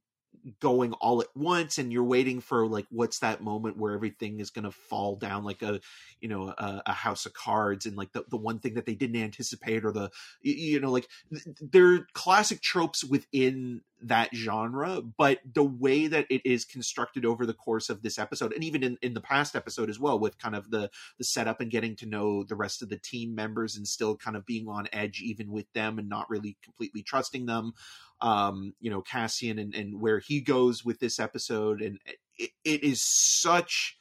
going 0.59 0.93
all 0.93 1.21
at 1.21 1.35
once 1.35 1.77
and 1.77 1.91
you're 1.91 2.03
waiting 2.03 2.39
for 2.39 2.67
like 2.67 2.85
what's 2.89 3.19
that 3.19 3.41
moment 3.41 3.77
where 3.77 3.93
everything 3.93 4.39
is 4.39 4.51
going 4.51 4.63
to 4.63 4.71
fall 4.71 5.15
down 5.15 5.43
like 5.43 5.61
a 5.61 5.79
you 6.21 6.29
know 6.29 6.53
a, 6.57 6.81
a, 6.85 6.93
house 6.93 7.25
of 7.25 7.33
cards 7.33 7.85
and 7.85 7.97
like 7.97 8.11
the, 8.11 8.23
the 8.29 8.37
one 8.37 8.59
thing 8.59 8.75
that 8.75 8.85
they 8.85 8.93
didn't 8.93 9.21
anticipate 9.21 9.83
or 9.83 9.91
the 9.91 10.09
you 10.41 10.79
know 10.79 10.91
like 10.91 11.07
they're 11.61 12.07
classic 12.13 12.61
tropes 12.61 13.03
within 13.03 13.81
that 14.01 14.29
genre 14.35 15.01
but 15.01 15.39
the 15.53 15.63
way 15.63 16.05
that 16.05 16.27
it 16.29 16.41
is 16.45 16.63
constructed 16.63 17.25
over 17.25 17.45
the 17.45 17.53
course 17.53 17.89
of 17.89 18.03
this 18.03 18.19
episode 18.19 18.53
and 18.53 18.63
even 18.63 18.83
in, 18.83 18.97
in 19.01 19.13
the 19.13 19.21
past 19.21 19.55
episode 19.55 19.89
as 19.89 19.99
well 19.99 20.19
with 20.19 20.37
kind 20.37 20.55
of 20.55 20.69
the 20.69 20.89
the 21.17 21.23
setup 21.23 21.59
and 21.59 21.71
getting 21.71 21.95
to 21.95 22.05
know 22.05 22.43
the 22.43 22.55
rest 22.55 22.83
of 22.83 22.89
the 22.89 22.97
team 22.97 23.33
members 23.33 23.75
and 23.75 23.87
still 23.87 24.15
kind 24.15 24.37
of 24.37 24.45
being 24.45 24.67
on 24.67 24.87
edge 24.93 25.21
even 25.21 25.51
with 25.51 25.71
them 25.73 25.97
and 25.97 26.07
not 26.07 26.29
really 26.29 26.55
completely 26.63 27.01
trusting 27.01 27.47
them 27.47 27.73
um 28.21 28.73
you 28.79 28.89
know 28.89 29.01
cassian 29.01 29.59
and, 29.59 29.75
and 29.75 29.99
where 29.99 30.19
he 30.19 30.39
goes 30.41 30.85
with 30.85 30.99
this 30.99 31.19
episode 31.19 31.81
and 31.81 31.99
it, 32.37 32.49
it 32.63 32.83
is 32.83 33.01
such 33.01 33.97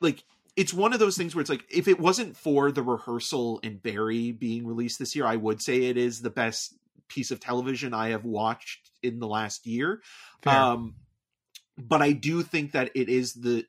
like 0.00 0.24
it's 0.56 0.72
one 0.72 0.92
of 0.92 0.98
those 0.98 1.16
things 1.16 1.34
where 1.34 1.40
it's 1.40 1.50
like 1.50 1.64
if 1.70 1.86
it 1.88 2.00
wasn't 2.00 2.36
for 2.36 2.72
the 2.72 2.82
rehearsal 2.82 3.60
and 3.62 3.82
barry 3.82 4.32
being 4.32 4.66
released 4.66 4.98
this 4.98 5.14
year 5.14 5.26
i 5.26 5.36
would 5.36 5.62
say 5.62 5.84
it 5.84 5.96
is 5.96 6.20
the 6.22 6.30
best 6.30 6.74
piece 7.08 7.30
of 7.30 7.40
television 7.40 7.94
i 7.94 8.08
have 8.08 8.24
watched 8.24 8.90
in 9.02 9.18
the 9.18 9.28
last 9.28 9.66
year 9.66 10.00
Fair. 10.42 10.52
um 10.54 10.94
but 11.78 12.02
i 12.02 12.12
do 12.12 12.42
think 12.42 12.72
that 12.72 12.90
it 12.94 13.08
is 13.08 13.32
the 13.34 13.64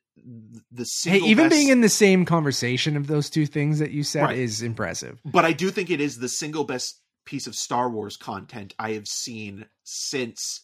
the 0.72 0.80
Hey, 0.80 0.84
single 0.86 1.28
even 1.30 1.46
best- 1.50 1.56
being 1.56 1.68
in 1.70 1.82
the 1.82 1.90
same 1.90 2.26
conversation 2.26 2.98
of 2.98 3.06
those 3.06 3.30
two 3.30 3.46
things 3.46 3.78
that 3.80 3.92
you 3.92 4.02
said 4.04 4.24
Right. 4.24 4.38
is 4.40 4.64
impressive. 4.64 5.20
but 5.24 5.46
I 5.46 5.52
do 5.52 5.70
think 5.70 5.92
it 5.92 6.02
is 6.02 6.18
the 6.18 6.28
single 6.28 6.64
best 6.64 7.00
piece 7.28 7.46
of 7.46 7.56
Star 7.56 7.90
Wars 7.90 8.18
content 8.18 8.74
I 8.80 8.94
have 8.94 9.08
seen 9.08 9.68
since 9.84 10.64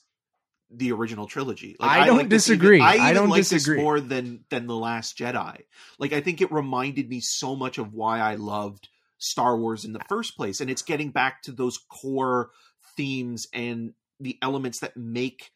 the 0.72 0.91
original 0.91 1.28
trilogy. 1.28 1.76
Like, 1.80 1.91
I 1.91 2.05
don't 2.05 2.18
like 2.18 2.30
disagree. 2.30 2.78
Even, 2.78 2.88
I, 2.88 2.91
I 2.91 2.95
even 2.95 3.14
don't 3.16 3.30
like 3.30 3.41
disagree. 3.41 3.76
this 3.76 3.84
more 3.84 3.99
than 3.99 4.45
than 4.49 4.66
the 4.66 4.76
Last 4.76 5.18
Jedi. 5.18 5.61
Like 5.99 6.14
I 6.14 6.22
think 6.22 6.41
it 6.41 6.51
reminded 6.51 7.09
me 7.09 7.20
so 7.20 7.55
much 7.55 7.78
of 7.78 7.93
why 7.93 8.20
I 8.20 8.36
loved 8.36 8.89
Star 9.18 9.57
Wars 9.57 9.86
in 9.86 9.93
the 9.93 10.01
first 10.07 10.36
place, 10.36 10.61
and 10.61 10.70
it's 10.70 10.82
getting 10.82 11.11
back 11.11 11.43
to 11.43 11.51
those 11.51 11.78
core 11.78 12.49
themes 12.97 13.47
and 13.53 13.93
the 14.20 14.38
elements 14.41 14.80
that 14.80 14.97
make 14.97 15.51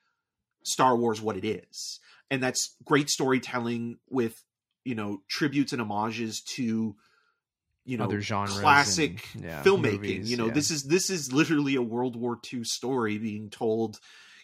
Star 0.64 0.96
Wars 0.96 1.22
what 1.22 1.38
it 1.38 1.46
is, 1.46 2.00
and 2.30 2.44
that's 2.44 2.76
great 2.84 3.10
storytelling 3.10 3.98
with 4.10 4.44
you 4.84 4.96
know 4.96 5.22
tributes 5.28 5.74
and 5.74 5.82
homages 5.82 6.42
to 6.42 6.96
you 7.88 7.98
know 7.98 8.04
Other 8.04 8.22
genres 8.22 8.60
classic 8.60 9.26
and, 9.34 9.46
yeah, 9.46 9.64
filmmaking 9.64 9.94
movies, 9.94 10.32
you 10.32 10.38
know 10.38 10.48
yeah. 10.48 10.54
this 10.54 10.70
is 10.70 10.84
this 10.84 11.10
is 11.10 11.32
literally 11.32 11.76
a 11.76 11.82
world 11.82 12.16
war 12.16 12.38
ii 12.54 12.64
story 12.64 13.18
being 13.18 13.50
told 13.50 14.00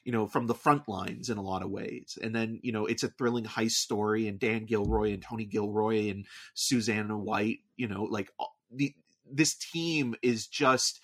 you 0.06 0.12
know 0.12 0.28
from 0.28 0.48
the 0.48 0.56
front 0.56 0.88
lines 0.88 1.30
in 1.30 1.38
a 1.38 1.42
lot 1.42 1.62
of 1.62 1.70
ways 1.70 2.18
and 2.24 2.34
then 2.34 2.60
you 2.64 2.72
know 2.72 2.86
it's 2.86 3.04
a 3.04 3.10
thrilling 3.10 3.44
heist 3.44 3.72
story 3.72 4.28
and 4.28 4.40
dan 4.40 4.66
gilroy 4.66 5.14
and 5.14 5.22
tony 5.22 5.46
gilroy 5.46 6.10
and 6.10 6.26
susanna 6.54 7.18
white 7.18 7.60
you 7.76 7.88
know 7.88 8.04
like 8.04 8.32
the 8.72 8.96
this 9.30 9.56
team 9.56 10.16
is 10.22 10.48
just 10.48 11.02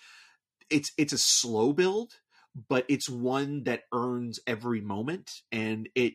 it's 0.70 0.92
it's 0.96 1.12
a 1.12 1.18
slow 1.18 1.72
build 1.72 2.14
but 2.68 2.84
it's 2.88 3.08
one 3.08 3.64
that 3.64 3.82
earns 3.92 4.40
every 4.46 4.80
moment 4.80 5.42
and 5.52 5.88
it 5.94 6.14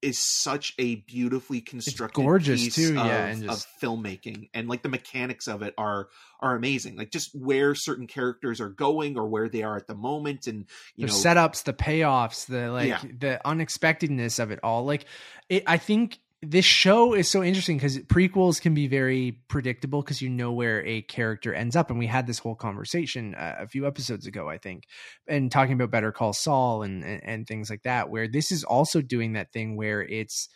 is 0.00 0.18
such 0.42 0.74
a 0.78 0.96
beautifully 0.96 1.60
constructed 1.60 2.22
gorgeous, 2.22 2.62
piece 2.62 2.74
too, 2.76 2.90
of, 2.98 3.06
yeah, 3.06 3.26
and 3.26 3.50
of 3.50 3.66
filmmaking 3.82 4.48
and 4.54 4.68
like 4.68 4.82
the 4.82 4.88
mechanics 4.88 5.48
of 5.48 5.62
it 5.62 5.74
are 5.76 6.08
are 6.40 6.54
amazing 6.54 6.96
like 6.96 7.10
just 7.10 7.30
where 7.34 7.74
certain 7.74 8.06
characters 8.06 8.60
are 8.60 8.68
going 8.68 9.18
or 9.18 9.26
where 9.28 9.48
they 9.48 9.62
are 9.64 9.76
at 9.76 9.86
the 9.88 9.94
moment 9.94 10.46
and 10.46 10.66
you 10.94 11.06
the 11.06 11.12
know 11.12 11.18
setups, 11.18 11.64
the 11.64 11.72
payoffs, 11.72 12.46
the 12.46 12.70
like 12.70 12.88
Yeah. 12.88 13.00
the 13.18 13.40
unexpectedness 13.46 14.38
of 14.38 14.50
it 14.50 14.60
all. 14.62 14.84
Like 14.84 15.06
it, 15.48 15.64
I 15.66 15.78
think 15.78 16.18
this 16.42 16.64
show 16.64 17.14
is 17.14 17.28
so 17.28 17.42
interesting 17.42 17.76
because 17.76 17.98
prequels 17.98 18.60
can 18.60 18.72
be 18.72 18.86
very 18.86 19.40
predictable 19.48 20.02
because 20.02 20.22
you 20.22 20.28
know 20.28 20.52
where 20.52 20.84
a 20.86 21.02
character 21.02 21.52
ends 21.52 21.74
up, 21.74 21.90
and 21.90 21.98
we 21.98 22.06
had 22.06 22.26
this 22.26 22.38
whole 22.38 22.54
conversation 22.54 23.34
uh, 23.34 23.56
a 23.58 23.66
few 23.66 23.86
episodes 23.86 24.26
ago, 24.26 24.48
I 24.48 24.58
think, 24.58 24.84
and 25.26 25.50
talking 25.50 25.74
about 25.74 25.90
Better 25.90 26.12
Call 26.12 26.32
Saul 26.32 26.82
and 26.82 27.02
and, 27.02 27.24
and 27.24 27.46
things 27.46 27.70
like 27.70 27.82
that. 27.82 28.10
Where 28.10 28.28
this 28.28 28.52
is 28.52 28.62
also 28.62 29.02
doing 29.02 29.32
that 29.32 29.52
thing 29.52 29.76
where 29.76 30.02
it's 30.02 30.48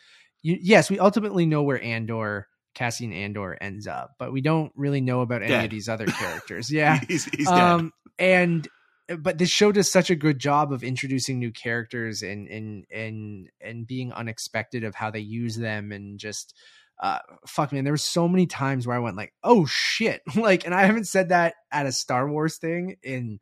you, 0.43 0.57
yes, 0.61 0.89
we 0.89 1.01
ultimately 1.01 1.47
know 1.47 1.65
where 1.65 1.83
Andor 1.83 2.47
Cassian 2.75 3.13
Andor 3.13 3.57
ends 3.61 3.87
up, 3.87 4.13
but 4.19 4.33
we 4.33 4.41
don't 4.41 4.73
really 4.77 5.01
know 5.01 5.21
about 5.21 5.43
any 5.43 5.51
Dead. 5.51 5.65
of 5.65 5.71
these 5.71 5.89
other 5.89 6.07
characters. 6.07 6.71
Yeah. 6.71 7.01
he's, 7.09 7.25
he's 7.25 7.49
um 7.49 7.93
and 8.19 8.69
but 9.17 9.39
this 9.39 9.51
show 9.51 9.73
does 9.73 9.91
such 9.91 10.11
a 10.11 10.17
good 10.17 10.39
job 10.39 10.73
of 10.73 10.83
introducing 10.83 11.39
new 11.39 11.51
characters 11.51 12.23
and 12.23 12.49
and 12.49 12.85
and 12.91 13.51
and 13.61 13.87
being 13.87 14.13
unexpected 14.13 14.85
of 14.85 14.95
how 14.95 15.11
they 15.11 15.21
use 15.21 15.57
them 15.57 15.93
and 15.93 16.19
just 16.19 16.55
uh 17.03 17.19
fuck 17.47 17.73
man 17.73 17.85
there 17.85 17.93
were 17.93 17.97
so 17.97 18.29
many 18.29 18.47
times 18.47 18.87
where 18.87 18.97
i 18.97 19.01
went 19.01 19.17
like 19.17 19.33
oh 19.43 19.67
shit. 19.67 20.23
Like 20.37 20.65
and 20.65 20.75
i 20.75 20.85
haven't 20.85 21.07
said 21.07 21.31
that 21.31 21.55
at 21.71 21.87
a 21.87 21.93
star 21.93 22.29
wars 22.29 22.59
thing 22.59 22.97
in 23.03 23.41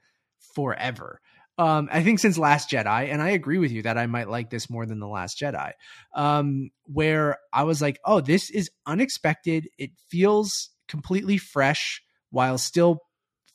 forever. 0.55 1.21
Um 1.59 1.89
i 1.93 2.03
think 2.03 2.19
since 2.19 2.39
last 2.39 2.71
jedi 2.71 3.11
and 3.11 3.23
i 3.23 3.31
agree 3.31 3.59
with 3.59 3.73
you 3.73 3.83
that 3.83 3.99
i 3.99 4.07
might 4.07 4.29
like 4.29 4.51
this 4.51 4.71
more 4.71 4.87
than 4.87 5.01
the 5.01 5.09
last 5.09 5.39
jedi. 5.39 5.73
Um 6.15 6.71
where 6.85 7.39
i 7.53 7.65
was 7.65 7.83
like 7.83 7.99
oh 8.05 8.21
this 8.21 8.51
is 8.51 8.71
unexpected. 8.87 9.69
It 9.79 9.91
feels 10.09 10.71
completely 10.89 11.39
fresh 11.39 12.03
while 12.31 12.59
still 12.59 13.01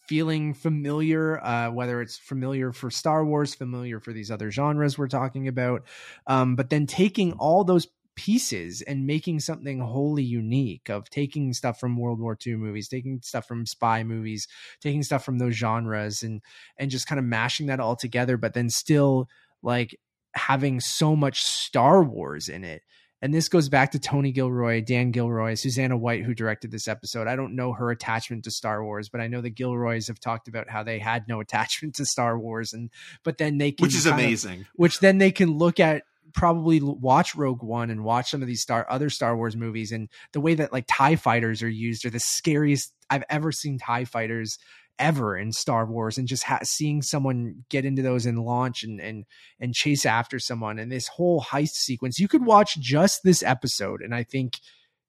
feeling 0.08 0.54
familiar 0.54 1.44
uh 1.44 1.70
whether 1.70 2.02
it's 2.02 2.18
familiar 2.18 2.72
for 2.72 2.92
star 2.92 3.26
wars 3.26 3.56
familiar 3.56 4.00
for 4.00 4.14
these 4.14 4.32
other 4.32 4.52
genres 4.52 4.98
we're 4.98 5.08
talking 5.08 5.48
about 5.48 5.84
um 6.28 6.56
but 6.56 6.70
then 6.70 6.86
taking 6.86 7.34
all 7.34 7.64
those 7.64 7.88
pieces 8.16 8.82
and 8.82 9.06
making 9.06 9.40
something 9.40 9.80
wholly 9.80 10.24
unique 10.24 10.90
of 10.90 11.10
taking 11.10 11.54
stuff 11.54 11.80
from 11.80 11.98
world 11.98 12.20
war 12.20 12.38
ii 12.48 12.56
movies 12.56 12.88
taking 12.88 13.20
stuff 13.22 13.46
from 13.46 13.66
spy 13.66 14.04
movies 14.04 14.48
taking 14.82 15.04
stuff 15.04 15.24
from 15.24 15.38
those 15.38 15.54
genres 15.54 16.24
and 16.24 16.42
and 16.78 16.90
just 16.90 17.08
kind 17.08 17.20
of 17.20 17.26
mashing 17.26 17.68
that 17.68 17.80
all 17.80 17.96
together 17.96 18.38
but 18.38 18.54
then 18.54 18.70
still 18.70 19.28
like 19.62 19.96
having 20.34 20.80
so 20.80 21.16
much 21.16 21.44
star 21.44 22.04
wars 22.04 22.48
in 22.48 22.64
it 22.64 22.82
and 23.26 23.34
this 23.34 23.50
goes 23.50 23.70
back 23.70 23.92
to 23.92 24.00
Tony 24.00 24.32
Gilroy, 24.32 24.82
Dan 24.82 25.10
Gilroy, 25.10 25.56
Susanna 25.56 25.98
White, 25.98 26.24
who 26.24 26.36
directed 26.36 26.70
this 26.70 26.88
episode. 26.88 27.28
I 27.28 27.36
don't 27.36 27.56
know 27.56 27.74
her 27.74 27.90
attachment 27.90 28.44
to 28.44 28.52
Star 28.52 28.84
Wars, 28.84 29.10
but 29.10 29.20
I 29.20 29.26
know 29.28 29.42
the 29.42 29.50
Gilroys 29.50 30.08
have 30.08 30.20
talked 30.20 30.48
about 30.48 30.70
how 30.70 30.84
they 30.84 31.00
had 31.00 31.28
no 31.28 31.40
attachment 31.42 31.96
to 31.96 32.06
Star 32.06 32.38
Wars, 32.38 32.72
and 32.72 32.92
but 33.24 33.40
then 33.40 33.58
they 33.58 33.72
can 33.72 33.84
which 33.84 33.96
is 33.96 34.06
kind 34.06 34.20
of- 34.20 34.26
amazing. 34.26 34.66
which 34.76 35.00
then 35.00 35.18
they 35.18 35.32
can 35.32 35.58
look 35.58 35.80
at 35.80 36.04
probably 36.34 36.80
watch 36.82 37.34
Rogue 37.36 37.64
One 37.64 37.90
and 37.90 38.04
watch 38.04 38.30
some 38.30 38.42
of 38.42 38.48
these 38.48 38.62
star 38.62 38.86
other 38.90 39.10
Star 39.10 39.36
Wars 39.36 39.56
movies 39.56 39.92
and 39.92 40.10
the 40.34 40.42
way 40.42 40.54
that 40.56 40.72
like 40.72 40.86
Tie 40.88 41.16
fighters 41.16 41.64
are 41.64 41.70
used 41.70 42.06
are 42.06 42.10
the 42.10 42.20
scariest 42.20 42.94
I've 43.10 43.24
ever 43.30 43.52
seen 43.52 43.80
Tie 43.80 44.06
fighters 44.06 44.60
ever 45.00 45.38
in 45.38 45.52
Star 45.52 45.86
Wars 45.86 46.18
and 46.18 46.28
just 46.28 46.44
ha- 46.44 46.60
seeing 46.64 47.02
someone 47.02 47.66
get 47.70 47.86
into 47.86 48.02
those 48.02 48.26
and 48.26 48.40
launch 48.40 48.84
and 48.84 49.00
and 49.00 49.26
and 49.60 49.74
chase 49.74 50.06
after 50.06 50.40
someone 50.40 50.80
and 50.80 50.92
this 50.92 51.08
whole 51.08 51.42
heist 51.42 51.76
sequence. 51.76 52.20
You 52.20 52.28
could 52.28 52.46
watch 52.46 52.80
just 52.80 53.24
this 53.24 53.44
episode 53.44 54.02
and 54.02 54.14
I 54.14 54.24
think 54.24 54.60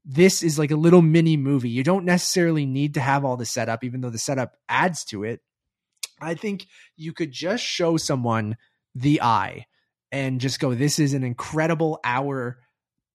this 0.05 0.43
is 0.43 0.59
like 0.59 0.71
a 0.71 0.77
little 0.77 1.03
mini 1.03 1.37
movie. 1.37 1.69
You 1.69 1.83
don't 1.83 2.05
necessarily 2.05 2.67
need 2.67 2.95
to 2.95 3.01
have 3.01 3.25
all 3.25 3.37
the 3.37 3.47
setup 3.47 3.85
even 3.85 4.01
though 4.01 4.11
the 4.11 4.19
setup 4.19 4.57
adds 4.69 5.05
to 5.07 5.25
it. 5.25 5.41
I 6.21 6.35
think 6.35 6.67
you 6.97 7.13
could 7.13 7.33
just 7.33 7.65
show 7.65 7.97
someone 7.97 8.57
the 8.95 9.21
eye 9.23 9.67
and 10.11 10.41
just 10.41 10.61
go, 10.61 10.75
this 10.75 10.99
is 10.99 11.13
an 11.13 11.25
incredible 11.25 12.01
hour 12.05 12.59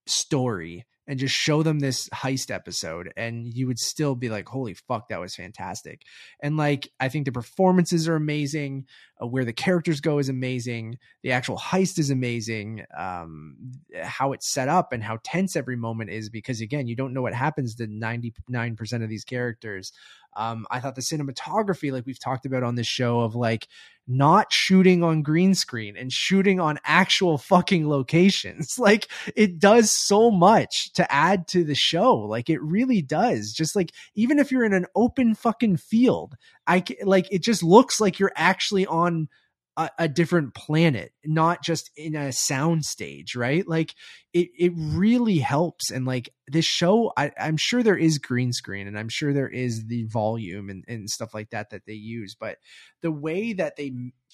story 0.05 0.85
and 1.07 1.19
just 1.19 1.35
show 1.35 1.63
them 1.63 1.79
this 1.79 2.07
heist 2.09 2.51
episode 2.51 3.11
and 3.17 3.53
you 3.53 3.67
would 3.67 3.79
still 3.79 4.15
be 4.15 4.29
like 4.29 4.47
holy 4.47 4.73
fuck 4.73 5.09
that 5.09 5.19
was 5.19 5.35
fantastic. 5.35 6.01
And 6.41 6.57
like 6.57 6.89
i 6.99 7.09
think 7.09 7.25
the 7.25 7.31
performances 7.31 8.07
are 8.07 8.15
amazing 8.15 8.85
uh, 9.21 9.27
where 9.27 9.45
the 9.45 9.53
characters 9.53 10.01
go 10.01 10.19
is 10.19 10.29
amazing 10.29 10.97
the 11.23 11.31
actual 11.31 11.57
heist 11.57 11.99
is 11.99 12.09
amazing 12.09 12.83
um 12.97 13.55
how 14.03 14.31
it's 14.33 14.51
set 14.51 14.69
up 14.69 14.93
and 14.93 15.03
how 15.03 15.17
tense 15.23 15.55
every 15.55 15.75
moment 15.75 16.09
is 16.09 16.29
because 16.29 16.61
again 16.61 16.87
you 16.87 16.95
don't 16.95 17.13
know 17.13 17.21
what 17.21 17.33
happens 17.33 17.75
to 17.75 17.87
99% 17.87 19.03
of 19.03 19.09
these 19.09 19.23
characters 19.23 19.91
um 20.35 20.65
i 20.71 20.79
thought 20.79 20.95
the 20.95 21.01
cinematography 21.01 21.91
like 21.91 22.05
we've 22.05 22.19
talked 22.19 22.45
about 22.45 22.63
on 22.63 22.75
this 22.75 22.87
show 22.87 23.21
of 23.21 23.35
like 23.35 23.67
not 24.07 24.51
shooting 24.51 25.03
on 25.03 25.21
green 25.21 25.53
screen 25.55 25.95
and 25.95 26.11
shooting 26.11 26.59
on 26.59 26.79
actual 26.83 27.37
fucking 27.37 27.87
locations. 27.87 28.75
Like 28.81 29.09
it 29.35 29.59
does 29.59 29.91
so 29.91 30.31
much 30.31 30.91
to 30.93 31.11
add 31.11 31.47
to 31.49 31.63
the 31.63 31.75
show. 31.75 32.15
Like 32.15 32.49
it 32.49 32.59
really 32.61 33.01
does. 33.01 33.53
Just 33.53 33.75
like 33.75 33.91
even 34.15 34.39
if 34.39 34.51
you're 34.51 34.65
in 34.65 34.73
an 34.73 34.87
open 34.95 35.35
fucking 35.35 35.77
field, 35.77 36.33
I 36.65 36.83
like 37.03 37.27
it 37.31 37.43
just 37.43 37.61
looks 37.61 38.01
like 38.01 38.17
you're 38.17 38.31
actually 38.35 38.87
on 38.87 39.29
a, 39.77 39.89
a 39.97 40.07
different 40.07 40.53
planet, 40.53 41.13
not 41.25 41.63
just 41.63 41.91
in 41.95 42.15
a 42.15 42.31
sound 42.33 42.83
stage, 42.83 43.35
right? 43.35 43.65
Like 43.67 43.95
it 44.33 44.49
it 44.57 44.73
really 44.75 45.37
helps. 45.39 45.91
And 45.91 46.05
like 46.05 46.33
this 46.47 46.65
show, 46.65 47.13
I, 47.15 47.31
I'm 47.39 47.57
sure 47.57 47.81
there 47.81 47.97
is 47.97 48.17
green 48.17 48.51
screen 48.51 48.87
and 48.87 48.99
I'm 48.99 49.09
sure 49.09 49.33
there 49.33 49.49
is 49.49 49.87
the 49.87 50.03
volume 50.03 50.69
and, 50.69 50.83
and 50.87 51.09
stuff 51.09 51.33
like 51.33 51.51
that 51.51 51.69
that 51.69 51.85
they 51.85 51.93
use, 51.93 52.35
but 52.37 52.57
the 53.01 53.11
way 53.11 53.53
that 53.53 53.77
they 53.77 53.93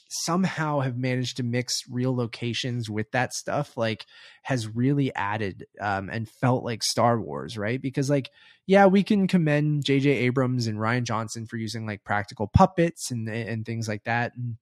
somehow 0.10 0.80
have 0.80 0.98
managed 0.98 1.38
to 1.38 1.44
mix 1.44 1.82
real 1.90 2.16
locations 2.16 2.90
with 2.90 3.12
that 3.12 3.34
stuff 3.34 3.76
like 3.76 4.06
has 4.44 4.66
really 4.66 5.14
added 5.16 5.66
um 5.82 6.10
and 6.10 6.30
felt 6.30 6.64
like 6.64 6.82
Star 6.82 7.20
Wars, 7.20 7.58
right? 7.58 7.82
Because 7.82 8.10
like 8.10 8.32
yeah, 8.66 8.88
we 8.88 9.04
can 9.04 9.28
commend 9.28 9.86
JJ 9.86 10.08
Abrams 10.08 10.68
and 10.68 10.80
Rian 10.80 11.04
Johnson 11.04 11.46
for 11.46 11.58
using 11.58 11.86
like 11.86 12.04
practical 12.04 12.48
puppets 12.48 13.12
and 13.12 13.30
and 13.30 13.66
things 13.66 13.88
like 13.88 14.04
that 14.06 14.34
and 14.36 14.58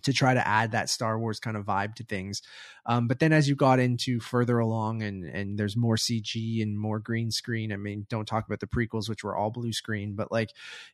to 0.00 0.12
try 0.12 0.32
to 0.32 0.46
add 0.46 0.72
that 0.72 0.88
Star 0.88 1.18
Wars 1.18 1.38
kind 1.38 1.56
of 1.56 1.66
vibe 1.66 1.94
to 1.96 2.04
things. 2.04 2.42
Um, 2.86 3.06
but 3.06 3.20
then 3.20 3.32
as 3.32 3.48
you 3.48 3.54
got 3.54 3.78
into 3.78 4.18
further 4.20 4.58
along 4.58 5.02
and 5.02 5.24
and 5.24 5.58
there's 5.58 5.76
more 5.76 5.96
CG 5.96 6.62
and 6.62 6.78
more 6.78 6.98
green 6.98 7.30
screen, 7.30 7.72
I 7.72 7.76
mean, 7.76 8.06
don't 8.08 8.26
talk 8.26 8.46
about 8.46 8.60
the 8.60 8.66
prequels, 8.66 9.08
which 9.08 9.22
were 9.22 9.36
all 9.36 9.50
blue 9.50 9.72
screen, 9.72 10.14
but 10.14 10.32
like 10.32 10.50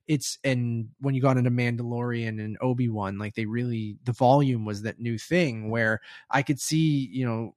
it's 0.06 0.38
and 0.44 0.88
when 1.00 1.14
you 1.14 1.22
got 1.22 1.36
into 1.36 1.50
Mandalorian 1.50 2.44
and 2.44 2.58
Obi 2.60 2.88
Wan, 2.88 3.18
like 3.18 3.34
they 3.34 3.46
really 3.46 3.96
the 4.04 4.12
volume 4.12 4.64
was 4.64 4.82
that 4.82 5.00
new 5.00 5.16
thing 5.16 5.70
where 5.70 6.00
I 6.30 6.42
could 6.42 6.60
see, 6.60 7.08
you 7.10 7.24
know, 7.24 7.54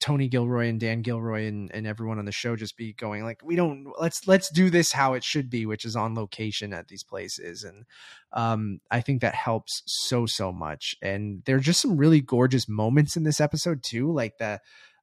Tony 0.00 0.28
Gilroy 0.28 0.68
and 0.68 0.80
Dan 0.80 1.02
Gilroy 1.02 1.46
and, 1.46 1.70
and 1.72 1.86
everyone 1.86 2.18
on 2.18 2.24
the 2.24 2.32
show 2.32 2.56
just 2.56 2.76
be 2.76 2.92
going 2.92 3.24
like, 3.24 3.40
we 3.44 3.56
don't 3.56 3.86
let's 3.98 4.26
let's 4.26 4.50
do 4.50 4.70
this 4.70 4.92
how 4.92 5.14
it 5.14 5.24
should 5.24 5.48
be, 5.50 5.66
which 5.66 5.84
is 5.84 5.96
on 5.96 6.14
location 6.14 6.72
at 6.72 6.88
these 6.88 7.04
places. 7.04 7.64
And 7.64 7.84
um, 8.32 8.80
I 8.90 9.00
think 9.00 9.20
that 9.20 9.34
helps 9.34 9.82
so 9.86 10.26
so 10.26 10.52
much. 10.52 10.94
And 11.02 11.42
there 11.44 11.56
are 11.56 11.60
just 11.60 11.80
some 11.80 11.96
really 11.96 12.20
gorgeous 12.20 12.68
moments 12.68 13.16
in 13.16 13.22
this 13.22 13.40
episode 13.40 13.82
too, 13.82 14.12
like 14.12 14.38
the 14.38 14.60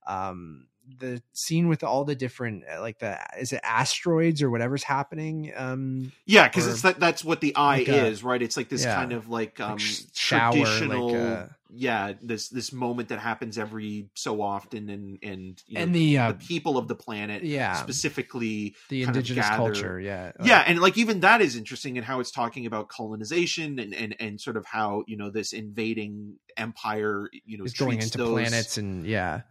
um 0.07 0.67
the 0.97 1.21
scene 1.33 1.67
with 1.67 1.83
all 1.83 2.03
the 2.05 2.15
different 2.15 2.63
uh, 2.73 2.81
like 2.81 2.99
the 2.99 3.17
is 3.39 3.53
it 3.53 3.61
asteroids 3.63 4.41
or 4.41 4.49
whatever's 4.49 4.83
happening 4.83 5.51
um 5.55 6.11
Yeah, 6.25 6.47
because 6.47 6.67
it's 6.67 6.81
that 6.81 6.99
that's 6.99 7.23
what 7.23 7.41
the 7.41 7.55
eye 7.55 7.79
like 7.79 7.87
a- 7.89 8.05
is, 8.07 8.23
right? 8.23 8.41
It's 8.41 8.57
like 8.57 8.69
this 8.69 8.83
yeah. 8.83 8.95
kind 8.95 9.13
of 9.13 9.29
like 9.29 9.59
um 9.59 9.77
sh- 9.77 10.01
shower, 10.13 10.53
like, 10.55 10.77
traditional 10.77 11.33
uh, 11.33 11.45
yeah, 11.71 12.13
this 12.21 12.49
this 12.49 12.73
moment 12.73 13.09
that 13.09 13.19
happens 13.19 13.59
every 13.59 14.07
so 14.15 14.41
often 14.41 14.89
and 14.89 15.19
and 15.21 15.61
you 15.67 15.75
know, 15.75 15.81
and 15.83 15.93
the 15.95 16.17
uh 16.17 16.31
the 16.31 16.37
people 16.39 16.79
of 16.79 16.87
the 16.87 16.95
planet 16.95 17.43
yeah 17.43 17.73
specifically 17.73 18.75
the 18.89 19.03
kind 19.05 19.15
of 19.15 19.17
indigenous 19.21 19.47
culture 19.49 19.99
yeah 19.99 20.31
yeah 20.43 20.63
and 20.65 20.79
like 20.79 20.97
even 20.97 21.19
that 21.19 21.41
is 21.41 21.55
interesting 21.55 21.95
in 21.97 22.03
how 22.03 22.19
it's 22.19 22.31
talking 22.31 22.65
about 22.65 22.89
colonization 22.89 23.77
and 23.77 23.93
and, 23.93 24.15
and 24.19 24.41
sort 24.41 24.57
of 24.57 24.65
how 24.65 25.03
you 25.05 25.15
know 25.15 25.29
this 25.29 25.53
invading 25.53 26.37
empire 26.57 27.29
you 27.45 27.57
know 27.57 27.65
is 27.65 27.73
going 27.73 28.01
into 28.01 28.17
those- 28.17 28.29
planets 28.31 28.77
and 28.77 29.05
yeah 29.05 29.41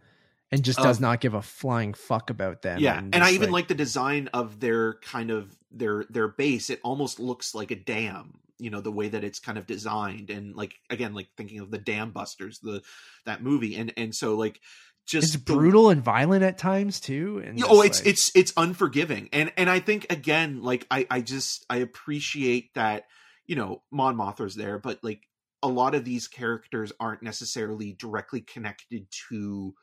and 0.51 0.63
just 0.63 0.79
does 0.79 0.97
Um, 0.97 1.03
not 1.03 1.21
give 1.21 1.33
a 1.33 1.41
flying 1.41 1.93
fuck 1.93 2.29
about 2.29 2.61
them 2.61 2.79
yeah 2.79 2.97
and, 2.99 3.15
i 3.15 3.31
even 3.31 3.51
like, 3.51 3.67
the 3.67 3.75
design 3.75 4.29
of 4.33 4.59
their 4.59 4.95
kind 4.95 5.31
of 5.31 5.55
their 5.71 6.03
their 6.09 6.27
base. 6.27 6.71
It 6.71 6.79
almost 6.83 7.19
looks 7.19 7.53
like 7.53 7.69
a 7.71 7.75
dam 7.75 8.39
you 8.57 8.69
know 8.71 8.81
the 8.81 8.91
way 8.91 9.07
that 9.07 9.23
it's 9.23 9.39
kind 9.39 9.57
of 9.57 9.67
designed 9.67 10.29
and 10.31 10.55
like 10.55 10.73
again 10.89 11.13
like 11.13 11.27
thinking 11.37 11.59
of 11.59 11.69
the 11.71 11.77
dam 11.77 12.11
busters 12.11 12.59
the 12.59 12.81
that 13.25 13.43
movie. 13.43 13.75
And 13.75 13.93
and 13.95 14.15
so 14.15 14.35
like 14.35 14.59
just 15.05 15.35
it's 15.35 15.43
the- 15.45 15.53
brutal 15.53 15.89
and 15.91 16.03
violent 16.03 16.43
at 16.43 16.57
times 16.57 16.99
too 16.99 17.41
and 17.45 17.63
oh 17.63 17.81
it's 17.83 17.99
like- 17.99 18.07
it's 18.07 18.31
it's 18.35 18.51
unforgiving. 18.57 19.29
And 19.31 19.51
and 19.57 19.69
i 19.69 19.79
think 19.79 20.07
again 20.09 20.63
like 20.63 20.87
i 20.89 21.05
i 21.11 21.21
just 21.21 21.65
i 21.69 21.77
appreciate 21.77 22.73
that 22.73 23.05
you 23.45 23.55
know 23.55 23.83
mon 23.91 24.15
mothma's 24.17 24.55
there 24.55 24.79
but 24.79 25.03
like 25.03 25.21
a 25.61 25.67
lot 25.67 25.93
of 25.93 26.03
these 26.05 26.27
characters 26.27 26.91
aren't 26.99 27.21
necessarily 27.21 27.93
directly 27.93 28.41
connected 28.41 29.05
to 29.29 29.75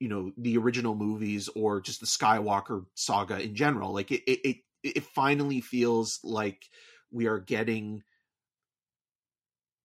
you 0.00 0.08
know 0.08 0.32
the 0.36 0.56
original 0.58 0.94
movies 0.96 1.48
or 1.54 1.80
just 1.80 2.00
the 2.00 2.06
skywalker 2.06 2.84
saga 2.94 3.38
in 3.40 3.54
general 3.54 3.92
like 3.94 4.10
it 4.10 4.22
it 4.26 4.40
it, 4.48 4.56
it 4.82 5.04
finally 5.04 5.60
feels 5.60 6.18
like 6.24 6.64
we 7.12 7.26
are 7.28 7.38
getting 7.38 8.02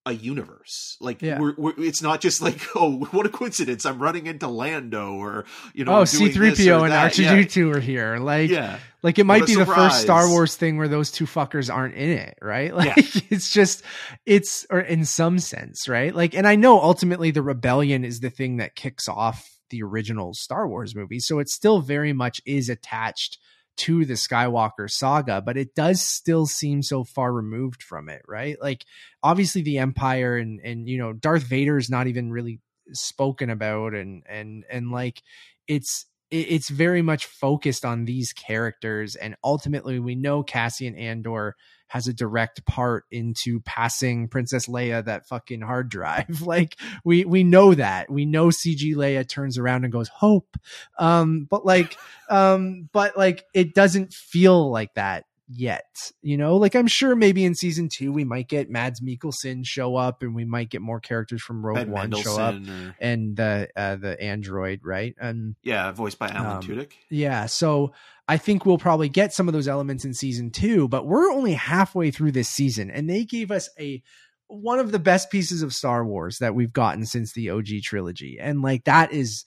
a 0.07 0.13
universe 0.13 0.97
like 1.01 1.19
Yeah. 1.23 1.39
we're, 1.39 1.55
we're 1.57 1.73
it's 1.79 2.01
not 2.03 2.21
just 2.21 2.39
like 2.39 2.59
oh 2.75 3.05
what 3.11 3.25
a 3.25 3.29
coincidence 3.29 3.85
i'm 3.85 3.99
running 3.99 4.27
into 4.27 4.47
lando 4.47 5.13
or 5.15 5.45
you 5.73 5.83
know 5.83 5.93
oh 6.01 6.05
doing 6.05 6.31
c3po 6.31 6.79
or 6.81 6.83
and 6.83 6.91
that. 6.91 7.17
Yeah. 7.17 7.33
r2d2 7.35 7.75
are 7.75 7.79
here 7.79 8.17
like 8.19 8.51
yeah 8.51 8.77
like 9.01 9.17
it 9.17 9.23
might 9.25 9.45
be 9.47 9.55
the 9.55 9.65
first 9.65 10.01
Star. 10.01 10.29
Wars 10.29 10.55
thing 10.55 10.77
where 10.77 10.87
those 10.87 11.11
two 11.11 11.25
fuckers 11.25 11.71
aren't 11.71 11.93
in 11.93 12.09
it, 12.09 12.39
right? 12.41 12.73
Like 12.75 12.95
Yeah. 12.97 13.21
it's 13.29 13.51
just 13.51 13.83
it's 14.25 14.65
or 14.71 14.79
in 14.79 15.05
some 15.05 15.37
sense, 15.37 15.87
right? 15.87 16.13
Like 16.15 16.33
and 16.33 16.47
I 16.47 16.55
know 16.55 16.81
ultimately 16.81 17.29
the 17.29 17.43
rebellion 17.43 18.03
is 18.03 18.19
the 18.21 18.31
thing 18.31 18.57
that 18.57 18.75
kicks 18.75 19.07
off 19.07 19.54
the 19.69 19.83
original 19.83 20.33
Star 20.33 20.67
Wars 20.67 20.95
movie, 20.95 21.19
so 21.19 21.39
it 21.39 21.49
still 21.49 21.79
very 21.79 22.13
much 22.13 22.41
is 22.45 22.69
attached 22.69 23.39
to 23.77 24.05
the 24.05 24.13
Skywalker 24.13 24.89
saga, 24.89 25.41
but 25.41 25.57
it 25.57 25.75
does 25.75 26.01
still 26.01 26.45
seem 26.45 26.81
so 26.81 27.03
far 27.03 27.33
removed 27.33 27.83
from 27.83 28.09
it, 28.09 28.21
right? 28.27 28.57
Like 28.61 28.85
obviously 29.21 29.61
the 29.61 29.79
Empire 29.79 30.37
and 30.37 30.59
and 30.61 30.87
you 30.87 30.97
know 30.97 31.13
Darth 31.13 31.43
Vader 31.43 31.77
is 31.77 31.89
not 31.89 32.07
even 32.07 32.31
really 32.31 32.59
spoken 32.93 33.49
about 33.49 33.93
and 33.93 34.23
and 34.29 34.63
and 34.69 34.91
like 34.91 35.21
it's 35.67 36.05
it's 36.31 36.69
very 36.69 37.01
much 37.01 37.25
focused 37.25 37.85
on 37.85 38.05
these 38.05 38.33
characters 38.33 39.15
and 39.15 39.35
ultimately 39.43 39.99
we 39.99 40.15
know 40.15 40.43
Cassian 40.43 40.95
Andor 40.95 41.55
has 41.87 42.07
a 42.07 42.13
direct 42.13 42.65
part 42.65 43.05
into 43.11 43.59
passing 43.61 44.27
Princess 44.27 44.67
Leia 44.67 45.05
that 45.05 45.27
fucking 45.27 45.61
hard 45.61 45.89
drive. 45.89 46.41
like 46.45 46.77
we 47.03 47.25
we 47.25 47.43
know 47.43 47.73
that. 47.73 48.09
We 48.09 48.25
know 48.25 48.47
CG 48.47 48.95
Leia 48.95 49.27
turns 49.27 49.57
around 49.57 49.83
and 49.83 49.93
goes, 49.93 50.07
"Hope." 50.07 50.57
Um 50.97 51.47
but 51.49 51.65
like 51.65 51.97
um 52.29 52.89
but 52.91 53.17
like 53.17 53.45
it 53.53 53.73
doesn't 53.73 54.13
feel 54.13 54.69
like 54.71 54.93
that 54.95 55.25
yet. 55.47 56.11
You 56.21 56.37
know, 56.37 56.57
like 56.57 56.75
I'm 56.75 56.87
sure 56.87 57.15
maybe 57.15 57.45
in 57.45 57.55
season 57.55 57.89
two 57.93 58.11
we 58.11 58.23
might 58.23 58.47
get 58.47 58.69
Mads 58.69 59.01
Mikkelsen 59.01 59.65
show 59.65 59.95
up, 59.95 60.21
and 60.23 60.33
we 60.35 60.45
might 60.45 60.69
get 60.69 60.81
more 60.81 60.99
characters 60.99 61.41
from 61.41 61.65
Rogue 61.65 61.75
Ben 61.77 61.91
One 61.91 62.11
show 62.13 62.39
up, 62.39 62.55
or- 62.55 62.95
and 62.99 63.35
the 63.35 63.69
uh, 63.75 63.95
the 63.95 64.19
android, 64.21 64.81
right? 64.83 65.15
And 65.19 65.55
yeah, 65.63 65.91
voiced 65.91 66.19
by 66.19 66.29
Alan 66.29 66.57
Um, 66.57 66.63
Tudyk. 66.63 66.91
yeah, 67.09 67.45
so 67.45 67.93
I 68.27 68.37
think 68.37 68.65
we'll 68.65 68.77
probably 68.79 69.09
get 69.09 69.33
some 69.33 69.47
of 69.47 69.53
those 69.53 69.67
elements 69.67 70.03
in 70.03 70.13
season 70.13 70.49
two, 70.49 70.87
but 70.87 71.05
we're 71.05 71.31
only 71.31 71.53
halfway 71.53 72.09
through 72.11 72.31
this 72.31 72.49
season, 72.49 72.89
and 72.89 73.09
they 73.09 73.23
gave 73.23 73.51
us 73.51 73.69
a 73.79 74.01
one 74.47 74.77
of 74.79 74.91
the 74.91 74.99
best 74.99 75.31
pieces 75.31 75.63
of 75.63 75.73
Star 75.73 76.05
Wars 76.05 76.37
that 76.39 76.53
we've 76.53 76.71
gotten 76.73 77.05
since 77.05 77.33
the 77.33 77.49
OG 77.49 77.67
trilogy, 77.83 78.37
and 78.39 78.61
like 78.61 78.83
that 78.85 79.11
is 79.11 79.43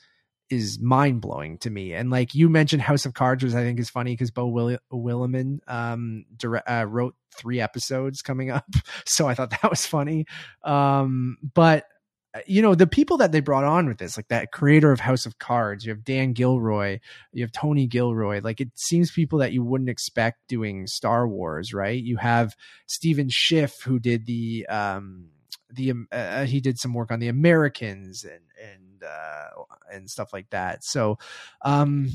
is 0.51 0.79
mind 0.79 1.21
blowing 1.21 1.59
to 1.59 1.71
me. 1.71 1.93
And 1.95 2.11
like 2.11 2.35
you 2.35 2.49
mentioned, 2.49 2.83
House 2.83 3.07
of 3.07 3.15
Cards, 3.15 3.45
which 3.45 3.55
I 3.55 3.63
think 3.63 3.79
is 3.79 3.91
funny 3.91 4.13
because 4.13 4.31
Beau 4.31 4.47
Will- 4.47 4.79
Willimon 4.93 5.61
um, 5.67 6.25
dire- 6.37 6.69
uh, 6.69 6.85
wrote 6.85 7.15
three 7.37 7.61
episodes 7.61 8.23
coming 8.23 8.51
up, 8.51 8.67
so 9.07 9.29
I 9.29 9.35
thought 9.35 9.51
that 9.51 9.71
was 9.71 9.87
funny. 9.87 10.27
Um, 10.65 11.39
but 11.55 11.87
uh, 12.35 12.41
you 12.47 12.61
know 12.61 12.75
the 12.75 12.87
people 12.87 13.17
that 13.19 13.33
they 13.33 13.41
brought 13.41 13.65
on 13.65 13.87
with 13.87 13.99
this, 13.99 14.17
like 14.17 14.29
that 14.29 14.53
creator 14.53 14.93
of 14.93 15.01
House 15.01 15.27
of 15.27 15.39
Cards, 15.39 15.85
you 15.85 15.91
have 15.91 16.05
Dan 16.05 16.33
Gilroy, 16.33 16.99
you 17.33 17.43
have 17.43 17.53
Tony 17.53 17.87
Gilroy. 17.87 18.41
Like 18.43 18.61
it 18.61 18.71
seems 18.75 19.11
people 19.11 19.39
that 19.39 19.53
you 19.53 19.63
wouldn't 19.63 19.91
expect 19.91 20.49
doing 20.49 20.87
Star 20.87 21.27
Wars, 21.27 21.73
right? 21.73 22.03
You 22.03 22.17
have 22.19 22.55
Stephen 22.87 23.29
Schiff 23.29 23.81
who 23.83 23.99
did 23.99 24.27
the 24.27 24.67
um 24.69 25.29
the 25.71 25.91
um, 25.91 26.09
uh, 26.13 26.45
he 26.45 26.61
did 26.61 26.79
some 26.79 26.95
work 26.95 27.11
on 27.11 27.21
the 27.21 27.29
Americans 27.29 28.25
and 28.25 28.41
and 28.63 28.88
uh 29.03 29.63
and 29.93 30.09
stuff 30.11 30.33
like 30.33 30.51
that. 30.51 30.85
So 30.85 31.19
um 31.63 32.11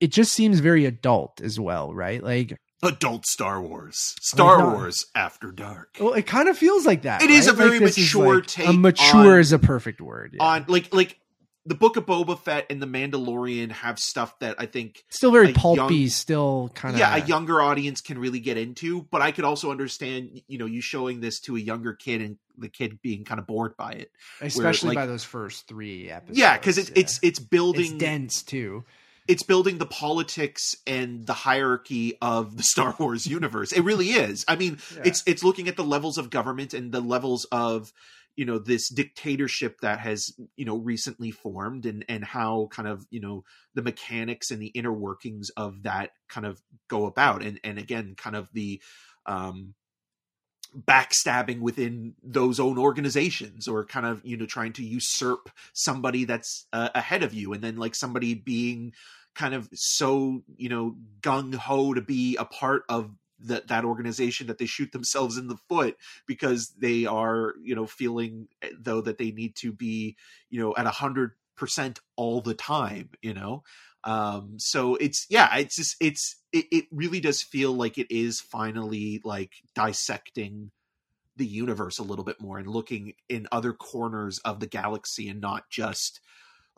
it 0.00 0.08
just 0.12 0.32
seems 0.32 0.60
very 0.60 0.84
adult 0.84 1.40
as 1.40 1.58
well, 1.58 1.94
right? 1.94 2.22
Like 2.22 2.58
Adult 2.82 3.24
Star 3.26 3.60
Wars. 3.62 4.14
Star. 4.20 4.70
Wars 4.74 5.06
After 5.14 5.50
Dark. 5.50 5.96
well, 5.98 6.12
it 6.12 6.26
kind 6.26 6.48
of 6.48 6.58
feels 6.58 6.84
like 6.84 7.02
that. 7.02 7.22
It 7.22 7.30
is 7.30 7.46
right? 7.46 7.54
a 7.54 7.56
very 7.56 7.70
Like, 7.78 7.86
this 7.88 7.98
is 7.98 8.14
mature 8.14 8.34
like- 8.36 8.46
take 8.46 8.68
A 8.68 8.72
mature 8.74 9.34
on- 9.34 9.40
is 9.40 9.52
a 9.52 9.58
perfect 9.58 10.00
word. 10.02 10.34
Yeah. 10.38 10.44
On 10.44 10.64
like 10.68 10.92
like 10.94 11.18
the 11.66 11.74
Book 11.74 11.96
of 11.96 12.06
Boba 12.06 12.38
Fett 12.38 12.64
and 12.70 12.80
the 12.80 12.86
Mandalorian 12.86 13.70
have 13.72 13.98
stuff 13.98 14.38
that 14.38 14.54
I 14.58 14.66
think 14.66 15.04
still 15.08 15.32
very 15.32 15.52
pulpy, 15.52 15.96
young- 15.96 16.08
still 16.08 16.70
kind 16.74 16.94
of 16.94 17.00
yeah 17.00 17.16
a 17.16 17.26
younger 17.26 17.60
audience 17.60 18.00
can 18.00 18.18
really 18.18 18.40
get 18.40 18.56
into. 18.56 19.02
But 19.10 19.20
I 19.20 19.32
could 19.32 19.44
also 19.44 19.70
understand 19.70 20.40
you 20.46 20.58
know 20.58 20.66
you 20.66 20.80
showing 20.80 21.20
this 21.20 21.40
to 21.40 21.56
a 21.56 21.58
younger 21.60 21.92
kid 21.92 22.22
and 22.22 22.38
the 22.56 22.68
kid 22.68 23.00
being 23.02 23.24
kind 23.24 23.38
of 23.38 23.46
bored 23.46 23.76
by 23.76 23.92
it. 23.92 24.10
especially 24.40 24.90
like- 24.90 24.96
by 24.96 25.06
those 25.06 25.24
first 25.24 25.66
three 25.68 26.08
episodes. 26.10 26.38
yeah, 26.38 26.56
because 26.56 26.78
it's 26.78 26.88
yeah. 26.90 27.00
it's 27.00 27.20
it's 27.22 27.38
building 27.38 27.84
it's 27.92 27.92
dense 27.94 28.42
too. 28.42 28.84
it's 29.28 29.42
building 29.42 29.78
the 29.78 29.86
politics 29.86 30.76
and 30.86 31.26
the 31.26 31.32
hierarchy 31.34 32.16
of 32.22 32.56
the 32.56 32.62
Star 32.72 32.94
Wars 32.98 33.26
universe. 33.26 33.72
It 33.72 33.80
really 33.82 34.10
is. 34.10 34.44
I 34.46 34.56
mean, 34.56 34.78
Yeah. 34.94 35.02
it's 35.06 35.22
it's 35.26 35.42
looking 35.42 35.68
at 35.68 35.76
the 35.76 35.84
levels 35.84 36.16
of 36.16 36.30
government 36.30 36.72
and 36.74 36.92
the 36.92 37.00
levels 37.00 37.44
of 37.50 37.92
you 38.36 38.44
know 38.44 38.58
this 38.58 38.88
dictatorship 38.88 39.80
that 39.80 39.98
has 40.00 40.30
you 40.56 40.64
know 40.64 40.76
recently 40.76 41.30
formed 41.30 41.86
and 41.86 42.04
and 42.08 42.24
how 42.24 42.68
kind 42.70 42.88
of 42.88 43.06
you 43.10 43.20
know 43.20 43.44
the 43.74 43.82
mechanics 43.82 44.50
and 44.50 44.60
the 44.60 44.68
inner 44.68 44.92
workings 44.92 45.50
of 45.56 45.82
that 45.82 46.10
kind 46.28 46.46
of 46.46 46.60
go 46.88 47.06
about. 47.06 47.42
And 47.42 47.58
and 47.64 47.78
again 47.78 48.14
kind 48.16 48.36
of 48.36 48.48
the 48.52 48.80
um 49.24 49.74
backstabbing 50.76 51.60
within 51.60 52.14
those 52.22 52.60
own 52.60 52.78
organizations 52.78 53.66
or 53.66 53.84
kind 53.84 54.04
of 54.04 54.24
you 54.24 54.36
know 54.36 54.46
trying 54.46 54.74
to 54.74 54.84
usurp 54.84 55.50
somebody 55.72 56.24
that's 56.24 56.66
uh, 56.72 56.90
ahead 56.94 57.22
of 57.22 57.32
you. 57.32 57.52
And 57.52 57.62
then 57.62 57.76
like 57.76 57.94
somebody 57.94 58.34
being 58.34 58.92
kind 59.34 59.54
of 59.54 59.68
so 59.72 60.42
you 60.56 60.68
know 60.68 60.96
gung 61.20 61.54
ho 61.54 61.94
to 61.94 62.00
be 62.00 62.36
a 62.36 62.44
part 62.44 62.84
of 62.88 63.10
that 63.40 63.68
that 63.68 63.84
organization 63.84 64.46
that 64.46 64.58
they 64.58 64.66
shoot 64.66 64.92
themselves 64.92 65.36
in 65.36 65.48
the 65.48 65.58
foot 65.68 65.96
because 66.26 66.70
they 66.78 67.06
are 67.06 67.54
you 67.62 67.74
know 67.74 67.86
feeling 67.86 68.48
eh, 68.62 68.70
though 68.78 69.00
that 69.00 69.18
they 69.18 69.30
need 69.30 69.54
to 69.56 69.72
be 69.72 70.16
you 70.50 70.60
know 70.60 70.74
at 70.76 70.86
a 70.86 70.90
hundred 70.90 71.32
percent 71.56 72.00
all 72.16 72.40
the 72.40 72.54
time 72.54 73.10
you 73.22 73.34
know? 73.34 73.62
Um 74.04 74.54
so 74.58 74.94
it's 74.96 75.26
yeah 75.28 75.54
it's 75.56 75.76
just 75.76 75.96
it's 76.00 76.36
it, 76.52 76.66
it 76.70 76.84
really 76.90 77.20
does 77.20 77.42
feel 77.42 77.72
like 77.72 77.98
it 77.98 78.10
is 78.10 78.40
finally 78.40 79.20
like 79.24 79.52
dissecting 79.74 80.70
the 81.36 81.46
universe 81.46 81.98
a 81.98 82.02
little 82.02 82.24
bit 82.24 82.40
more 82.40 82.58
and 82.58 82.68
looking 82.68 83.12
in 83.28 83.46
other 83.52 83.72
corners 83.72 84.38
of 84.38 84.60
the 84.60 84.66
galaxy 84.66 85.28
and 85.28 85.40
not 85.40 85.68
just 85.68 86.20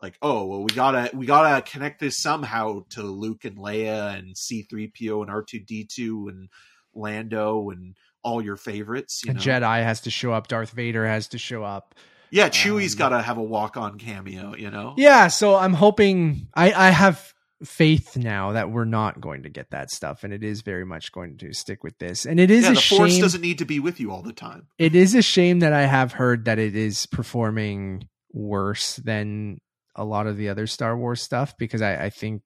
like 0.01 0.17
oh 0.21 0.45
well 0.45 0.63
we 0.63 0.71
gotta 0.73 1.09
we 1.15 1.25
gotta 1.25 1.61
connect 1.61 1.99
this 1.99 2.17
somehow 2.21 2.81
to 2.89 3.03
luke 3.03 3.45
and 3.45 3.57
leia 3.57 4.17
and 4.17 4.35
c3po 4.35 5.21
and 5.21 5.29
r2d2 5.29 6.29
and 6.29 6.49
lando 6.93 7.69
and 7.69 7.95
all 8.23 8.41
your 8.41 8.57
favorites 8.57 9.21
you 9.25 9.31
A 9.31 9.33
know 9.35 9.39
Jedi 9.39 9.83
has 9.83 10.01
to 10.01 10.09
show 10.11 10.31
up. 10.33 10.47
Darth 10.47 10.71
Vader 10.71 11.05
has 11.07 11.27
to 11.29 11.37
show 11.37 11.63
up. 11.63 11.95
yeah 12.31 12.49
chewie's 12.49 12.93
Um, 12.95 12.99
gotta 12.99 13.21
have 13.21 13.37
a 13.37 13.43
walk-on 13.43 13.97
cameo 13.97 14.55
you 14.55 14.69
know 14.69 14.93
Yeah, 14.97 15.27
so 15.27 15.55
I'm 15.55 15.73
hoping 15.73 16.47
I 16.53 16.71
I 16.73 16.89
have 16.89 17.33
faith 17.63 18.15
now 18.17 18.53
that 18.53 18.71
we're 18.71 18.85
not 18.85 19.19
going 19.19 19.43
to 19.43 19.49
get 19.49 19.71
that 19.71 19.91
stuff, 19.91 20.23
and 20.23 20.33
it 20.33 20.45
is 20.45 20.61
very 20.61 20.85
much 20.85 21.11
going 21.11 21.37
to 21.37 21.51
stick 21.53 21.83
with 21.83 21.97
this. 21.99 22.25
And 22.25 22.39
it 22.39 22.49
is 22.49 22.63
yeah 22.63 22.71
a 22.71 22.73
the 22.75 22.81
force 22.81 23.11
shame. 23.13 23.21
doesn't 23.21 23.41
need 23.41 23.57
to 23.57 23.65
be 23.65 23.79
with 23.81 23.99
you 23.99 24.11
all 24.11 24.21
the 24.21 24.31
time 24.33 24.67
It 24.77 24.95
is 24.95 25.13
a 25.15 25.21
shame 25.21 25.59
that 25.59 25.73
I 25.73 25.85
have 25.85 26.13
heard 26.13 26.45
that 26.45 26.57
it 26.59 26.75
is 26.75 27.05
performing 27.05 28.07
worse 28.31 28.95
than 28.97 29.59
a 29.99 30.05
lot 30.05 30.27
of 30.27 30.37
the 30.37 30.49
other 30.49 30.65
Star 30.65 30.97
Wars 30.97 31.21
stuff 31.21 31.57
because 31.57 31.81
I, 31.81 32.05
I 32.05 32.09
think 32.09 32.41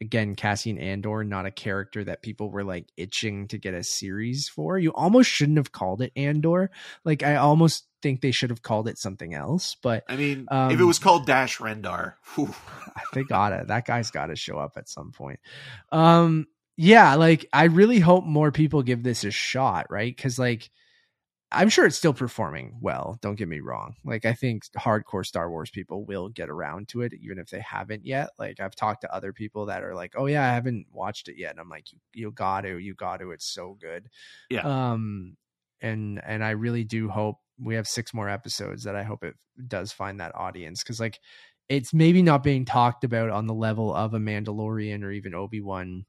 again 0.00 0.34
Cassian 0.34 0.78
Andor 0.78 1.24
not 1.24 1.46
a 1.46 1.50
character 1.50 2.04
that 2.04 2.22
people 2.22 2.50
were 2.50 2.64
like 2.64 2.86
itching 2.96 3.48
to 3.48 3.58
get 3.58 3.74
a 3.74 3.82
series 3.82 4.48
for. 4.48 4.78
You 4.78 4.92
almost 4.92 5.30
shouldn't 5.30 5.58
have 5.58 5.72
called 5.72 6.02
it 6.02 6.12
Andor. 6.14 6.70
Like 7.04 7.22
I 7.22 7.36
almost 7.36 7.86
think 8.02 8.20
they 8.20 8.32
should 8.32 8.50
have 8.50 8.60
called 8.60 8.86
it 8.86 8.98
something 8.98 9.32
else, 9.32 9.76
but 9.82 10.04
i 10.08 10.16
mean 10.16 10.46
Um, 10.50 10.70
if 10.70 10.78
it 10.78 10.84
was 10.84 10.98
called 10.98 11.26
dash 11.26 11.58
rendar 11.58 12.14
whew, 12.34 12.54
they 13.14 13.24
gotta 13.24 13.64
that 13.68 13.86
guy's 13.86 14.10
gotta 14.10 14.36
show 14.36 14.58
up 14.58 14.72
at 14.76 14.90
some 14.90 15.10
point 15.10 15.40
um 15.90 16.46
yeah 16.76 17.14
like 17.14 17.46
i 17.52 17.64
really 17.64 18.00
hope 18.00 18.24
more 18.24 18.52
people 18.52 18.82
give 18.82 19.02
this 19.02 19.24
a 19.24 19.30
shot 19.30 19.86
right 19.88 20.14
because 20.14 20.38
like 20.38 20.70
i'm 21.54 21.68
sure 21.68 21.86
it's 21.86 21.96
still 21.96 22.12
performing 22.12 22.76
well 22.80 23.18
don't 23.22 23.36
get 23.36 23.48
me 23.48 23.60
wrong 23.60 23.94
like 24.04 24.24
i 24.24 24.32
think 24.32 24.64
hardcore 24.78 25.24
star 25.24 25.50
wars 25.50 25.70
people 25.70 26.04
will 26.04 26.28
get 26.28 26.48
around 26.48 26.88
to 26.88 27.02
it 27.02 27.12
even 27.20 27.38
if 27.38 27.48
they 27.50 27.60
haven't 27.60 28.04
yet 28.04 28.30
like 28.38 28.60
i've 28.60 28.74
talked 28.74 29.00
to 29.02 29.14
other 29.14 29.32
people 29.32 29.66
that 29.66 29.82
are 29.82 29.94
like 29.94 30.12
oh 30.16 30.26
yeah 30.26 30.44
i 30.44 30.52
haven't 30.54 30.86
watched 30.92 31.28
it 31.28 31.36
yet 31.38 31.50
and 31.50 31.60
i'm 31.60 31.68
like 31.68 31.92
you, 31.92 31.98
you 32.14 32.30
got 32.30 32.62
to 32.62 32.78
you 32.78 32.94
got 32.94 33.18
to 33.18 33.30
it's 33.30 33.46
so 33.46 33.76
good 33.80 34.08
Yeah. 34.50 34.92
um 34.92 35.36
and 35.80 36.20
and 36.24 36.44
i 36.44 36.50
really 36.50 36.84
do 36.84 37.08
hope 37.08 37.36
we 37.58 37.74
have 37.76 37.86
six 37.86 38.12
more 38.12 38.28
episodes 38.28 38.84
that 38.84 38.96
i 38.96 39.02
hope 39.02 39.22
it 39.24 39.34
does 39.68 39.92
find 39.92 40.20
that 40.20 40.34
audience 40.34 40.82
because 40.82 41.00
like 41.00 41.20
it's 41.68 41.94
maybe 41.94 42.22
not 42.22 42.42
being 42.42 42.64
talked 42.64 43.04
about 43.04 43.30
on 43.30 43.46
the 43.46 43.54
level 43.54 43.94
of 43.94 44.12
a 44.12 44.18
Mandalorian 44.18 45.02
or 45.02 45.10
even 45.10 45.34
Obi 45.34 45.62
Wan. 45.62 46.04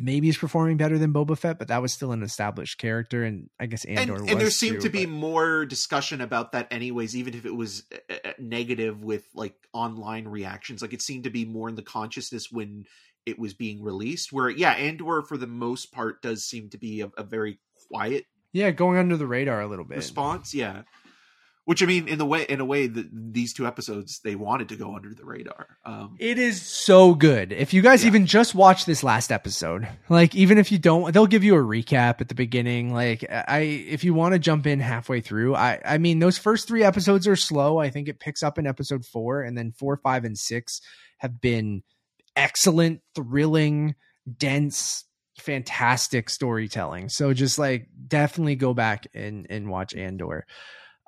Maybe 0.00 0.28
he's 0.28 0.38
performing 0.38 0.76
better 0.76 0.96
than 0.96 1.12
Boba 1.12 1.36
Fett, 1.36 1.58
but 1.58 1.68
that 1.68 1.82
was 1.82 1.92
still 1.92 2.12
an 2.12 2.22
established 2.22 2.78
character, 2.78 3.24
and 3.24 3.50
I 3.58 3.66
guess 3.66 3.84
and, 3.84 3.98
Andor 3.98 4.14
and 4.14 4.28
was 4.28 4.36
there 4.36 4.50
seemed 4.50 4.76
too, 4.76 4.82
to 4.82 4.88
be 4.90 5.06
but- 5.06 5.12
more 5.12 5.66
discussion 5.66 6.20
about 6.20 6.52
that 6.52 6.68
anyways 6.70 7.16
even 7.16 7.34
if 7.34 7.44
it 7.44 7.54
was 7.54 7.84
uh, 7.92 8.14
uh, 8.24 8.32
negative 8.38 9.02
with 9.02 9.24
like 9.34 9.54
online 9.72 10.26
reactions 10.26 10.82
like 10.82 10.92
it 10.92 11.02
seemed 11.02 11.24
to 11.24 11.30
be 11.30 11.44
more 11.44 11.68
in 11.68 11.74
the 11.74 11.82
consciousness 11.82 12.50
when 12.50 12.84
it 13.26 13.38
was 13.38 13.54
being 13.54 13.82
released 13.82 14.32
where 14.32 14.48
yeah 14.50 14.72
andor 14.72 15.22
for 15.22 15.36
the 15.36 15.46
most 15.46 15.92
part 15.92 16.22
does 16.22 16.44
seem 16.44 16.68
to 16.70 16.78
be 16.78 17.00
a, 17.00 17.10
a 17.16 17.22
very 17.22 17.58
quiet 17.90 18.24
yeah, 18.50 18.70
going 18.70 18.96
under 18.96 19.18
the 19.18 19.26
radar 19.26 19.60
a 19.60 19.66
little 19.66 19.84
bit. 19.84 19.96
response 19.96 20.54
yeah 20.54 20.82
which 21.68 21.82
i 21.82 21.86
mean 21.86 22.08
in 22.08 22.16
the 22.16 22.24
way 22.24 22.44
in 22.48 22.60
a 22.60 22.64
way 22.64 22.86
that 22.86 23.06
these 23.12 23.52
two 23.52 23.66
episodes 23.66 24.20
they 24.24 24.34
wanted 24.34 24.70
to 24.70 24.76
go 24.76 24.94
under 24.96 25.12
the 25.12 25.24
radar 25.24 25.66
um 25.84 26.16
It 26.18 26.38
is 26.38 26.62
so 26.62 27.14
good. 27.14 27.52
If 27.52 27.74
you 27.74 27.82
guys 27.82 28.02
Yeah. 28.02 28.08
even 28.08 28.24
just 28.24 28.54
watch 28.54 28.86
this 28.86 29.02
last 29.04 29.30
episode, 29.30 29.86
like 30.08 30.34
even 30.34 30.56
if 30.56 30.72
you 30.72 30.78
don't, 30.78 31.12
they'll 31.12 31.26
give 31.26 31.44
you 31.44 31.54
a 31.56 31.62
recap 31.62 32.20
at 32.22 32.28
the 32.28 32.34
beginning. 32.34 32.94
Like 32.94 33.22
I, 33.30 33.60
if 33.60 34.02
you 34.04 34.14
want 34.14 34.32
to 34.32 34.38
jump 34.38 34.66
in 34.66 34.80
halfway 34.80 35.20
through, 35.20 35.54
I, 35.56 35.78
I 35.84 35.98
mean, 35.98 36.18
those 36.20 36.38
first 36.38 36.66
three 36.66 36.82
episodes 36.84 37.28
are 37.28 37.36
slow. 37.36 37.78
I 37.78 37.90
think 37.90 38.08
it 38.08 38.18
picks 38.18 38.42
up 38.42 38.58
in 38.58 38.66
episode 38.66 39.04
four, 39.04 39.42
and 39.42 39.56
then 39.56 39.72
four, 39.72 39.98
five, 40.02 40.24
and 40.24 40.38
six 40.38 40.80
have 41.18 41.40
been 41.40 41.82
excellent, 42.34 43.00
thrilling, 43.14 43.94
dense, 44.38 45.04
fantastic 45.38 46.30
storytelling. 46.30 47.08
So 47.08 47.32
just 47.34 47.58
like 47.58 47.88
definitely 48.06 48.56
go 48.56 48.74
back 48.74 49.06
and 49.14 49.46
and 49.50 49.68
watch 49.68 49.94
Andor. 49.94 50.46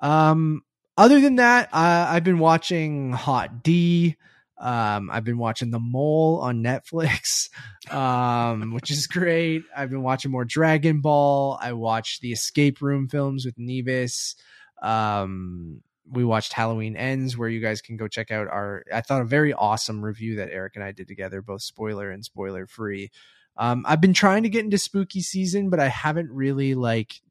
Um, 0.01 0.63
other 0.97 1.21
than 1.21 1.37
that, 1.37 1.69
I've 1.73 2.23
been 2.23 2.39
watching 2.39 3.13
Hot 3.13 3.63
D. 3.63 4.17
Um, 4.59 5.09
I've 5.09 5.23
been 5.23 5.39
watching 5.39 5.71
The 5.71 5.79
Mole 5.79 6.39
on 6.41 6.63
Netflix, 6.63 7.49
um, 7.91 8.73
which 8.73 8.91
is 8.91 9.07
great. 9.07 9.63
I've 9.75 9.89
been 9.89 10.03
watching 10.03 10.29
more 10.29 10.45
Dragon 10.45 11.01
Ball. 11.01 11.57
I 11.59 11.73
watched 11.73 12.21
the 12.21 12.31
Escape 12.31 12.81
Room 12.81 13.07
films 13.07 13.43
with 13.43 13.57
Nevis. 13.57 14.35
Um, 14.81 15.81
we 16.11 16.23
watched 16.23 16.53
Halloween 16.53 16.95
Ends, 16.95 17.37
where 17.37 17.49
you 17.49 17.59
guys 17.59 17.81
can 17.81 17.97
go 17.97 18.07
check 18.07 18.29
out 18.29 18.47
our, 18.49 18.83
I 18.93 19.01
thought, 19.01 19.21
a 19.21 19.25
very 19.25 19.53
awesome 19.53 20.03
review 20.03 20.35
that 20.35 20.49
Eric 20.51 20.75
and 20.75 20.83
I 20.83 20.91
did 20.91 21.07
together, 21.07 21.41
both 21.41 21.63
spoiler 21.63 22.11
and 22.11 22.23
spoiler 22.23 22.67
free. 22.67 23.09
Um, 23.57 23.85
I've 23.87 24.01
been 24.01 24.13
trying 24.13 24.43
to 24.43 24.49
get 24.49 24.63
into 24.63 24.77
spooky 24.77 25.21
season, 25.21 25.69
but 25.69 25.79
I 25.79 25.87
haven't 25.87 26.29
really 26.31 26.75
like, 26.75 27.21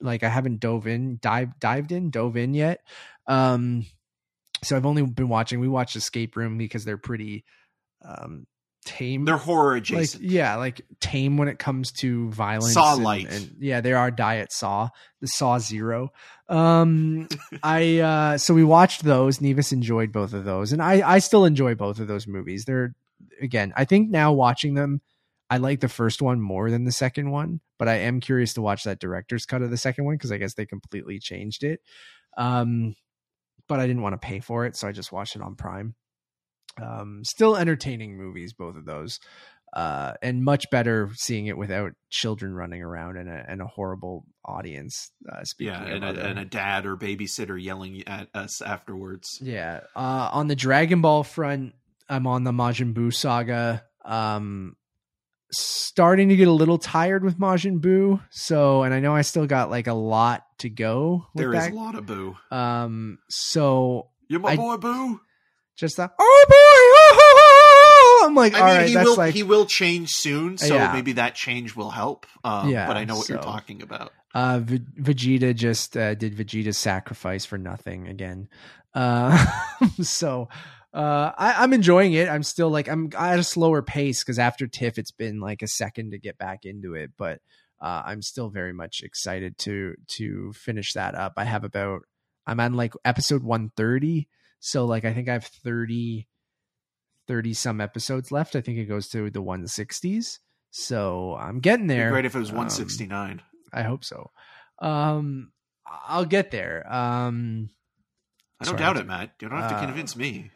like 0.00 0.22
I 0.22 0.28
haven't 0.28 0.60
dove 0.60 0.86
in, 0.86 1.18
dive, 1.20 1.58
dived 1.60 1.92
in, 1.92 2.10
dove 2.10 2.36
in 2.36 2.54
yet. 2.54 2.80
Um, 3.26 3.86
so 4.62 4.76
I've 4.76 4.86
only 4.86 5.02
been 5.02 5.28
watching. 5.28 5.60
We 5.60 5.68
watched 5.68 5.96
Escape 5.96 6.36
Room 6.36 6.58
because 6.58 6.84
they're 6.84 6.98
pretty 6.98 7.44
um, 8.04 8.46
tame. 8.84 9.24
They're 9.24 9.36
horror 9.36 9.74
like 9.74 9.82
adjacent. 9.82 10.24
yeah, 10.24 10.56
like 10.56 10.80
tame 11.00 11.36
when 11.36 11.48
it 11.48 11.58
comes 11.58 11.92
to 12.00 12.30
violence. 12.30 12.74
Saw 12.74 12.94
and- 12.94 13.04
light. 13.04 13.30
and, 13.30 13.56
yeah, 13.60 13.80
they 13.80 13.92
are 13.92 14.10
diet 14.10 14.52
Saw, 14.52 14.88
the 15.20 15.26
Saw 15.28 15.58
Zero. 15.58 16.12
Um, 16.48 17.28
I 17.62 17.98
uh, 17.98 18.38
so 18.38 18.54
we 18.54 18.64
watched 18.64 19.04
those. 19.04 19.40
Nevis 19.40 19.72
enjoyed 19.72 20.12
both 20.12 20.32
of 20.32 20.44
those, 20.44 20.72
and 20.72 20.82
I 20.82 21.08
I 21.08 21.18
still 21.18 21.44
enjoy 21.44 21.74
both 21.74 22.00
of 22.00 22.08
those 22.08 22.26
movies. 22.26 22.64
They're 22.64 22.94
again, 23.40 23.72
I 23.76 23.84
think 23.84 24.10
now 24.10 24.32
watching 24.32 24.74
them. 24.74 25.00
I 25.50 25.56
like 25.56 25.80
the 25.80 25.88
first 25.88 26.20
one 26.20 26.40
more 26.40 26.70
than 26.70 26.84
the 26.84 26.92
second 26.92 27.30
one, 27.30 27.60
but 27.78 27.88
I 27.88 27.96
am 27.96 28.20
curious 28.20 28.54
to 28.54 28.62
watch 28.62 28.84
that 28.84 29.00
director's 29.00 29.46
cut 29.46 29.62
of 29.62 29.70
the 29.70 29.76
second 29.76 30.04
one 30.04 30.14
because 30.14 30.32
I 30.32 30.38
guess 30.38 30.54
they 30.54 30.66
completely 30.66 31.18
changed 31.18 31.64
it. 31.64 31.80
Um, 32.36 32.94
but 33.68 33.80
I 33.80 33.86
didn't 33.86 34.02
want 34.02 34.14
to 34.14 34.26
pay 34.26 34.40
for 34.40 34.66
it, 34.66 34.76
so 34.76 34.88
I 34.88 34.92
just 34.92 35.12
watched 35.12 35.36
it 35.36 35.42
on 35.42 35.54
Prime. 35.54 35.94
Um, 36.82 37.22
still 37.24 37.56
entertaining 37.56 38.16
movies, 38.16 38.52
both 38.52 38.76
of 38.76 38.84
those, 38.84 39.18
uh, 39.74 40.14
and 40.22 40.44
much 40.44 40.70
better 40.70 41.10
seeing 41.14 41.46
it 41.46 41.58
without 41.58 41.92
children 42.08 42.54
running 42.54 42.82
around 42.82 43.16
and 43.16 43.28
a, 43.28 43.44
and 43.48 43.60
a 43.60 43.66
horrible 43.66 44.24
audience. 44.44 45.10
Uh, 45.30 45.44
speaking 45.44 45.74
yeah, 45.74 45.84
of 45.84 46.02
and 46.02 46.04
a, 46.04 46.26
and 46.26 46.38
a 46.38 46.44
dad 46.44 46.86
or 46.86 46.96
babysitter 46.96 47.62
yelling 47.62 48.02
at 48.06 48.28
us 48.34 48.62
afterwards. 48.62 49.38
yeah. 49.42 49.80
Uh, 49.94 50.30
on 50.32 50.48
the 50.48 50.56
Dragon 50.56 51.00
Ball 51.00 51.24
front, 51.24 51.74
I'm 52.08 52.26
on 52.26 52.44
the 52.44 52.52
Majin 52.52 52.94
Buu 52.94 53.12
saga. 53.12 53.84
Um, 54.04 54.76
starting 55.52 56.28
to 56.28 56.36
get 56.36 56.48
a 56.48 56.52
little 56.52 56.78
tired 56.78 57.24
with 57.24 57.38
Majin 57.38 57.80
Buu. 57.80 58.20
So, 58.30 58.82
and 58.82 58.92
I 58.94 59.00
know 59.00 59.14
I 59.14 59.22
still 59.22 59.46
got 59.46 59.70
like 59.70 59.86
a 59.86 59.94
lot 59.94 60.44
to 60.58 60.68
go. 60.68 61.26
With 61.34 61.42
There 61.42 61.54
is 61.54 61.64
that. 61.64 61.72
a 61.72 61.76
lot 61.76 61.94
of 61.94 62.06
boo. 62.06 62.36
Um, 62.50 63.18
so 63.28 64.08
You're 64.28 64.40
my 64.40 64.50
I- 64.52 64.56
boy, 64.56 64.76
boo. 64.76 65.20
just 65.76 65.96
the 65.96 66.10
oh 66.18 66.44
boy, 68.22 68.26
I'm 68.26 68.34
like, 68.34 68.54
I 68.54 68.60
all 68.60 68.66
mean, 68.66 68.76
right, 68.76 68.88
he 68.88 68.96
will 68.96 69.16
like 69.16 69.34
he 69.34 69.42
will 69.42 69.64
change 69.66 70.10
soon, 70.10 70.58
so 70.58 70.74
Yeah. 70.74 70.92
maybe 70.92 71.12
that 71.12 71.34
change 71.34 71.74
will 71.76 71.90
help. 71.90 72.26
Um, 72.44 72.68
Yeah, 72.68 72.86
but 72.86 72.96
I 72.96 73.04
know 73.04 73.16
what 73.16 73.28
you're 73.28 73.38
talking 73.38 73.80
about. 73.82 74.12
uh 74.34 74.58
V- 74.62 74.80
Vegeta 75.00 75.54
just 75.54 75.96
uh, 75.96 76.14
did 76.14 76.36
Vegeta's 76.36 76.76
sacrifice 76.78 77.44
for 77.46 77.56
nothing 77.58 78.06
again. 78.08 78.48
Uh 78.94 79.46
so 80.02 80.48
uh 80.98 81.32
I, 81.38 81.54
I'm 81.62 81.72
enjoying 81.72 82.12
it. 82.14 82.28
I'm 82.28 82.42
still 82.42 82.70
like 82.70 82.88
I'm 82.88 83.10
at 83.16 83.38
a 83.38 83.44
slower 83.44 83.82
pace 83.82 84.22
because 84.24 84.38
after 84.38 84.66
Tiff 84.66 84.98
it's 84.98 85.12
been 85.12 85.40
like 85.40 85.62
a 85.62 85.68
second 85.68 86.10
to 86.10 86.18
get 86.18 86.36
back 86.38 86.64
into 86.64 86.94
it, 86.94 87.12
but 87.16 87.40
uh 87.80 88.02
I'm 88.04 88.20
still 88.22 88.50
very 88.50 88.72
much 88.72 89.02
excited 89.02 89.56
to 89.58 89.94
to 90.18 90.52
finish 90.54 90.92
that 90.94 91.14
up. 91.14 91.34
I 91.36 91.44
have 91.44 91.64
about 91.64 92.02
I'm 92.46 92.58
on 92.60 92.74
like 92.74 92.94
episode 93.04 93.42
130. 93.44 94.28
So 94.60 94.86
like 94.86 95.04
I 95.04 95.12
think 95.14 95.28
I 95.28 95.34
have 95.34 95.44
30 95.44 96.26
30 97.28 97.54
some 97.54 97.80
episodes 97.80 98.32
left. 98.32 98.56
I 98.56 98.60
think 98.62 98.78
it 98.78 98.86
goes 98.86 99.08
to 99.10 99.30
the 99.30 99.42
160s. 99.42 100.38
So 100.70 101.36
I'm 101.38 101.60
getting 101.60 101.86
there. 101.86 102.10
great 102.10 102.24
if 102.24 102.34
it 102.34 102.38
was 102.38 102.50
Um, 102.50 102.56
169. 102.56 103.42
I 103.72 103.82
hope 103.82 104.02
so. 104.04 104.30
Um, 104.80 105.52
I'll 105.86 106.24
get 106.24 106.50
there. 106.50 106.90
Um, 106.92 107.68
I 108.60 108.64
don't 108.64 108.72
sorry. 108.72 108.78
doubt 108.78 108.96
it, 108.96 109.06
Matt. 109.06 109.34
You 109.40 109.48
don't 109.48 109.58
have 109.60 109.70
to 109.70 109.76
uh, 109.76 109.84
convince 109.86 110.16
me. 110.16 110.50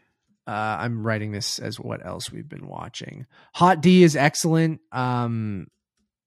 Uh, 0.47 0.77
I'm 0.81 1.05
writing 1.05 1.33
this 1.33 1.59
as 1.59 1.79
what 1.79 2.05
else 2.05 2.31
we've 2.31 2.49
been 2.49 2.67
watching. 2.67 3.27
Hot 3.55 3.81
D 3.81 4.03
is 4.03 4.17
excellent. 4.17 4.81
Um, 4.91 5.69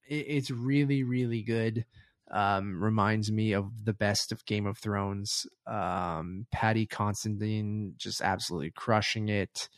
it, 0.08 0.26
it's 0.28 0.52
really, 0.52 1.04
really 1.04 1.42
good. 1.42 1.86
Um, 2.32 2.82
reminds 2.82 3.32
me 3.32 3.54
of 3.54 3.86
the 3.86 3.94
best 3.94 4.32
of 4.32 4.46
Game 4.46 4.66
of 4.66 4.78
Thrones. 4.78 5.46
Um, 5.68 6.48
Paddy 6.52 6.88
Constantine 6.88 7.94
just 7.98 8.22
absolutely 8.22 8.72
crushing 8.72 9.30
it. 9.30 9.70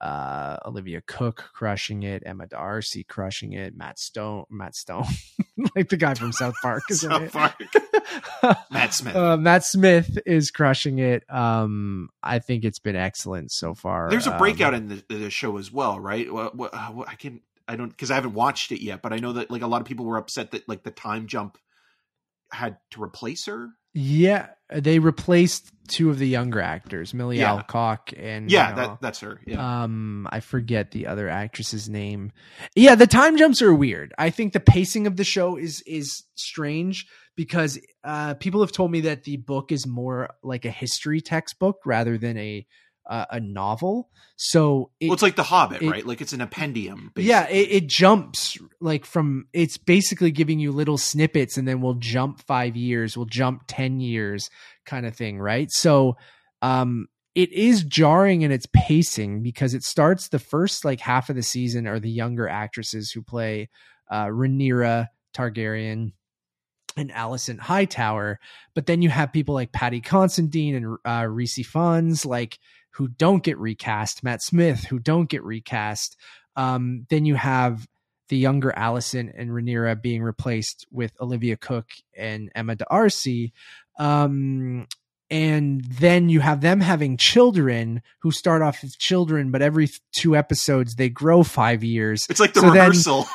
Uh, 0.00 0.56
Olivia 0.64 1.00
Cooke 1.00 1.50
crushing 1.52 2.04
it. 2.04 2.22
Emma 2.24 2.46
D'Arcy 2.46 3.02
crushing 3.04 3.52
it. 3.54 3.76
Matt 3.76 3.98
Stone, 3.98 4.44
Matt 4.48 4.76
Stone, 4.76 5.06
like 5.76 5.88
the 5.88 5.96
guy 5.96 6.14
from 6.14 6.32
South 6.32 6.54
Park, 6.62 6.82
isn't 6.90 7.10
South? 7.10 7.32
Park. 7.32 7.54
Matt 8.70 8.94
Smith. 8.94 9.16
Uh, 9.16 9.36
Matt 9.36 9.64
Smith 9.64 10.18
is 10.24 10.50
crushing 10.50 10.98
it. 11.00 11.24
Um, 11.32 12.10
I 12.22 12.38
think 12.38 12.64
it's 12.64 12.78
been 12.78 12.96
excellent 12.96 13.50
so 13.50 13.74
far. 13.74 14.08
There's 14.08 14.26
a 14.28 14.32
Um, 14.32 14.38
breakout 14.38 14.74
in 14.74 14.88
the, 14.88 15.04
the 15.08 15.30
show 15.30 15.56
as 15.56 15.72
well, 15.72 15.98
right? 15.98 16.32
What, 16.32 16.54
what, 16.54 16.72
uh, 16.72 16.88
what- 16.92 17.08
I 17.08 17.14
can 17.16 17.40
I 17.66 17.76
don't 17.76 17.90
because 17.90 18.10
I 18.10 18.14
haven't 18.14 18.34
watched 18.34 18.72
it 18.72 18.82
yet, 18.82 19.02
but 19.02 19.12
I 19.12 19.16
know 19.18 19.32
that 19.34 19.50
like 19.50 19.62
a 19.62 19.66
lot 19.66 19.80
of 19.80 19.86
people 19.86 20.06
were 20.06 20.16
upset 20.16 20.52
that 20.52 20.68
like 20.68 20.84
the 20.84 20.90
time 20.90 21.26
jump 21.26 21.58
had 22.52 22.78
to 22.92 23.02
replace 23.02 23.44
her. 23.46 23.70
Yeah, 23.94 24.48
they 24.72 24.98
replaced 24.98 25.72
two 25.88 26.10
of 26.10 26.18
the 26.18 26.28
younger 26.28 26.60
actors, 26.60 27.14
Millie 27.14 27.38
Yeah. 27.38 27.54
Alcock 27.54 28.12
and 28.16 28.50
Yeah, 28.50 28.68
uh, 28.68 28.74
that 28.74 29.00
that's 29.00 29.20
her. 29.20 29.40
Yeah. 29.46 29.84
um, 29.84 30.28
I 30.30 30.40
forget 30.40 30.90
the 30.90 31.06
other 31.06 31.28
actress's 31.28 31.88
name. 31.88 32.32
Yeah, 32.76 32.94
the 32.94 33.06
time 33.06 33.36
jumps 33.38 33.62
are 33.62 33.74
weird. 33.74 34.12
I 34.18 34.30
think 34.30 34.52
the 34.52 34.60
pacing 34.60 35.06
of 35.06 35.16
the 35.16 35.24
show 35.24 35.56
is 35.56 35.82
is 35.86 36.24
strange 36.34 37.06
because 37.36 37.78
uh, 38.04 38.34
people 38.34 38.60
have 38.60 38.72
told 38.72 38.90
me 38.90 39.00
that 39.02 39.24
the 39.24 39.38
book 39.38 39.72
is 39.72 39.86
more 39.86 40.30
like 40.42 40.64
a 40.64 40.70
history 40.70 41.20
textbook 41.20 41.76
rather 41.86 42.18
than 42.18 42.36
a 42.36 42.66
uh, 43.08 43.24
a 43.30 43.40
novel. 43.40 44.10
So 44.36 44.90
it, 45.00 45.06
well, 45.06 45.14
it's 45.14 45.22
like 45.22 45.36
The 45.36 45.42
Hobbit, 45.42 45.82
it- 45.82 45.90
right? 45.90 46.06
Like 46.06 46.20
it's 46.20 46.32
an 46.32 46.40
appendium. 46.40 47.10
yeah 47.16 47.48
it, 47.48 47.68
it 47.70 47.86
jumps 47.88 48.58
like 48.80 49.04
from 49.04 49.46
it's 49.52 49.76
basically 49.78 50.30
giving 50.30 50.58
you 50.60 50.70
little 50.72 50.98
snippets 50.98 51.56
and 51.56 51.66
then 51.66 51.80
we'll 51.80 51.94
jump 51.94 52.40
five 52.46 52.76
years 52.76 53.16
we'll 53.16 53.26
jump 53.26 53.62
10 53.66 53.98
years 54.00 54.50
kind 54.86 55.04
of 55.06 55.16
thing 55.16 55.38
right 55.40 55.70
so 55.72 56.16
um 56.62 57.08
it 57.34 57.50
is 57.52 57.82
jarring 57.84 58.42
in 58.42 58.52
its 58.52 58.66
pacing 58.72 59.42
because 59.42 59.74
it 59.74 59.82
starts 59.82 60.28
the 60.28 60.38
first 60.38 60.84
like 60.84 61.00
half 61.00 61.28
of 61.30 61.36
the 61.36 61.42
season 61.42 61.86
are 61.88 61.98
the 61.98 62.10
younger 62.10 62.48
actresses 62.48 63.10
who 63.10 63.22
play 63.22 63.68
uh 64.10 64.26
Rhaenyra 64.26 65.08
Targaryen 65.34 66.12
and 66.96 67.10
Alicent 67.10 67.58
Hightower 67.60 68.38
but 68.74 68.86
then 68.86 69.02
you 69.02 69.08
have 69.10 69.32
people 69.32 69.54
like 69.54 69.72
Paddy 69.72 70.00
Considine 70.00 70.74
and 70.76 70.96
uh 71.04 71.26
Rhys 71.26 71.56
Ifans 71.56 72.24
like 72.26 72.58
who 72.98 73.08
don't 73.08 73.42
get 73.42 73.56
recast 73.58 74.22
Matt 74.22 74.42
Smith 74.42 74.84
who 74.84 74.98
don't 74.98 75.28
get 75.30 75.42
recast 75.42 76.16
um, 76.56 77.06
then 77.08 77.24
you 77.24 77.36
have 77.36 77.86
the 78.28 78.36
younger 78.36 78.72
Alicent 78.76 79.32
and 79.38 79.50
Rhaenyra 79.50 80.02
being 80.02 80.22
replaced 80.22 80.86
with 80.90 81.12
Olivia 81.20 81.56
Cooke 81.56 81.90
and 82.16 82.50
Emma 82.54 82.74
D'Arcy. 82.76 83.52
Um, 83.98 84.86
and 85.30 85.84
then 85.84 86.28
you 86.28 86.40
have 86.40 86.60
them 86.60 86.80
having 86.80 87.16
children 87.16 88.02
who 88.20 88.30
start 88.30 88.62
off 88.62 88.82
as 88.82 88.96
children, 88.96 89.50
but 89.50 89.62
every 89.62 89.88
two 90.12 90.36
episodes 90.36 90.94
they 90.94 91.08
grow 91.08 91.42
five 91.42 91.84
years. 91.84 92.26
It's 92.28 92.40
like 92.40 92.54
the 92.54 92.60
So 92.60 92.70
then- 92.70 92.86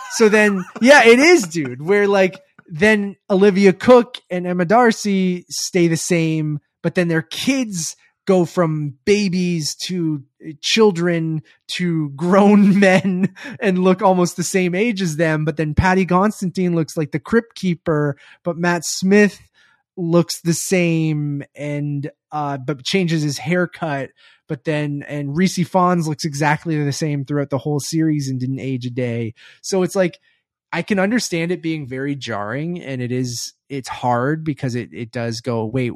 So 0.11 0.29
then, 0.29 0.63
yeah, 0.81 1.03
it 1.05 1.19
is, 1.19 1.43
dude. 1.43 1.81
Where 1.81 2.07
like 2.07 2.39
then 2.67 3.15
Olivia 3.29 3.73
Cooke 3.73 4.17
and 4.29 4.45
Emma 4.45 4.65
D'Arcy 4.65 5.45
stay 5.49 5.87
the 5.87 5.97
same, 5.97 6.59
but 6.81 6.95
then 6.95 7.07
their 7.07 7.21
kids 7.21 7.95
go 8.25 8.45
from 8.45 8.95
babies 9.05 9.75
to 9.75 10.23
children 10.61 11.41
to 11.67 12.09
grown 12.11 12.79
men 12.79 13.33
and 13.59 13.79
look 13.79 14.01
almost 14.01 14.37
the 14.37 14.43
same 14.43 14.75
age 14.75 15.01
as 15.01 15.17
them. 15.17 15.45
But 15.45 15.57
then 15.57 15.73
Paddy 15.73 16.05
Constantine 16.05 16.75
looks 16.75 16.95
like 16.97 17.11
the 17.11 17.19
crypt 17.19 17.55
keeper, 17.55 18.17
but 18.43 18.57
Matt 18.57 18.85
Smith 18.85 19.39
looks 19.95 20.41
the 20.41 20.53
same 20.53 21.43
and 21.55 22.09
uh 22.31 22.57
but 22.57 22.83
changes 22.83 23.21
his 23.21 23.37
haircut 23.37 24.09
but 24.47 24.63
then 24.63 25.03
and 25.07 25.37
Rhys 25.37 25.55
Ifans 25.55 26.07
looks 26.07 26.25
exactly 26.25 26.83
the 26.83 26.91
same 26.91 27.25
throughout 27.25 27.51
the 27.51 27.59
whole 27.59 27.79
series 27.79 28.27
and 28.27 28.39
didn't 28.39 28.59
age 28.59 28.87
a 28.87 28.89
day 28.89 29.35
so 29.61 29.83
it's 29.83 29.95
like 29.95 30.17
I 30.71 30.81
can 30.81 30.97
understand 30.97 31.51
it 31.51 31.61
being 31.61 31.87
very 31.87 32.15
jarring 32.15 32.81
and 32.81 33.03
it 33.03 33.11
is 33.11 33.53
it's 33.69 33.87
hard 33.87 34.43
because 34.43 34.73
it 34.73 34.89
it 34.91 35.11
does 35.11 35.41
go 35.41 35.63
wait 35.63 35.93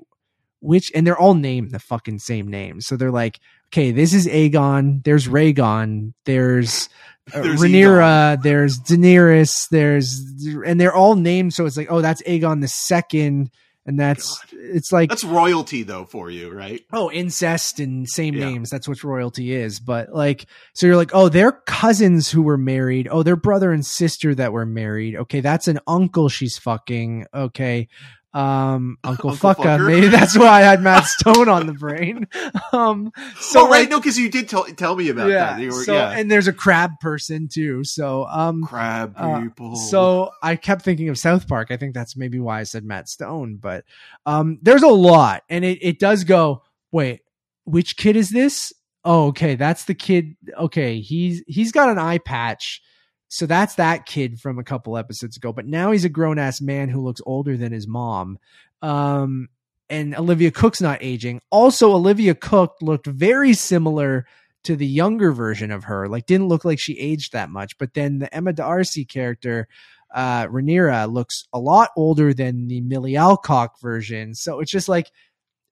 which 0.68 0.91
and 0.94 1.07
they're 1.07 1.18
all 1.18 1.34
named 1.34 1.72
the 1.72 1.80
fucking 1.80 2.19
same 2.19 2.48
name 2.48 2.81
so 2.81 2.95
they're 2.95 3.11
like 3.11 3.39
okay 3.69 3.91
this 3.91 4.14
is 4.14 4.27
Aegon 4.27 5.03
there's 5.03 5.27
Rhaegon 5.27 6.14
there's 6.26 6.89
uh, 7.34 7.41
There's 7.41 7.60
Rhaenyra, 7.61 8.41
there's 8.41 8.80
Daenerys, 8.80 9.68
there's 9.69 10.22
and 10.65 10.80
they're 10.80 10.94
all 10.95 11.15
named, 11.15 11.53
so 11.53 11.65
it's 11.65 11.76
like, 11.76 11.91
oh, 11.91 11.99
that's 12.02 12.22
Aegon 12.23 12.61
the 12.61 12.69
second, 12.69 13.52
and 13.85 13.99
that's 13.99 14.39
God. 14.45 14.60
it's 14.73 14.94
like 14.94 15.10
That's 15.10 15.26
royalty 15.26 15.84
though 15.84 16.06
for 16.06 16.30
you, 16.31 16.49
right? 16.49 16.85
oh, 16.94 17.11
incest 17.11 17.81
and 17.81 18.07
same 18.07 18.34
Yeah. 18.34 18.45
names. 18.49 18.69
That's 18.69 18.88
what 18.88 19.03
royalty 19.03 19.52
is. 19.53 19.81
But 19.81 20.14
like, 20.14 20.45
so 20.73 20.88
you're 20.88 20.95
like, 20.95 21.11
oh, 21.14 21.27
they're 21.27 21.52
cousins 21.52 22.31
who 22.31 22.41
were 22.44 22.57
married. 22.57 23.10
Oh, 23.11 23.23
they're 23.23 23.35
brother 23.35 23.73
and 23.73 23.85
sister 23.85 24.34
that 24.35 24.53
were 24.53 24.65
married. 24.65 25.18
Okay, 25.18 25.41
that's 25.41 25.68
an 25.68 25.80
uncle 25.85 26.30
she's 26.30 26.57
fucking. 26.57 27.26
Okay. 27.34 27.89
Um, 28.38 28.99
Uncle, 29.03 29.31
Uncle 29.31 29.53
Fucka. 29.53 29.77
Fucker. 29.80 29.88
Maybe 29.88 30.07
that's 30.09 30.38
why 30.38 30.47
I 30.47 30.61
had 30.61 30.81
Matt 30.81 31.05
Stone 31.05 31.49
on 31.49 31.65
the 31.65 31.73
brain. 31.73 32.27
Um, 32.73 33.14
so 33.39 33.61
oh, 33.61 33.69
right, 33.69 33.81
like, 33.81 33.89
no, 33.89 33.99
because 33.99 34.19
you 34.19 34.30
did 34.30 34.49
tell 34.49 34.65
tell 34.65 34.95
me 34.95 35.07
about 35.07 35.30
yeah. 35.30 35.57
that. 35.57 35.65
Were, 35.65 35.84
so, 35.84 35.93
yeah, 35.93 36.11
and 36.11 36.30
there's 36.30 36.47
a 36.47 36.53
crab 36.53 36.91
person 36.99 37.47
too. 37.47 37.84
So, 37.85 38.26
um, 38.26 38.64
crab 38.64 39.14
uh, 39.15 39.39
people. 39.39 39.76
so 39.77 40.31
I 40.43 40.57
kept 40.57 40.81
thinking 40.81 41.07
of 41.07 41.18
South 41.18 41.47
Park. 41.47 41.69
I 41.72 41.77
think 41.77 41.93
that's 41.93 42.18
maybe 42.18 42.39
why 42.39 42.59
I 42.59 42.64
said 42.64 42.84
Matt 42.84 43.07
Stone, 43.07 43.57
but 43.57 43.85
um, 44.26 44.59
there's 44.61 44.84
a 44.84 44.88
lot, 44.88 45.43
and 45.49 45.64
it 45.64 45.80
it 45.81 45.99
does 45.99 46.26
go. 46.26 46.64
Wait, 46.91 47.22
which 47.64 47.95
kid 47.95 48.18
is 48.18 48.30
this? 48.30 48.73
Oh, 49.05 49.27
okay, 49.27 49.55
that's 49.55 49.85
the 49.85 49.95
kid. 49.95 50.35
Okay, 50.57 50.99
he's 50.99 51.43
he's 51.47 51.72
got 51.72 51.89
an 51.89 51.97
eye 51.97 52.19
patch, 52.19 52.81
so 53.30 53.45
that's 53.45 53.76
that 53.76 54.06
kid 54.06 54.40
from 54.40 54.60
a 54.60 54.64
couple 54.64 54.98
episodes 54.98 55.38
ago. 55.38 55.52
But 55.54 55.66
now 55.66 55.91
he's 55.91 56.06
a 56.06 56.10
grown 56.10 56.40
ass 56.40 56.62
man 56.62 56.90
who 56.90 57.02
looks 57.02 57.22
older 57.26 57.58
than 57.58 57.72
his 57.72 57.88
mom. 57.88 58.40
Um, 58.82 59.49
and 59.90 60.16
Olivia 60.18 60.52
Cooke's 60.52 60.82
not 60.82 60.99
aging. 61.02 61.41
Also, 61.49 61.91
Olivia 61.94 62.36
Cooke 62.36 62.76
looked 62.82 63.08
very 63.08 63.54
similar 63.54 64.26
to 64.64 64.76
the 64.76 64.86
younger 64.88 65.32
version 65.32 65.72
of 65.72 65.86
her. 65.86 66.08
Like, 66.10 66.26
didn't 66.26 66.49
look 66.49 66.66
like 66.66 66.80
she 66.80 66.98
aged 66.99 67.34
that 67.34 67.49
much. 67.49 67.78
But 67.78 67.94
then 67.94 68.20
the 68.20 68.34
Emma 68.36 68.52
D'Arcy 68.54 69.06
character, 69.06 69.68
uh, 70.14 70.48
Rhaenyra, 70.48 71.12
looks 71.12 71.45
a 71.54 71.60
lot 71.60 71.91
older 71.95 72.34
than 72.34 72.68
the 72.68 72.82
Millie 72.82 73.16
Alcock 73.16 73.80
version. 73.82 74.34
So 74.36 74.60
it's 74.60 74.72
just 74.72 74.90
like, 74.90 75.10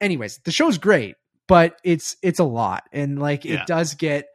anyways, 0.00 0.38
the 0.44 0.50
show's 0.52 0.78
great, 0.78 1.16
but 1.46 1.78
it's 1.84 2.16
it's 2.22 2.38
a 2.38 2.44
lot, 2.44 2.84
and 2.92 3.18
like 3.18 3.44
Yeah. 3.44 3.60
it 3.62 3.66
does 3.66 3.94
get. 3.94 4.26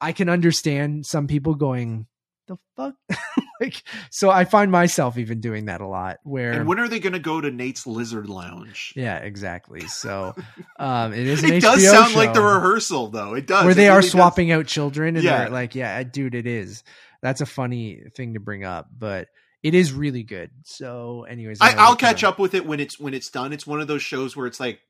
I 0.00 0.12
can 0.12 0.28
understand 0.28 1.06
some 1.06 1.26
people 1.26 1.54
going, 1.54 2.06
the 2.48 2.56
fuck, 2.76 2.94
like. 3.60 3.82
So 4.10 4.30
I 4.30 4.44
find 4.44 4.72
myself 4.72 5.16
even 5.18 5.40
doing 5.40 5.66
that 5.66 5.80
a 5.80 5.86
lot. 5.86 6.16
Where 6.24 6.50
and 6.52 6.66
when 6.66 6.80
are 6.80 6.88
they 6.88 6.98
going 6.98 7.12
to 7.12 7.18
go 7.20 7.40
to 7.40 7.50
Nate's 7.52 7.86
Lizard 7.86 8.28
Lounge? 8.28 8.92
yeah, 8.96 9.18
exactly. 9.18 9.82
So 9.86 10.34
um, 10.80 11.12
it 11.12 11.26
is 11.28 11.44
an 11.44 11.52
It 11.52 11.62
HBO 11.62 11.74
does 11.74 11.88
sound 11.90 12.14
like 12.16 12.34
the 12.34 12.42
rehearsal, 12.42 13.08
though. 13.08 13.34
It 13.34 13.46
does. 13.46 13.62
where 13.62 13.72
It 13.72 13.76
they 13.76 13.88
are 13.88 13.96
really 13.98 14.02
does. 14.02 14.10
swapping 14.12 14.50
out 14.50 14.66
children, 14.66 15.14
and 15.14 15.24
Yeah. 15.24 15.38
they're 15.44 15.50
like, 15.50 15.74
yeah, 15.76 16.02
dude, 16.02 16.34
it 16.34 16.46
is. 16.48 16.82
That's 17.22 17.40
a 17.40 17.46
funny 17.46 18.02
thing 18.16 18.34
to 18.34 18.40
bring 18.40 18.64
up, 18.64 18.88
but 18.96 19.28
it 19.62 19.74
is 19.74 19.92
really 19.92 20.22
good. 20.22 20.50
So, 20.64 21.24
anyways, 21.24 21.60
I, 21.60 21.74
I'll 21.76 21.90
let 21.90 21.98
catch 21.98 22.22
know. 22.22 22.28
up 22.30 22.38
with 22.38 22.54
it 22.54 22.64
when 22.66 22.80
it's 22.80 22.98
when 22.98 23.12
it's 23.14 23.28
done. 23.30 23.52
It's 23.52 23.66
one 23.66 23.80
of 23.80 23.86
those 23.88 24.02
shows 24.02 24.36
where 24.36 24.46
it's 24.46 24.60
like 24.60 24.80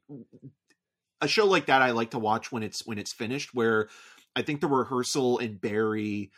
a 1.20 1.26
show 1.28 1.46
like 1.46 1.66
that. 1.66 1.82
I 1.82 1.90
like 1.92 2.10
to 2.10 2.18
watch 2.18 2.52
when 2.52 2.62
it's 2.62 2.86
when 2.86 2.98
it's 2.98 3.12
finished. 3.12 3.54
Where 3.54 3.88
I 4.36 4.42
think 4.42 4.60
the 4.60 4.66
rehearsal 4.68 5.38
and 5.38 5.58
Barry, 5.60 6.30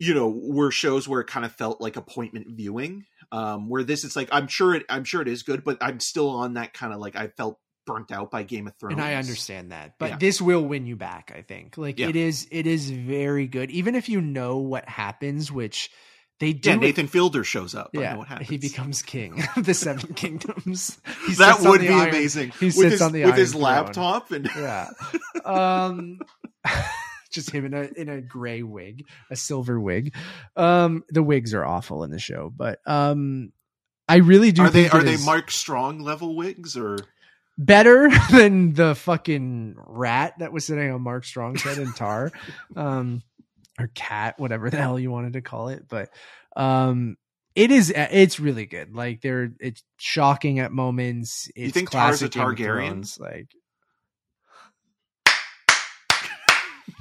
you 0.00 0.14
know, 0.14 0.28
were 0.28 0.72
shows 0.72 1.06
where 1.06 1.20
it 1.20 1.28
kind 1.28 1.46
of 1.46 1.52
felt 1.52 1.80
like 1.80 1.94
appointment 1.96 2.48
viewing. 2.50 3.04
Um, 3.32 3.68
where 3.68 3.84
this 3.84 4.02
it's 4.02 4.16
like 4.16 4.28
I'm 4.32 4.48
sure 4.48 4.74
it 4.74 4.84
I'm 4.88 5.04
sure 5.04 5.22
it 5.22 5.28
is 5.28 5.44
good, 5.44 5.62
but 5.62 5.78
I'm 5.80 6.00
still 6.00 6.30
on 6.30 6.54
that 6.54 6.72
kind 6.74 6.92
of 6.92 6.98
like 6.98 7.14
I 7.14 7.28
felt 7.28 7.60
burnt 7.86 8.10
out 8.10 8.30
by 8.30 8.42
Game 8.42 8.66
of 8.66 8.74
Thrones. 8.80 8.94
and 8.94 9.02
I 9.02 9.14
understand 9.14 9.70
that, 9.72 9.94
but 9.98 10.10
Yeah. 10.10 10.16
this 10.18 10.40
will 10.42 10.64
win 10.64 10.86
you 10.86 10.96
back. 10.96 11.32
I 11.36 11.42
think, 11.42 11.78
like 11.78 11.98
Yeah. 11.98 12.08
it 12.08 12.16
is, 12.16 12.46
it 12.50 12.66
is 12.66 12.90
very 12.90 13.46
good, 13.46 13.70
even 13.70 13.94
if 13.94 14.08
you 14.08 14.20
know 14.20 14.58
what 14.58 14.88
happens, 14.88 15.50
which 15.52 15.90
they 16.40 16.52
do. 16.52 16.70
Yeah, 16.70 16.76
Nathan 16.76 17.06
Fielder 17.06 17.42
shows 17.44 17.74
up. 17.74 17.90
Yeah, 17.94 18.16
what 18.16 18.28
happens. 18.28 18.48
he 18.48 18.58
becomes 18.58 19.02
king 19.02 19.42
of 19.56 19.64
the 19.64 19.74
Seven 19.74 20.14
Kingdoms. 20.14 20.98
He 21.26 21.34
that 21.34 21.60
would 21.60 21.80
be 21.82 21.88
iron- 21.88 22.08
amazing. 22.10 22.50
he 22.58 22.66
with 22.66 22.74
sits 22.74 22.92
his, 22.94 23.02
on 23.02 23.12
the 23.12 23.24
with 23.26 23.36
his 23.36 23.52
Throne. 23.52 23.62
laptop 23.62 24.30
and 24.32 24.48
yeah 24.56 24.88
um 25.44 26.18
just 27.30 27.50
him 27.50 27.64
in 27.66 27.74
a 27.74 27.88
in 27.96 28.08
a 28.08 28.20
gray 28.20 28.62
wig 28.62 29.06
a 29.30 29.36
silver 29.36 29.80
wig. 29.80 30.14
Um 30.56 31.04
the 31.08 31.22
wigs 31.22 31.54
are 31.54 31.64
awful 31.64 32.04
in 32.04 32.10
the 32.10 32.18
show 32.18 32.52
but 32.54 32.80
um 32.86 33.52
i 34.08 34.16
really 34.16 34.52
do 34.52 34.62
are 34.62 34.70
they 34.70 34.82
think 34.82 34.94
are 34.94 35.02
they 35.02 35.14
is 35.14 35.24
Mark 35.24 35.50
Strong 35.50 36.00
level 36.00 36.36
wigs 36.36 36.76
or? 36.76 36.98
Better 37.58 38.08
than 38.30 38.72
the 38.72 38.94
fucking 38.94 39.76
rat 39.86 40.34
that 40.38 40.52
was 40.52 40.64
sitting 40.64 40.90
on 40.90 41.02
mark 41.02 41.24
strong's 41.24 41.62
head 41.62 41.78
in 41.78 41.92
tar 41.92 42.32
um 42.76 43.22
or 43.78 43.88
cat 43.88 44.38
whatever 44.38 44.70
the 44.70 44.78
hell 44.78 44.98
you 44.98 45.10
wanted 45.10 45.34
to 45.34 45.42
call 45.42 45.68
it 45.68 45.84
but 45.88 46.10
um 46.56 47.16
it 47.54 47.70
is 47.70 47.92
it's 47.94 48.38
really 48.38 48.66
good. 48.66 48.94
Like 48.94 49.20
they're 49.20 49.52
it's 49.58 49.82
shocking 49.98 50.60
at 50.60 50.72
moments. 50.72 51.50
It's 51.56 51.74
think 51.74 51.90
Tar's 51.90 52.22
a 52.22 52.28
Targaryen? 52.28 53.18
Like 53.18 53.48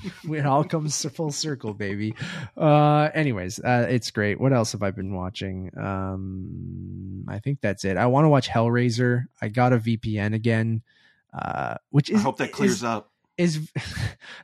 it 0.32 0.46
all 0.46 0.64
comes 0.64 1.00
to 1.02 1.10
full 1.10 1.32
circle 1.32 1.74
baby. 1.74 2.16
Uh 2.56 3.10
anyways 3.14 3.60
uh 3.60 3.88
it's 3.90 4.12
great. 4.12 4.40
What 4.40 4.54
else 4.54 4.72
have 4.74 4.84
i 4.84 4.92
been 4.92 5.14
watching? 5.14 5.72
Um 5.78 7.26
i 7.28 7.40
think 7.40 7.62
that's 7.62 7.86
it. 7.86 7.98
I 7.98 8.08
want 8.08 8.26
to 8.26 8.30
watch 8.30 8.50
hellraiser. 8.50 9.26
I 9.42 9.50
got 9.50 9.74
a 9.74 9.78
vpn 9.80 10.34
again 10.34 10.82
uh 11.34 11.76
which 11.90 12.12
I 12.14 12.18
hope 12.18 12.38
that 12.38 12.52
clears 12.52 12.72
is, 12.72 12.84
up. 12.84 13.12
is 13.38 13.72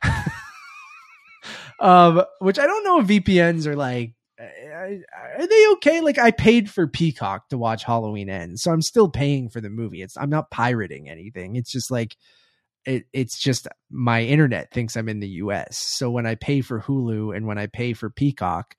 um 1.80 2.22
which 2.40 2.58
i 2.58 2.66
don't 2.66 2.84
know 2.84 3.00
if 3.00 3.06
vpns 3.06 3.66
are 3.66 3.76
like 3.76 4.14
uh, 4.38 4.44
are 5.38 5.46
they 5.46 5.68
okay? 5.72 6.00
Like 6.02 6.18
i 6.18 6.30
paid 6.30 6.70
for 6.70 6.86
peacock 6.86 7.48
to 7.48 7.58
watch 7.58 7.84
halloween 7.84 8.28
ends 8.28 8.62
so 8.62 8.70
i'm 8.70 8.82
still 8.82 9.08
paying 9.08 9.48
for 9.48 9.60
the 9.60 9.70
movie. 9.70 10.02
It's 10.02 10.16
i'm 10.16 10.30
not 10.30 10.50
pirating 10.50 11.08
anything. 11.08 11.56
It's 11.56 11.72
just 11.72 11.90
like 11.90 12.16
it, 12.86 13.04
it's 13.12 13.38
just 13.38 13.68
my 13.90 14.22
internet 14.22 14.72
thinks 14.72 14.96
i'm 14.96 15.08
in 15.08 15.20
the 15.20 15.28
us 15.28 15.76
so 15.76 16.10
when 16.10 16.26
i 16.26 16.34
pay 16.34 16.60
for 16.60 16.80
hulu 16.80 17.36
and 17.36 17.46
when 17.46 17.58
i 17.58 17.66
pay 17.66 17.92
for 17.92 18.08
peacock 18.08 18.76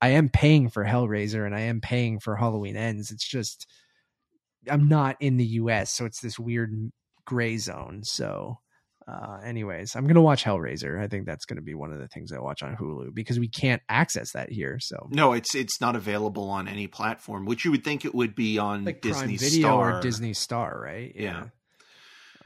i 0.00 0.08
am 0.08 0.28
paying 0.28 0.68
for 0.68 0.84
hellraiser 0.84 1.46
and 1.46 1.54
i 1.54 1.60
am 1.60 1.80
paying 1.80 2.18
for 2.18 2.36
halloween 2.36 2.76
ends 2.76 3.10
it's 3.10 3.28
just 3.28 3.66
i'm 4.70 4.88
not 4.88 5.16
in 5.20 5.36
the 5.36 5.46
us 5.46 5.92
so 5.92 6.04
it's 6.04 6.20
this 6.20 6.38
weird 6.38 6.90
gray 7.24 7.56
zone 7.56 8.00
so 8.02 8.58
uh, 9.10 9.38
anyways, 9.44 9.96
I'm 9.96 10.06
gonna 10.06 10.22
watch 10.22 10.44
Hellraiser. 10.44 11.00
I 11.00 11.08
think 11.08 11.26
that's 11.26 11.44
gonna 11.44 11.62
be 11.62 11.74
one 11.74 11.92
of 11.92 11.98
the 11.98 12.06
things 12.06 12.32
I 12.32 12.38
watch 12.38 12.62
on 12.62 12.76
Hulu 12.76 13.12
because 13.12 13.40
we 13.40 13.48
can't 13.48 13.82
access 13.88 14.32
that 14.32 14.52
here. 14.52 14.78
So 14.78 15.08
No, 15.10 15.32
it's 15.32 15.54
it's 15.54 15.80
not 15.80 15.96
available 15.96 16.48
on 16.48 16.68
any 16.68 16.86
platform, 16.86 17.44
which 17.44 17.64
you 17.64 17.70
would 17.72 17.82
think 17.82 18.04
it 18.04 18.14
would 18.14 18.34
be 18.34 18.58
on 18.58 18.84
like 18.84 19.00
Disney 19.00 19.36
Prime 19.36 19.38
Video 19.38 19.60
Star 19.60 19.98
or 19.98 20.00
Disney 20.00 20.34
Star, 20.34 20.80
right? 20.80 21.12
Yeah. 21.16 21.46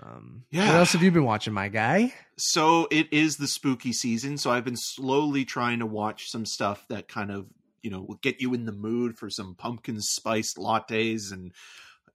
Um, 0.00 0.44
Yeah. 0.50 0.68
What 0.68 0.76
else 0.76 0.92
have 0.92 1.02
you 1.02 1.10
been 1.10 1.24
watching, 1.24 1.52
my 1.52 1.68
guy? 1.68 2.12
So 2.36 2.88
it 2.90 3.12
is 3.12 3.36
the 3.36 3.46
spooky 3.46 3.92
season, 3.92 4.38
so 4.38 4.50
I've 4.50 4.64
been 4.64 4.76
slowly 4.76 5.44
trying 5.44 5.78
to 5.78 5.86
watch 5.86 6.30
some 6.30 6.44
stuff 6.46 6.84
that 6.88 7.08
kind 7.08 7.30
of 7.30 7.46
you 7.82 7.90
know 7.90 8.00
will 8.00 8.18
get 8.22 8.40
you 8.40 8.54
in 8.54 8.64
the 8.64 8.72
mood 8.72 9.18
for 9.18 9.30
some 9.30 9.54
pumpkin 9.54 10.00
spiced 10.00 10.56
lattes 10.56 11.32
and 11.32 11.52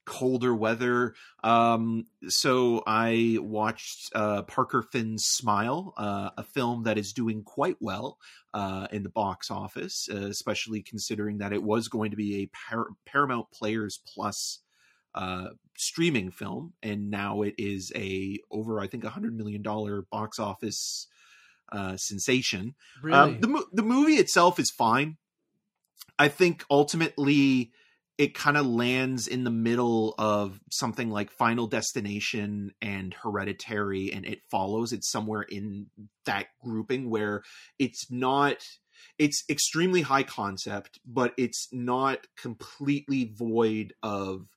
colder 0.06 0.56
weather. 0.56 1.14
Um, 1.44 2.08
so 2.28 2.84
I 2.88 3.38
watched 3.40 4.10
uh, 4.16 4.42
Parker 4.42 4.82
Finn's 4.82 5.26
Smile, 5.26 5.94
uh, 5.98 6.32
a 6.38 6.44
film 6.44 6.84
that 6.84 6.98
is 6.98 7.14
doing 7.14 7.44
quite 7.44 7.78
well 7.80 8.18
uh, 8.54 8.88
in 8.92 9.04
the 9.04 9.10
box 9.10 9.52
office, 9.52 10.10
uh, 10.12 10.26
especially 10.26 10.82
considering 10.82 11.38
that 11.38 11.54
it 11.54 11.62
was 11.62 11.88
going 11.88 12.10
to 12.12 12.18
be 12.18 12.42
a 12.42 12.48
Par- 12.48 12.90
Paramount 13.06 13.52
Players 13.52 14.00
Plus 14.14 14.60
uh, 15.16 15.50
streaming 15.78 16.32
film, 16.32 16.74
and 16.84 17.10
now 17.10 17.42
it 17.42 17.56
is 17.58 17.92
a 17.96 18.38
over 18.52 18.80
I 18.80 18.88
think 18.88 19.04
a 19.04 19.10
hundred 19.10 19.36
million 19.36 19.62
dollar 19.62 20.04
box 20.12 20.40
office 20.40 21.08
uh, 21.72 21.98
sensation. 21.98 22.76
Really? 23.02 23.18
Um, 23.18 23.40
the 23.40 23.66
the 23.74 23.84
movie 23.84 24.16
itself 24.16 24.60
is 24.60 24.72
fine. 24.72 25.18
I 26.18 26.28
think 26.28 26.66
ultimately 26.70 27.72
it 28.18 28.36
kind 28.36 28.58
of 28.58 28.66
lands 28.66 29.28
in 29.28 29.46
the 29.46 29.50
middle 29.50 30.14
of 30.20 30.60
something 30.70 31.10
like 31.10 31.32
Final 31.32 31.68
Destination 31.68 32.74
and 32.82 33.14
Hereditary, 33.14 34.12
and 34.12 34.26
it 34.26 34.40
follows. 34.52 34.92
It's 34.92 35.10
somewhere 35.10 35.44
in 35.44 35.88
that 36.26 36.48
grouping 36.62 37.10
where 37.10 37.44
it's 37.80 38.12
not. 38.12 38.58
It's 39.18 39.44
extremely 39.50 40.02
high 40.02 40.24
concept, 40.24 41.00
but 41.06 41.34
it's 41.38 41.70
not 41.72 42.28
completely 42.38 43.34
void 43.34 43.94
of 44.04 44.48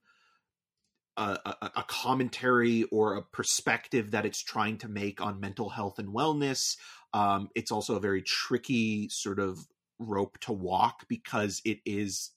a, 1.16 1.70
a, 1.76 1.84
commentary 1.86 2.84
or 2.84 3.14
a 3.14 3.22
perspective 3.22 4.12
that 4.12 4.24
it's 4.24 4.42
trying 4.42 4.78
to 4.78 4.88
make 4.88 5.20
on 5.20 5.40
mental 5.40 5.68
health 5.68 5.98
and 5.98 6.08
wellness. 6.08 6.76
Um, 7.12 7.50
it's 7.54 7.70
also 7.70 7.96
a 7.96 8.00
very 8.00 8.22
tricky 8.22 9.08
sort 9.10 9.38
of 9.38 9.58
rope 9.98 10.38
to 10.40 10.52
walk 10.52 11.06
because 11.08 11.60
it 11.64 11.78
is 11.84 12.30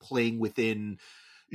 playing 0.00 0.38
within 0.38 0.98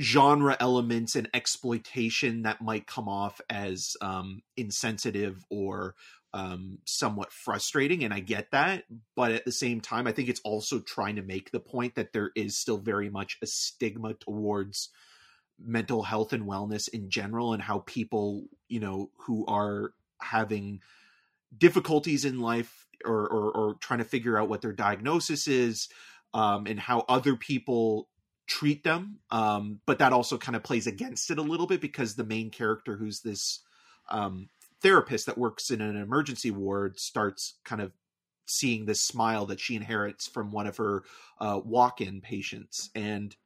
genre 0.00 0.56
elements 0.60 1.16
and 1.16 1.28
exploitation 1.34 2.42
that 2.42 2.62
might 2.62 2.86
come 2.86 3.08
off 3.08 3.40
as 3.50 3.96
um, 4.00 4.42
insensitive 4.56 5.44
or 5.50 5.94
um, 6.32 6.78
somewhat 6.84 7.32
frustrating, 7.32 8.04
and 8.04 8.14
I 8.14 8.20
get 8.20 8.50
that. 8.52 8.84
But 9.16 9.32
at 9.32 9.44
the 9.44 9.52
same 9.52 9.80
time, 9.80 10.06
I 10.06 10.12
think 10.12 10.28
it's 10.28 10.42
also 10.44 10.78
trying 10.78 11.16
to 11.16 11.22
make 11.22 11.50
the 11.50 11.60
point 11.60 11.96
that 11.96 12.12
there 12.12 12.30
is 12.36 12.56
still 12.56 12.78
very 12.78 13.10
much 13.10 13.38
a 13.42 13.46
stigma 13.46 14.14
towards 14.14 14.90
mental 15.58 16.02
health 16.02 16.32
and 16.32 16.44
wellness 16.44 16.88
in 16.88 17.10
general, 17.10 17.52
and 17.52 17.62
how 17.62 17.82
people, 17.86 18.44
you 18.68 18.80
know, 18.80 19.10
who 19.18 19.44
are 19.46 19.92
having 20.20 20.80
difficulties 21.56 22.24
in 22.24 22.40
life 22.40 22.86
or, 23.04 23.28
or, 23.28 23.50
or 23.52 23.74
trying 23.74 24.00
to 24.00 24.04
figure 24.04 24.38
out 24.38 24.48
what 24.48 24.60
their 24.60 24.72
diagnosis 24.72 25.48
is, 25.48 25.88
um, 26.34 26.66
and 26.66 26.78
how 26.78 27.04
other 27.08 27.36
people 27.36 28.08
treat 28.46 28.82
them. 28.82 29.18
Um, 29.30 29.80
but 29.86 29.98
that 29.98 30.12
also 30.12 30.38
kind 30.38 30.56
of 30.56 30.62
plays 30.62 30.86
against 30.86 31.30
it 31.30 31.38
a 31.38 31.42
little 31.42 31.66
bit 31.66 31.80
because 31.80 32.14
the 32.14 32.24
main 32.24 32.50
character, 32.50 32.96
who's 32.96 33.20
this 33.20 33.60
um, 34.10 34.48
therapist 34.82 35.26
that 35.26 35.38
works 35.38 35.70
in 35.70 35.80
an 35.80 35.96
emergency 35.96 36.50
ward 36.50 36.98
starts 36.98 37.54
kind 37.64 37.82
of 37.82 37.92
seeing 38.46 38.86
this 38.86 39.00
smile 39.00 39.46
that 39.46 39.60
she 39.60 39.76
inherits 39.76 40.26
from 40.26 40.50
one 40.50 40.66
of 40.66 40.78
her 40.78 41.02
uh, 41.40 41.60
walk-in 41.62 42.20
patients 42.20 42.90
and 42.94 43.36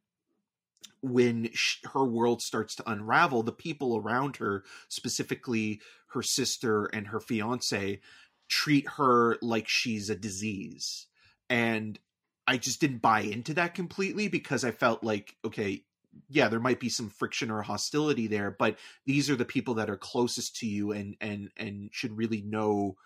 when 1.03 1.51
she, 1.53 1.79
her 1.93 2.05
world 2.05 2.41
starts 2.41 2.75
to 2.77 2.91
unravel 2.91 3.43
the 3.43 3.53
people 3.53 3.97
around 3.97 4.37
her 4.37 4.65
specifically 4.89 5.81
her 6.09 6.23
sister 6.23 6.87
and 6.87 7.09
her 7.09 7.21
fiance 7.21 8.01
treat 8.49 8.89
her 8.97 9.37
like 9.43 9.69
she's 9.69 10.09
a 10.09 10.15
disease 10.15 11.07
and 11.51 11.99
i 12.47 12.57
just 12.57 12.81
didn't 12.81 13.03
buy 13.03 13.21
into 13.21 13.55
that 13.55 13.75
completely 13.75 14.29
because 14.29 14.65
i 14.65 14.71
felt 14.71 15.03
like 15.03 15.37
okay 15.45 15.83
yeah, 16.29 16.49
there 16.49 16.61
might 16.61 16.81
be 16.81 16.89
some 16.89 17.09
friction 17.09 17.51
or 17.51 17.63
hostility 17.63 18.27
there, 18.27 18.51
but 18.51 18.77
these 19.07 19.31
are 19.31 19.37
the 19.37 19.45
people 19.45 19.75
that 19.75 19.91
are 19.91 19.97
closest 19.97 20.57
to 20.57 20.67
you 20.67 20.93
and 20.93 21.17
and 21.21 21.51
and 21.57 21.91
should 21.93 22.17
really 22.17 22.43
know, 22.43 22.97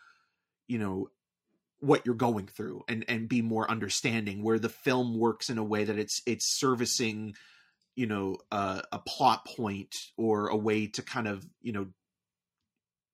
you 0.67 0.79
know, 0.79 1.11
what 1.81 2.05
you're 2.05 2.15
going 2.15 2.47
through 2.47 2.85
and 2.89 3.05
and 3.09 3.29
be 3.29 3.43
more 3.43 3.71
understanding. 3.71 4.43
Where 4.43 4.59
the 4.59 4.69
film 4.69 5.19
works 5.19 5.51
in 5.51 5.59
a 5.59 5.65
way 5.65 5.85
that 5.85 5.99
it's 5.99 6.21
it's 6.27 6.47
servicing, 6.47 7.35
you 7.97 8.07
know, 8.07 8.37
uh, 8.53 8.83
a 8.93 8.99
plot 8.99 9.47
point 9.57 9.95
or 10.17 10.49
a 10.49 10.57
way 10.57 10.87
to 10.87 11.03
kind 11.03 11.27
of 11.27 11.45
you 11.61 11.73
know 11.73 11.87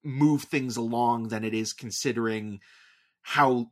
move 0.05 0.43
things 0.43 0.77
along 0.77 1.29
than 1.29 1.45
it 1.45 1.55
is 1.55 1.73
considering 1.73 2.61
how 3.23 3.71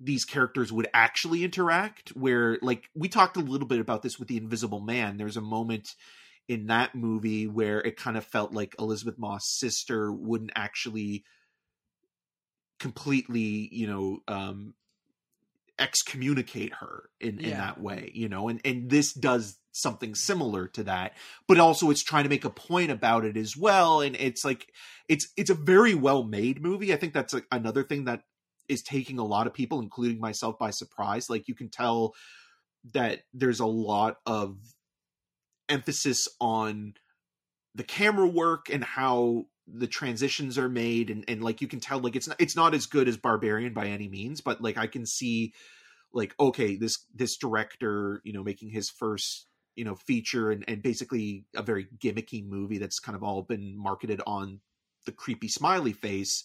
these 0.00 0.24
characters 0.24 0.72
would 0.72 0.88
actually 0.94 1.44
interact 1.44 2.10
where 2.10 2.58
like 2.62 2.84
we 2.94 3.08
talked 3.08 3.36
a 3.36 3.40
little 3.40 3.66
bit 3.66 3.80
about 3.80 4.02
this 4.02 4.18
with 4.18 4.28
the 4.28 4.36
invisible 4.36 4.80
man. 4.80 5.16
There's 5.16 5.36
a 5.36 5.42
moment 5.42 5.90
in 6.48 6.66
that 6.66 6.94
movie 6.94 7.46
where 7.46 7.80
it 7.80 7.96
kind 7.96 8.16
of 8.16 8.24
felt 8.24 8.52
like 8.52 8.74
elisabeth 8.78 9.18
moss 9.18 9.48
sister 9.48 10.12
wouldn't 10.12 10.52
actually 10.54 11.24
completely 12.78 13.68
you 13.72 13.86
know 13.86 14.18
um 14.28 14.74
excommunicate 15.78 16.72
her 16.74 17.08
in 17.20 17.40
in 17.40 17.50
that 17.50 17.80
way 17.80 18.10
you 18.14 18.28
know 18.28 18.48
and 18.48 18.60
and 18.64 18.90
this 18.90 19.12
does 19.12 19.58
something 19.72 20.14
similar 20.14 20.68
to 20.68 20.84
that 20.84 21.16
but 21.48 21.58
also 21.58 21.90
it's 21.90 22.02
trying 22.02 22.22
to 22.22 22.30
make 22.30 22.44
a 22.44 22.50
point 22.50 22.92
about 22.92 23.24
it 23.24 23.36
as 23.36 23.56
well 23.56 24.00
and 24.00 24.14
it's 24.16 24.44
like 24.44 24.68
it's 25.08 25.26
it's 25.36 25.50
a 25.50 25.54
very 25.54 25.94
well 25.94 26.22
made 26.22 26.62
movie 26.62 26.92
i 26.92 26.96
think 26.96 27.12
that's 27.12 27.34
like 27.34 27.46
another 27.50 27.82
thing 27.82 28.04
that 28.04 28.20
is 28.68 28.82
taking 28.82 29.18
a 29.18 29.24
lot 29.24 29.46
of 29.46 29.54
people, 29.54 29.80
including 29.80 30.20
myself, 30.20 30.58
by 30.58 30.70
surprise. 30.70 31.28
Like 31.28 31.48
you 31.48 31.54
can 31.54 31.68
tell 31.68 32.14
that 32.92 33.20
there's 33.32 33.60
a 33.60 33.66
lot 33.66 34.16
of 34.26 34.56
emphasis 35.68 36.28
on 36.40 36.94
the 37.74 37.84
camera 37.84 38.26
work 38.26 38.68
and 38.70 38.84
how 38.84 39.46
the 39.66 39.86
transitions 39.86 40.58
are 40.58 40.68
made 40.68 41.10
and, 41.10 41.24
and 41.26 41.42
like 41.42 41.60
you 41.60 41.68
can 41.68 41.80
tell 41.80 41.98
like 41.98 42.16
it's 42.16 42.28
not 42.28 42.40
it's 42.40 42.56
not 42.56 42.74
as 42.74 42.86
good 42.86 43.08
as 43.08 43.16
barbarian 43.16 43.72
by 43.72 43.86
any 43.86 44.08
means 44.08 44.40
but 44.40 44.60
like 44.60 44.76
i 44.76 44.86
can 44.86 45.06
see 45.06 45.52
like 46.12 46.34
okay 46.38 46.76
this 46.76 47.06
this 47.14 47.36
director 47.36 48.20
you 48.24 48.32
know 48.32 48.42
making 48.42 48.68
his 48.68 48.90
first 48.90 49.46
you 49.74 49.84
know 49.84 49.94
feature 49.94 50.50
and, 50.50 50.64
and 50.68 50.82
basically 50.82 51.44
a 51.56 51.62
very 51.62 51.86
gimmicky 51.98 52.46
movie 52.46 52.78
that's 52.78 52.98
kind 52.98 53.16
of 53.16 53.22
all 53.22 53.42
been 53.42 53.76
marketed 53.76 54.20
on 54.26 54.60
the 55.06 55.12
creepy 55.12 55.48
smiley 55.48 55.92
face 55.92 56.44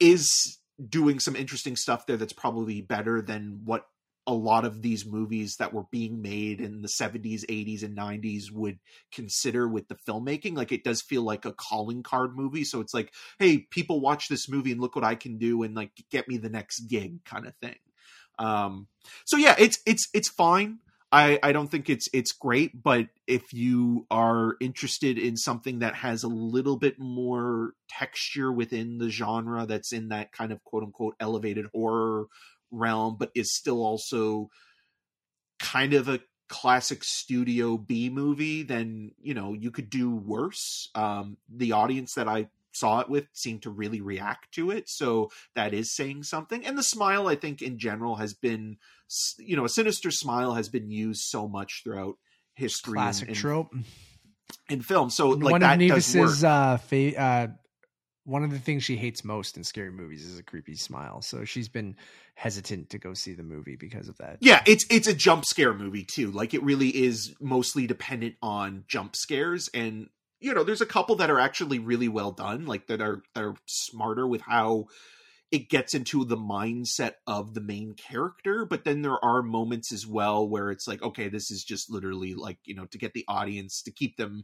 is 0.00 0.58
doing 0.88 1.18
some 1.18 1.36
interesting 1.36 1.76
stuff 1.76 2.06
there 2.06 2.16
that's 2.16 2.32
probably 2.32 2.80
better 2.80 3.20
than 3.22 3.60
what 3.64 3.86
a 4.28 4.34
lot 4.34 4.66
of 4.66 4.82
these 4.82 5.06
movies 5.06 5.56
that 5.56 5.72
were 5.72 5.86
being 5.90 6.20
made 6.20 6.60
in 6.60 6.82
the 6.82 6.88
70s 6.88 7.46
80s 7.46 7.82
and 7.82 7.96
90s 7.96 8.52
would 8.52 8.78
consider 9.10 9.66
with 9.66 9.88
the 9.88 9.96
filmmaking 10.06 10.54
like 10.54 10.70
it 10.70 10.84
does 10.84 11.00
feel 11.00 11.22
like 11.22 11.46
a 11.46 11.52
calling 11.52 12.02
card 12.02 12.36
movie. 12.36 12.62
So 12.62 12.80
it's 12.80 12.92
like 12.92 13.12
hey 13.38 13.58
people 13.58 14.00
watch 14.00 14.28
this 14.28 14.46
movie 14.46 14.70
and 14.70 14.80
look 14.82 14.94
what 14.94 15.04
i 15.04 15.14
can 15.14 15.38
do 15.38 15.62
and 15.62 15.74
like 15.74 15.92
get 16.10 16.28
me 16.28 16.36
the 16.36 16.50
next 16.50 16.80
gig 16.80 17.24
kind 17.24 17.46
of 17.46 17.54
thing. 17.56 17.76
Um 18.38 18.86
so 19.24 19.38
yeah 19.38 19.56
it's 19.58 19.78
it's 19.86 20.08
it's 20.12 20.28
fine. 20.28 20.80
I, 21.10 21.38
I 21.42 21.52
don't 21.52 21.70
think 21.70 21.88
it's 21.88 22.06
it's 22.12 22.32
great, 22.32 22.82
but 22.82 23.06
if 23.26 23.54
you 23.54 24.06
are 24.10 24.56
interested 24.60 25.16
in 25.16 25.38
something 25.38 25.78
that 25.78 25.94
has 25.94 26.22
a 26.22 26.28
little 26.28 26.76
bit 26.76 26.98
more 26.98 27.72
texture 27.88 28.52
within 28.52 28.98
the 28.98 29.08
genre, 29.08 29.64
that's 29.64 29.90
in 29.94 30.08
that 30.10 30.32
kind 30.32 30.52
of 30.52 30.62
quote 30.64 30.82
unquote 30.82 31.14
elevated 31.18 31.64
horror 31.72 32.26
realm, 32.70 33.16
but 33.18 33.30
is 33.34 33.54
still 33.54 33.84
also 33.84 34.50
kind 35.58 35.94
of 35.94 36.08
a 36.08 36.20
classic 36.48 37.04
studio 37.04 37.76
B 37.76 38.08
movie, 38.08 38.62
then 38.62 39.12
you 39.20 39.34
know 39.34 39.52
you 39.52 39.70
could 39.70 39.90
do 39.90 40.14
worse. 40.14 40.90
Um, 40.94 41.36
the 41.48 41.72
audience 41.72 42.14
that 42.14 42.28
I 42.28 42.48
saw 42.72 43.00
it 43.00 43.08
with 43.08 43.26
seemed 43.32 43.62
to 43.62 43.70
really 43.70 44.00
react 44.00 44.52
to 44.52 44.70
it, 44.70 44.88
so 44.88 45.30
that 45.54 45.74
is 45.74 45.94
saying 45.94 46.22
something. 46.24 46.64
And 46.64 46.78
the 46.78 46.82
smile, 46.82 47.28
I 47.28 47.34
think, 47.34 47.62
in 47.62 47.78
general, 47.78 48.16
has 48.16 48.34
been 48.34 48.78
you 49.38 49.56
know, 49.56 49.64
a 49.64 49.68
sinister 49.68 50.10
smile 50.10 50.54
has 50.54 50.68
been 50.68 50.90
used 50.90 51.22
so 51.22 51.48
much 51.48 51.82
throughout 51.82 52.16
history. 52.54 52.94
Classic 52.94 53.28
and, 53.28 53.36
trope 53.36 53.74
in 54.68 54.82
film. 54.82 55.10
So 55.10 55.30
like 55.30 55.52
one 55.52 55.60
that 55.62 55.80
of 55.80 55.88
does 55.88 56.14
Nevis's 56.14 56.42
work. 56.42 56.50
uh, 56.50 56.76
fa- 56.76 57.20
uh, 57.20 57.46
one 58.28 58.44
of 58.44 58.50
the 58.50 58.58
things 58.58 58.84
she 58.84 58.96
hates 58.96 59.24
most 59.24 59.56
in 59.56 59.64
scary 59.64 59.90
movies 59.90 60.26
is 60.26 60.38
a 60.38 60.42
creepy 60.42 60.74
smile. 60.74 61.22
So 61.22 61.46
she's 61.46 61.68
been 61.68 61.96
hesitant 62.34 62.90
to 62.90 62.98
go 62.98 63.14
see 63.14 63.32
the 63.32 63.42
movie 63.42 63.74
because 63.74 64.06
of 64.06 64.18
that. 64.18 64.36
yeah, 64.40 64.62
it's 64.66 64.84
it's 64.90 65.08
a 65.08 65.14
jump 65.14 65.46
scare 65.46 65.72
movie 65.72 66.04
too. 66.04 66.30
Like 66.30 66.52
it 66.52 66.62
really 66.62 66.90
is 66.90 67.34
mostly 67.40 67.86
dependent 67.86 68.34
on 68.42 68.84
jump 68.86 69.16
scares 69.16 69.70
and 69.72 70.10
you 70.40 70.54
know, 70.54 70.62
there's 70.62 70.82
a 70.82 70.86
couple 70.86 71.16
that 71.16 71.30
are 71.30 71.40
actually 71.40 71.80
really 71.80 72.06
well 72.06 72.30
done, 72.30 72.66
like 72.66 72.86
that 72.88 73.00
are 73.00 73.22
that 73.34 73.42
are 73.42 73.54
smarter 73.66 74.26
with 74.26 74.42
how 74.42 74.86
it 75.50 75.70
gets 75.70 75.94
into 75.94 76.24
the 76.26 76.36
mindset 76.36 77.14
of 77.26 77.54
the 77.54 77.62
main 77.62 77.94
character 77.94 78.66
but 78.66 78.84
then 78.84 79.00
there 79.00 79.24
are 79.24 79.40
moments 79.40 79.92
as 79.92 80.06
well 80.06 80.46
where 80.46 80.70
it's 80.70 80.86
like 80.86 81.02
okay 81.02 81.30
this 81.30 81.50
is 81.50 81.64
just 81.64 81.90
literally 81.90 82.34
like 82.34 82.58
you 82.66 82.74
know 82.74 82.84
to 82.84 82.98
get 82.98 83.14
the 83.14 83.24
audience 83.28 83.80
to 83.80 83.90
keep 83.90 84.18
them 84.18 84.42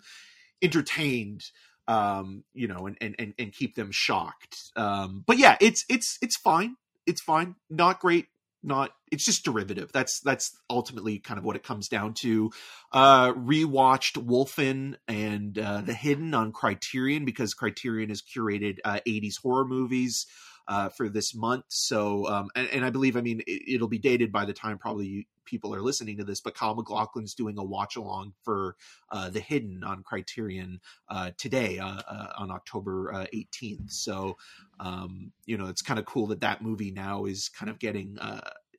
entertained 0.62 1.42
um 1.88 2.44
you 2.54 2.66
know 2.66 2.86
and 2.86 2.96
and 3.00 3.14
and, 3.18 3.34
and 3.38 3.52
keep 3.52 3.74
them 3.74 3.90
shocked. 3.92 4.72
Um 4.76 5.24
but 5.26 5.38
yeah 5.38 5.56
it's 5.60 5.84
it's 5.88 6.18
it's 6.22 6.36
fine. 6.36 6.76
It's 7.06 7.20
fine. 7.22 7.56
Not 7.68 8.00
great. 8.00 8.26
Not 8.62 8.92
it's 9.12 9.24
just 9.24 9.44
derivative. 9.44 9.90
That's 9.92 10.20
that's 10.20 10.56
ultimately 10.70 11.18
kind 11.18 11.38
of 11.38 11.44
what 11.44 11.56
it 11.56 11.62
comes 11.62 11.88
down 11.88 12.14
to. 12.14 12.50
Uh 12.92 13.32
rewatched 13.32 14.24
wolfen 14.24 14.96
and 15.06 15.58
uh 15.58 15.82
the 15.82 15.94
hidden 15.94 16.32
on 16.34 16.52
criterion 16.52 17.24
because 17.24 17.54
criterion 17.54 18.08
has 18.08 18.22
curated 18.22 18.78
uh 18.84 19.00
80s 19.06 19.34
horror 19.42 19.66
movies 19.66 20.26
uh, 20.66 20.88
for 20.90 21.08
this 21.08 21.34
month. 21.34 21.64
So, 21.68 22.26
um, 22.28 22.50
and, 22.54 22.68
and, 22.68 22.84
I 22.84 22.90
believe, 22.90 23.16
I 23.16 23.20
mean, 23.20 23.42
it, 23.46 23.80
will 23.80 23.88
be 23.88 23.98
dated 23.98 24.32
by 24.32 24.44
the 24.44 24.52
time 24.52 24.78
probably 24.78 25.28
people 25.44 25.74
are 25.74 25.82
listening 25.82 26.16
to 26.18 26.24
this, 26.24 26.40
but 26.40 26.54
Kyle 26.54 26.74
MacLachlan's 26.74 27.34
doing 27.34 27.58
a 27.58 27.64
watch 27.64 27.96
along 27.96 28.32
for 28.42 28.76
uh, 29.10 29.28
The 29.28 29.40
Hidden 29.40 29.84
on 29.84 30.02
Criterion 30.02 30.80
uh, 31.08 31.32
today 31.36 31.78
uh, 31.78 32.00
uh, 32.08 32.28
on 32.38 32.50
October 32.50 33.26
18th. 33.34 33.80
Uh, 33.80 33.84
so, 33.88 34.36
um, 34.80 35.32
you 35.44 35.58
know, 35.58 35.66
it's 35.66 35.82
kind 35.82 35.98
of 35.98 36.06
cool 36.06 36.28
that 36.28 36.40
that 36.40 36.62
movie 36.62 36.90
now 36.90 37.26
is 37.26 37.50
kind 37.50 37.70
of 37.70 37.78
getting, 37.78 38.18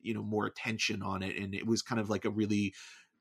you 0.00 0.14
know, 0.14 0.22
more 0.22 0.46
attention 0.46 1.02
on 1.02 1.22
it. 1.22 1.36
And 1.36 1.54
it 1.54 1.66
was 1.66 1.82
kind 1.82 2.00
of 2.00 2.10
like 2.10 2.24
a 2.24 2.30
really 2.30 2.74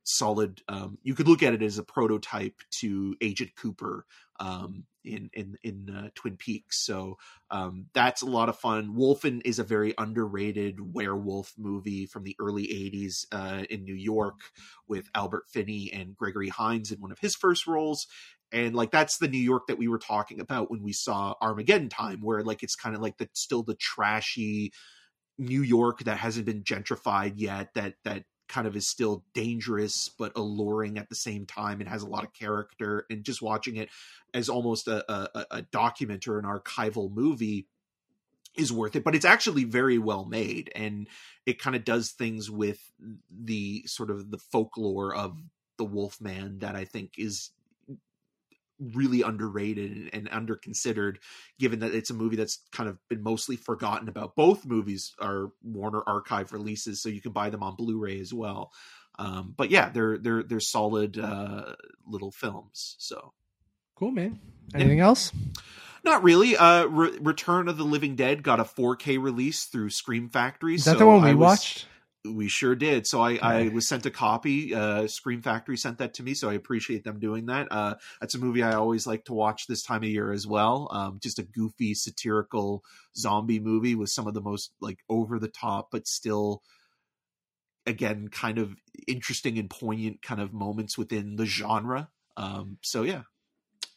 solid 0.06 0.62
um, 0.70 0.98
you 1.02 1.16
could 1.16 1.28
look 1.28 1.42
at 1.44 1.54
it 1.54 1.64
as 1.64 1.78
a 1.78 1.84
prototype 1.84 2.62
to 2.70 3.16
agent 3.22 3.50
cooper 3.56 4.06
um, 4.40 4.86
in 5.04 5.30
in 5.34 5.56
in 5.64 5.90
uh, 5.96 6.10
twin 6.16 6.38
peaks. 6.38 6.86
So 6.86 7.18
um, 7.52 7.88
that's 7.94 8.22
a 8.22 8.28
lot 8.28 8.50
of 8.50 8.58
fun. 8.58 8.96
Wolfen 8.96 9.42
is 9.46 9.60
a 9.60 9.64
very 9.64 9.94
underrated 9.98 10.94
werewolf 10.94 11.54
movie 11.58 12.06
from 12.06 12.24
the 12.24 12.36
early 12.40 12.68
80s 12.68 13.26
uh, 13.32 13.64
in 13.70 13.84
new 13.84 13.96
york 13.96 14.40
with 14.88 15.10
albert 15.16 15.44
finney 15.52 15.92
and 15.94 16.16
gregory 16.16 16.50
hines 16.50 16.92
in 16.92 17.00
one 17.00 17.12
of 17.12 17.20
his 17.20 17.36
first 17.36 17.68
roles. 17.68 18.08
And 18.52 18.76
like 18.76 18.92
that's 18.92 19.18
the 19.18 19.28
new 19.28 19.38
york 19.38 19.68
that 19.68 19.78
we 19.78 19.88
were 19.88 20.00
talking 20.00 20.40
about 20.40 20.70
when 20.70 20.84
we 20.84 20.94
saw 20.94 21.34
armageddon 21.42 21.90
time 21.90 22.20
where 22.22 22.44
like 22.44 22.64
it's 22.64 22.76
kind 22.76 22.96
of 22.96 23.02
like 23.02 23.18
the 23.18 23.30
still 23.34 23.64
the 23.64 23.76
trashy 23.76 24.72
New 25.38 25.62
York 25.62 26.00
that 26.06 26.18
hasn't 26.18 26.46
been 26.46 26.64
gentrified 26.64 27.34
yet 27.36 27.74
that 27.74 27.96
that 28.04 28.24
kind 28.48 28.68
of 28.68 28.76
is 28.76 28.88
still 28.88 29.24
dangerous 29.34 30.10
but 30.18 30.32
alluring 30.36 30.98
at 30.98 31.10
the 31.10 31.16
same 31.16 31.46
time 31.46 31.80
and 31.80 31.90
has 31.90 32.02
a 32.04 32.08
lot 32.08 32.24
of 32.24 32.34
character 32.34 33.06
and 33.10 33.24
just 33.24 33.42
watching 33.42 33.76
it 33.76 33.90
as 34.34 34.50
almost 34.50 34.88
a, 34.88 35.12
a, 35.12 35.46
a 35.52 35.62
document 35.64 36.28
or 36.28 36.38
an 36.38 36.46
archival 36.46 37.12
movie 37.12 37.68
is 38.56 38.72
worth 38.72 38.96
it. 38.96 39.04
But 39.04 39.16
it's 39.16 39.26
actually 39.26 39.64
very 39.64 39.98
well 39.98 40.26
made, 40.26 40.72
and 40.76 41.08
it 41.46 41.60
kind 41.60 41.76
of 41.76 41.84
does 41.84 42.12
things 42.12 42.50
with 42.50 42.80
the 43.30 43.84
sort 43.86 44.10
of 44.10 44.32
the 44.32 44.38
folklore 44.38 45.14
of 45.14 45.38
the 45.78 45.86
Wolfman 45.86 46.60
that 46.60 46.76
I 46.76 46.86
think 46.86 47.14
is 47.18 47.52
really 48.80 49.22
underrated 49.22 50.10
and 50.14 50.28
under 50.32 50.56
considered 50.56 51.20
given 51.60 51.80
that 51.80 51.94
it's 51.94 52.10
a 52.10 52.14
movie 52.14 52.36
that's 52.36 52.60
kind 52.72 52.90
of 52.90 52.98
been 53.10 53.24
mostly 53.24 53.56
forgotten 53.56 54.10
about 54.10 54.36
both 54.36 54.66
movies 54.66 55.14
are 55.20 55.52
warner 55.64 56.02
archive 56.06 56.52
releases 56.52 57.02
so 57.02 57.10
you 57.10 57.22
can 57.22 57.32
buy 57.32 57.50
them 57.50 57.64
on 57.64 57.76
blu-ray 57.76 58.20
as 58.20 58.34
well 58.34 58.72
um, 59.18 59.54
but 59.56 59.70
yeah 59.70 59.90
they're 59.90 60.18
they're 60.18 60.44
they're 60.44 60.60
solid 60.60 61.18
uh, 61.18 61.74
little 62.06 62.32
films 62.32 62.96
so 63.00 63.34
cool 63.96 64.12
man 64.12 64.40
anything 64.74 64.98
yeah. 64.98 65.06
else 65.06 65.32
not 66.04 66.22
really. 66.22 66.56
Uh, 66.56 66.86
Re- 66.86 67.18
Return 67.20 67.68
of 67.68 67.78
the 67.78 67.84
Living 67.84 68.16
Dead 68.16 68.44
got 68.44 68.60
a 68.60 68.64
4K 68.64 69.20
release 69.20 69.66
through 69.66 69.90
Scream 69.90 70.30
Factory. 70.30 70.76
Is 70.76 70.86
that 70.86 70.94
so 70.94 71.00
the 71.00 71.08
one 71.08 71.24
we 71.24 71.34
was, 71.34 71.36
watched? 71.36 71.88
We 72.26 72.48
sure 72.48 72.76
did. 72.76 73.08
So 73.08 73.22
I. 73.22 73.38
I 73.42 73.68
was 73.70 73.88
sent 73.88 74.06
a 74.06 74.12
copy. 74.12 74.74
Uh, 74.74 75.08
Scream 75.08 75.42
Factory 75.42 75.78
sent 75.78 76.00
that 76.00 76.14
to 76.16 76.24
me, 76.24 76.34
so 76.34 76.50
I 76.50 76.54
appreciate 76.54 77.04
them 77.04 77.20
doing 77.20 77.46
that. 77.48 77.68
Uh, 77.72 77.96
that's 78.20 78.36
a 78.36 78.40
movie 78.40 78.64
I 78.64 78.74
always 78.74 79.06
like 79.06 79.26
to 79.26 79.34
watch 79.34 79.68
this 79.68 79.84
time 79.84 80.04
of 80.04 80.10
year 80.10 80.32
as 80.32 80.48
well. 80.48 80.90
Um, 80.92 81.20
just 81.22 81.40
a 81.40 81.44
goofy, 81.44 81.94
satirical 81.94 82.84
zombie 83.16 83.60
movie 83.60 83.96
with 83.96 84.10
some 84.10 84.28
of 84.28 84.34
the 84.34 84.42
most 84.42 84.72
like 84.80 85.00
over 85.10 85.40
the 85.40 85.48
top, 85.48 85.90
but 85.92 86.08
still, 86.08 86.62
again, 87.86 88.30
kind 88.30 88.58
of 88.58 88.76
interesting 89.08 89.58
and 89.60 89.70
poignant 89.70 90.22
kind 90.22 90.42
of 90.42 90.54
moments 90.54 90.98
within 90.98 91.36
the 91.36 91.46
genre. 91.46 92.10
Um, 92.38 92.78
so 92.82 93.04
yeah, 93.04 93.24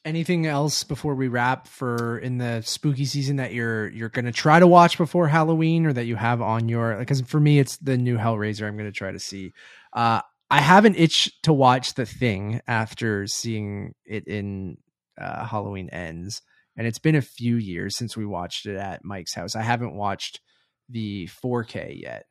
anything 0.09 0.47
else 0.47 0.85
before 0.85 1.15
we 1.15 1.29
wrap 1.29 1.69
for 1.69 2.19
in 2.19 2.39
the 2.39 2.63
spooky 2.63 3.05
season 3.05 3.37
that 3.37 3.53
you're 3.53 3.89
you're 3.91 4.09
going 4.09 4.25
to 4.25 4.33
try 4.33 4.59
to 4.59 4.67
watch 4.67 4.97
before 4.97 5.29
Halloween 5.29 5.85
or 5.85 5.93
that 5.93 6.07
you 6.07 6.17
have 6.17 6.41
on 6.41 6.69
your 6.69 6.97
because 6.97 7.21
for 7.21 7.39
me 7.39 7.59
it's 7.59 7.77
the 7.77 7.99
new 7.99 8.17
Hellraiser 8.17 8.67
I'm 8.67 8.77
going 8.77 8.91
to 8.91 8.93
try 8.93 9.13
to 9.13 9.19
see. 9.19 9.53
Uh, 9.93 10.23
I 10.51 10.61
have 10.61 10.87
an 10.87 10.95
itch 10.95 11.31
to 11.43 11.53
watch 11.53 11.95
The 11.95 12.07
Thing 12.07 12.63
after 12.67 13.27
seeing 13.27 13.95
it 14.07 14.27
in 14.27 14.79
uh, 15.21 15.45
Halloween 15.45 15.91
Ends, 15.91 16.41
and 16.75 16.87
it's 16.87 16.99
been 16.99 17.17
a 17.17 17.23
few 17.23 17.57
years 17.57 17.95
since 17.97 18.17
we 18.17 18.25
watched 18.25 18.65
it 18.65 18.77
at 18.77 19.05
Mike's 19.05 19.35
house. 19.35 19.55
I 19.55 19.63
haven't 19.63 19.95
watched 19.95 20.41
the 20.89 21.29
4K 21.45 22.01
yet. 22.01 22.25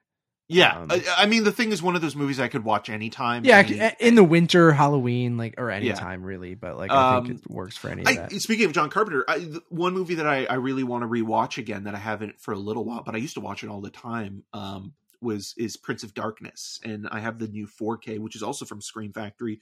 Yeah, 0.50 0.78
um, 0.80 1.02
I, 1.18 1.26
mean, 1.26 1.44
the 1.44 1.52
thing 1.52 1.74
is, 1.74 1.82
one 1.82 1.98
of 1.98 2.02
those 2.02 2.16
movies 2.16 2.40
I 2.40 2.48
could 2.48 2.64
watch 2.64 2.90
anytime. 2.90 3.44
Yeah, 3.44 3.58
any, 3.58 3.96
in 4.00 4.16
the 4.16 4.24
winter, 4.24 4.72
Halloween, 4.72 5.38
like 5.38 5.56
or 5.58 5.70
anytime 5.70 6.22
yeah. 6.22 6.28
really. 6.28 6.56
But 6.56 6.78
like, 6.78 6.90
I 6.90 7.18
um, 7.18 7.26
think 7.26 7.42
it 7.42 7.52
works 7.52 7.76
for 7.76 7.90
any 7.90 8.06
I, 8.06 8.12
of 8.12 8.30
that. 8.30 8.42
Speaking 8.42 8.66
of 8.66 8.72
John 8.72 8.90
Carpenter, 8.90 9.26
I, 9.28 9.40
one 9.68 9.94
movie 9.94 10.16
that 10.16 10.28
I, 10.28 10.46
I 10.46 10.54
really 10.54 10.84
want 10.84 11.04
to 11.04 11.08
rewatch 11.08 11.58
again 11.58 11.84
that 11.84 11.96
I 11.96 12.00
haven't 12.00 12.40
for 12.40 12.54
a 12.54 12.58
little 12.58 12.86
while, 12.86 13.04
but 13.04 13.14
I 13.14 13.18
used 13.18 13.34
to 13.34 13.42
watch 13.42 13.66
it 13.66 13.70
all 13.70 13.82
the 13.82 13.90
time. 13.90 14.44
Um, 14.54 14.94
was 15.22 15.54
is 15.58 15.76
Prince 15.76 16.04
of 16.04 16.14
Darkness, 16.14 16.80
and 16.82 17.10
I 17.12 17.20
have 17.20 17.40
the 17.40 17.48
new 17.48 17.68
4K, 17.68 18.20
which 18.20 18.36
is 18.36 18.44
also 18.44 18.64
from 18.64 18.82
Scream 18.82 19.12
Factory. 19.12 19.60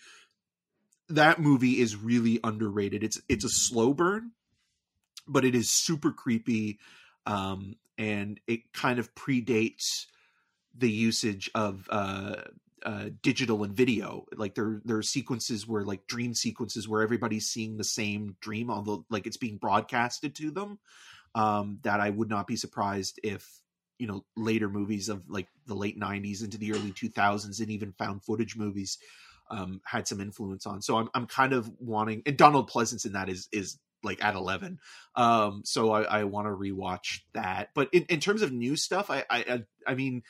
That 1.09 1.39
movie 1.39 1.79
is 1.79 1.95
really 1.95 2.39
underrated. 2.43 3.03
It's 3.03 3.19
it's 3.27 3.45
a 3.45 3.49
slow 3.49 3.95
burn, 3.95 4.33
but 5.27 5.45
it 5.45 5.55
is 5.55 5.69
super 5.71 6.11
creepy, 6.11 6.77
um, 7.25 7.75
and 7.97 8.39
it 8.45 8.71
kind 8.71 8.99
of 8.99 9.15
predates 9.15 10.05
the 10.77 10.89
usage 10.89 11.49
of 11.55 11.87
uh, 11.89 12.35
uh, 12.85 13.09
digital 13.21 13.63
and 13.63 13.73
video. 13.75 14.25
Like 14.35 14.55
there 14.55 14.81
there 14.85 14.97
are 14.97 15.03
sequences 15.03 15.67
where 15.67 15.83
like 15.83 16.07
dream 16.07 16.33
sequences 16.33 16.87
where 16.87 17.01
everybody's 17.01 17.47
seeing 17.47 17.77
the 17.77 17.83
same 17.83 18.35
dream, 18.41 18.69
although 18.69 19.05
like 19.09 19.25
it's 19.25 19.37
being 19.37 19.57
broadcasted 19.57 20.35
to 20.35 20.51
them. 20.51 20.79
Um, 21.33 21.79
that 21.83 21.99
I 21.99 22.09
would 22.09 22.29
not 22.29 22.47
be 22.47 22.55
surprised 22.55 23.19
if 23.23 23.59
you 23.97 24.07
know 24.07 24.23
later 24.37 24.69
movies 24.69 25.09
of 25.09 25.23
like 25.29 25.47
the 25.65 25.75
late 25.75 25.99
90s 25.99 26.43
into 26.43 26.57
the 26.57 26.73
early 26.73 26.91
2000s 26.91 27.59
and 27.59 27.69
even 27.71 27.91
found 27.93 28.23
footage 28.23 28.55
movies 28.55 28.97
um, 29.49 29.81
had 29.85 30.07
some 30.07 30.21
influence 30.21 30.65
on. 30.65 30.81
So 30.81 30.97
I'm 30.97 31.09
I'm 31.13 31.25
kind 31.27 31.53
of 31.53 31.69
wanting 31.79 32.21
and 32.25 32.37
Donald 32.37 32.69
Pleasence 32.69 33.05
in 33.05 33.13
that 33.13 33.29
is 33.29 33.47
is 33.51 33.79
like 34.03 34.23
at 34.23 34.35
11 34.35 34.77
um 35.15 35.63
so 35.65 35.91
i 35.91 36.03
i 36.03 36.23
want 36.25 36.45
to 36.45 36.51
rewatch 36.51 37.21
that 37.33 37.69
but 37.73 37.89
in, 37.91 38.03
in 38.03 38.19
terms 38.19 38.43
of 38.43 38.51
new 38.51 38.75
stuff 38.75 39.09
I, 39.09 39.23
I 39.31 39.63
i 39.87 39.95
mean 39.95 40.21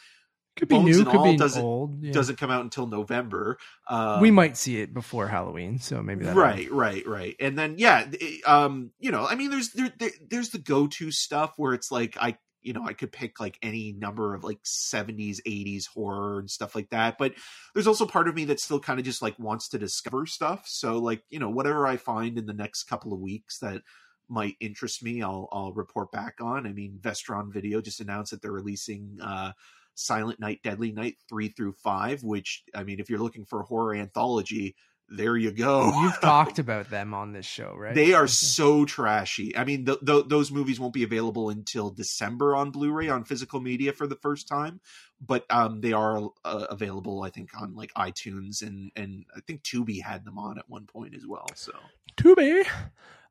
could 0.55 0.67
be 0.69 0.75
Bones 0.75 0.97
new, 0.97 1.05
could 1.05 1.23
be 1.23 1.37
doesn't, 1.37 1.61
old. 1.61 2.03
Yeah. 2.03 2.11
Doesn't 2.11 2.37
come 2.37 2.49
out 2.49 2.63
until 2.63 2.87
November. 2.87 3.57
Um, 3.89 4.21
we 4.21 4.31
might 4.31 4.57
see 4.57 4.79
it 4.81 4.93
before 4.93 5.27
Halloween, 5.27 5.79
so 5.79 6.01
maybe 6.01 6.25
that. 6.25 6.35
Right, 6.35 6.71
right, 6.71 7.05
right. 7.05 7.35
And 7.39 7.57
then 7.57 7.75
yeah, 7.77 8.07
it, 8.11 8.47
um, 8.47 8.91
you 8.99 9.11
know, 9.11 9.25
I 9.25 9.35
mean, 9.35 9.51
there's 9.51 9.71
there, 9.71 9.91
there, 9.97 10.11
there's 10.29 10.49
the 10.49 10.59
go 10.59 10.87
to 10.87 11.11
stuff 11.11 11.53
where 11.57 11.73
it's 11.73 11.91
like 11.91 12.17
I 12.19 12.37
you 12.65 12.73
know, 12.73 12.83
I 12.83 12.93
could 12.93 13.11
pick 13.11 13.39
like 13.39 13.59
any 13.61 13.91
number 13.91 14.33
of 14.33 14.43
like 14.43 14.61
70s, 14.63 15.39
80s 15.47 15.87
horror 15.87 16.39
and 16.39 16.49
stuff 16.49 16.73
like 16.73 16.89
that. 16.89 17.19
But 17.19 17.33
there's 17.75 17.85
also 17.85 18.07
part 18.07 18.27
of 18.27 18.33
me 18.33 18.45
that 18.45 18.59
still 18.59 18.79
kind 18.79 18.99
of 18.99 19.05
just 19.05 19.21
like 19.21 19.37
wants 19.37 19.69
to 19.69 19.77
discover 19.77 20.25
stuff. 20.25 20.63
So 20.65 20.97
like, 20.97 21.21
you 21.29 21.37
know, 21.37 21.51
whatever 21.51 21.85
I 21.85 21.97
find 21.97 22.39
in 22.39 22.47
the 22.47 22.53
next 22.53 22.85
couple 22.85 23.13
of 23.13 23.19
weeks 23.19 23.59
that 23.59 23.83
might 24.27 24.55
interest 24.59 25.03
me, 25.03 25.21
I'll 25.21 25.47
I'll 25.51 25.73
report 25.73 26.11
back 26.11 26.37
on. 26.41 26.65
I 26.65 26.73
mean, 26.73 26.97
Vestron 26.99 27.53
Video 27.53 27.81
just 27.81 28.01
announced 28.01 28.31
that 28.31 28.41
they're 28.41 28.51
releasing 28.51 29.19
uh 29.21 29.51
Silent 29.95 30.39
Night, 30.39 30.59
Deadly 30.63 30.91
Night 30.91 31.15
three 31.27 31.49
through 31.49 31.73
five, 31.83 32.23
which 32.23 32.63
I 32.73 32.83
mean, 32.83 32.99
if 32.99 33.09
you're 33.09 33.19
looking 33.19 33.45
for 33.45 33.61
a 33.61 33.65
horror 33.65 33.95
anthology, 33.95 34.75
there 35.09 35.37
you 35.37 35.51
go. 35.51 35.91
You've 36.01 36.19
talked 36.21 36.59
about 36.59 36.89
them 36.89 37.13
on 37.13 37.31
this 37.31 37.45
show, 37.45 37.75
right? 37.77 37.93
They 37.93 38.13
are 38.13 38.27
so 38.27 38.85
trashy. 38.85 39.55
I 39.55 39.63
mean, 39.63 39.85
th- 39.85 39.99
th- 40.05 40.25
those 40.27 40.51
movies 40.51 40.79
won't 40.79 40.93
be 40.93 41.03
available 41.03 41.49
until 41.49 41.91
December 41.91 42.55
on 42.55 42.71
Blu-ray 42.71 43.09
on 43.09 43.23
physical 43.23 43.59
media 43.59 43.93
for 43.93 44.07
the 44.07 44.15
first 44.15 44.47
time, 44.47 44.81
but 45.21 45.45
um, 45.49 45.81
they 45.81 45.93
are 45.93 46.29
uh, 46.43 46.65
available, 46.69 47.23
I 47.23 47.29
think, 47.29 47.49
on 47.59 47.75
like 47.75 47.93
iTunes 47.93 48.61
and 48.61 48.91
and 48.95 49.25
I 49.35 49.41
think 49.41 49.63
Tubi 49.63 50.01
had 50.01 50.25
them 50.25 50.37
on 50.37 50.57
at 50.57 50.69
one 50.69 50.85
point 50.85 51.15
as 51.15 51.25
well. 51.27 51.47
So 51.55 51.73
Tubi. 52.17 52.65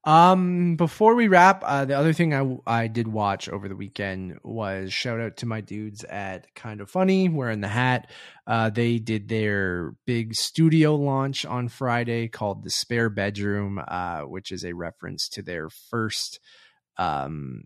Um, 0.05 0.77
before 0.77 1.15
we 1.15 1.29
wrap, 1.29 1.63
uh, 1.65 1.87
the 1.87 1.97
other 1.97 2.13
thing 2.13 2.35
I 2.35 2.83
I 2.83 2.87
did 2.89 3.09
watch 3.09 3.49
over 3.49 3.69
the 3.69 3.77
weekend 3.77 4.39
was 4.43 4.93
shout 4.93 5.19
out 5.19 5.39
to 5.39 5.47
my 5.47 5.63
dudes 5.63 6.05
at 6.05 6.55
Kinda 6.55 6.87
Funny, 6.87 7.31
wearing 7.31 7.63
the 7.63 7.69
hat. 7.69 8.11
Uh, 8.47 8.69
they 8.69 8.99
did 8.99 9.29
their 9.29 9.95
big 10.07 10.35
studio 10.35 10.95
launch 10.95 11.47
on 11.47 11.69
Friday 11.69 12.29
called 12.29 12.65
the 12.65 12.71
Spare 12.71 13.09
Bedroom, 13.09 13.81
uh, 13.89 14.21
which 14.23 14.53
is 14.53 14.63
a 14.63 14.75
reference 14.75 15.27
to 15.31 15.43
their 15.43 15.71
first 15.71 16.39
um 16.99 17.65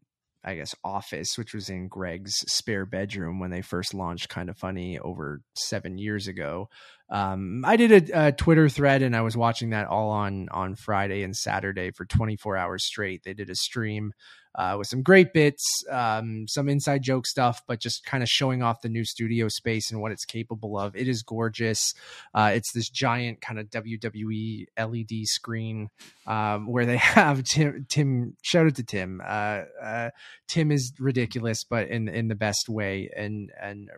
I 0.48 0.54
guess 0.54 0.74
office, 0.82 1.36
which 1.36 1.52
was 1.52 1.68
in 1.68 1.88
Greg's 1.88 2.36
spare 2.50 2.86
bedroom 2.86 3.38
when 3.38 3.50
they 3.50 3.60
first 3.60 3.92
launched 3.92 4.30
Kinda 4.30 4.54
Funny 4.54 4.98
over 4.98 5.42
seven 5.54 5.98
years 5.98 6.26
ago. 6.26 6.70
Um, 7.10 7.64
I 7.66 7.76
did 7.76 8.10
a, 8.10 8.26
a, 8.28 8.32
Twitter 8.32 8.68
thread 8.68 9.02
and 9.02 9.14
I 9.14 9.20
was 9.20 9.36
watching 9.36 9.70
that 9.70 9.88
all 9.88 10.10
on 10.10 10.48
on 10.50 10.74
Friday 10.74 11.22
and 11.22 11.36
Saturday 11.36 11.90
for 11.90 12.04
24 12.06 12.56
hours 12.56 12.84
straight. 12.84 13.22
They 13.24 13.34
did 13.34 13.50
a 13.50 13.54
stream 13.54 14.12
uh, 14.54 14.76
with 14.78 14.86
some 14.86 15.02
great 15.02 15.32
bits, 15.32 15.64
um, 15.90 16.46
some 16.48 16.68
inside 16.68 17.02
joke 17.02 17.26
stuff, 17.26 17.62
but 17.66 17.80
just 17.80 18.04
kind 18.04 18.22
of 18.22 18.28
showing 18.28 18.62
off 18.62 18.82
the 18.82 18.88
new 18.88 19.04
studio 19.04 19.48
space 19.48 19.90
and 19.90 20.00
what 20.00 20.12
it's 20.12 20.24
capable 20.24 20.78
of. 20.78 20.96
It 20.96 21.08
is 21.08 21.22
gorgeous. 21.22 21.94
Uh, 22.34 22.52
it's 22.54 22.72
this 22.72 22.88
giant 22.88 23.40
kind 23.40 23.58
of 23.58 23.70
WWE 23.70 24.66
LED 24.78 25.26
screen 25.26 25.90
um, 26.26 26.66
where 26.66 26.86
they 26.86 26.96
have 26.96 27.44
Tim. 27.44 27.86
Tim, 27.88 28.36
shout 28.42 28.66
out 28.66 28.74
to 28.76 28.82
Tim. 28.82 29.20
Uh, 29.24 29.62
uh, 29.82 30.10
Tim 30.46 30.70
is 30.70 30.92
ridiculous, 30.98 31.64
but 31.64 31.88
in 31.88 32.08
in 32.08 32.28
the 32.28 32.34
best 32.34 32.68
way, 32.68 33.10
and 33.16 33.52
and 33.60 33.90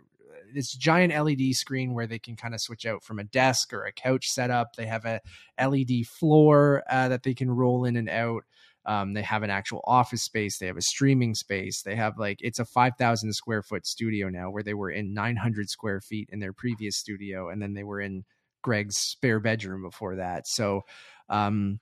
this 0.55 0.73
giant 0.73 1.13
LED 1.13 1.55
screen 1.55 1.95
where 1.95 2.07
they 2.07 2.19
can 2.19 2.37
kind 2.37 2.55
of 2.55 2.61
switch 2.61 2.87
out 2.87 3.05
from 3.05 3.19
a 3.19 3.25
desk 3.25 3.73
or 3.73 3.85
a 3.85 3.93
couch 3.93 4.27
setup. 4.27 4.77
They 4.77 4.87
have 4.87 5.05
a 5.05 5.21
LED 5.61 6.07
floor 6.07 6.83
uh, 6.91 7.09
that 7.09 7.23
they 7.23 7.35
can 7.35 7.51
roll 7.51 7.85
in 7.85 7.97
and 7.97 8.09
out. 8.09 8.45
Um, 8.87 9.13
they 9.13 9.23
have 9.23 9.43
an 9.43 9.51
actual 9.51 9.83
office 9.85 10.23
space. 10.23 10.59
They 10.59 10.67
have 10.67 10.77
a 10.77 10.83
streaming 10.83 11.35
space. 11.35 11.83
They 11.83 11.97
have 11.97 12.19
like 12.19 12.39
it's 12.41 12.59
a 12.59 12.65
five 12.65 12.95
thousand 12.99 13.33
square 13.35 13.63
foot 13.63 13.87
studio 13.87 14.29
now, 14.29 14.51
where 14.51 14.63
they 14.63 14.75
were 14.75 14.91
in 14.91 15.15
nine 15.15 15.37
hundred 15.37 15.69
square 15.69 16.01
feet 16.01 16.29
in 16.33 16.41
their 16.41 16.53
previous 16.53 16.97
studio, 16.97 17.49
and 17.49 17.61
then 17.61 17.75
they 17.75 17.85
were 17.85 18.01
in 18.01 18.25
Greg's 18.63 18.97
spare 18.97 19.41
bedroom 19.41 19.83
before 19.83 20.17
that. 20.17 20.47
So, 20.47 20.83
um, 21.29 21.81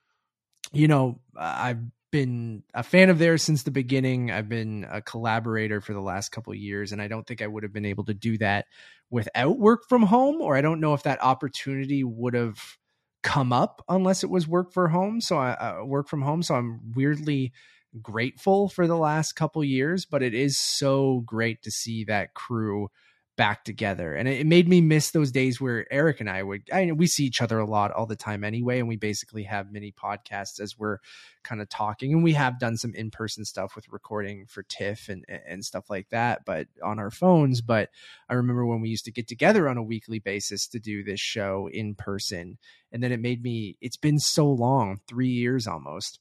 you 0.73 0.89
know, 0.89 1.21
I've 1.37 1.81
been 2.11 2.63
a 2.75 2.83
fan 2.83 3.11
of 3.11 3.19
theirs 3.19 3.43
since 3.43 3.63
the 3.63 3.71
beginning. 3.71 4.31
I've 4.31 4.49
been 4.49 4.87
a 4.91 5.03
collaborator 5.03 5.81
for 5.81 5.93
the 5.93 6.01
last 6.01 6.31
couple 6.31 6.55
years, 6.55 6.93
and 6.93 7.03
I 7.03 7.09
don't 7.09 7.27
think 7.27 7.43
I 7.43 7.47
would 7.47 7.63
have 7.63 7.73
been 7.73 7.85
able 7.85 8.05
to 8.07 8.15
do 8.15 8.39
that 8.39 8.67
without 9.11 9.59
work 9.59 9.89
from 9.89 10.03
home, 10.03 10.41
or 10.41 10.57
I 10.57 10.61
don't 10.63 10.81
know 10.81 10.95
if 10.95 11.03
that 11.05 11.23
opportunity 11.23 12.05
would 12.05 12.35
have 12.35 12.78
come 13.23 13.53
up 13.53 13.85
unless 13.89 14.23
it 14.23 14.31
was 14.31 14.47
work 14.49 14.73
for 14.73 14.89
home. 14.89 15.21
So 15.21 15.37
I 15.37 15.51
uh, 15.53 15.85
work 15.85 16.09
from 16.09 16.23
home. 16.23 16.43
So 16.43 16.55
I'm 16.55 16.81
weirdly 16.95 17.53
grateful 18.01 18.69
for 18.69 18.87
the 18.87 18.97
last 18.97 19.33
couple 19.33 19.63
years, 19.65 20.05
but 20.05 20.23
it 20.23 20.35
is 20.35 20.59
so 20.59 21.23
great 21.27 21.63
to 21.63 21.71
see 21.71 22.05
that 22.05 22.35
crew 22.35 22.89
back 23.39 23.65
together. 23.65 24.15
And 24.15 24.29
it, 24.29 24.47
made 24.47 24.69
me 24.69 24.81
miss 24.81 25.13
those 25.13 25.31
days 25.31 25.61
where 25.61 25.91
Eric 25.93 26.21
and 26.21 26.29
I 26.29 26.43
would, 26.43 26.69
I 26.73 26.91
we 26.91 27.07
see 27.07 27.25
each 27.25 27.41
other 27.41 27.61
a 27.61 27.65
lot 27.65 27.93
all 27.93 28.05
the 28.05 28.17
time 28.17 28.43
anyway. 28.43 28.81
And 28.81 28.89
we 28.89 28.97
basically 28.97 29.45
have 29.45 29.71
mini 29.71 29.93
podcasts 29.93 30.61
as 30.61 30.77
we're 30.77 30.99
kind 31.45 31.63
of 31.63 31.69
talking. 31.69 32.13
And 32.13 32.25
we 32.25 32.33
have 32.33 32.59
done 32.59 32.77
some 32.77 32.93
in 32.95 33.11
person 33.11 33.45
stuff 33.45 33.77
with 33.77 33.89
recording 33.91 34.45
for 34.47 34.65
TIFF 34.65 35.09
and, 35.09 35.25
and 35.47 35.65
stuff 35.65 35.89
like 35.89 36.09
that, 36.11 36.41
but 36.45 36.67
on 36.83 36.99
our 36.99 37.13
phones. 37.13 37.63
But 37.63 37.91
I 38.29 38.35
remember 38.35 38.67
when 38.67 38.81
we 38.81 38.89
used 38.89 39.05
to 39.05 39.13
get 39.13 39.29
together 39.29 39.69
on 39.69 39.79
a 39.79 39.83
weekly 39.85 40.19
basis 40.19 40.67
to 40.69 40.81
do 40.81 41.05
this 41.05 41.21
show 41.21 41.69
in 41.73 41.95
person. 41.95 42.59
And 42.91 43.03
then 43.03 43.13
it 43.13 43.21
made 43.21 43.43
me, 43.43 43.79
it's 43.81 43.97
been 43.97 44.19
so 44.19 44.51
long, 44.51 44.99
three 45.07 45.29
years 45.29 45.69
almost 45.69 46.19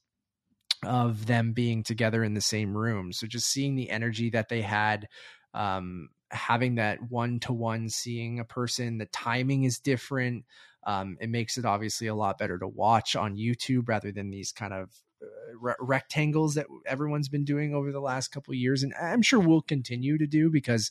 of 0.86 1.26
them 1.26 1.52
being 1.52 1.82
together 1.82 2.22
in 2.22 2.34
the 2.34 2.40
same 2.40 2.76
room. 2.76 3.12
So 3.12 3.26
just 3.26 3.50
seeing 3.50 3.74
the 3.74 3.90
energy 3.90 4.30
that 4.30 4.48
they 4.48 4.62
had, 4.62 5.08
um, 5.52 6.10
having 6.30 6.76
that 6.76 6.98
one 7.10 7.40
to 7.40 7.52
one 7.52 7.88
seeing 7.88 8.40
a 8.40 8.44
person, 8.44 8.98
the 8.98 9.06
timing 9.06 9.64
is 9.64 9.78
different. 9.78 10.44
Um, 10.86 11.16
it 11.20 11.28
makes 11.28 11.58
it 11.58 11.64
obviously 11.64 12.06
a 12.06 12.14
lot 12.14 12.38
better 12.38 12.58
to 12.58 12.68
watch 12.68 13.16
on 13.16 13.36
YouTube 13.36 13.88
rather 13.88 14.12
than 14.12 14.30
these 14.30 14.52
kind 14.52 14.72
of 14.72 14.90
uh, 15.22 15.26
re- 15.60 15.74
rectangles 15.80 16.54
that 16.54 16.66
everyone's 16.86 17.28
been 17.28 17.44
doing 17.44 17.74
over 17.74 17.92
the 17.92 18.00
last 18.00 18.28
couple 18.28 18.54
years, 18.54 18.82
and 18.82 18.94
I'm 19.00 19.22
sure 19.22 19.40
we'll 19.40 19.62
continue 19.62 20.18
to 20.18 20.26
do 20.26 20.50
because 20.50 20.90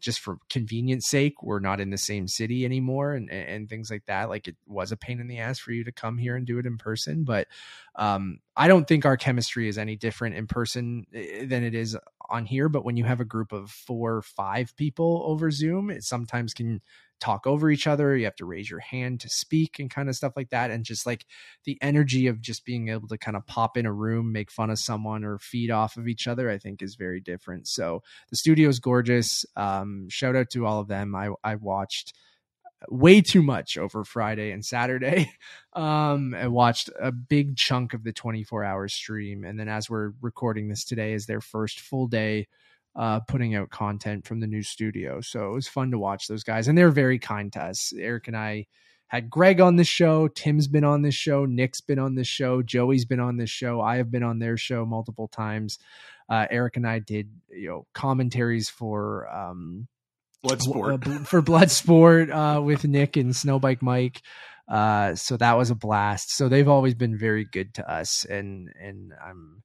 just 0.00 0.20
for 0.20 0.38
convenience 0.50 1.06
sake, 1.06 1.42
we're 1.42 1.58
not 1.58 1.80
in 1.80 1.90
the 1.90 1.98
same 1.98 2.28
city 2.28 2.64
anymore 2.64 3.14
and, 3.14 3.30
and 3.30 3.68
things 3.68 3.90
like 3.90 4.04
that. 4.06 4.28
Like 4.28 4.46
it 4.46 4.56
was 4.66 4.92
a 4.92 4.96
pain 4.96 5.20
in 5.20 5.26
the 5.26 5.38
ass 5.38 5.58
for 5.58 5.72
you 5.72 5.84
to 5.84 5.92
come 5.92 6.18
here 6.18 6.36
and 6.36 6.46
do 6.46 6.58
it 6.58 6.66
in 6.66 6.76
person. 6.76 7.24
But 7.24 7.48
um, 7.94 8.38
I 8.56 8.68
don't 8.68 8.86
think 8.86 9.06
our 9.06 9.16
chemistry 9.16 9.68
is 9.68 9.78
any 9.78 9.96
different 9.96 10.36
in 10.36 10.46
person 10.46 11.06
eh, 11.14 11.46
than 11.46 11.64
it 11.64 11.74
is 11.74 11.96
on 12.30 12.46
here. 12.46 12.68
But 12.68 12.84
when 12.84 12.96
you 12.96 13.04
have 13.04 13.20
a 13.20 13.24
group 13.24 13.52
of 13.52 13.70
four 13.70 14.16
or 14.16 14.22
five 14.22 14.74
people 14.76 15.22
over 15.26 15.50
Zoom, 15.50 15.90
it 15.90 16.02
sometimes 16.02 16.54
can 16.54 16.80
talk 17.18 17.46
over 17.46 17.70
each 17.70 17.86
other. 17.86 18.16
You 18.16 18.24
have 18.24 18.36
to 18.36 18.44
raise 18.44 18.68
your 18.68 18.80
hand 18.80 19.20
to 19.20 19.28
speak 19.28 19.78
and 19.78 19.90
kind 19.90 20.08
of 20.08 20.16
stuff 20.16 20.34
like 20.36 20.50
that. 20.50 20.70
And 20.70 20.84
just 20.84 21.06
like 21.06 21.24
the 21.64 21.78
energy 21.80 22.26
of 22.26 22.40
just 22.40 22.64
being 22.64 22.88
able 22.88 23.08
to 23.08 23.18
kind 23.18 23.36
of 23.36 23.46
pop 23.46 23.76
in 23.76 23.86
a 23.86 23.92
room, 23.92 24.32
make 24.32 24.50
fun 24.50 24.70
of 24.70 24.78
someone 24.78 25.24
or 25.24 25.38
feed 25.38 25.70
off 25.70 25.96
of 25.96 26.08
each 26.08 26.26
other, 26.26 26.50
I 26.50 26.58
think 26.58 26.82
is 26.82 26.94
very 26.96 27.20
different. 27.20 27.68
So 27.68 28.02
the 28.30 28.36
studio 28.36 28.68
is 28.68 28.80
gorgeous. 28.80 29.44
Um, 29.56 30.08
shout 30.10 30.36
out 30.36 30.50
to 30.50 30.66
all 30.66 30.80
of 30.80 30.88
them. 30.88 31.14
I, 31.14 31.30
I 31.42 31.54
watched 31.54 32.12
way 32.88 33.20
too 33.20 33.42
much 33.42 33.76
over 33.76 34.04
Friday 34.04 34.50
and 34.52 34.64
Saturday. 34.64 35.32
Um, 35.72 36.34
I 36.34 36.46
watched 36.46 36.88
a 36.98 37.12
big 37.12 37.54
chunk 37.54 37.92
of 37.92 38.02
the 38.02 38.10
24 38.10 38.64
hour 38.64 38.88
stream. 38.88 39.44
And 39.44 39.60
then 39.60 39.68
as 39.68 39.90
we're 39.90 40.12
recording 40.22 40.68
this 40.68 40.86
today 40.86 41.12
is 41.12 41.26
their 41.26 41.42
first 41.42 41.80
full 41.80 42.06
day 42.06 42.46
uh, 42.96 43.20
putting 43.20 43.54
out 43.54 43.68
content 43.68 44.26
from 44.26 44.40
the 44.40 44.46
new 44.46 44.62
studio. 44.62 45.20
So 45.20 45.50
it 45.50 45.54
was 45.54 45.68
fun 45.68 45.90
to 45.90 45.98
watch 45.98 46.28
those 46.28 46.42
guys, 46.42 46.66
and 46.66 46.76
they're 46.76 46.90
very 46.90 47.18
kind 47.18 47.52
to 47.52 47.62
us. 47.62 47.92
Eric 47.96 48.28
and 48.28 48.36
I 48.36 48.66
had 49.08 49.30
Greg 49.30 49.60
on 49.60 49.76
the 49.76 49.84
show. 49.84 50.28
Tim's 50.28 50.66
been 50.66 50.84
on 50.84 51.02
this 51.02 51.14
show. 51.14 51.44
Nick's 51.44 51.80
been 51.80 51.98
on 51.98 52.14
this 52.14 52.26
show. 52.26 52.62
Joey's 52.62 53.04
been 53.04 53.20
on 53.20 53.36
this 53.36 53.50
show. 53.50 53.80
I 53.80 53.98
have 53.98 54.10
been 54.10 54.22
on 54.22 54.38
their 54.38 54.56
show 54.56 54.84
multiple 54.86 55.28
times. 55.28 55.78
Uh, 56.28 56.46
Eric 56.50 56.76
and 56.76 56.86
I 56.86 56.98
did 56.98 57.30
you 57.50 57.68
know 57.68 57.86
commentaries 57.92 58.68
for 58.68 59.28
um, 59.28 59.86
Bloodsport 60.46 61.06
uh, 61.06 61.24
for 61.24 61.42
Bloodsport 61.42 62.30
uh, 62.30 62.60
with 62.62 62.84
Nick 62.84 63.16
and 63.16 63.32
Snowbike 63.32 63.82
Mike. 63.82 64.22
Uh, 64.68 65.14
so 65.14 65.36
that 65.36 65.56
was 65.56 65.70
a 65.70 65.74
blast. 65.74 66.34
So 66.34 66.48
they've 66.48 66.68
always 66.68 66.94
been 66.94 67.16
very 67.16 67.44
good 67.44 67.74
to 67.74 67.90
us, 67.90 68.24
and 68.24 68.68
and 68.80 69.12
I'm 69.24 69.62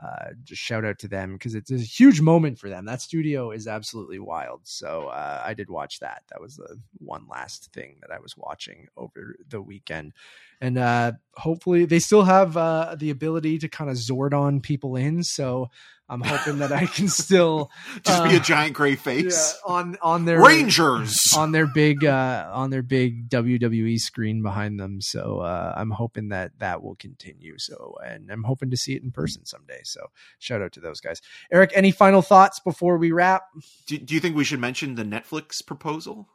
uh, 0.00 0.30
just 0.44 0.60
shout 0.60 0.84
out 0.84 0.98
to 0.98 1.08
them 1.08 1.32
because 1.32 1.54
it's 1.54 1.70
a 1.70 1.78
huge 1.78 2.20
moment 2.20 2.58
for 2.58 2.68
them. 2.68 2.84
That 2.84 3.00
studio 3.00 3.50
is 3.50 3.66
absolutely 3.66 4.18
wild. 4.18 4.60
So 4.64 5.08
uh, 5.08 5.42
I 5.44 5.54
did 5.54 5.70
watch 5.70 6.00
that. 6.00 6.22
That 6.28 6.40
was 6.40 6.56
the 6.56 6.78
one 6.98 7.26
last 7.30 7.70
thing 7.72 7.96
that 8.02 8.10
I 8.10 8.18
was 8.18 8.36
watching 8.36 8.88
over 8.96 9.36
the 9.48 9.62
weekend, 9.62 10.12
and 10.60 10.78
uh, 10.78 11.12
hopefully 11.34 11.84
they 11.84 11.98
still 11.98 12.24
have 12.24 12.56
uh, 12.56 12.96
the 12.98 13.10
ability 13.10 13.58
to 13.58 13.68
kind 13.68 13.90
of 13.90 13.96
Zordon 13.96 14.62
people 14.62 14.96
in. 14.96 15.22
So 15.22 15.70
I'm 16.08 16.20
hoping 16.20 16.58
that 16.58 16.72
I 16.72 16.86
can 16.86 17.08
still 17.08 17.70
just 18.04 18.20
uh, 18.20 18.28
be 18.28 18.36
a 18.36 18.40
giant 18.40 18.74
gray 18.74 18.94
face 18.94 19.58
yeah, 19.66 19.72
on 19.72 19.96
on 20.00 20.24
their 20.24 20.40
Rangers 20.40 21.18
on 21.36 21.52
their 21.52 21.66
big 21.66 22.04
uh, 22.04 22.48
on 22.52 22.70
their 22.70 22.82
big 22.82 23.28
WWE 23.28 23.98
screen 23.98 24.42
behind 24.42 24.78
them. 24.78 25.00
So 25.00 25.40
uh, 25.40 25.74
I'm 25.76 25.90
hoping 25.90 26.28
that 26.28 26.52
that 26.58 26.82
will 26.82 26.96
continue. 26.96 27.54
So 27.58 27.94
and 28.04 28.30
I'm 28.30 28.44
hoping 28.44 28.70
to 28.70 28.76
see 28.76 28.94
it 28.94 29.02
in 29.02 29.10
person 29.10 29.44
someday. 29.44 29.80
So 29.84 30.06
shout 30.38 30.62
out 30.62 30.72
to 30.72 30.80
those 30.80 31.00
guys. 31.00 31.20
Eric, 31.50 31.72
any 31.74 31.90
final 31.90 32.22
thoughts 32.22 32.60
before 32.60 32.98
we 32.98 33.12
wrap? 33.12 33.42
Do, 33.86 33.98
do 33.98 34.14
you 34.14 34.20
think 34.20 34.36
we 34.36 34.44
should 34.44 34.60
mention 34.60 34.94
the 34.94 35.04
Netflix 35.04 35.64
proposal 35.64 36.28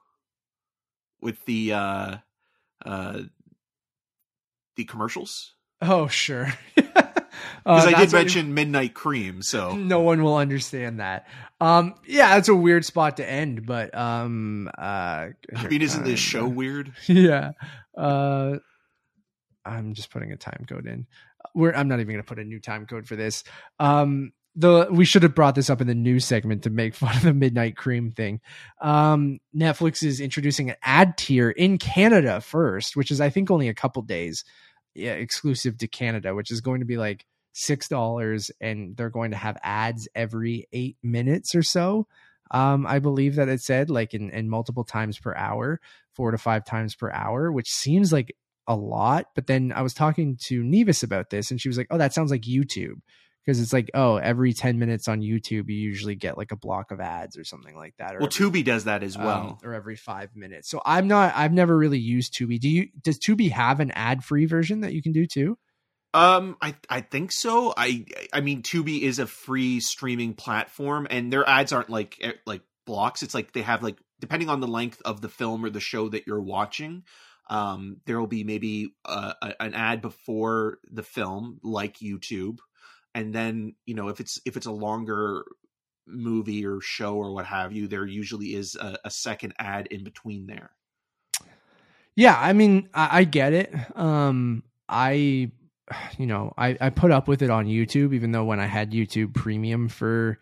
with 1.22 1.46
the 1.46 1.74
uh, 1.74 2.18
uh, 2.86 3.22
the 4.76 4.86
commercials? 4.86 5.56
Oh 5.82 6.08
sure. 6.08 6.54
because 6.76 7.86
uh, 7.86 7.92
I 7.96 8.00
did 8.06 8.12
mention 8.12 8.48
you, 8.48 8.54
Midnight 8.54 8.94
Cream, 8.94 9.42
so 9.42 9.76
no 9.76 10.02
one 10.02 10.24
will 10.24 10.38
understand 10.38 11.00
that. 11.00 11.28
Um, 11.60 11.96
yeah, 12.06 12.36
that's 12.36 12.50
a 12.50 12.56
weird 12.56 12.86
spot 12.86 13.18
to 13.18 13.30
end, 13.30 13.66
but 13.66 13.96
um, 13.96 14.70
uh, 14.78 15.28
I 15.56 15.68
mean, 15.70 15.82
isn't 15.82 16.04
this 16.04 16.20
show 16.20 16.48
weird? 16.48 16.94
Yeah. 17.08 17.52
Uh, 17.96 18.58
I'm 19.64 19.94
just 19.94 20.10
putting 20.10 20.32
a 20.32 20.38
time 20.38 20.66
code 20.68 20.88
in. 20.88 21.06
We're, 21.54 21.74
I'm 21.74 21.88
not 21.88 22.00
even 22.00 22.14
going 22.14 22.24
to 22.24 22.28
put 22.28 22.40
a 22.40 22.44
new 22.44 22.60
time 22.60 22.86
code 22.88 23.08
for 23.08 23.16
this. 23.16 23.44
Um, 23.80 24.32
the 24.56 24.88
we 24.92 25.06
should 25.06 25.24
have 25.24 25.36
brought 25.36 25.56
this 25.56 25.70
up 25.70 25.82
in 25.82 25.88
the 25.88 25.96
news 25.96 26.26
segment 26.26 26.64
to 26.64 26.70
make 26.70 26.94
fun 26.96 27.16
of 27.16 27.24
the 27.24 27.34
midnight 27.34 27.78
cream 27.78 28.12
thing. 28.12 28.42
Um, 28.82 29.40
Netflix 29.56 30.04
is 30.04 30.20
introducing 30.20 30.70
an 30.70 30.76
ad 30.84 31.18
tier 31.18 31.50
in 31.50 31.78
Canada 31.78 32.42
first, 32.42 32.96
which 32.96 33.12
is 33.12 33.22
I 33.22 33.30
think 33.30 33.50
only 33.50 33.70
a 33.70 33.74
couple 33.74 34.02
days 34.02 34.44
yeah, 34.94 35.14
exclusive 35.14 35.78
to 35.80 35.88
Canada, 35.88 36.36
which 36.36 36.52
is 36.52 36.62
going 36.62 36.82
to 36.82 36.86
be 36.86 36.98
like 36.98 37.26
six 37.54 37.88
dollars, 37.88 38.52
and 38.60 38.96
they're 38.98 39.10
going 39.10 39.32
to 39.32 39.38
have 39.38 39.58
ads 39.64 40.08
every 40.16 40.68
eight 40.74 40.98
minutes 41.02 41.56
or 41.56 41.64
so. 41.64 42.08
Um, 42.52 42.86
I 42.86 43.00
believe 43.00 43.36
that 43.36 43.48
it 43.48 43.62
said 43.62 43.90
like 43.90 44.14
in, 44.14 44.30
in 44.30 44.50
multiple 44.50 44.84
times 44.84 45.18
per 45.18 45.34
hour, 45.36 45.80
four 46.14 46.32
to 46.32 46.38
five 46.38 46.66
times 46.66 46.96
per 46.96 47.10
hour, 47.10 47.52
which 47.52 47.70
seems 47.70 48.12
like 48.12 48.36
a 48.68 48.76
lot. 48.76 49.28
But 49.36 49.48
then 49.48 49.72
I 49.74 49.82
was 49.82 49.94
talking 49.94 50.38
to 50.48 50.62
Nevis 50.62 51.04
about 51.04 51.30
this, 51.30 51.52
and 51.52 51.62
she 51.62 51.70
was 51.70 51.78
like, 51.78 51.88
"Oh, 51.90 51.98
that 51.98 52.14
sounds 52.14 52.32
like 52.32 52.42
YouTube." 52.42 53.00
Because 53.46 53.60
it's 53.60 53.74
like 53.74 53.90
oh 53.94 54.18
every 54.18 54.54
10 54.54 54.78
minutes 54.80 55.08
on 55.08 55.22
youtube 55.22 55.68
you 55.68 55.76
usually 55.76 56.16
get 56.16 56.38
like 56.38 56.52
a 56.52 56.56
block 56.56 56.92
of 56.92 57.00
ads 57.00 57.38
or 57.38 57.44
something 57.44 57.76
like 57.76 57.94
that 57.98 58.16
or 58.16 58.20
well 58.20 58.30
every, 58.34 58.62
tubi 58.62 58.64
does 58.64 58.86
that 58.86 59.04
as 59.04 59.16
um, 59.16 59.24
well. 59.24 59.42
um, 59.42 59.58
or 59.64 59.74
every 59.74 59.96
five 59.96 60.36
minutes. 60.36 60.70
So 60.70 60.82
i'm 60.86 61.08
not 61.08 61.34
i've 61.36 61.54
never 61.54 61.78
really 61.78 62.00
used 62.00 62.34
tubi. 62.34 62.60
Do 62.60 62.70
you 62.70 62.88
does 63.02 63.20
tubi 63.20 63.52
have 63.52 63.80
an 63.80 63.92
ad 63.92 64.24
free 64.24 64.46
version 64.46 64.82
that 64.82 64.94
you 64.94 65.02
can 65.02 65.12
do 65.12 65.26
too? 65.26 65.58
Um 66.14 66.58
i 66.62 66.76
i 66.90 67.02
think 67.02 67.32
so. 67.32 67.74
I 67.76 68.06
i 68.34 68.42
mean 68.42 68.64
tubi 68.64 69.02
is 69.02 69.20
a 69.20 69.28
free 69.28 69.80
streaming 69.80 70.34
platform 70.34 71.08
and 71.10 71.32
their 71.32 71.48
ads 71.48 71.74
aren't 71.74 71.90
like 71.90 72.18
eh, 72.22 72.34
like 72.46 72.62
blocks. 72.86 73.24
It's 73.24 73.34
like 73.34 73.54
they 73.54 73.62
have 73.62 73.84
like 73.84 73.98
depending 74.20 74.50
on 74.50 74.60
the 74.60 74.68
length 74.68 75.02
of 75.04 75.22
the 75.22 75.30
film 75.30 75.66
or 75.66 75.70
the 75.70 75.80
show 75.80 76.10
that 76.10 76.28
you're 76.28 76.42
watching 76.42 77.04
um, 77.52 77.98
there 78.06 78.18
will 78.18 78.28
be 78.28 78.46
maybe 78.46 78.94
uh, 79.04 79.34
an 79.60 79.74
ad 79.74 80.02
before 80.02 80.78
the 80.90 81.04
film, 81.04 81.60
like 81.64 81.98
YouTube, 81.98 82.60
and 83.14 83.34
then 83.34 83.76
you 83.86 83.94
know 83.94 84.08
if 84.08 84.20
it's 84.20 84.40
if 84.46 84.58
it's 84.58 84.66
a 84.66 84.72
longer 84.72 85.44
movie 86.08 86.66
or 86.66 86.82
show 86.82 87.16
or 87.16 87.34
what 87.34 87.46
have 87.46 87.72
you 87.72 87.88
there 87.88 88.06
usually 88.06 88.54
is 88.54 88.76
a, 88.76 88.98
a 89.06 89.10
second 89.12 89.54
ad 89.60 89.88
in 89.88 90.04
between 90.04 90.48
there 90.48 90.72
yeah 92.16 92.38
i 92.40 92.54
mean 92.54 92.90
I, 92.94 93.20
I, 93.20 93.24
get 93.24 93.54
it 93.54 93.74
um 93.96 94.64
i 94.90 95.52
you 96.18 96.26
know 96.26 96.54
I, 96.58 96.78
I 96.82 96.90
put 96.90 97.12
up 97.12 97.28
with 97.28 97.42
it 97.42 97.50
on 97.50 97.68
youtube 97.68 98.14
even 98.14 98.32
though 98.32 98.44
when 98.44 98.60
i 98.60 98.66
had 98.66 98.92
youtube 98.92 99.34
premium 99.34 99.88
for 99.88 100.40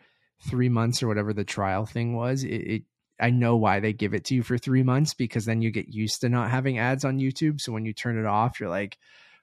three 0.50 0.70
months 0.70 1.04
or 1.04 1.08
whatever 1.08 1.34
the 1.34 1.44
trial 1.44 1.86
thing 1.86 2.16
was 2.16 2.44
it, 2.44 2.48
it 2.48 2.84
I 3.20 3.32
know 3.32 3.58
why 3.58 3.80
they 3.80 3.94
give 3.94 4.14
it 4.14 4.26
to 4.26 4.36
you 4.36 4.44
for 4.44 4.58
three 4.58 4.84
months 4.84 5.14
because 5.14 5.46
then 5.46 5.62
you 5.62 5.72
get 5.72 5.90
used 5.90 6.22
to 6.22 6.30
not 6.30 6.50
having 6.50 6.80
ads 6.80 7.04
on 7.04 7.20
YouTube. 7.20 7.60
So 7.60 7.74
when 7.74 7.86
you 7.86 7.94
turn 7.94 8.18
it 8.18 8.26
off, 8.26 8.60
you're 8.60 8.70
like, 8.70 8.98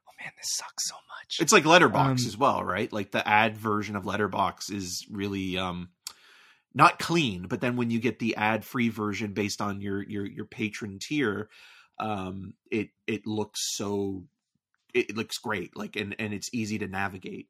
oh 0.09 0.13
man, 0.19 0.33
this 0.39 0.55
sucks 0.55 0.89
so 0.89 0.95
much. 0.95 1.06
It's 1.41 1.53
like 1.53 1.65
Letterboxd 1.65 1.95
um, 1.95 2.13
as 2.27 2.37
well, 2.37 2.65
right? 2.65 2.93
Like 2.93 3.11
the 3.11 3.27
ad 3.27 3.57
version 3.57 3.97
of 3.97 4.05
Letterboxd 4.05 4.73
is 4.73 5.07
really 5.11 5.59
um 5.59 5.91
not 6.75 6.99
clean, 6.99 7.47
but 7.49 7.61
then 7.61 7.77
when 7.77 7.91
you 7.91 7.99
get 7.99 8.19
the 8.19 8.37
ad 8.37 8.65
free 8.65 8.89
version 8.89 9.33
based 9.33 9.61
on 9.61 9.81
your 9.81 10.03
your 10.03 10.27
your 10.27 10.45
patron 10.45 10.99
tier, 11.01 11.49
um 11.99 12.55
it 12.71 12.91
it 13.07 13.27
looks 13.27 13.61
so 13.77 14.25
it, 14.95 15.11
it 15.11 15.17
looks 15.17 15.39
great, 15.39 15.77
like 15.77 15.97
and 15.97 16.15
and 16.19 16.33
it's 16.33 16.51
easy 16.53 16.79
to 16.79 16.87
navigate. 16.87 17.49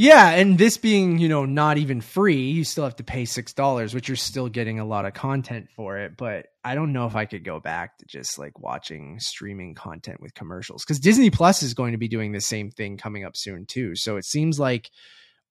Yeah, 0.00 0.30
and 0.30 0.56
this 0.56 0.78
being, 0.78 1.18
you 1.18 1.28
know, 1.28 1.44
not 1.44 1.76
even 1.76 2.00
free, 2.00 2.48
you 2.48 2.64
still 2.64 2.84
have 2.84 2.96
to 2.96 3.04
pay 3.04 3.26
six 3.26 3.52
dollars, 3.52 3.92
which 3.92 4.08
you're 4.08 4.16
still 4.16 4.48
getting 4.48 4.80
a 4.80 4.84
lot 4.86 5.04
of 5.04 5.12
content 5.12 5.68
for 5.76 5.98
it. 5.98 6.16
But 6.16 6.46
I 6.64 6.74
don't 6.74 6.94
know 6.94 7.04
if 7.04 7.16
I 7.16 7.26
could 7.26 7.44
go 7.44 7.60
back 7.60 7.98
to 7.98 8.06
just 8.06 8.38
like 8.38 8.58
watching 8.58 9.20
streaming 9.20 9.74
content 9.74 10.22
with 10.22 10.32
commercials 10.32 10.86
because 10.86 11.00
Disney 11.00 11.28
Plus 11.28 11.62
is 11.62 11.74
going 11.74 11.92
to 11.92 11.98
be 11.98 12.08
doing 12.08 12.32
the 12.32 12.40
same 12.40 12.70
thing 12.70 12.96
coming 12.96 13.26
up 13.26 13.36
soon 13.36 13.66
too. 13.66 13.94
So 13.94 14.16
it 14.16 14.24
seems 14.24 14.58
like 14.58 14.90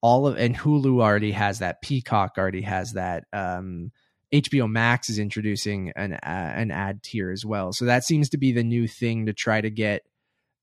all 0.00 0.26
of 0.26 0.36
and 0.36 0.56
Hulu 0.56 1.00
already 1.00 1.30
has 1.30 1.60
that, 1.60 1.80
Peacock 1.80 2.32
already 2.36 2.62
has 2.62 2.94
that. 2.94 3.26
Um, 3.32 3.92
HBO 4.34 4.68
Max 4.68 5.08
is 5.08 5.20
introducing 5.20 5.92
an 5.94 6.14
uh, 6.14 6.18
an 6.56 6.72
ad 6.72 7.04
tier 7.04 7.30
as 7.30 7.46
well. 7.46 7.72
So 7.72 7.84
that 7.84 8.02
seems 8.02 8.30
to 8.30 8.36
be 8.36 8.50
the 8.50 8.64
new 8.64 8.88
thing 8.88 9.26
to 9.26 9.32
try 9.32 9.60
to 9.60 9.70
get 9.70 10.02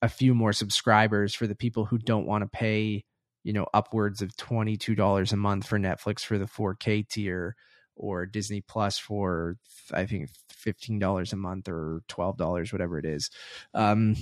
a 0.02 0.10
few 0.10 0.36
more 0.36 0.52
subscribers 0.52 1.34
for 1.34 1.48
the 1.48 1.56
people 1.56 1.86
who 1.86 1.98
don't 1.98 2.28
want 2.28 2.44
to 2.44 2.50
pay, 2.50 3.06
you 3.48 3.54
know, 3.54 3.66
upwards 3.74 4.22
of 4.22 4.36
$22 4.36 5.32
a 5.32 5.36
month 5.38 5.66
for 5.66 5.80
Netflix 5.80 6.20
for 6.20 6.38
the 6.38 6.48
4K 6.48 7.08
tier 7.08 7.56
or 7.96 8.26
Disney 8.26 8.60
Plus 8.60 9.00
for 9.00 9.56
I 9.94 10.06
think 10.06 10.32
$15 10.54 11.32
a 11.32 11.36
month 11.38 11.70
or 11.70 12.02
$12 12.10 12.74
whatever 12.74 13.00
it 13.00 13.06
is. 13.06 13.32
Um 13.74 14.18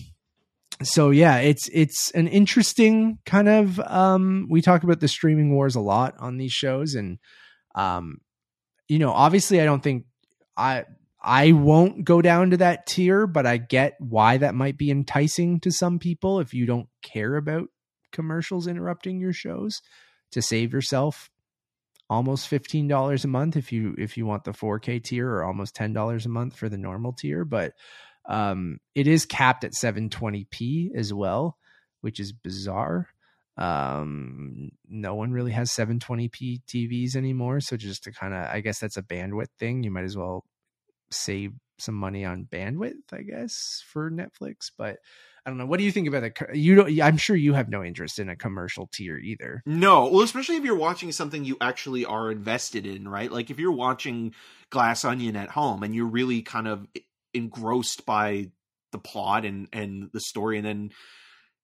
so 0.84 1.10
yeah, 1.10 1.38
it's 1.38 1.68
it's 1.74 2.12
an 2.12 2.28
interesting 2.28 3.18
kind 3.26 3.50
of 3.50 3.80
um 3.80 4.46
we 4.48 4.62
talk 4.62 4.84
about 4.84 5.00
the 5.00 5.08
streaming 5.08 5.56
wars 5.56 5.74
a 5.74 5.80
lot 5.80 6.14
on 6.20 6.38
these 6.38 6.54
shows 6.54 6.94
and 6.94 7.18
um 7.74 8.20
you 8.88 9.00
know, 9.00 9.12
obviously 9.12 9.60
I 9.60 9.66
don't 9.66 9.82
think 9.82 10.06
I 10.56 10.86
I 11.20 11.54
won't 11.54 12.06
go 12.06 12.22
down 12.22 12.52
to 12.52 12.58
that 12.58 12.86
tier, 12.86 13.26
but 13.26 13.48
I 13.48 13.58
get 13.58 13.96
why 13.98 14.38
that 14.38 14.54
might 14.54 14.78
be 14.78 14.92
enticing 14.92 15.60
to 15.62 15.72
some 15.72 15.98
people 15.98 16.40
if 16.40 16.54
you 16.54 16.68
don't 16.68 16.90
care 17.02 17.38
about 17.38 17.70
commercials 18.16 18.66
interrupting 18.66 19.20
your 19.20 19.34
shows 19.34 19.82
to 20.32 20.42
save 20.42 20.74
yourself 20.74 21.30
almost 22.10 22.50
$15 22.50 23.24
a 23.24 23.28
month 23.28 23.58
if 23.58 23.72
you 23.72 23.96
if 23.98 24.18
you 24.18 24.26
want 24.26 24.44
the 24.44 24.52
4K 24.52 25.04
tier 25.04 25.30
or 25.30 25.44
almost 25.44 25.76
$10 25.76 26.26
a 26.26 26.30
month 26.30 26.56
for 26.56 26.70
the 26.70 26.78
normal 26.78 27.14
tier, 27.14 27.46
but 27.46 27.74
um 28.28 28.80
it 28.96 29.08
is 29.08 29.26
capped 29.26 29.64
at 29.64 29.74
720p 29.74 30.96
as 30.96 31.14
well, 31.14 31.58
which 32.02 32.20
is 32.20 32.32
bizarre. 32.32 33.08
Um 33.58 34.70
no 34.88 35.16
one 35.16 35.32
really 35.32 35.52
has 35.52 35.72
720p 35.72 36.62
TVs 36.68 37.16
anymore, 37.16 37.60
so 37.60 37.78
just 37.78 38.04
to 38.04 38.12
kind 38.12 38.34
of 38.34 38.48
I 38.50 38.62
guess 38.62 38.80
that's 38.80 38.98
a 38.98 39.04
bandwidth 39.04 39.52
thing. 39.60 39.84
You 39.84 39.92
might 39.92 40.06
as 40.06 40.18
well 40.18 40.46
save 41.12 41.54
some 41.78 41.96
money 41.96 42.26
on 42.26 42.48
bandwidth, 42.52 43.12
I 43.12 43.22
guess, 43.22 43.84
for 43.88 44.10
Netflix. 44.10 44.72
But 44.78 44.98
I 45.46 45.52
don't 45.52 45.60
know. 45.60 45.68
What 45.68 45.78
do 45.78 45.86
you 45.86 45.92
think 45.92 46.08
about 46.08 46.24
the? 46.24 46.58
You 46.58 46.76
don't. 46.76 47.02
I'm 47.02 47.18
sure 47.18 47.36
you 47.36 47.54
have 47.54 47.70
no 47.70 47.84
interest 47.84 48.18
in 48.18 48.30
a 48.30 48.36
commercial 48.36 48.90
tier 48.92 49.18
either. 49.18 49.62
No, 49.66 50.08
well, 50.08 50.22
especially 50.22 50.56
if 50.56 50.64
you're 50.64 50.76
watching 50.76 51.12
something 51.12 51.46
you 51.46 51.56
actually 51.62 52.04
are 52.04 52.32
invested 52.32 52.88
in, 52.88 53.08
right? 53.08 53.32
Like 53.32 53.52
if 53.52 53.60
you're 53.60 53.72
watching 53.72 54.34
Glass 54.72 55.06
Onion 55.06 55.36
at 55.36 55.50
home 55.50 55.84
and 55.84 55.94
you're 55.94 56.08
really 56.08 56.42
kind 56.42 56.68
of 56.68 56.88
engrossed 57.36 58.08
by 58.08 58.50
the 58.92 58.98
plot 58.98 59.46
and 59.46 59.68
and 59.72 60.10
the 60.14 60.20
story, 60.20 60.58
and 60.58 60.66
then 60.66 60.90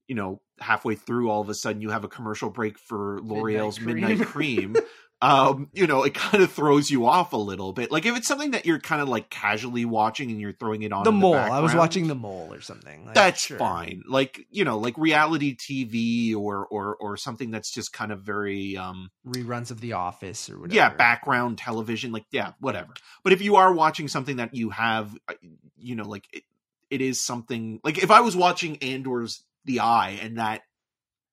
you 0.07 0.13
know 0.13 0.41
halfway 0.59 0.93
through, 0.93 1.31
all 1.31 1.41
of 1.41 1.49
a 1.49 1.55
sudden 1.55 1.81
you 1.81 1.89
have 1.89 2.03
a 2.03 2.09
commercial 2.09 2.51
break 2.51 2.77
for 2.77 3.19
L'Oreal's 3.23 3.81
Midnight 3.81 4.19
Cream. 4.19 4.73
Midnight 4.73 4.83
Cream 4.83 4.87
um, 5.21 5.69
you 5.71 5.85
know, 5.85 6.03
it 6.03 6.13
kind 6.13 6.43
of 6.43 6.51
throws 6.51 6.89
you 6.89 7.05
off 7.05 7.33
a 7.33 7.37
little 7.37 7.73
bit. 7.73 7.91
Like 7.91 8.05
if 8.05 8.17
it's 8.17 8.27
something 8.27 8.51
that 8.51 8.65
you're 8.65 8.79
kind 8.79 9.01
of 9.01 9.07
like 9.07 9.29
casually 9.29 9.85
watching 9.85 10.31
and 10.31 10.41
you're 10.41 10.53
throwing 10.53 10.81
it 10.81 10.91
on 10.91 11.03
the 11.03 11.11
mole. 11.11 11.33
The 11.33 11.39
I 11.39 11.59
was 11.59 11.75
watching 11.75 12.07
the 12.07 12.15
mole 12.15 12.49
or 12.51 12.61
something. 12.61 13.05
Like, 13.05 13.13
that's 13.13 13.45
sure. 13.45 13.57
fine. 13.57 14.01
Like 14.07 14.45
you 14.49 14.65
know, 14.65 14.79
like 14.79 14.97
reality 14.97 15.55
TV 15.55 16.35
or 16.35 16.65
or 16.65 16.95
or 16.95 17.17
something 17.17 17.51
that's 17.51 17.71
just 17.71 17.93
kind 17.93 18.11
of 18.11 18.21
very 18.21 18.77
um 18.77 19.09
reruns 19.25 19.69
of 19.69 19.79
The 19.79 19.93
Office 19.93 20.49
or 20.49 20.59
whatever. 20.59 20.75
Yeah, 20.75 20.89
background 20.89 21.59
television. 21.59 22.11
Like 22.11 22.25
yeah, 22.31 22.53
whatever. 22.59 22.93
But 23.23 23.33
if 23.33 23.41
you 23.41 23.57
are 23.57 23.71
watching 23.71 24.07
something 24.07 24.37
that 24.37 24.55
you 24.55 24.71
have, 24.71 25.15
uh, 25.27 25.33
you 25.77 25.95
know, 25.95 26.07
like 26.07 26.25
it, 26.33 26.43
it 26.89 27.01
is 27.01 27.23
something 27.23 27.79
like 27.83 28.01
if 28.01 28.09
I 28.09 28.21
was 28.21 28.35
watching 28.35 28.77
Andor's 28.77 29.43
The 29.65 29.81
Eye 29.81 30.19
and 30.21 30.39
that 30.39 30.61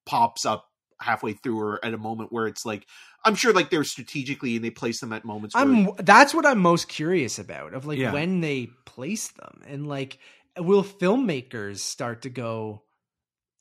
pops 0.05 0.44
up 0.44 0.68
halfway 1.00 1.32
through 1.32 1.60
or 1.60 1.84
at 1.84 1.94
a 1.94 1.98
moment 1.98 2.32
where 2.32 2.46
it's 2.46 2.66
like 2.66 2.86
I'm 3.24 3.34
sure 3.34 3.52
like 3.52 3.70
they're 3.70 3.84
strategically 3.84 4.56
and 4.56 4.64
they 4.64 4.70
place 4.70 5.00
them 5.00 5.12
at 5.12 5.24
moments. 5.24 5.54
I'm 5.56 5.90
that's 5.98 6.34
what 6.34 6.46
I'm 6.46 6.58
most 6.58 6.88
curious 6.88 7.38
about 7.38 7.74
of 7.74 7.86
like 7.86 7.98
yeah. 7.98 8.12
when 8.12 8.40
they 8.40 8.68
place 8.84 9.28
them 9.28 9.62
and 9.66 9.86
like 9.86 10.18
will 10.56 10.84
filmmakers 10.84 11.78
start 11.78 12.22
to 12.22 12.30
go. 12.30 12.82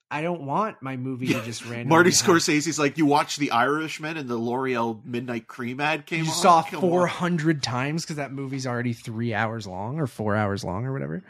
I 0.09 0.21
don't 0.21 0.43
want 0.43 0.81
my 0.81 0.95
movie 0.95 1.27
to 1.27 1.41
just 1.41 1.61
randomly. 1.65 1.89
Marty 1.89 2.11
Scorsese's 2.11 2.79
like, 2.79 2.97
you 2.97 3.05
watch 3.05 3.35
The 3.35 3.51
Irishman 3.51 4.15
and 4.15 4.29
the 4.29 4.37
L'Oreal 4.37 5.03
Midnight 5.03 5.47
Cream 5.47 5.81
ad 5.81 6.05
came. 6.05 6.23
You 6.23 6.31
on? 6.31 6.37
saw 6.37 6.61
four 6.61 7.07
hundred 7.07 7.61
times 7.61 8.03
because 8.03 8.15
that 8.15 8.31
movie's 8.31 8.65
already 8.65 8.93
three 8.93 9.33
hours 9.33 9.67
long 9.67 9.99
or 9.99 10.07
four 10.07 10.35
hours 10.35 10.63
long 10.63 10.85
or 10.85 10.93
whatever. 10.93 11.23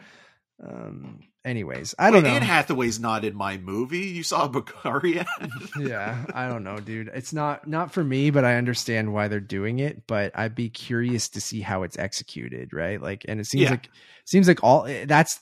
Um, 0.63 1.21
anyways, 1.47 1.95
I 1.97 2.11
don't 2.11 2.23
Wait, 2.23 2.29
know. 2.29 2.35
Anne 2.35 2.41
Hathaway's 2.43 2.99
not 2.99 3.25
in 3.25 3.35
my 3.35 3.57
movie. 3.57 4.07
You 4.07 4.23
saw 4.23 4.47
Bakari 4.47 5.21
yeah, 5.79 6.25
I 6.33 6.47
don't 6.47 6.63
know, 6.63 6.79
dude. 6.79 7.09
It's 7.13 7.33
not 7.33 7.67
not 7.67 7.91
for 7.91 8.03
me, 8.03 8.29
but 8.29 8.45
I 8.45 8.55
understand 8.55 9.13
why 9.13 9.27
they're 9.27 9.39
doing 9.39 9.79
it. 9.79 10.05
But 10.05 10.31
I'd 10.35 10.55
be 10.55 10.69
curious 10.69 11.29
to 11.29 11.41
see 11.41 11.61
how 11.61 11.83
it's 11.83 11.97
executed, 11.97 12.73
right? 12.73 13.01
Like, 13.01 13.25
and 13.27 13.39
it 13.39 13.45
seems 13.45 13.63
yeah. 13.63 13.71
like 13.71 13.89
seems 14.25 14.47
like 14.47 14.63
all 14.63 14.85
eh, 14.85 15.05
that's. 15.05 15.39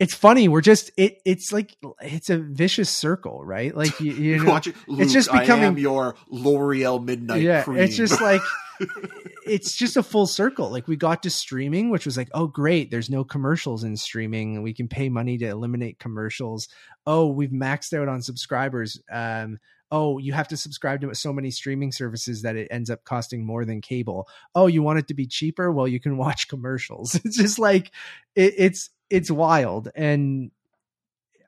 It's 0.00 0.14
funny. 0.14 0.48
We're 0.48 0.62
just 0.62 0.90
it. 0.96 1.20
It's 1.26 1.52
like 1.52 1.76
it's 2.00 2.30
a 2.30 2.38
vicious 2.38 2.88
circle, 2.88 3.44
right? 3.44 3.76
Like 3.76 4.00
you, 4.00 4.12
you 4.12 4.38
know, 4.44 4.56
it, 4.56 4.66
Luke, 4.88 5.00
it's 5.00 5.12
just 5.12 5.30
becoming 5.30 5.76
your 5.76 6.14
L'Oreal 6.30 7.04
Midnight. 7.04 7.42
Yeah, 7.42 7.62
cream. 7.62 7.76
it's 7.76 7.96
just 7.96 8.18
like 8.18 8.40
it's 9.46 9.76
just 9.76 9.98
a 9.98 10.02
full 10.02 10.26
circle. 10.26 10.70
Like 10.70 10.88
we 10.88 10.96
got 10.96 11.22
to 11.24 11.30
streaming, 11.30 11.90
which 11.90 12.06
was 12.06 12.16
like, 12.16 12.30
oh 12.32 12.46
great, 12.46 12.90
there's 12.90 13.10
no 13.10 13.24
commercials 13.24 13.84
in 13.84 13.94
streaming. 13.98 14.62
We 14.62 14.72
can 14.72 14.88
pay 14.88 15.10
money 15.10 15.36
to 15.36 15.46
eliminate 15.46 15.98
commercials. 15.98 16.68
Oh, 17.06 17.28
we've 17.28 17.50
maxed 17.50 17.92
out 17.92 18.08
on 18.08 18.22
subscribers. 18.22 18.98
Um, 19.12 19.58
oh, 19.90 20.16
you 20.16 20.32
have 20.32 20.48
to 20.48 20.56
subscribe 20.56 21.02
to 21.02 21.14
so 21.14 21.30
many 21.30 21.50
streaming 21.50 21.92
services 21.92 22.40
that 22.42 22.56
it 22.56 22.68
ends 22.70 22.88
up 22.88 23.04
costing 23.04 23.44
more 23.44 23.66
than 23.66 23.82
cable. 23.82 24.28
Oh, 24.54 24.66
you 24.66 24.82
want 24.82 24.98
it 24.98 25.08
to 25.08 25.14
be 25.14 25.26
cheaper? 25.26 25.70
Well, 25.70 25.88
you 25.88 26.00
can 26.00 26.16
watch 26.16 26.48
commercials. 26.48 27.20
It's 27.24 27.36
just 27.36 27.58
like 27.58 27.90
it, 28.34 28.54
it's 28.56 28.88
it's 29.10 29.30
wild 29.30 29.88
and 29.94 30.50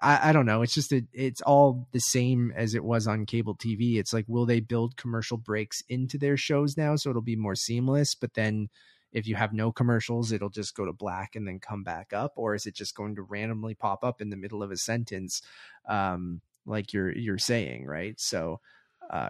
I, 0.02 0.30
I 0.30 0.32
don't 0.32 0.46
know. 0.46 0.62
It's 0.62 0.74
just 0.74 0.92
a, 0.92 1.04
it's 1.12 1.40
all 1.40 1.88
the 1.92 2.00
same 2.00 2.52
as 2.56 2.74
it 2.74 2.84
was 2.84 3.06
on 3.06 3.24
cable 3.24 3.54
TV. 3.54 3.98
It's 3.98 4.12
like, 4.12 4.24
will 4.28 4.46
they 4.46 4.60
build 4.60 4.96
commercial 4.96 5.36
breaks 5.36 5.82
into 5.88 6.18
their 6.18 6.36
shows 6.36 6.76
now 6.76 6.96
so 6.96 7.10
it'll 7.10 7.22
be 7.22 7.36
more 7.36 7.54
seamless? 7.54 8.14
But 8.14 8.34
then 8.34 8.68
if 9.12 9.28
you 9.28 9.36
have 9.36 9.52
no 9.52 9.70
commercials, 9.70 10.32
it'll 10.32 10.50
just 10.50 10.74
go 10.74 10.84
to 10.84 10.92
black 10.92 11.36
and 11.36 11.46
then 11.46 11.60
come 11.60 11.84
back 11.84 12.12
up, 12.12 12.32
or 12.36 12.54
is 12.54 12.66
it 12.66 12.74
just 12.74 12.96
going 12.96 13.14
to 13.16 13.22
randomly 13.22 13.74
pop 13.74 14.04
up 14.04 14.20
in 14.20 14.30
the 14.30 14.36
middle 14.36 14.62
of 14.62 14.70
a 14.70 14.76
sentence, 14.76 15.42
um, 15.86 16.40
like 16.64 16.92
you're 16.92 17.12
you're 17.12 17.38
saying, 17.38 17.86
right? 17.86 18.18
So, 18.18 18.60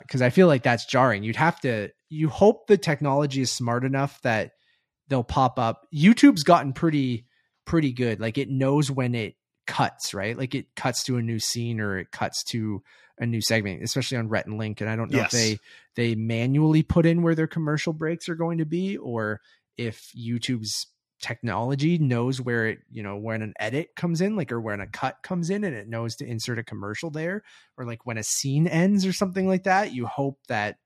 because 0.01 0.23
uh, 0.23 0.27
I 0.27 0.31
feel 0.31 0.47
like 0.47 0.63
that's 0.63 0.87
jarring. 0.87 1.25
You'd 1.25 1.37
have 1.37 1.61
to. 1.63 1.89
You 2.09 2.29
hope 2.29 2.67
the 2.67 2.79
technology 2.79 3.41
is 3.41 3.51
smart 3.51 3.85
enough 3.85 4.23
that 4.23 4.53
they'll 5.09 5.25
pop 5.25 5.59
up. 5.59 5.87
YouTube's 5.93 6.45
gotten 6.45 6.73
pretty 6.73 7.27
pretty 7.65 7.93
good. 7.93 8.21
Like 8.21 8.39
it 8.39 8.51
knows 8.51 8.91
when 8.91 9.15
it 9.15 9.35
cuts, 9.67 10.15
right? 10.15 10.37
Like 10.37 10.55
it 10.55 10.67
cuts 10.77 11.05
to 11.05 11.17
a 11.17 11.23
new 11.23 11.39
scene 11.39 11.81
or 11.81 11.99
it 11.99 12.11
cuts 12.11 12.45
to 12.45 12.83
a 13.19 13.27
new 13.27 13.41
segment, 13.41 13.83
especially 13.83 14.19
on 14.19 14.29
Rhett 14.29 14.47
and 14.47 14.59
Link. 14.59 14.81
And 14.81 14.91
I 14.91 14.97
don't 14.97 15.11
know 15.11 15.19
yes. 15.19 15.33
if 15.35 15.41
they 15.41 15.59
they 15.95 16.15
manually 16.15 16.83
put 16.83 17.07
in 17.07 17.23
where 17.23 17.35
their 17.35 17.47
commercial 17.47 17.93
breaks 17.93 18.29
are 18.29 18.35
going 18.35 18.59
to 18.59 18.65
be, 18.65 18.97
or 18.97 19.41
if 19.77 20.11
YouTube's 20.19 20.87
technology 21.23 21.99
knows 21.99 22.41
where 22.41 22.67
it, 22.67 22.81
you 22.91 23.03
know, 23.03 23.17
when 23.17 23.43
an 23.43 23.55
edit 23.59 23.91
comes 23.97 24.21
in, 24.21 24.37
like 24.37 24.51
or 24.51 24.61
when 24.61 24.81
a 24.81 24.87
cut 24.87 25.17
comes 25.23 25.51
in 25.51 25.63
and 25.65 25.75
it 25.75 25.89
knows 25.89 26.17
to 26.17 26.27
insert 26.27 26.59
a 26.59 26.65
commercial 26.65 27.11
there, 27.11 27.43
or 27.79 27.87
like 27.87 28.05
when 28.05 28.19
a 28.19 28.23
scene 28.23 28.67
ends 28.67 29.07
or 29.07 29.13
something 29.13 29.47
like 29.47 29.65
that. 29.65 29.93
You 29.93 30.07
hope 30.07 30.39
that 30.49 30.77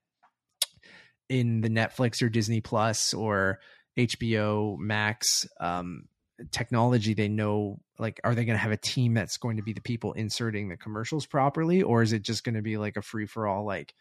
in 1.29 1.61
the 1.61 1.69
Netflix 1.69 2.21
or 2.21 2.29
Disney 2.29 2.61
Plus 2.61 3.13
or 3.13 3.59
HBO 3.97 4.77
Max, 4.77 5.47
um, 5.59 6.03
technology 6.51 7.13
they 7.13 7.27
know 7.27 7.79
like 7.97 8.19
are 8.23 8.35
they 8.35 8.45
going 8.45 8.57
to 8.57 8.61
have 8.61 8.71
a 8.71 8.77
team 8.77 9.13
that's 9.13 9.37
going 9.37 9.57
to 9.57 9.63
be 9.63 9.73
the 9.73 9.81
people 9.81 10.13
inserting 10.13 10.69
the 10.69 10.77
commercials 10.77 11.25
properly 11.25 11.81
or 11.81 12.01
is 12.01 12.13
it 12.13 12.21
just 12.21 12.43
going 12.43 12.55
to 12.55 12.61
be 12.61 12.77
like 12.77 12.95
a 12.95 13.01
free 13.01 13.25
for 13.25 13.47
all 13.47 13.65
like 13.65 13.93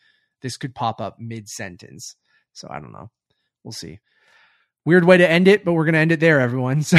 this 0.43 0.57
could 0.57 0.75
pop 0.75 1.01
up 1.01 1.17
mid 1.19 1.49
sentence 1.49 2.17
so 2.53 2.69
i 2.71 2.81
don't 2.81 2.93
know. 2.93 3.11
We'll 3.65 3.73
see. 3.73 3.99
Weird 4.85 5.05
way 5.05 5.17
to 5.17 5.29
end 5.29 5.49
it 5.49 5.65
but 5.65 5.73
we're 5.73 5.85
going 5.85 5.95
to 5.95 5.99
end 5.99 6.13
it 6.13 6.21
there 6.21 6.41
everyone. 6.41 6.83
So 6.93 6.99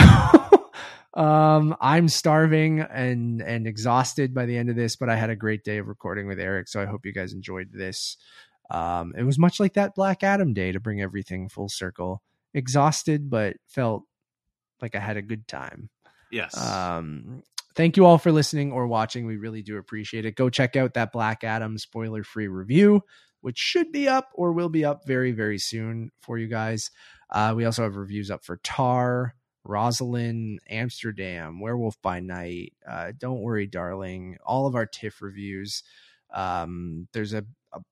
um 1.14 1.76
i'm 1.81 2.07
starving 2.07 2.80
and 2.80 3.41
and 3.41 3.65
exhausted 3.65 4.35
by 4.35 4.45
the 4.45 4.55
end 4.55 4.69
of 4.69 4.76
this 4.76 4.95
but 4.95 5.09
i 5.09 5.15
had 5.15 5.31
a 5.31 5.35
great 5.35 5.64
day 5.64 5.80
of 5.80 5.88
recording 5.88 6.27
with 6.27 6.39
eric 6.39 6.68
so 6.68 6.80
i 6.80 6.85
hope 6.85 7.07
you 7.07 7.14
guys 7.14 7.34
enjoyed 7.34 7.69
this. 7.73 8.18
Um 8.69 9.14
it 9.18 9.23
was 9.23 9.39
much 9.39 9.59
like 9.59 9.73
that 9.73 9.95
black 9.95 10.23
adam 10.23 10.53
day 10.53 10.72
to 10.72 10.80
bring 10.80 11.01
everything 11.01 11.49
full 11.49 11.69
circle. 11.69 12.22
Exhausted 12.53 13.30
but 13.30 13.55
felt 13.68 14.03
like 14.81 14.95
I 14.95 14.99
had 14.99 15.17
a 15.17 15.21
good 15.21 15.47
time. 15.47 15.89
Yes. 16.31 16.57
Um, 16.57 17.43
thank 17.75 17.97
you 17.97 18.05
all 18.05 18.17
for 18.17 18.31
listening 18.31 18.71
or 18.71 18.87
watching. 18.87 19.25
We 19.25 19.37
really 19.37 19.61
do 19.61 19.77
appreciate 19.77 20.25
it. 20.25 20.35
Go 20.35 20.49
check 20.49 20.75
out 20.75 20.93
that 20.95 21.11
Black 21.11 21.43
Adam 21.43 21.77
spoiler 21.77 22.23
free 22.23 22.47
review, 22.47 23.01
which 23.41 23.57
should 23.57 23.91
be 23.91 24.07
up 24.07 24.29
or 24.33 24.51
will 24.51 24.69
be 24.69 24.83
up 24.83 25.01
very, 25.05 25.31
very 25.31 25.57
soon 25.57 26.11
for 26.19 26.37
you 26.37 26.47
guys. 26.47 26.91
Uh, 27.29 27.53
we 27.55 27.65
also 27.65 27.83
have 27.83 27.95
reviews 27.95 28.31
up 28.31 28.43
for 28.43 28.57
Tar, 28.63 29.35
Rosaline, 29.63 30.57
Amsterdam, 30.69 31.59
Werewolf 31.59 32.01
by 32.01 32.19
Night, 32.19 32.73
uh, 32.89 33.11
Don't 33.17 33.41
Worry, 33.41 33.67
Darling, 33.67 34.37
all 34.45 34.65
of 34.65 34.75
our 34.75 34.85
TIFF 34.85 35.21
reviews. 35.21 35.83
Um, 36.33 37.07
there's 37.13 37.33
a 37.33 37.39
a 37.39 37.43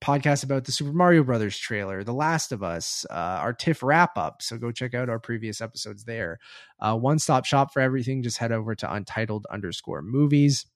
podcast 0.02 0.44
about 0.44 0.64
the 0.64 0.72
Super 0.72 0.92
Mario 0.92 1.22
Brothers 1.22 1.58
trailer, 1.58 2.02
The 2.02 2.12
Last 2.12 2.52
of 2.52 2.62
Us, 2.62 3.04
uh, 3.10 3.14
our 3.14 3.52
TIFF 3.52 3.82
wrap 3.82 4.16
up. 4.16 4.42
So 4.42 4.58
go 4.58 4.72
check 4.72 4.94
out 4.94 5.08
our 5.08 5.18
previous 5.18 5.60
episodes 5.60 6.04
there. 6.04 6.38
Uh, 6.80 6.96
One 6.96 7.18
stop 7.18 7.44
shop 7.44 7.72
for 7.72 7.80
everything. 7.80 8.22
Just 8.22 8.38
head 8.38 8.52
over 8.52 8.74
to 8.74 8.92
untitled 8.92 9.46
underscore 9.50 10.02
movies. 10.02 10.66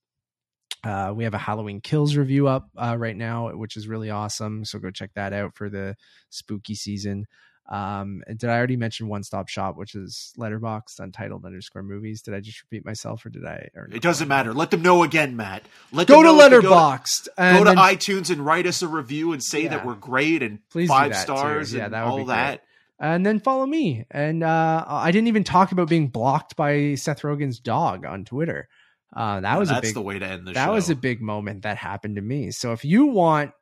Uh, 0.82 1.12
we 1.14 1.24
have 1.24 1.34
a 1.34 1.38
Halloween 1.38 1.80
Kills 1.80 2.16
review 2.16 2.48
up 2.48 2.70
uh, 2.76 2.96
right 2.98 3.16
now, 3.16 3.54
which 3.54 3.76
is 3.76 3.86
really 3.86 4.08
awesome. 4.08 4.64
So 4.64 4.78
go 4.78 4.90
check 4.90 5.10
that 5.14 5.32
out 5.32 5.54
for 5.54 5.68
the 5.68 5.94
spooky 6.30 6.74
season. 6.74 7.26
Um, 7.70 8.22
and 8.26 8.36
did 8.36 8.50
I 8.50 8.56
already 8.58 8.76
mention 8.76 9.06
One 9.06 9.22
Stop 9.22 9.48
Shop, 9.48 9.76
which 9.76 9.94
is 9.94 10.32
Letterboxd 10.36 10.98
Untitled 10.98 11.44
underscore 11.44 11.84
movies? 11.84 12.20
Did 12.20 12.34
I 12.34 12.40
just 12.40 12.60
repeat 12.62 12.84
myself, 12.84 13.24
or 13.24 13.28
did 13.30 13.44
I? 13.46 13.68
Or 13.76 13.88
It 13.92 14.02
doesn't 14.02 14.26
matter. 14.26 14.52
Let 14.52 14.72
them 14.72 14.82
know 14.82 15.04
again, 15.04 15.36
Matt. 15.36 15.62
Let 15.92 16.08
Go 16.08 16.14
them 16.16 16.22
to 16.24 16.28
know 16.38 16.44
if 16.44 16.50
they 16.62 16.68
Letterboxd. 16.68 17.24
Go 17.26 17.30
to, 17.30 17.34
then- 17.36 17.64
go 17.64 17.74
to 17.74 17.80
iTunes 17.80 18.30
and 18.30 18.44
write 18.44 18.66
us 18.66 18.82
a 18.82 18.88
review 18.88 19.32
and 19.32 19.42
say 19.42 19.62
Yeah. 19.64 19.68
that 19.70 19.86
we're 19.86 19.94
great 19.94 20.42
and 20.42 20.58
Please 20.70 20.88
five 20.88 21.14
stars 21.14 21.72
Yeah, 21.72 21.84
and 21.84 21.94
that 21.94 22.04
would 22.06 22.10
all 22.10 22.16
great. 22.24 22.26
that. 22.28 22.62
and 22.98 23.24
then 23.24 23.38
follow 23.38 23.66
me. 23.66 24.04
And 24.10 24.42
uh, 24.42 24.84
I 24.88 25.12
didn't 25.12 25.28
even 25.28 25.44
talk 25.44 25.70
about 25.70 25.88
being 25.88 26.08
blocked 26.08 26.56
by 26.56 26.96
Seth 26.96 27.22
Rogen's 27.22 27.60
dog 27.60 28.04
on 28.04 28.24
Twitter. 28.24 28.68
Uh, 29.14 29.40
that 29.40 29.58
was 29.58 29.68
That's 29.68 29.78
a 29.78 29.82
big 29.82 29.94
the 29.94 30.02
way 30.02 30.18
to 30.18 30.26
end 30.26 30.46
the 30.46 30.52
that 30.52 30.66
show. 30.66 30.72
was 30.72 30.90
a 30.90 30.94
big 30.96 31.20
moment 31.22 31.62
that 31.62 31.76
happened 31.76 32.16
to 32.16 32.22
me. 32.22 32.50
So 32.50 32.72
if 32.72 32.84
you 32.84 33.06
want 33.06 33.52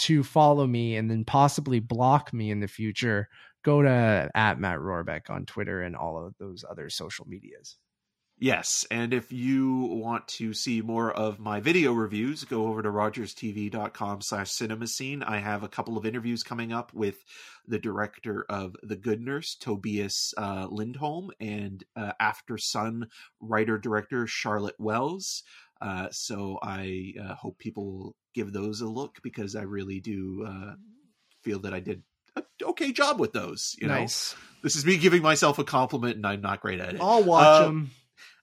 to 0.00 0.22
follow 0.22 0.66
me 0.66 0.96
and 0.96 1.10
then 1.10 1.24
possibly 1.24 1.80
block 1.80 2.32
me 2.32 2.50
in 2.50 2.60
the 2.60 2.68
future, 2.68 3.28
go 3.64 3.82
to 3.82 4.30
at 4.34 4.58
Matt 4.58 4.78
Rohrbeck 4.78 5.30
on 5.30 5.46
Twitter 5.46 5.82
and 5.82 5.96
all 5.96 6.24
of 6.24 6.34
those 6.38 6.64
other 6.68 6.88
social 6.90 7.26
medias. 7.28 7.76
Yes, 8.42 8.86
and 8.90 9.12
if 9.12 9.30
you 9.30 9.80
want 9.80 10.26
to 10.28 10.54
see 10.54 10.80
more 10.80 11.12
of 11.12 11.38
my 11.38 11.60
video 11.60 11.92
reviews, 11.92 12.42
go 12.44 12.68
over 12.68 12.80
to 12.80 12.88
rogerstv.com 12.88 14.22
slash 14.22 14.50
cinema 14.50 14.86
scene. 14.86 15.22
I 15.22 15.40
have 15.40 15.62
a 15.62 15.68
couple 15.68 15.98
of 15.98 16.06
interviews 16.06 16.42
coming 16.42 16.72
up 16.72 16.90
with 16.94 17.16
the 17.66 17.78
director 17.78 18.46
of 18.48 18.76
The 18.82 18.96
Good 18.96 19.20
Nurse, 19.20 19.54
Tobias 19.60 20.32
uh, 20.38 20.68
Lindholm, 20.70 21.30
and 21.38 21.84
uh, 21.94 22.12
Aftersun 22.18 23.08
writer-director 23.40 24.26
Charlotte 24.26 24.76
Wells. 24.78 25.42
Uh, 25.80 26.08
so 26.10 26.58
I 26.62 27.14
uh, 27.22 27.34
hope 27.34 27.58
people 27.58 28.14
give 28.34 28.52
those 28.52 28.80
a 28.80 28.86
look 28.86 29.16
because 29.22 29.56
I 29.56 29.62
really 29.62 30.00
do 30.00 30.44
uh, 30.46 30.74
feel 31.42 31.60
that 31.60 31.72
I 31.74 31.80
did 31.80 32.02
a 32.36 32.42
okay 32.62 32.92
job 32.92 33.18
with 33.18 33.32
those. 33.32 33.74
You 33.80 33.88
nice. 33.88 34.34
know, 34.34 34.38
this 34.62 34.76
is 34.76 34.84
me 34.84 34.96
giving 34.98 35.22
myself 35.22 35.58
a 35.58 35.64
compliment, 35.64 36.16
and 36.16 36.26
I'm 36.26 36.40
not 36.42 36.60
great 36.60 36.80
at 36.80 36.94
it. 36.94 37.00
I'll 37.00 37.24
watch 37.24 37.46
Uh, 37.46 37.64
them. 37.64 37.90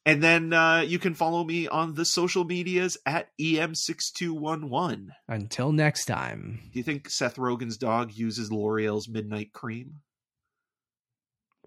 And 0.05 0.23
then 0.23 0.53
uh, 0.53 0.80
you 0.88 0.99
can 0.99 1.15
follow 1.15 1.43
me 1.43 1.68
on 1.68 1.93
the 1.93 2.05
social 2.05 2.45
medias 2.45 2.97
at 3.05 3.27
E 3.38 3.57
EM6211. 3.57 5.07
Until 5.27 5.72
next 5.72 6.05
time. 6.05 6.59
Do 6.72 6.80
you 6.80 6.84
think 6.84 7.09
Seth 7.09 7.35
Rogen's 7.35 7.77
dog 7.77 8.14
uses 8.14 8.51
L'Oreal's 8.51 9.09
Midnight 9.09 9.51
Cream? 9.53 9.95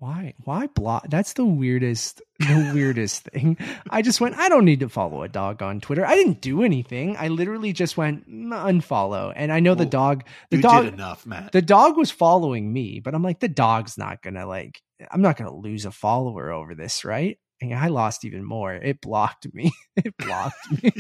Why? 0.01 0.33
Why 0.45 0.67
block? 0.67 1.07
That's 1.11 1.35
the 1.35 1.45
weirdest, 1.45 2.23
the 2.39 2.71
weirdest 2.75 3.25
thing. 3.25 3.59
I 3.91 4.01
just 4.01 4.19
went. 4.19 4.39
I 4.39 4.49
don't 4.49 4.65
need 4.65 4.81
to 4.81 4.89
follow 4.89 5.23
a 5.23 5.29
dog 5.29 5.61
on 5.61 5.81
Twitter. 5.81 6.07
I 6.07 6.15
didn't 6.15 6.41
do 6.41 6.63
anything. 6.63 7.19
I 7.19 7.29
literally 7.29 7.75
just 7.75 7.99
went 7.99 8.27
"Mm, 8.27 8.49
unfollow. 8.51 9.31
And 9.37 9.53
I 9.53 9.61
know 9.61 9.75
the 9.75 9.85
dog. 9.85 10.25
The 10.51 10.57
you 10.57 10.63
dog. 10.63 10.85
did 10.85 10.95
enough, 10.95 11.27
Matt. 11.27 11.53
The 11.53 11.61
dog 11.61 11.99
was 11.99 12.11
following 12.11 12.73
me, 12.73 13.01
but 13.01 13.15
I'm 13.15 13.23
like, 13.23 13.41
the 13.41 13.49
dog's 13.49 13.99
not 13.99 14.23
gonna 14.23 14.47
like. 14.47 14.81
I'm 15.11 15.21
not 15.21 15.37
gonna 15.37 15.55
lose 15.55 15.85
a 15.85 15.91
follower 15.91 16.51
over 16.51 16.75
this, 16.75 17.05
right? 17.05 17.39
And 17.61 17.75
I 17.75 17.89
lost 17.89 18.25
even 18.25 18.43
more. 18.43 18.73
It 18.73 19.03
blocked 19.03 19.53
me. 19.53 19.71
It 20.03 20.17
blocked 20.17 20.83
me. 20.83 20.93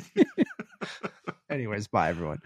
Anyways, 1.50 1.88
bye 1.88 2.10
everyone. 2.10 2.40